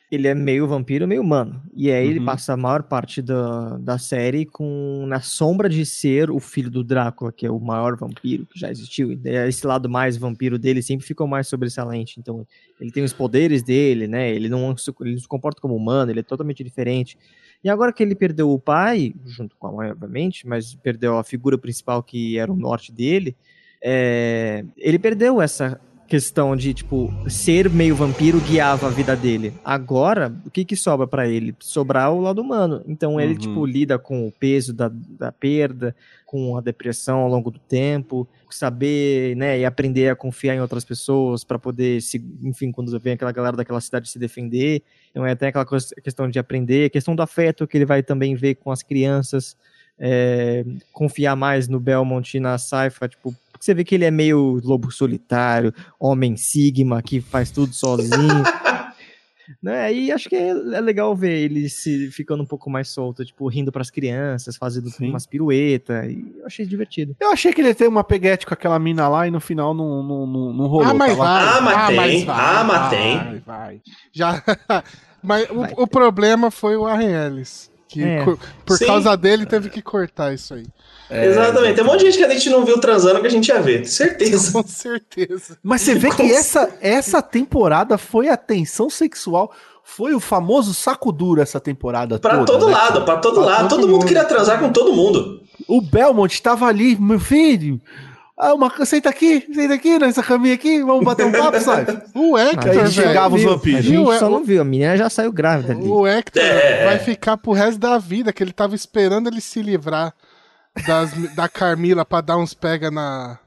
ele 0.10 0.28
é 0.28 0.34
meio 0.34 0.66
vampiro, 0.68 1.06
meio 1.08 1.22
humano. 1.22 1.62
E 1.76 1.92
aí 1.92 2.08
ele 2.08 2.20
Uhum. 2.20 2.26
passa 2.26 2.54
a 2.54 2.58
maior 2.58 2.84
parte 2.84 3.22
da, 3.22 3.78
da 3.78 3.98
série 3.98 4.46
com 4.46 5.06
na 5.06 5.20
sombra 5.20 5.68
de 5.68 5.86
ser 5.86 6.32
o 6.32 6.40
filho 6.40 6.72
do 6.72 6.82
Drácula, 6.84 7.32
que 7.32 7.46
é 7.46 7.52
o 7.52 7.60
maior 7.60 7.98
vampiro 7.98 8.46
que 8.46 8.58
já 8.58 8.72
existiu. 8.72 9.16
Daí 9.18 9.36
esse 9.50 9.68
lado 9.68 9.90
mais 9.90 10.16
vampiro 10.16 10.58
dele 10.58 10.82
sempre 10.82 11.06
ficou 11.06 11.28
mais 11.28 11.48
sobressalente. 11.48 12.20
Então 12.20 12.48
ele 12.80 12.90
tem 12.92 13.04
os 13.04 13.12
poderes 13.12 13.62
dele, 13.62 14.08
né? 14.08 14.34
Ele 14.34 14.48
não, 14.48 14.78
se- 14.78 14.94
ele 15.02 15.12
não 15.12 15.20
se 15.20 15.28
comporta 15.28 15.60
como 15.62 15.76
humano, 15.76 16.10
ele 16.10 16.22
é 16.22 16.24
totalmente 16.24 16.64
diferente. 16.64 17.18
E 17.64 17.70
agora 17.70 17.92
que 17.92 18.02
ele 18.02 18.16
perdeu 18.16 18.50
o 18.52 18.60
pai, 18.60 19.14
junto 19.26 19.58
com 19.58 19.68
a 19.68 19.72
mãe, 19.74 19.92
obviamente, 19.92 20.48
mas 20.48 20.74
perdeu 20.76 21.18
a 21.18 21.24
figura 21.24 21.58
principal 21.58 22.02
que 22.02 22.38
era 22.38 22.50
o 22.52 22.56
norte 22.56 22.94
dele, 22.94 23.36
é, 23.82 24.64
ele 24.78 24.98
perdeu 25.00 25.42
essa 25.42 25.82
questão 26.08 26.56
de, 26.56 26.74
tipo, 26.74 27.14
ser 27.30 27.70
meio 27.70 27.96
vampiro 27.96 28.40
guiava 28.40 28.88
a 28.88 28.90
vida 28.90 29.16
dele. 29.16 29.54
Agora, 29.64 30.34
o 30.46 30.50
que 30.50 30.64
que 30.64 30.76
sobra 30.76 31.06
pra 31.06 31.28
ele? 31.28 31.54
Sobrar 31.60 32.12
o 32.14 32.22
lado 32.22 32.42
humano. 32.42 32.82
Então 32.88 33.20
ele, 33.20 33.34
Uhum. 33.34 33.40
tipo, 33.40 33.66
lida 33.66 34.00
com 34.00 34.28
o 34.28 34.32
peso 34.32 34.74
da, 34.74 34.90
da 34.90 35.32
perda, 35.32 35.96
com 36.26 36.58
a 36.58 36.62
depressão 36.62 37.20
ao 37.20 37.30
longo 37.30 37.52
do 37.52 37.60
tempo, 37.60 38.28
saber, 38.50 39.36
né, 39.36 39.60
e 39.60 39.66
aprender 39.66 40.10
a 40.10 40.16
confiar 40.16 40.56
em 40.56 40.62
outras 40.62 40.84
pessoas 40.86 41.44
pra 41.44 41.60
poder, 41.60 42.02
se, 42.02 42.24
enfim, 42.44 42.72
quando 42.72 42.98
vem 43.00 43.14
aquela 43.14 43.32
galera 43.32 43.56
daquela 43.58 43.80
cidade 43.82 44.10
se 44.10 44.18
defender. 44.20 44.82
Então 45.12 45.26
é 45.26 45.32
até 45.32 45.48
aquela 45.48 45.66
coisa- 45.66 45.94
questão 46.04 46.30
de 46.30 46.40
aprender, 46.40 46.90
questão 46.90 47.16
do 47.16 47.22
afeto 47.22 47.68
que 47.68 47.78
ele 47.78 47.86
vai 47.86 48.02
também 48.04 48.36
ver 48.36 48.56
com 48.56 48.72
as 48.72 48.82
crianças, 48.84 49.56
é, 50.00 50.64
confiar 50.94 51.36
mais 51.36 51.68
no 51.68 51.80
Belmont 51.80 52.36
e 52.38 52.40
na 52.40 52.58
Saifa, 52.58 53.08
tipo, 53.08 53.34
você 53.60 53.74
vê 53.74 53.84
que 53.84 53.96
ele 53.96 54.06
é 54.06 54.12
meio 54.12 54.60
lobo 54.64 54.92
solitário, 54.92 55.74
homem 56.00 56.36
sigma, 56.38 57.02
que 57.02 57.20
faz 57.22 57.52
tudo 57.52 57.74
sozinho. 57.74 58.44
né? 59.64 59.94
E 59.94 60.12
acho 60.12 60.28
que 60.28 60.36
é, 60.36 60.50
é 60.50 60.82
legal 60.82 61.16
ver 61.16 61.32
ele 61.40 61.70
se 61.70 62.12
ficando 62.12 62.44
um 62.44 62.46
pouco 62.46 62.70
mais 62.70 62.90
solto, 62.90 63.24
tipo, 63.24 63.48
rindo 63.48 63.72
pras 63.72 63.90
crianças, 63.90 64.58
fazendo 64.58 64.90
Sim. 64.90 65.10
umas 65.10 65.26
piruetas, 65.26 66.12
e 66.12 66.36
eu 66.40 66.46
achei 66.46 66.66
divertido. 66.66 67.16
Eu 67.20 67.32
achei 67.32 67.54
que 67.54 67.62
ele 67.62 67.70
ia 67.70 67.76
ter 67.76 67.88
uma 67.88 68.04
peguete 68.04 68.46
com 68.46 68.54
aquela 68.54 68.78
mina 68.78 69.08
lá 69.08 69.28
e 69.28 69.32
no 69.32 69.40
final 69.40 69.74
não, 69.74 70.04
não, 70.04 70.28
não, 70.28 70.54
não 70.54 70.68
rolou. 70.68 70.88
Ah, 70.88 70.94
mas 70.94 71.16
tava- 71.16 71.24
vai. 71.24 71.44
Ah, 71.48 71.62
mas 71.62 71.88
tem. 71.88 72.26
vai, 72.26 72.36
Ah, 72.38 72.64
mas 72.64 72.80
vai, 72.80 72.90
tem. 72.90 73.40
Vai, 73.46 73.82
Já. 74.12 74.44
mas 75.24 75.48
Vai 75.48 75.74
o, 75.78 75.84
o 75.84 75.88
problema 75.88 76.52
foi 76.52 76.76
o 76.76 76.82
Warren 76.84 77.12
Ellis. 77.14 77.72
Que 77.88 78.04
É. 78.04 78.26
por 78.66 78.78
Sim. 78.78 78.86
causa 78.86 79.16
dele 79.16 79.46
teve 79.46 79.70
que 79.70 79.82
cortar 79.82 80.34
isso 80.34 80.54
aí. 80.54 80.66
É, 81.10 81.26
Exatamente. 81.28 81.76
Tem 81.76 81.84
um 81.84 81.88
monte 81.88 82.00
de 82.02 82.06
gente 82.12 82.18
que 82.18 82.24
a 82.26 82.30
gente 82.34 82.50
não 82.50 82.66
viu 82.66 82.80
transando 82.80 83.22
que 83.22 83.28
a 83.28 83.30
gente 83.32 83.48
ia 83.48 83.62
ver. 83.62 83.86
Certeza. 83.88 84.52
Com 84.52 84.68
certeza. 84.68 85.58
Mas 85.64 85.82
você 85.82 85.96
vê 85.96 86.10
que 86.10 86.24
essa, 86.24 86.70
essa 86.82 87.22
temporada 87.22 87.98
foi 87.98 88.28
a 88.28 88.36
tensão 88.36 88.90
sexual, 88.90 89.52
foi 89.84 90.14
o 90.14 90.20
famoso 90.20 90.74
saco 90.74 91.12
duro 91.14 91.42
essa 91.42 91.62
temporada 91.62 92.20
Pra 92.20 92.40
toda. 92.40 92.46
todo 92.46 92.68
né, 92.68 92.74
lado, 92.74 93.06
pra 93.06 93.18
todo 93.18 93.36
Pra 93.36 93.46
lado. 93.46 93.70
todo 93.70 93.70
Todo 93.70 93.82
mundo 93.88 93.92
mundo. 94.00 94.06
queria 94.06 94.26
transar 94.26 94.60
com 94.60 94.70
todo 94.70 94.94
mundo. 94.94 95.42
O 95.66 95.80
Belmont 95.82 96.42
tava 96.42 96.66
ali, 96.66 96.98
meu 97.00 97.20
filho. 97.22 97.80
Ah, 98.40 98.54
uma, 98.54 98.72
senta 98.86 99.10
aqui, 99.10 99.48
senta 99.52 99.74
aqui 99.74 99.98
nessa 99.98 100.22
caminha 100.22 100.54
aqui, 100.54 100.84
vamos 100.84 101.04
bater 101.04 101.26
um 101.26 101.32
papo, 101.32 101.60
sabe? 101.60 101.98
O 102.14 102.38
Hector, 102.38 102.70
aí 102.84 102.92
chegava 102.92 103.34
os 103.36 103.42
viu, 103.42 103.50
vampiros. 103.50 103.80
A 103.80 103.82
gente 103.82 104.12
é- 104.12 104.20
só 104.20 104.30
não 104.30 104.44
viu, 104.44 104.62
a 104.62 104.64
menina 104.64 104.96
já 104.96 105.10
saiu 105.10 105.32
grávida 105.32 105.74
ali. 105.74 105.88
O 105.88 106.06
Hector 106.06 106.42
É, 106.44 106.86
vai 106.86 106.96
é. 106.96 107.00
ficar 107.00 107.38
pro 107.38 107.52
resto 107.52 107.80
da 107.80 107.98
vida, 107.98 108.32
que 108.32 108.44
ele 108.44 108.54
tava 108.54 108.76
esperando 108.76 109.28
ele 109.28 109.42
se 109.42 109.62
livrar 109.64 110.14
das, 110.86 111.12
da 111.36 111.50
Carmila 111.50 112.06
pra 112.06 112.22
dar 112.22 112.38
uns 112.38 112.54
pega 112.54 112.92
na. 112.92 113.40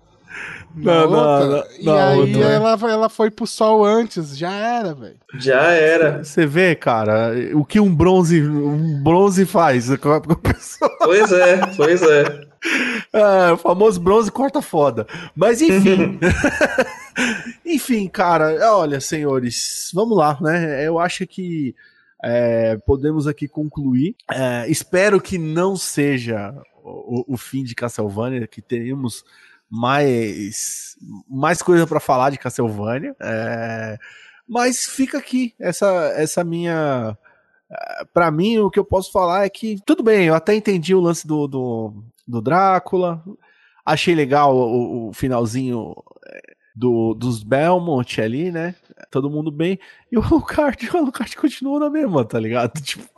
na 0.74 1.06
Não, 1.06 1.12
outra. 1.12 1.46
não, 1.46 1.64
e 1.78 1.84
não, 1.84 1.98
aí 2.24 2.32
não 2.32 2.48
é. 2.48 2.54
ela, 2.56 2.78
ela 2.90 3.08
foi 3.08 3.30
pro 3.30 3.46
sol 3.46 3.84
antes, 3.84 4.36
já 4.36 4.50
era, 4.50 4.92
velho. 4.92 5.16
Já 5.38 5.70
era. 5.70 6.24
Você 6.24 6.44
vê, 6.46 6.74
cara, 6.74 7.32
o 7.54 7.64
que 7.64 7.78
um 7.78 7.94
bronze, 7.94 8.42
um 8.42 9.00
bronze 9.04 9.46
faz 9.46 9.96
com 9.98 10.10
a 10.12 10.20
pessoa. 10.20 10.90
Pois 10.98 11.30
é, 11.30 11.60
pois 11.76 12.02
é. 12.02 12.49
É, 13.12 13.52
o 13.52 13.56
famoso 13.56 14.00
bronze 14.00 14.30
corta 14.30 14.62
foda. 14.62 15.06
Mas 15.34 15.60
enfim. 15.60 16.20
enfim, 17.66 18.06
cara, 18.06 18.56
olha, 18.76 19.00
senhores, 19.00 19.90
vamos 19.92 20.16
lá, 20.16 20.38
né? 20.40 20.86
Eu 20.86 20.98
acho 20.98 21.26
que 21.26 21.74
é, 22.22 22.76
podemos 22.86 23.26
aqui 23.26 23.48
concluir. 23.48 24.14
É, 24.30 24.68
espero 24.68 25.20
que 25.20 25.38
não 25.38 25.76
seja 25.76 26.54
o, 26.84 27.34
o 27.34 27.36
fim 27.36 27.64
de 27.64 27.74
Castlevania, 27.74 28.46
que 28.46 28.62
tenhamos 28.62 29.24
mais, 29.68 30.96
mais 31.28 31.62
coisa 31.62 31.86
para 31.86 32.00
falar 32.00 32.30
de 32.30 32.38
Castlevania. 32.38 33.14
É, 33.20 33.98
mas 34.48 34.86
fica 34.86 35.18
aqui 35.18 35.54
essa, 35.58 35.86
essa 36.16 36.44
minha. 36.44 37.16
Pra 38.12 38.32
mim, 38.32 38.58
o 38.58 38.68
que 38.68 38.80
eu 38.80 38.84
posso 38.84 39.12
falar 39.12 39.44
é 39.44 39.48
que, 39.48 39.78
tudo 39.86 40.02
bem, 40.02 40.26
eu 40.26 40.34
até 40.34 40.54
entendi 40.54 40.92
o 40.92 41.00
lance 41.00 41.24
do, 41.24 41.46
do, 41.46 42.04
do 42.30 42.40
Drácula, 42.40 43.22
achei 43.84 44.14
legal 44.14 44.56
o, 44.56 45.08
o 45.08 45.12
finalzinho 45.12 45.94
é, 46.26 46.54
do, 46.74 47.14
dos 47.14 47.42
Belmont 47.42 48.20
ali, 48.20 48.50
né? 48.50 48.74
Todo 49.10 49.30
mundo 49.30 49.50
bem. 49.50 49.78
E 50.10 50.16
o 50.16 50.22
Alucard, 50.22 50.88
o 50.94 50.96
Alucard 50.96 51.36
continua 51.36 51.80
na 51.80 51.90
mesma, 51.90 52.24
tá 52.24 52.38
ligado? 52.38 52.72
Tipo, 52.80 53.08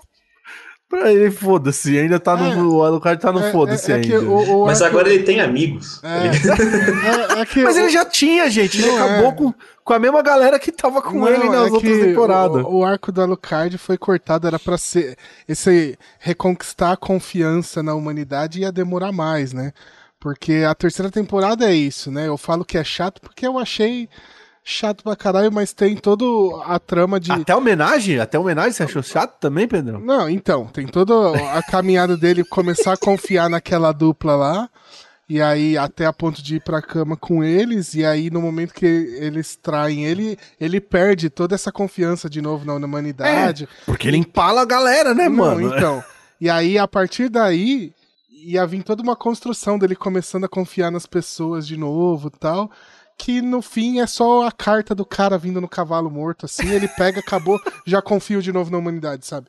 pra 0.92 1.10
ele, 1.12 1.30
foda-se, 1.30 1.98
ainda 1.98 2.20
tá 2.20 2.36
no. 2.36 2.52
É. 2.52 2.56
o 2.62 2.82
Alucard 2.84 3.20
tá 3.20 3.32
no 3.32 3.40
É- 3.42 3.50
foda-se 3.50 3.90
é, 3.90 3.96
é 3.96 4.00
que 4.00 4.14
ainda. 4.14 4.26
o- 4.28 4.62
o 4.62 4.66
Mas 4.66 4.82
agora 4.82 5.08
ele 5.12 5.22
tem 5.24 5.40
amigos. 5.40 6.00
É, 6.04 6.26
Ele- 6.26 6.36
é, 6.36 7.60
é 7.60 7.64
Mas 7.64 7.76
ele 7.76 7.88
já 7.88 8.04
tinha, 8.04 8.48
gente. 8.50 8.80
Ele 8.80 8.90
acabou 8.90 9.30
é. 9.30 9.32
com, 9.32 9.54
com 9.82 9.92
a 9.94 9.98
mesma 9.98 10.22
galera 10.22 10.58
que 10.58 10.70
tava 10.70 11.00
com 11.00 11.18
Não, 11.20 11.28
ele 11.28 11.48
nas 11.48 11.68
é 11.68 11.70
outras 11.72 11.98
temporadas. 11.98 12.64
O, 12.64 12.78
o 12.80 12.84
arco 12.84 13.10
do 13.10 13.22
Alucard 13.22 13.76
foi 13.78 13.96
cortado, 13.96 14.46
era 14.46 14.58
pra 14.58 14.76
ser. 14.76 15.16
Esse 15.48 15.98
reconquistar 16.18 16.92
a 16.92 16.96
confiança 16.96 17.82
na 17.82 17.94
humanidade 17.94 18.60
ia 18.60 18.70
demorar 18.70 19.12
mais, 19.12 19.52
né? 19.52 19.72
Porque 20.20 20.62
a 20.68 20.74
terceira 20.74 21.10
temporada 21.10 21.64
é 21.68 21.74
isso, 21.74 22.10
né? 22.10 22.28
Eu 22.28 22.36
falo 22.36 22.64
que 22.64 22.78
é 22.78 22.84
chato 22.84 23.20
porque 23.20 23.46
eu 23.46 23.58
achei 23.58 24.08
chato 24.64 25.02
pra 25.02 25.16
caralho, 25.16 25.50
mas 25.52 25.72
tem 25.72 25.96
toda 25.96 26.24
a 26.64 26.78
trama 26.78 27.18
de. 27.18 27.32
Até 27.32 27.54
homenagem? 27.54 28.18
Até 28.18 28.38
homenagem 28.38 28.72
você 28.72 28.82
achou 28.84 29.02
chato 29.02 29.38
também, 29.40 29.66
Pedrão? 29.66 30.00
Não, 30.00 30.28
então, 30.28 30.66
tem 30.66 30.86
toda 30.86 31.14
a 31.56 31.62
caminhada 31.62 32.16
dele 32.16 32.44
começar 32.44 32.92
a 32.92 32.96
confiar 32.96 33.48
naquela 33.50 33.92
dupla 33.92 34.36
lá. 34.36 34.70
E 35.28 35.40
aí, 35.40 35.78
até 35.78 36.04
a 36.04 36.12
ponto 36.12 36.42
de 36.42 36.56
ir 36.56 36.60
pra 36.60 36.82
cama 36.82 37.16
com 37.16 37.42
eles, 37.42 37.94
e 37.94 38.04
aí 38.04 38.28
no 38.28 38.42
momento 38.42 38.74
que 38.74 38.84
eles 38.84 39.56
traem 39.56 40.04
ele, 40.04 40.36
ele 40.60 40.78
perde 40.78 41.30
toda 41.30 41.54
essa 41.54 41.72
confiança 41.72 42.28
de 42.28 42.42
novo 42.42 42.66
na 42.66 42.74
humanidade. 42.74 43.66
Porque 43.86 44.08
ele 44.08 44.18
empala 44.18 44.60
a 44.60 44.66
galera, 44.66 45.14
né, 45.14 45.28
Não, 45.28 45.36
mano? 45.36 45.74
então. 45.76 46.04
E 46.38 46.50
aí, 46.50 46.76
a 46.76 46.88
partir 46.88 47.28
daí, 47.28 47.92
ia 48.28 48.66
vir 48.66 48.82
toda 48.82 49.00
uma 49.00 49.14
construção 49.14 49.78
dele 49.78 49.94
começando 49.94 50.42
a 50.42 50.48
confiar 50.48 50.90
nas 50.90 51.06
pessoas 51.06 51.64
de 51.64 51.76
novo 51.76 52.26
e 52.34 52.36
tal. 52.36 52.68
Que 53.18 53.40
no 53.40 53.62
fim 53.62 54.00
é 54.00 54.06
só 54.06 54.46
a 54.46 54.50
carta 54.52 54.94
do 54.94 55.04
cara 55.04 55.38
vindo 55.38 55.60
no 55.60 55.68
cavalo 55.68 56.10
morto, 56.10 56.46
assim, 56.46 56.68
ele 56.70 56.88
pega, 56.88 57.20
acabou, 57.20 57.60
já 57.86 58.02
confio 58.02 58.42
de 58.42 58.52
novo 58.52 58.70
na 58.70 58.78
humanidade, 58.78 59.26
sabe? 59.26 59.46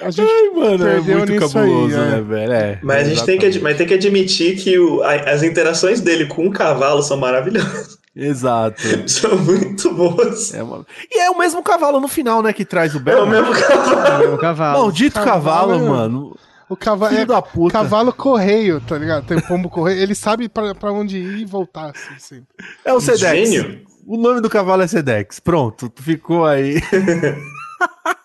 A 0.00 0.10
gente 0.10 0.30
Ai, 0.30 0.50
mano, 0.54 0.86
é 0.86 1.00
muito 1.00 1.32
nisso 1.32 1.52
cabuloso, 1.52 1.96
aí, 1.96 2.00
é. 2.02 2.10
né, 2.10 2.20
velho? 2.20 2.52
É, 2.52 2.78
Mas 2.82 3.06
a 3.06 3.10
gente 3.10 3.24
tem 3.24 3.38
que, 3.38 3.58
mas 3.60 3.76
tem 3.76 3.86
que 3.86 3.94
admitir 3.94 4.56
que 4.56 4.78
o- 4.78 5.02
a- 5.02 5.14
as 5.30 5.42
interações 5.42 6.00
dele 6.00 6.26
com 6.26 6.46
o 6.46 6.52
cavalo 6.52 7.02
são 7.02 7.16
maravilhosas. 7.16 7.98
Exato. 8.14 8.82
São 9.08 9.38
muito 9.38 9.90
boas. 9.94 10.52
É 10.52 10.62
uma- 10.62 10.84
E 11.10 11.18
é 11.18 11.30
o 11.30 11.38
mesmo 11.38 11.62
cavalo 11.62 11.98
no 11.98 12.08
final, 12.08 12.42
né, 12.42 12.52
que 12.52 12.62
traz 12.64 12.94
o 12.94 12.98
É 12.98 13.00
o 13.00 13.04
Belo. 13.04 13.26
mesmo 13.26 13.52
cavalo. 13.54 14.34
O 14.34 14.38
cavalo. 14.38 14.78
Maldito 14.80 15.14
cavalo, 15.14 15.72
Cavalo, 15.72 15.88
mano. 15.88 16.36
O 16.72 16.76
cavalo 16.76 17.10
Filho 17.10 17.22
é 17.22 17.26
da 17.26 17.42
puta. 17.42 17.72
cavalo 17.72 18.12
correio, 18.14 18.80
tá 18.80 18.96
ligado? 18.96 19.26
Tem 19.26 19.38
pombo 19.40 19.68
correio, 19.68 20.00
ele 20.00 20.14
sabe 20.14 20.48
pra, 20.48 20.74
pra 20.74 20.90
onde 20.90 21.18
ir 21.18 21.40
e 21.40 21.44
voltar, 21.44 21.90
assim, 21.90 22.18
sempre. 22.18 22.46
É 22.82 22.92
o 22.94 23.00
Sedex. 23.00 23.50
Gênio. 23.50 23.82
O 24.06 24.16
nome 24.16 24.40
do 24.40 24.48
cavalo 24.48 24.80
é 24.82 24.86
Sedex. 24.86 25.38
Pronto, 25.38 25.92
ficou 26.00 26.46
aí. 26.46 26.80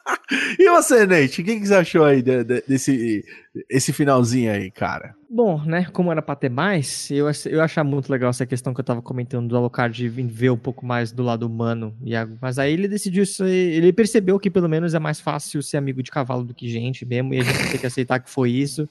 e 0.59 0.69
você, 0.69 1.05
Nate? 1.05 1.41
O 1.41 1.45
que, 1.45 1.59
que 1.59 1.65
você 1.67 1.73
achou 1.75 2.03
aí 2.03 2.21
de- 2.21 2.43
de- 2.43 2.63
desse 2.67 3.23
esse 3.69 3.91
finalzinho 3.93 4.51
aí, 4.51 4.69
cara? 4.69 5.15
Bom, 5.29 5.61
né, 5.63 5.87
como 5.91 6.11
era 6.11 6.21
pra 6.21 6.35
ter 6.35 6.49
mais, 6.49 7.09
eu, 7.09 7.25
eu 7.49 7.61
achava 7.61 7.89
muito 7.89 8.09
legal 8.11 8.29
essa 8.29 8.45
questão 8.45 8.73
que 8.73 8.79
eu 8.79 8.83
tava 8.83 9.01
comentando 9.01 9.47
do 9.47 9.57
Alucard 9.57 10.07
vir 10.09 10.27
ver 10.27 10.51
um 10.51 10.57
pouco 10.57 10.85
mais 10.85 11.11
do 11.11 11.23
lado 11.23 11.43
humano. 11.47 11.95
E 12.03 12.15
a- 12.15 12.27
mas 12.41 12.59
aí 12.59 12.71
ele 12.73 12.87
decidiu 12.87 13.23
aí- 13.41 13.49
ele 13.75 13.91
percebeu 13.93 14.39
que 14.39 14.49
pelo 14.49 14.69
menos 14.69 14.93
é 14.93 14.99
mais 14.99 15.19
fácil 15.19 15.61
ser 15.63 15.77
amigo 15.77 16.03
de 16.03 16.11
cavalo 16.11 16.43
do 16.43 16.53
que 16.53 16.69
gente 16.69 17.05
mesmo, 17.05 17.33
e 17.33 17.39
a 17.39 17.43
gente 17.43 17.69
tem 17.71 17.79
que 17.79 17.87
aceitar 17.87 18.19
que 18.19 18.29
foi 18.29 18.51
isso. 18.51 18.87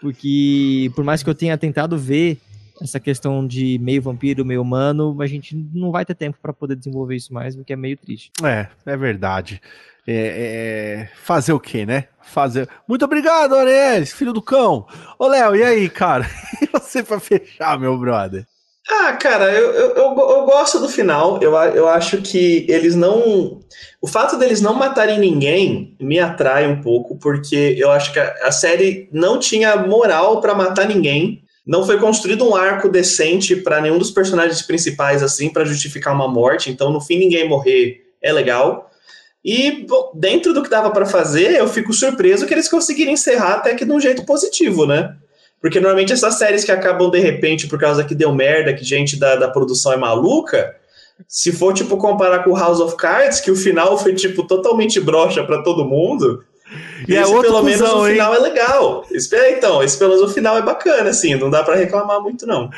Porque 0.00 0.90
por 0.94 1.04
mais 1.04 1.22
que 1.22 1.30
eu 1.30 1.34
tenha 1.34 1.56
tentado 1.56 1.96
ver 1.98 2.38
essa 2.80 3.00
questão 3.00 3.46
de 3.46 3.78
meio 3.78 4.02
vampiro, 4.02 4.44
meio 4.44 4.60
humano, 4.60 5.16
a 5.22 5.26
gente 5.26 5.56
não 5.72 5.90
vai 5.90 6.04
ter 6.04 6.14
tempo 6.14 6.36
pra 6.42 6.52
poder 6.52 6.76
desenvolver 6.76 7.16
isso 7.16 7.32
mais, 7.32 7.56
o 7.56 7.64
que 7.64 7.72
é 7.72 7.76
meio 7.76 7.96
triste. 7.96 8.30
É, 8.44 8.68
é 8.84 8.96
verdade. 8.96 9.60
É, 10.06 11.08
é, 11.08 11.08
fazer 11.22 11.52
o 11.52 11.60
quê, 11.60 11.84
né? 11.84 12.04
Fazer. 12.22 12.68
Muito 12.86 13.04
obrigado, 13.04 13.54
Aurélio, 13.54 14.06
filho 14.06 14.32
do 14.32 14.40
cão. 14.40 14.86
Ô, 15.18 15.26
Léo, 15.26 15.56
e 15.56 15.62
aí, 15.62 15.88
cara? 15.88 16.28
E 16.62 16.66
você 16.72 17.02
pra 17.02 17.18
fechar, 17.18 17.78
meu 17.78 17.98
brother? 17.98 18.46
Ah, 18.88 19.14
cara, 19.14 19.52
eu, 19.52 19.72
eu, 19.72 19.88
eu, 19.96 20.04
eu 20.04 20.44
gosto 20.44 20.78
do 20.78 20.88
final. 20.88 21.42
Eu, 21.42 21.52
eu 21.74 21.88
acho 21.88 22.18
que 22.18 22.64
eles 22.68 22.94
não. 22.94 23.60
O 24.00 24.06
fato 24.06 24.36
deles 24.36 24.60
não 24.60 24.74
matarem 24.74 25.18
ninguém 25.18 25.96
me 26.00 26.20
atrai 26.20 26.68
um 26.68 26.80
pouco, 26.80 27.18
porque 27.18 27.74
eu 27.76 27.90
acho 27.90 28.12
que 28.12 28.20
a, 28.20 28.32
a 28.44 28.52
série 28.52 29.08
não 29.12 29.40
tinha 29.40 29.76
moral 29.76 30.40
para 30.40 30.54
matar 30.54 30.86
ninguém. 30.86 31.42
Não 31.66 31.84
foi 31.84 31.98
construído 31.98 32.48
um 32.48 32.54
arco 32.54 32.88
decente 32.88 33.56
para 33.56 33.80
nenhum 33.80 33.98
dos 33.98 34.12
personagens 34.12 34.62
principais, 34.62 35.20
assim, 35.20 35.48
para 35.48 35.64
justificar 35.64 36.14
uma 36.14 36.28
morte. 36.28 36.70
Então, 36.70 36.92
no 36.92 37.00
fim, 37.00 37.18
ninguém 37.18 37.48
morrer 37.48 38.02
é 38.22 38.32
legal. 38.32 38.88
E 39.46 39.86
dentro 40.12 40.52
do 40.52 40.60
que 40.60 40.68
dava 40.68 40.90
para 40.90 41.06
fazer, 41.06 41.52
eu 41.52 41.68
fico 41.68 41.92
surpreso 41.92 42.46
que 42.46 42.52
eles 42.52 42.68
conseguiram 42.68 43.12
encerrar 43.12 43.54
até 43.54 43.76
que 43.76 43.84
de 43.84 43.92
um 43.92 44.00
jeito 44.00 44.26
positivo, 44.26 44.84
né? 44.84 45.14
Porque 45.60 45.78
normalmente 45.78 46.12
essas 46.12 46.34
séries 46.34 46.64
que 46.64 46.72
acabam 46.72 47.08
de 47.08 47.20
repente 47.20 47.68
por 47.68 47.78
causa 47.78 48.02
que 48.02 48.12
deu 48.12 48.34
merda, 48.34 48.74
que 48.74 48.84
gente 48.84 49.16
da, 49.16 49.36
da 49.36 49.48
produção 49.48 49.92
é 49.92 49.96
maluca, 49.96 50.74
se 51.28 51.52
for 51.52 51.72
tipo 51.72 51.96
comparar 51.96 52.42
com 52.42 52.56
House 52.56 52.80
of 52.80 52.96
Cards, 52.96 53.38
que 53.38 53.52
o 53.52 53.56
final 53.56 53.96
foi 53.96 54.14
tipo 54.16 54.44
totalmente 54.44 54.98
broxa 55.00 55.44
para 55.44 55.62
todo 55.62 55.84
mundo, 55.84 56.44
e 57.06 57.14
esse, 57.14 57.32
é 57.32 57.40
pelo 57.40 57.62
menos 57.62 57.80
o 57.80 58.04
final 58.04 58.32
hein? 58.32 58.38
é 58.38 58.42
legal. 58.42 59.06
Espera 59.10 59.50
então, 59.50 59.82
esse 59.82 59.96
pelo 59.96 60.14
menos 60.14 60.30
o 60.30 60.34
final 60.34 60.58
é 60.58 60.62
bacana, 60.62 61.10
assim, 61.10 61.34
não 61.36 61.48
dá 61.48 61.62
para 61.62 61.76
reclamar 61.76 62.20
muito, 62.20 62.46
não. 62.46 62.68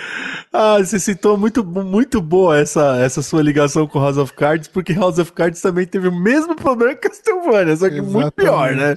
Ah, 0.52 0.78
você 0.78 0.98
citou 0.98 1.38
muito, 1.38 1.64
muito 1.64 2.20
boa 2.20 2.58
essa, 2.58 2.98
essa 3.00 3.22
sua 3.22 3.42
ligação 3.42 3.86
com 3.86 3.98
House 3.98 4.18
of 4.18 4.32
Cards, 4.34 4.68
porque 4.68 4.92
House 4.92 5.18
of 5.18 5.32
Cards 5.32 5.60
também 5.60 5.86
teve 5.86 6.08
o 6.08 6.14
mesmo 6.14 6.54
problema 6.54 6.94
que 6.94 7.08
Castlevania, 7.08 7.76
só 7.76 7.88
que 7.88 7.94
Exatamente. 7.94 8.12
muito 8.12 8.32
pior, 8.32 8.74
né? 8.74 8.94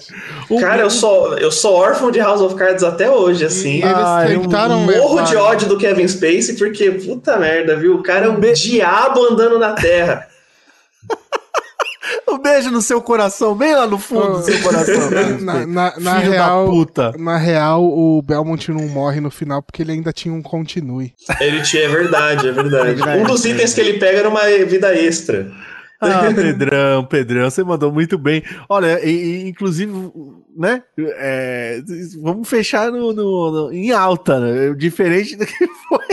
O 0.50 0.60
Cara, 0.60 0.82
eu 0.82 0.90
sou, 0.90 1.38
eu 1.38 1.52
sou 1.52 1.74
órfão 1.74 2.12
de 2.12 2.20
House 2.20 2.42
of 2.42 2.56
Cards 2.56 2.84
até 2.84 3.10
hoje, 3.10 3.46
assim. 3.46 3.80
E 3.80 3.84
eles 3.84 3.96
ah, 3.96 4.26
tentaram 4.28 4.80
morro 4.80 5.22
de 5.22 5.36
ódio 5.38 5.70
do 5.70 5.78
Kevin 5.78 6.08
Spacey, 6.08 6.56
porque, 6.58 6.92
puta 6.92 7.38
merda, 7.38 7.78
viu? 7.78 7.96
O 7.96 8.04
cara 8.04 8.26
é 8.26 8.30
um 8.30 8.40
diabo 8.40 9.26
andando 9.26 9.58
na 9.58 9.74
terra. 9.74 10.28
Um 12.28 12.40
beijo 12.40 12.72
no 12.72 12.82
seu 12.82 13.02
coração, 13.02 13.56
bem 13.56 13.76
lá 13.76 13.88
no 13.88 13.98
fundo 13.98 14.38
do 14.38 14.44
seu 14.44 14.62
coração. 14.62 15.10
na, 15.42 15.66
na, 15.66 16.00
na 16.00 16.18
real, 16.20 16.66
puta. 16.66 17.14
na 17.18 17.38
real, 17.38 17.84
o 17.84 18.22
Belmont 18.22 18.72
não 18.72 18.88
morre 18.88 19.20
no 19.20 19.32
final 19.32 19.62
porque 19.62 19.82
ele 19.82 19.92
ainda 19.92 20.12
tinha 20.12 20.34
um 20.34 20.42
continue. 20.42 21.14
Ele 21.40 21.62
tinha, 21.62 21.84
é 21.84 21.88
verdade, 21.88 22.48
é 22.48 22.52
verdade. 22.52 23.02
um 23.20 23.24
dos 23.24 23.46
itens 23.46 23.74
que 23.74 23.82
ele 23.82 24.00
pega 24.00 24.20
era 24.20 24.30
uma 24.30 24.44
vida 24.66 24.96
extra. 24.96 25.52
Ah, 26.02 26.24
Pedrão, 26.34 27.06
Pedrão, 27.06 27.50
você 27.50 27.64
mandou 27.64 27.92
muito 27.92 28.18
bem. 28.18 28.44
Olha, 28.68 29.00
e, 29.06 29.12
e, 29.12 29.50
inclusive, 29.50 29.94
né? 30.58 30.82
É, 30.98 31.80
vamos 32.20 32.50
fechar 32.50 32.92
no, 32.92 33.14
no, 33.14 33.52
no, 33.52 33.72
em 33.72 33.92
alta, 33.92 34.40
né? 34.40 34.74
Diferente 34.74 35.36
do 35.36 35.46
que 35.46 35.68
foi 35.88 36.06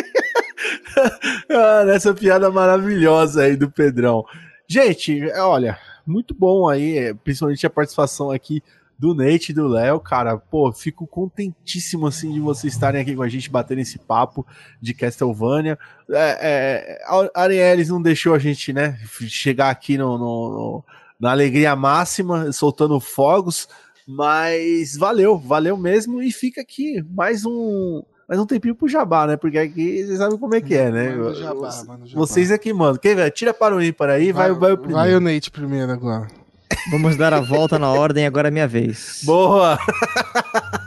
ah, 1.50 1.84
nessa 1.86 2.12
piada 2.12 2.50
maravilhosa 2.50 3.44
aí 3.44 3.56
do 3.56 3.70
Pedrão. 3.70 4.24
Gente, 4.70 5.24
olha, 5.32 5.78
muito 6.06 6.34
bom 6.34 6.68
aí, 6.68 6.98
é, 6.98 7.14
principalmente 7.14 7.66
a 7.66 7.70
participação 7.70 8.30
aqui 8.30 8.62
do 8.98 9.14
Nate 9.14 9.50
e 9.50 9.54
do 9.54 9.66
Léo, 9.66 9.98
cara, 9.98 10.36
pô, 10.36 10.70
fico 10.72 11.06
contentíssimo 11.06 12.06
assim 12.06 12.34
de 12.34 12.40
vocês 12.40 12.74
estarem 12.74 13.00
aqui 13.00 13.16
com 13.16 13.22
a 13.22 13.28
gente 13.28 13.48
batendo 13.48 13.80
esse 13.80 13.98
papo 13.98 14.46
de 14.78 14.92
Castlevania. 14.92 15.78
É, 16.10 16.98
é, 17.00 17.02
a 17.34 17.42
Arielis 17.42 17.88
não 17.88 18.02
deixou 18.02 18.34
a 18.34 18.38
gente, 18.38 18.70
né, 18.70 18.98
chegar 19.28 19.70
aqui 19.70 19.96
no, 19.96 20.18
no, 20.18 20.50
no, 20.50 20.84
na 21.18 21.30
alegria 21.30 21.74
máxima, 21.74 22.52
soltando 22.52 23.00
fogos, 23.00 23.70
mas 24.06 24.98
valeu, 24.98 25.38
valeu 25.38 25.78
mesmo 25.78 26.20
e 26.20 26.30
fica 26.30 26.60
aqui 26.60 27.02
mais 27.08 27.46
um 27.46 28.02
mais 28.28 28.38
um 28.38 28.44
tempinho 28.44 28.74
pro 28.74 28.86
jabá, 28.86 29.26
né? 29.26 29.36
Porque 29.38 29.56
aqui 29.56 30.04
vocês 30.04 30.18
sabem 30.18 30.36
como 30.36 30.54
é 30.54 30.60
que 30.60 30.74
é, 30.74 30.90
né? 30.90 31.08
Mano 31.10 31.34
jabá, 31.34 31.84
mano 31.86 32.06
jabá. 32.06 32.26
Vocês 32.26 32.50
aqui, 32.52 32.72
mano. 32.74 32.98
Quem 32.98 33.14
vai? 33.14 33.30
Tira 33.30 33.54
para 33.54 33.74
o 33.74 33.82
ímpar 33.82 34.10
aí, 34.10 34.32
vai, 34.32 34.50
vai, 34.50 34.58
vai 34.58 34.72
o 34.72 34.76
primeiro. 34.76 35.00
Vai 35.00 35.14
o 35.14 35.20
Nate 35.20 35.50
primeiro 35.50 35.90
agora. 35.90 36.28
Vamos 36.90 37.16
dar 37.16 37.32
a 37.32 37.40
volta 37.40 37.78
na 37.78 37.90
ordem, 37.90 38.26
agora 38.26 38.48
é 38.48 38.50
minha 38.50 38.68
vez. 38.68 39.22
Boa! 39.24 39.78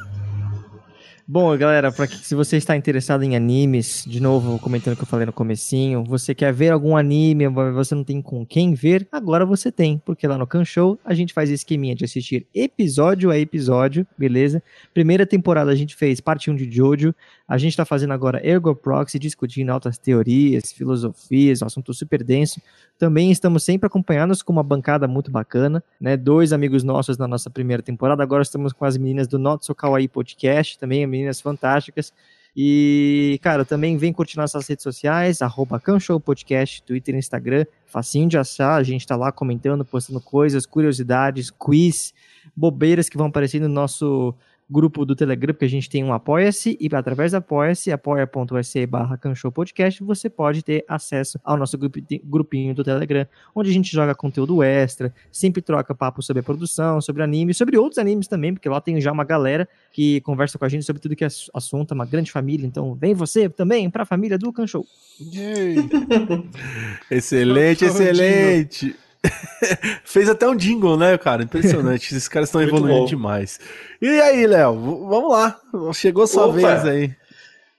Bom, 1.28 1.56
galera, 1.56 1.92
se 2.22 2.34
você 2.34 2.58
está 2.58 2.76
interessado 2.76 3.24
em 3.24 3.36
animes, 3.36 4.04
de 4.08 4.20
novo 4.20 4.58
comentando 4.60 4.96
o 4.96 4.98
que 4.98 5.04
eu 5.04 5.08
falei 5.08 5.26
no 5.26 5.32
comecinho, 5.32 6.04
você 6.04 6.34
quer 6.34 6.52
ver 6.52 6.72
algum 6.72 6.98
anime, 6.98 7.48
você 7.48 7.94
não 7.94 8.04
tem 8.04 8.22
com 8.22 8.46
quem 8.46 8.74
ver, 8.74 9.08
agora 9.12 9.46
você 9.46 9.72
tem, 9.72 10.02
porque 10.04 10.28
lá 10.28 10.38
no 10.38 10.48
Kan 10.48 10.66
Show 10.66 11.00
a 11.06 11.14
gente 11.14 11.34
faz 11.34 11.50
esqueminha 11.50 11.96
de 11.96 12.04
assistir 12.04 12.48
episódio 12.54 13.30
a 13.30 13.38
episódio, 13.38 14.06
beleza? 14.18 14.64
Primeira 14.94 15.26
temporada 15.26 15.72
a 15.72 15.76
gente 15.76 15.96
fez 15.96 16.20
parte 16.20 16.50
1 16.50 16.56
de 16.56 16.70
Jojo, 16.70 17.14
a 17.52 17.58
gente 17.58 17.72
está 17.72 17.84
fazendo 17.84 18.14
agora 18.14 18.40
Ergo 18.48 18.74
Proxy, 18.74 19.20
discutindo 19.20 19.72
altas 19.72 19.98
teorias, 19.98 20.72
filosofias, 20.72 21.62
um 21.62 21.66
assunto 21.66 21.94
super 21.94 22.24
denso. 22.24 22.62
Também 22.98 23.30
estamos 23.30 23.66
sempre 23.66 23.88
acompanhados 23.88 24.42
com 24.42 24.54
uma 24.54 24.64
bancada 24.64 25.06
muito 25.06 25.30
bacana, 25.30 25.84
né? 26.00 26.16
Dois 26.16 26.54
amigos 26.54 26.82
nossos 26.82 27.18
na 27.18 27.28
nossa 27.28 27.50
primeira 27.50 27.84
temporada, 27.84 28.24
agora 28.24 28.42
estamos 28.42 28.72
com 28.72 28.86
as 28.86 28.96
meninas 28.96 29.28
do 29.28 29.38
Not 29.38 29.66
So 29.66 29.76
Kawaii 29.76 30.08
Podcast, 30.08 30.80
também 30.80 31.06
meninas 31.06 31.42
fantásticas. 31.42 32.14
E, 32.56 33.38
cara, 33.42 33.66
também 33.66 33.98
vem 33.98 34.14
curtir 34.14 34.38
nossas 34.38 34.66
redes 34.66 34.84
sociais, 34.84 35.42
arroba 35.42 35.78
Canshow 35.78 36.22
Podcast, 36.22 36.82
Twitter 36.84 37.16
Instagram. 37.16 37.66
Facinho 37.86 38.30
de 38.30 38.38
achar, 38.38 38.76
a 38.76 38.84
gente 38.84 39.06
tá 39.06 39.18
lá 39.18 39.30
comentando, 39.30 39.84
postando 39.84 40.22
coisas, 40.22 40.66
curiosidades, 40.66 41.50
quiz, 41.50 42.14
bobeiras 42.56 43.10
que 43.10 43.18
vão 43.18 43.28
aparecer 43.28 43.60
no 43.60 43.68
nosso 43.68 44.34
grupo 44.72 45.06
do 45.06 45.16
Telegram, 45.16 45.54
porque 45.54 45.66
a 45.66 45.70
gente 45.70 45.90
tem 45.90 46.04
um 46.04 46.14
Apoia-se, 46.14 46.78
e 46.80 46.90
através 46.96 47.32
do 47.32 47.36
Apoia-se, 47.36 47.92
apoia.se 47.92 48.86
barra 48.86 49.20
Podcast, 49.54 50.02
você 50.04 50.30
pode 50.30 50.64
ter 50.64 50.86
acesso 50.88 51.40
ao 51.44 51.58
nosso 51.58 51.78
grupinho 51.78 52.74
do 52.74 52.84
Telegram, 52.84 53.28
onde 53.54 53.70
a 53.70 53.74
gente 53.74 53.92
joga 53.92 54.16
conteúdo 54.16 54.64
extra, 54.64 55.14
sempre 55.32 55.62
troca 55.62 55.94
papo 55.94 56.24
sobre 56.24 56.40
a 56.40 56.44
produção, 56.44 57.02
sobre 57.02 57.22
anime, 57.22 57.54
sobre 57.54 57.78
outros 57.78 57.98
animes 57.98 58.28
também, 58.28 58.54
porque 58.54 58.70
lá 58.70 58.80
tem 58.80 59.02
já 59.02 59.12
uma 59.12 59.26
galera 59.26 59.68
que 59.92 60.22
conversa 60.22 60.58
com 60.58 60.64
a 60.64 60.70
gente 60.70 60.86
sobre 60.86 61.02
tudo 61.02 61.16
que 61.16 61.26
é 61.26 61.30
assunto, 61.54 61.92
é 61.92 61.96
uma 61.96 62.06
grande 62.06 62.32
família, 62.32 62.66
então 62.66 62.96
vem 62.96 63.14
você 63.14 63.50
também 63.50 63.90
para 63.90 64.04
a 64.04 64.06
família 64.06 64.38
do 64.38 64.54
Canchou. 64.54 64.86
excelente, 67.12 67.86
excelente. 67.86 68.96
Fez 70.04 70.30
até 70.30 70.48
um 70.48 70.56
jingle, 70.56 70.98
né, 70.98 71.18
cara? 71.18 71.44
Impressionante. 71.44 72.12
Esses 72.12 72.28
caras 72.28 72.50
estão 72.50 72.62
evoluindo 72.64 73.06
demais. 73.06 73.60
E 74.02 74.08
aí, 74.08 74.46
Léo? 74.48 75.08
Vamos 75.08 75.32
lá. 75.32 75.60
Chegou 75.94 76.26
sua 76.28 76.48
Opa. 76.48 76.54
vez 76.54 76.86
aí. 76.86 77.12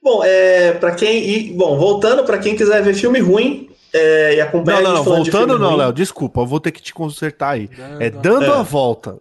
Bom, 0.01 0.21
é, 0.23 0.73
para 0.73 0.91
quem. 0.91 1.29
E, 1.29 1.53
bom, 1.53 1.77
voltando, 1.77 2.23
para 2.23 2.37
quem 2.37 2.55
quiser 2.55 2.81
ver 2.81 2.93
filme 2.93 3.19
ruim 3.19 3.69
é, 3.93 4.35
e 4.35 4.41
acompanhar 4.41 4.81
Não, 4.81 4.89
não, 4.89 4.97
não. 4.97 5.03
Voltando, 5.03 5.59
não, 5.59 5.75
Léo. 5.75 5.93
Desculpa, 5.93 6.41
eu 6.41 6.45
vou 6.45 6.59
ter 6.59 6.71
que 6.71 6.81
te 6.81 6.93
consertar 6.93 7.51
aí. 7.51 7.69
É 7.99 8.09
dando 8.09 8.45
é. 8.45 8.49
a 8.49 8.61
volta. 8.61 9.17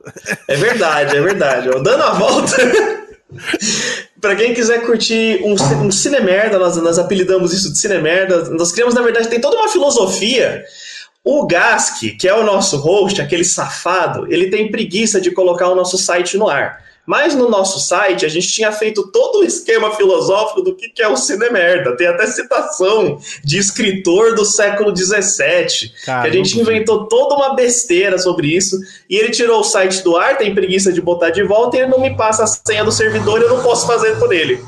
É 0.49 0.57
verdade, 0.57 1.17
é 1.17 1.21
verdade. 1.21 1.69
Dando 1.69 2.03
a 2.03 2.13
volta. 2.13 2.57
Para 4.21 4.37
quem 4.37 4.55
quiser 4.55 4.85
curtir 4.85 5.43
um, 5.43 5.55
um 5.85 5.91
cinemerda, 5.91 6.59
nós, 6.59 6.77
nós 6.77 6.99
apelidamos 6.99 7.53
isso 7.53 7.73
de 7.73 7.79
cinemerda. 7.79 8.51
Nós 8.51 8.71
criamos, 8.71 8.95
na 8.95 9.03
verdade, 9.03 9.29
tem 9.29 9.41
toda 9.41 9.57
uma 9.57 9.69
filosofia 9.69 10.65
o 11.25 11.47
Gask, 11.47 12.17
que 12.19 12.27
é 12.27 12.35
o 12.35 12.45
nosso 12.45 12.77
host, 12.77 13.21
aquele 13.21 13.45
safado, 13.45 14.27
ele 14.33 14.51
tem 14.51 14.71
preguiça 14.71 15.21
de 15.21 15.31
colocar 15.31 15.69
o 15.69 15.75
nosso 15.75 15.97
site 15.97 16.37
no 16.37 16.49
ar. 16.49 16.83
Mas 17.05 17.35
no 17.35 17.49
nosso 17.49 17.81
site 17.81 18.25
a 18.25 18.29
gente 18.29 18.49
tinha 18.49 18.71
feito 18.71 19.11
todo 19.11 19.41
o 19.41 19.45
esquema 19.45 19.95
filosófico 19.95 20.63
do 20.63 20.75
que, 20.75 20.89
que 20.89 21.03
é 21.03 21.09
o 21.09 21.17
cinemerda. 21.17 21.97
Tem 21.97 22.07
até 22.07 22.27
citação 22.29 23.19
de 23.45 23.59
escritor 23.59 24.37
do 24.37 24.45
século 24.45 24.97
XVII. 24.97 25.91
que 26.05 26.11
a 26.11 26.31
gente 26.31 26.61
inventou 26.61 27.09
toda 27.09 27.35
uma 27.35 27.55
besteira 27.57 28.19
sobre 28.19 28.55
isso. 28.55 28.79
E 29.11 29.17
ele 29.17 29.31
tirou 29.31 29.61
o 29.61 29.65
site 29.65 30.03
do 30.05 30.17
ar, 30.17 30.39
tem 30.39 30.55
preguiça 30.55 30.93
de 30.93 31.01
botar 31.01 31.31
de 31.31 31.43
volta 31.43 31.77
e 31.77 31.81
ele 31.81 31.91
não 31.91 32.01
me 32.01 32.17
passa 32.17 32.45
a 32.45 32.47
senha 32.47 32.85
do 32.85 32.93
servidor 32.93 33.41
e 33.41 33.45
eu 33.45 33.57
não 33.57 33.63
posso 33.65 33.85
fazer 33.85 34.17
por 34.19 34.33
ele. 34.33 34.63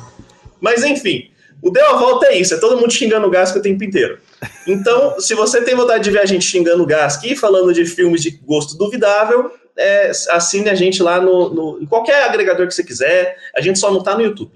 Mas 0.60 0.82
enfim, 0.82 1.30
o 1.62 1.70
Deu 1.70 1.86
a 1.86 1.96
Volta 1.96 2.26
é 2.26 2.36
isso, 2.36 2.52
é 2.52 2.58
todo 2.58 2.76
mundo 2.76 2.92
xingando 2.92 3.26
o 3.26 3.30
Gask 3.30 3.56
o 3.56 3.62
tempo 3.62 3.84
inteiro. 3.84 4.18
Então, 4.66 5.20
se 5.20 5.34
você 5.34 5.62
tem 5.62 5.74
vontade 5.74 6.04
de 6.04 6.10
ver 6.10 6.20
a 6.20 6.26
gente 6.26 6.44
xingando 6.44 6.82
o 6.82 6.86
Gask 6.86 7.22
e 7.24 7.36
falando 7.36 7.72
de 7.72 7.84
filmes 7.84 8.22
de 8.22 8.30
gosto 8.30 8.76
duvidável, 8.76 9.50
é, 9.76 10.10
assine 10.30 10.68
a 10.68 10.74
gente 10.74 11.02
lá 11.02 11.20
no, 11.20 11.52
no, 11.52 11.78
em 11.80 11.86
qualquer 11.86 12.24
agregador 12.24 12.66
que 12.66 12.74
você 12.74 12.84
quiser. 12.84 13.36
A 13.56 13.60
gente 13.60 13.78
só 13.78 13.90
não 13.90 14.02
tá 14.02 14.14
no 14.14 14.22
YouTube. 14.22 14.50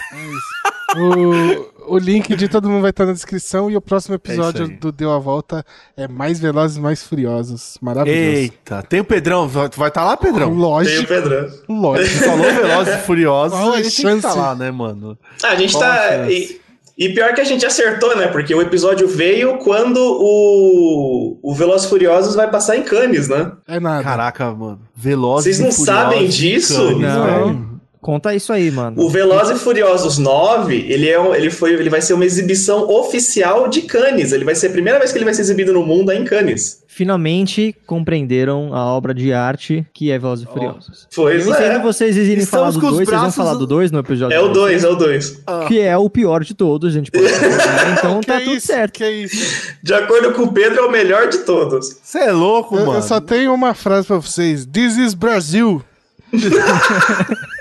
É 0.00 0.98
o, 0.98 1.94
o 1.94 1.98
link 1.98 2.34
de 2.34 2.48
todo 2.48 2.68
mundo 2.68 2.82
vai 2.82 2.90
estar 2.90 3.06
na 3.06 3.12
descrição 3.12 3.70
e 3.70 3.76
o 3.76 3.80
próximo 3.80 4.14
episódio 4.14 4.64
é 4.64 4.68
do 4.68 4.90
Deu 4.90 5.12
a 5.12 5.18
Volta 5.18 5.64
é 5.96 6.08
Mais 6.08 6.40
Velozes 6.40 6.78
Mais 6.78 7.02
Furiosos. 7.02 7.76
Maravilhoso. 7.80 8.20
Eita, 8.20 8.82
tem 8.82 9.00
o 9.00 9.04
Pedrão. 9.04 9.48
Vai 9.48 9.66
estar 9.66 9.90
tá 9.90 10.04
lá, 10.04 10.16
Pedrão? 10.16 10.52
Lógico. 10.52 11.06
Tem 11.06 11.18
o 11.18 11.22
Pedrão. 11.22 11.50
Lógico. 11.68 12.24
Falou 12.24 12.52
Velozes 12.52 12.94
e 12.94 12.98
Furiosos. 12.98 13.58
Qual 13.58 13.72
a 13.72 13.82
gente 13.82 13.90
chance? 13.90 14.22
tá 14.22 14.34
lá, 14.34 14.54
né, 14.54 14.70
mano? 14.70 15.18
Ah, 15.42 15.48
a 15.48 15.56
gente 15.56 15.72
Qual 15.72 15.82
tá... 15.82 16.30
E, 16.30 16.60
e, 16.96 17.08
pior 17.08 17.34
que 17.34 17.40
a 17.40 17.44
gente 17.44 17.66
acertou, 17.66 18.16
né? 18.16 18.28
Porque 18.28 18.54
o 18.54 18.62
episódio 18.62 19.08
veio 19.08 19.58
quando 19.58 19.98
o, 19.98 21.38
o 21.42 21.54
Velozes 21.54 21.88
Furiosos 21.88 22.34
vai 22.34 22.48
passar 22.50 22.76
em 22.76 22.82
Cannes, 22.82 23.28
né? 23.28 23.52
É 23.66 23.80
nada. 23.80 24.02
Caraca, 24.02 24.52
mano. 24.52 24.80
Velozes 24.94 25.56
Vocês 25.56 25.78
não 25.78 25.84
sabem 25.84 26.28
disso? 26.28 26.98
Não. 26.98 27.73
Conta 28.04 28.34
isso 28.34 28.52
aí, 28.52 28.70
mano. 28.70 29.02
O 29.02 29.08
Velozes 29.08 29.56
e 29.56 29.58
Furiosos 29.58 30.18
9, 30.18 30.76
ele, 30.90 31.08
é 31.08 31.18
um, 31.18 31.34
ele, 31.34 31.48
foi, 31.48 31.72
ele 31.72 31.88
vai 31.88 32.02
ser 32.02 32.12
uma 32.12 32.26
exibição 32.26 32.86
oficial 32.86 33.66
de 33.66 33.80
Cannes. 33.80 34.30
Ele 34.30 34.44
vai 34.44 34.54
ser 34.54 34.66
a 34.66 34.70
primeira 34.70 34.98
vez 34.98 35.10
que 35.10 35.16
ele 35.16 35.24
vai 35.24 35.32
ser 35.32 35.40
exibido 35.40 35.72
no 35.72 35.82
mundo 35.82 36.12
é 36.12 36.14
em 36.14 36.22
Cannes. 36.22 36.82
Finalmente 36.86 37.74
compreenderam 37.86 38.74
a 38.74 38.84
obra 38.84 39.14
de 39.14 39.32
arte 39.32 39.86
que 39.94 40.10
é 40.10 40.18
Velozes 40.18 40.44
e 40.46 40.52
Furiosos. 40.52 41.08
Pois 41.16 41.46
Eu 41.46 41.54
entendo 41.54 41.76
é. 41.76 41.78
vocês 41.78 42.14
irem 42.18 42.44
falar 42.44 42.72
do 42.72 42.78
com 42.78 42.88
os 42.88 42.96
2, 42.96 43.08
vocês 43.08 43.20
vão 43.22 43.32
falar 43.32 43.54
do 43.54 43.66
2 43.66 43.90
no 43.90 44.00
episódio 44.00 44.36
É 44.36 44.40
o 44.40 44.48
de 44.48 44.52
2, 44.52 44.84
é 44.84 44.88
o 44.90 44.96
2. 44.96 45.42
Que 45.66 45.80
é 45.80 45.96
o 45.96 46.10
pior 46.10 46.44
de 46.44 46.52
todos, 46.52 46.92
gente 46.92 47.10
pode 47.10 47.32
concordar, 47.32 47.96
então 47.96 48.20
tá 48.20 48.34
é 48.34 48.40
tudo 48.40 48.56
isso? 48.56 48.66
certo. 48.66 48.92
Que 48.92 49.04
é 49.04 49.12
isso? 49.12 49.76
De 49.82 49.94
acordo 49.94 50.30
com 50.34 50.42
o 50.42 50.52
Pedro, 50.52 50.80
é 50.80 50.82
o 50.86 50.90
melhor 50.92 51.30
de 51.30 51.38
todos. 51.38 51.96
Você 52.02 52.18
é 52.18 52.32
louco, 52.32 52.76
Eu, 52.76 52.84
mano. 52.84 52.98
eu 52.98 53.02
só 53.02 53.18
tenho 53.18 53.54
uma 53.54 53.72
frase 53.72 54.06
pra 54.06 54.18
vocês. 54.18 54.66
This 54.66 54.98
is 54.98 55.14
Brasil. 55.14 55.82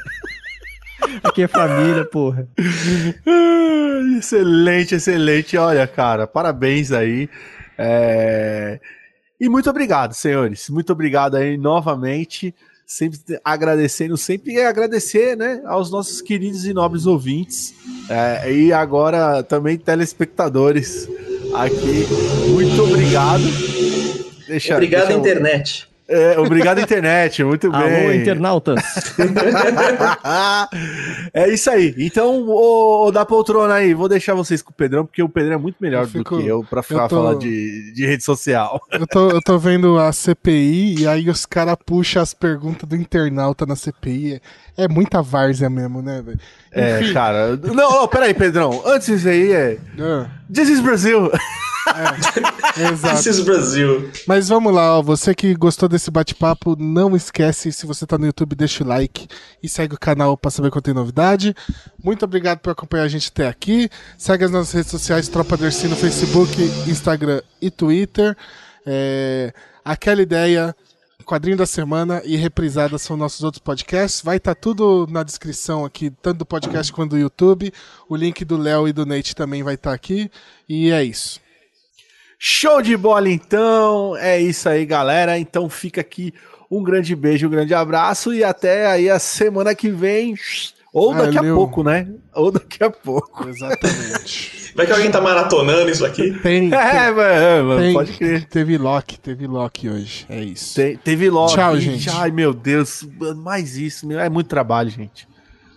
Aqui 1.24 1.44
é 1.44 1.48
família, 1.48 2.06
porra. 2.06 2.48
Excelente, 4.18 4.96
excelente. 4.96 5.58
Olha, 5.58 5.86
cara, 5.88 6.28
parabéns 6.28 6.92
aí. 6.92 7.30
É, 7.78 8.80
E 9.40 9.50
muito 9.50 9.70
obrigado, 9.70 10.14
senhores. 10.14 10.70
Muito 10.70 10.92
obrigado 10.94 11.36
aí 11.36 11.58
novamente. 11.58 12.54
Sempre 12.86 13.18
te- 13.18 13.40
agradecendo, 13.44 14.16
sempre 14.18 14.56
é 14.58 14.68
agradecer, 14.68 15.36
né, 15.38 15.62
aos 15.66 15.90
nossos 15.90 16.22
queridos 16.22 16.66
e 16.66 16.74
nobres 16.74 17.06
ouvintes. 17.06 17.74
É, 18.10 18.52
e 18.52 18.74
agora 18.74 19.42
também 19.42 19.78
telespectadores 19.78 21.08
aqui. 21.56 22.06
Muito 22.50 22.84
obrigado. 22.84 23.42
Deixa, 24.48 24.74
Obrigado, 24.76 25.02
deixa 25.08 25.14
eu- 25.14 25.20
internet. 25.20 25.90
É, 26.08 26.38
obrigado, 26.38 26.80
internet. 26.82 27.44
Muito 27.44 27.72
bem. 27.72 27.82
Alô, 27.82 28.12
internautas. 28.14 28.84
é 31.34 31.50
isso 31.50 31.70
aí. 31.70 31.94
Então, 31.98 32.46
ô, 32.48 33.06
ô, 33.08 33.12
da 33.12 33.26
poltrona 33.26 33.76
aí, 33.76 33.94
vou 33.94 34.10
deixar 34.10 34.34
vocês 34.34 34.62
com 34.62 34.72
o 34.72 34.74
Pedrão, 34.74 35.06
porque 35.06 35.24
o 35.24 35.30
Pedrão 35.30 35.54
é 35.54 35.58
muito 35.58 35.78
melhor 35.80 36.06
fico- 36.08 36.36
do 36.36 36.42
que 36.42 36.48
eu 36.48 36.64
pra 36.64 36.84
ficar 36.84 37.04
eu 37.04 37.08
tô- 37.10 37.16
falando 37.16 37.40
de, 37.40 37.94
de 37.94 38.06
rede 38.06 38.24
social. 38.24 38.82
Eu 38.92 39.08
tô, 39.08 39.30
eu 39.30 39.42
tô 39.42 39.58
vendo 39.58 39.98
a 39.98 40.12
CPI 40.12 41.02
e 41.02 41.08
aí 41.08 41.30
os 41.30 41.46
caras 41.46 41.76
puxam 41.86 42.22
as 42.22 42.34
perguntas 42.34 42.88
do 42.88 42.96
internauta 42.96 43.66
na 43.66 43.76
CPI. 43.76 44.42
É, 44.78 44.86
é 44.86 44.88
muita 44.88 45.22
várzea 45.22 45.70
mesmo, 45.70 46.02
né, 46.02 46.22
velho? 46.22 46.40
É, 46.72 47.14
cara. 47.14 47.56
Não, 47.58 47.74
não, 47.74 48.08
peraí, 48.08 48.34
Pedrão. 48.34 48.82
Antes 48.86 49.08
disso 49.08 49.30
aí, 49.30 49.52
é. 49.52 49.78
Ah, 50.00 50.28
This 50.54 50.70
is 50.70 50.80
Brasil. 50.80 51.32
exato. 52.92 53.16
This 53.16 53.26
is 53.26 53.40
Brasil. 53.42 54.12
Mas 54.28 54.50
vamos 54.50 54.74
lá, 54.74 54.98
ó. 54.98 55.02
Você 55.02 55.36
que 55.36 55.54
gostou 55.54 55.90
desse 55.90 56.10
bate-papo, 56.10 56.76
não 56.78 57.16
esquece, 57.16 57.72
se 57.72 57.86
você 57.86 58.06
tá 58.06 58.18
no 58.18 58.26
YouTube, 58.26 58.56
deixa 58.56 58.84
o 58.84 58.88
like 58.88 59.28
e 59.62 59.70
segue 59.70 59.96
o 59.96 60.00
canal 60.00 60.38
pra 60.38 60.52
saber 60.52 60.72
quando 60.72 60.86
tem 60.86 60.94
novidade. 60.94 61.56
Muito 62.02 62.24
obrigado 62.26 62.60
por 62.60 62.72
acompanhar 62.72 63.04
a 63.04 63.08
gente 63.08 63.30
até 63.30 63.48
aqui. 63.48 63.90
Segue 64.18 64.46
as 64.46 64.52
nossas 64.52 64.74
redes 64.74 64.92
sociais, 64.92 65.28
Tropa 65.28 65.58
Dercy 65.58 65.88
no 65.88 65.96
Facebook, 65.96 66.62
Instagram 66.88 67.42
e 67.62 67.70
Twitter. 67.70 68.36
É, 68.86 69.54
aquela 69.84 70.22
ideia, 70.22 70.76
quadrinho 71.24 71.58
da 71.58 71.66
semana 71.66 72.22
e 72.26 72.36
reprisada 72.36 72.98
são 72.98 73.18
nossos 73.18 73.44
outros 73.44 73.62
podcasts. 73.62 74.22
Vai 74.22 74.38
estar 74.38 74.56
tudo 74.56 75.08
na 75.10 75.24
descrição 75.24 75.86
aqui, 75.86 76.10
tanto 76.10 76.40
do 76.40 76.46
podcast 76.46 76.92
quanto 76.92 77.12
do 77.12 77.18
YouTube. 77.18 77.74
O 78.08 78.16
link 78.16 78.44
do 78.46 78.58
Léo 78.58 78.88
e 78.88 78.94
do 78.94 79.06
Nate 79.06 79.36
também 79.36 79.64
vai 79.64 79.76
estar 79.76 79.94
aqui. 79.94 80.30
E 80.68 80.92
é 80.92 81.04
isso. 81.04 81.43
Show 82.46 82.82
de 82.82 82.98
bola, 82.98 83.30
então. 83.30 84.18
É 84.18 84.38
isso 84.38 84.68
aí, 84.68 84.86
galera. 84.86 85.40
Então 85.40 85.70
fica 85.70 86.02
aqui 86.02 86.34
um 86.70 86.84
grande 86.84 87.16
beijo, 87.16 87.48
um 87.48 87.50
grande 87.50 87.74
abraço 87.74 88.34
e 88.34 88.44
até 88.44 88.86
aí 88.86 89.10
a 89.10 89.18
semana 89.18 89.74
que 89.74 89.90
vem. 89.90 90.36
Ou 90.92 91.14
daqui 91.14 91.38
a 91.38 91.42
Valeu. 91.42 91.56
pouco, 91.56 91.84
né? 91.86 92.06
Ou 92.36 92.52
daqui 92.52 92.84
a 92.84 92.90
pouco. 92.90 93.48
Exatamente. 93.48 94.74
Vai 94.76 94.86
que 94.86 94.92
alguém 94.92 95.10
tá 95.10 95.22
maratonando 95.22 95.90
isso 95.90 96.06
aqui? 96.06 96.32
Tem, 96.40 96.68
É, 96.74 97.12
mano, 97.12 97.68
mano, 97.70 97.80
Tem- 97.82 97.94
pode 97.94 98.12
crer. 98.12 98.46
Teve 98.50 98.78
Loki, 98.78 99.18
teve 99.22 99.48
Loki 99.48 99.88
hoje. 99.90 100.26
É 100.28 100.44
isso. 100.44 100.76
Te- 100.76 101.00
teve 101.02 101.30
logo. 101.30 101.54
Tchau, 101.54 101.80
gente. 101.80 102.10
Ai, 102.10 102.30
meu 102.30 102.54
Deus. 102.54 103.08
Mais 103.38 103.78
isso. 103.78 104.06
meu, 104.06 104.20
É 104.20 104.28
muito 104.30 104.48
trabalho, 104.48 104.90
gente. 104.90 105.30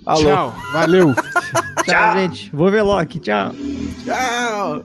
Alô. 0.05 0.21
Tchau, 0.25 0.55
valeu. 0.73 1.15
Tchau, 1.87 2.15
gente. 2.19 2.51
Vou 2.53 2.69
ver 2.73 2.83
Loki. 2.83 3.21
Tchau. 3.21 3.53
Tchau. 4.05 4.85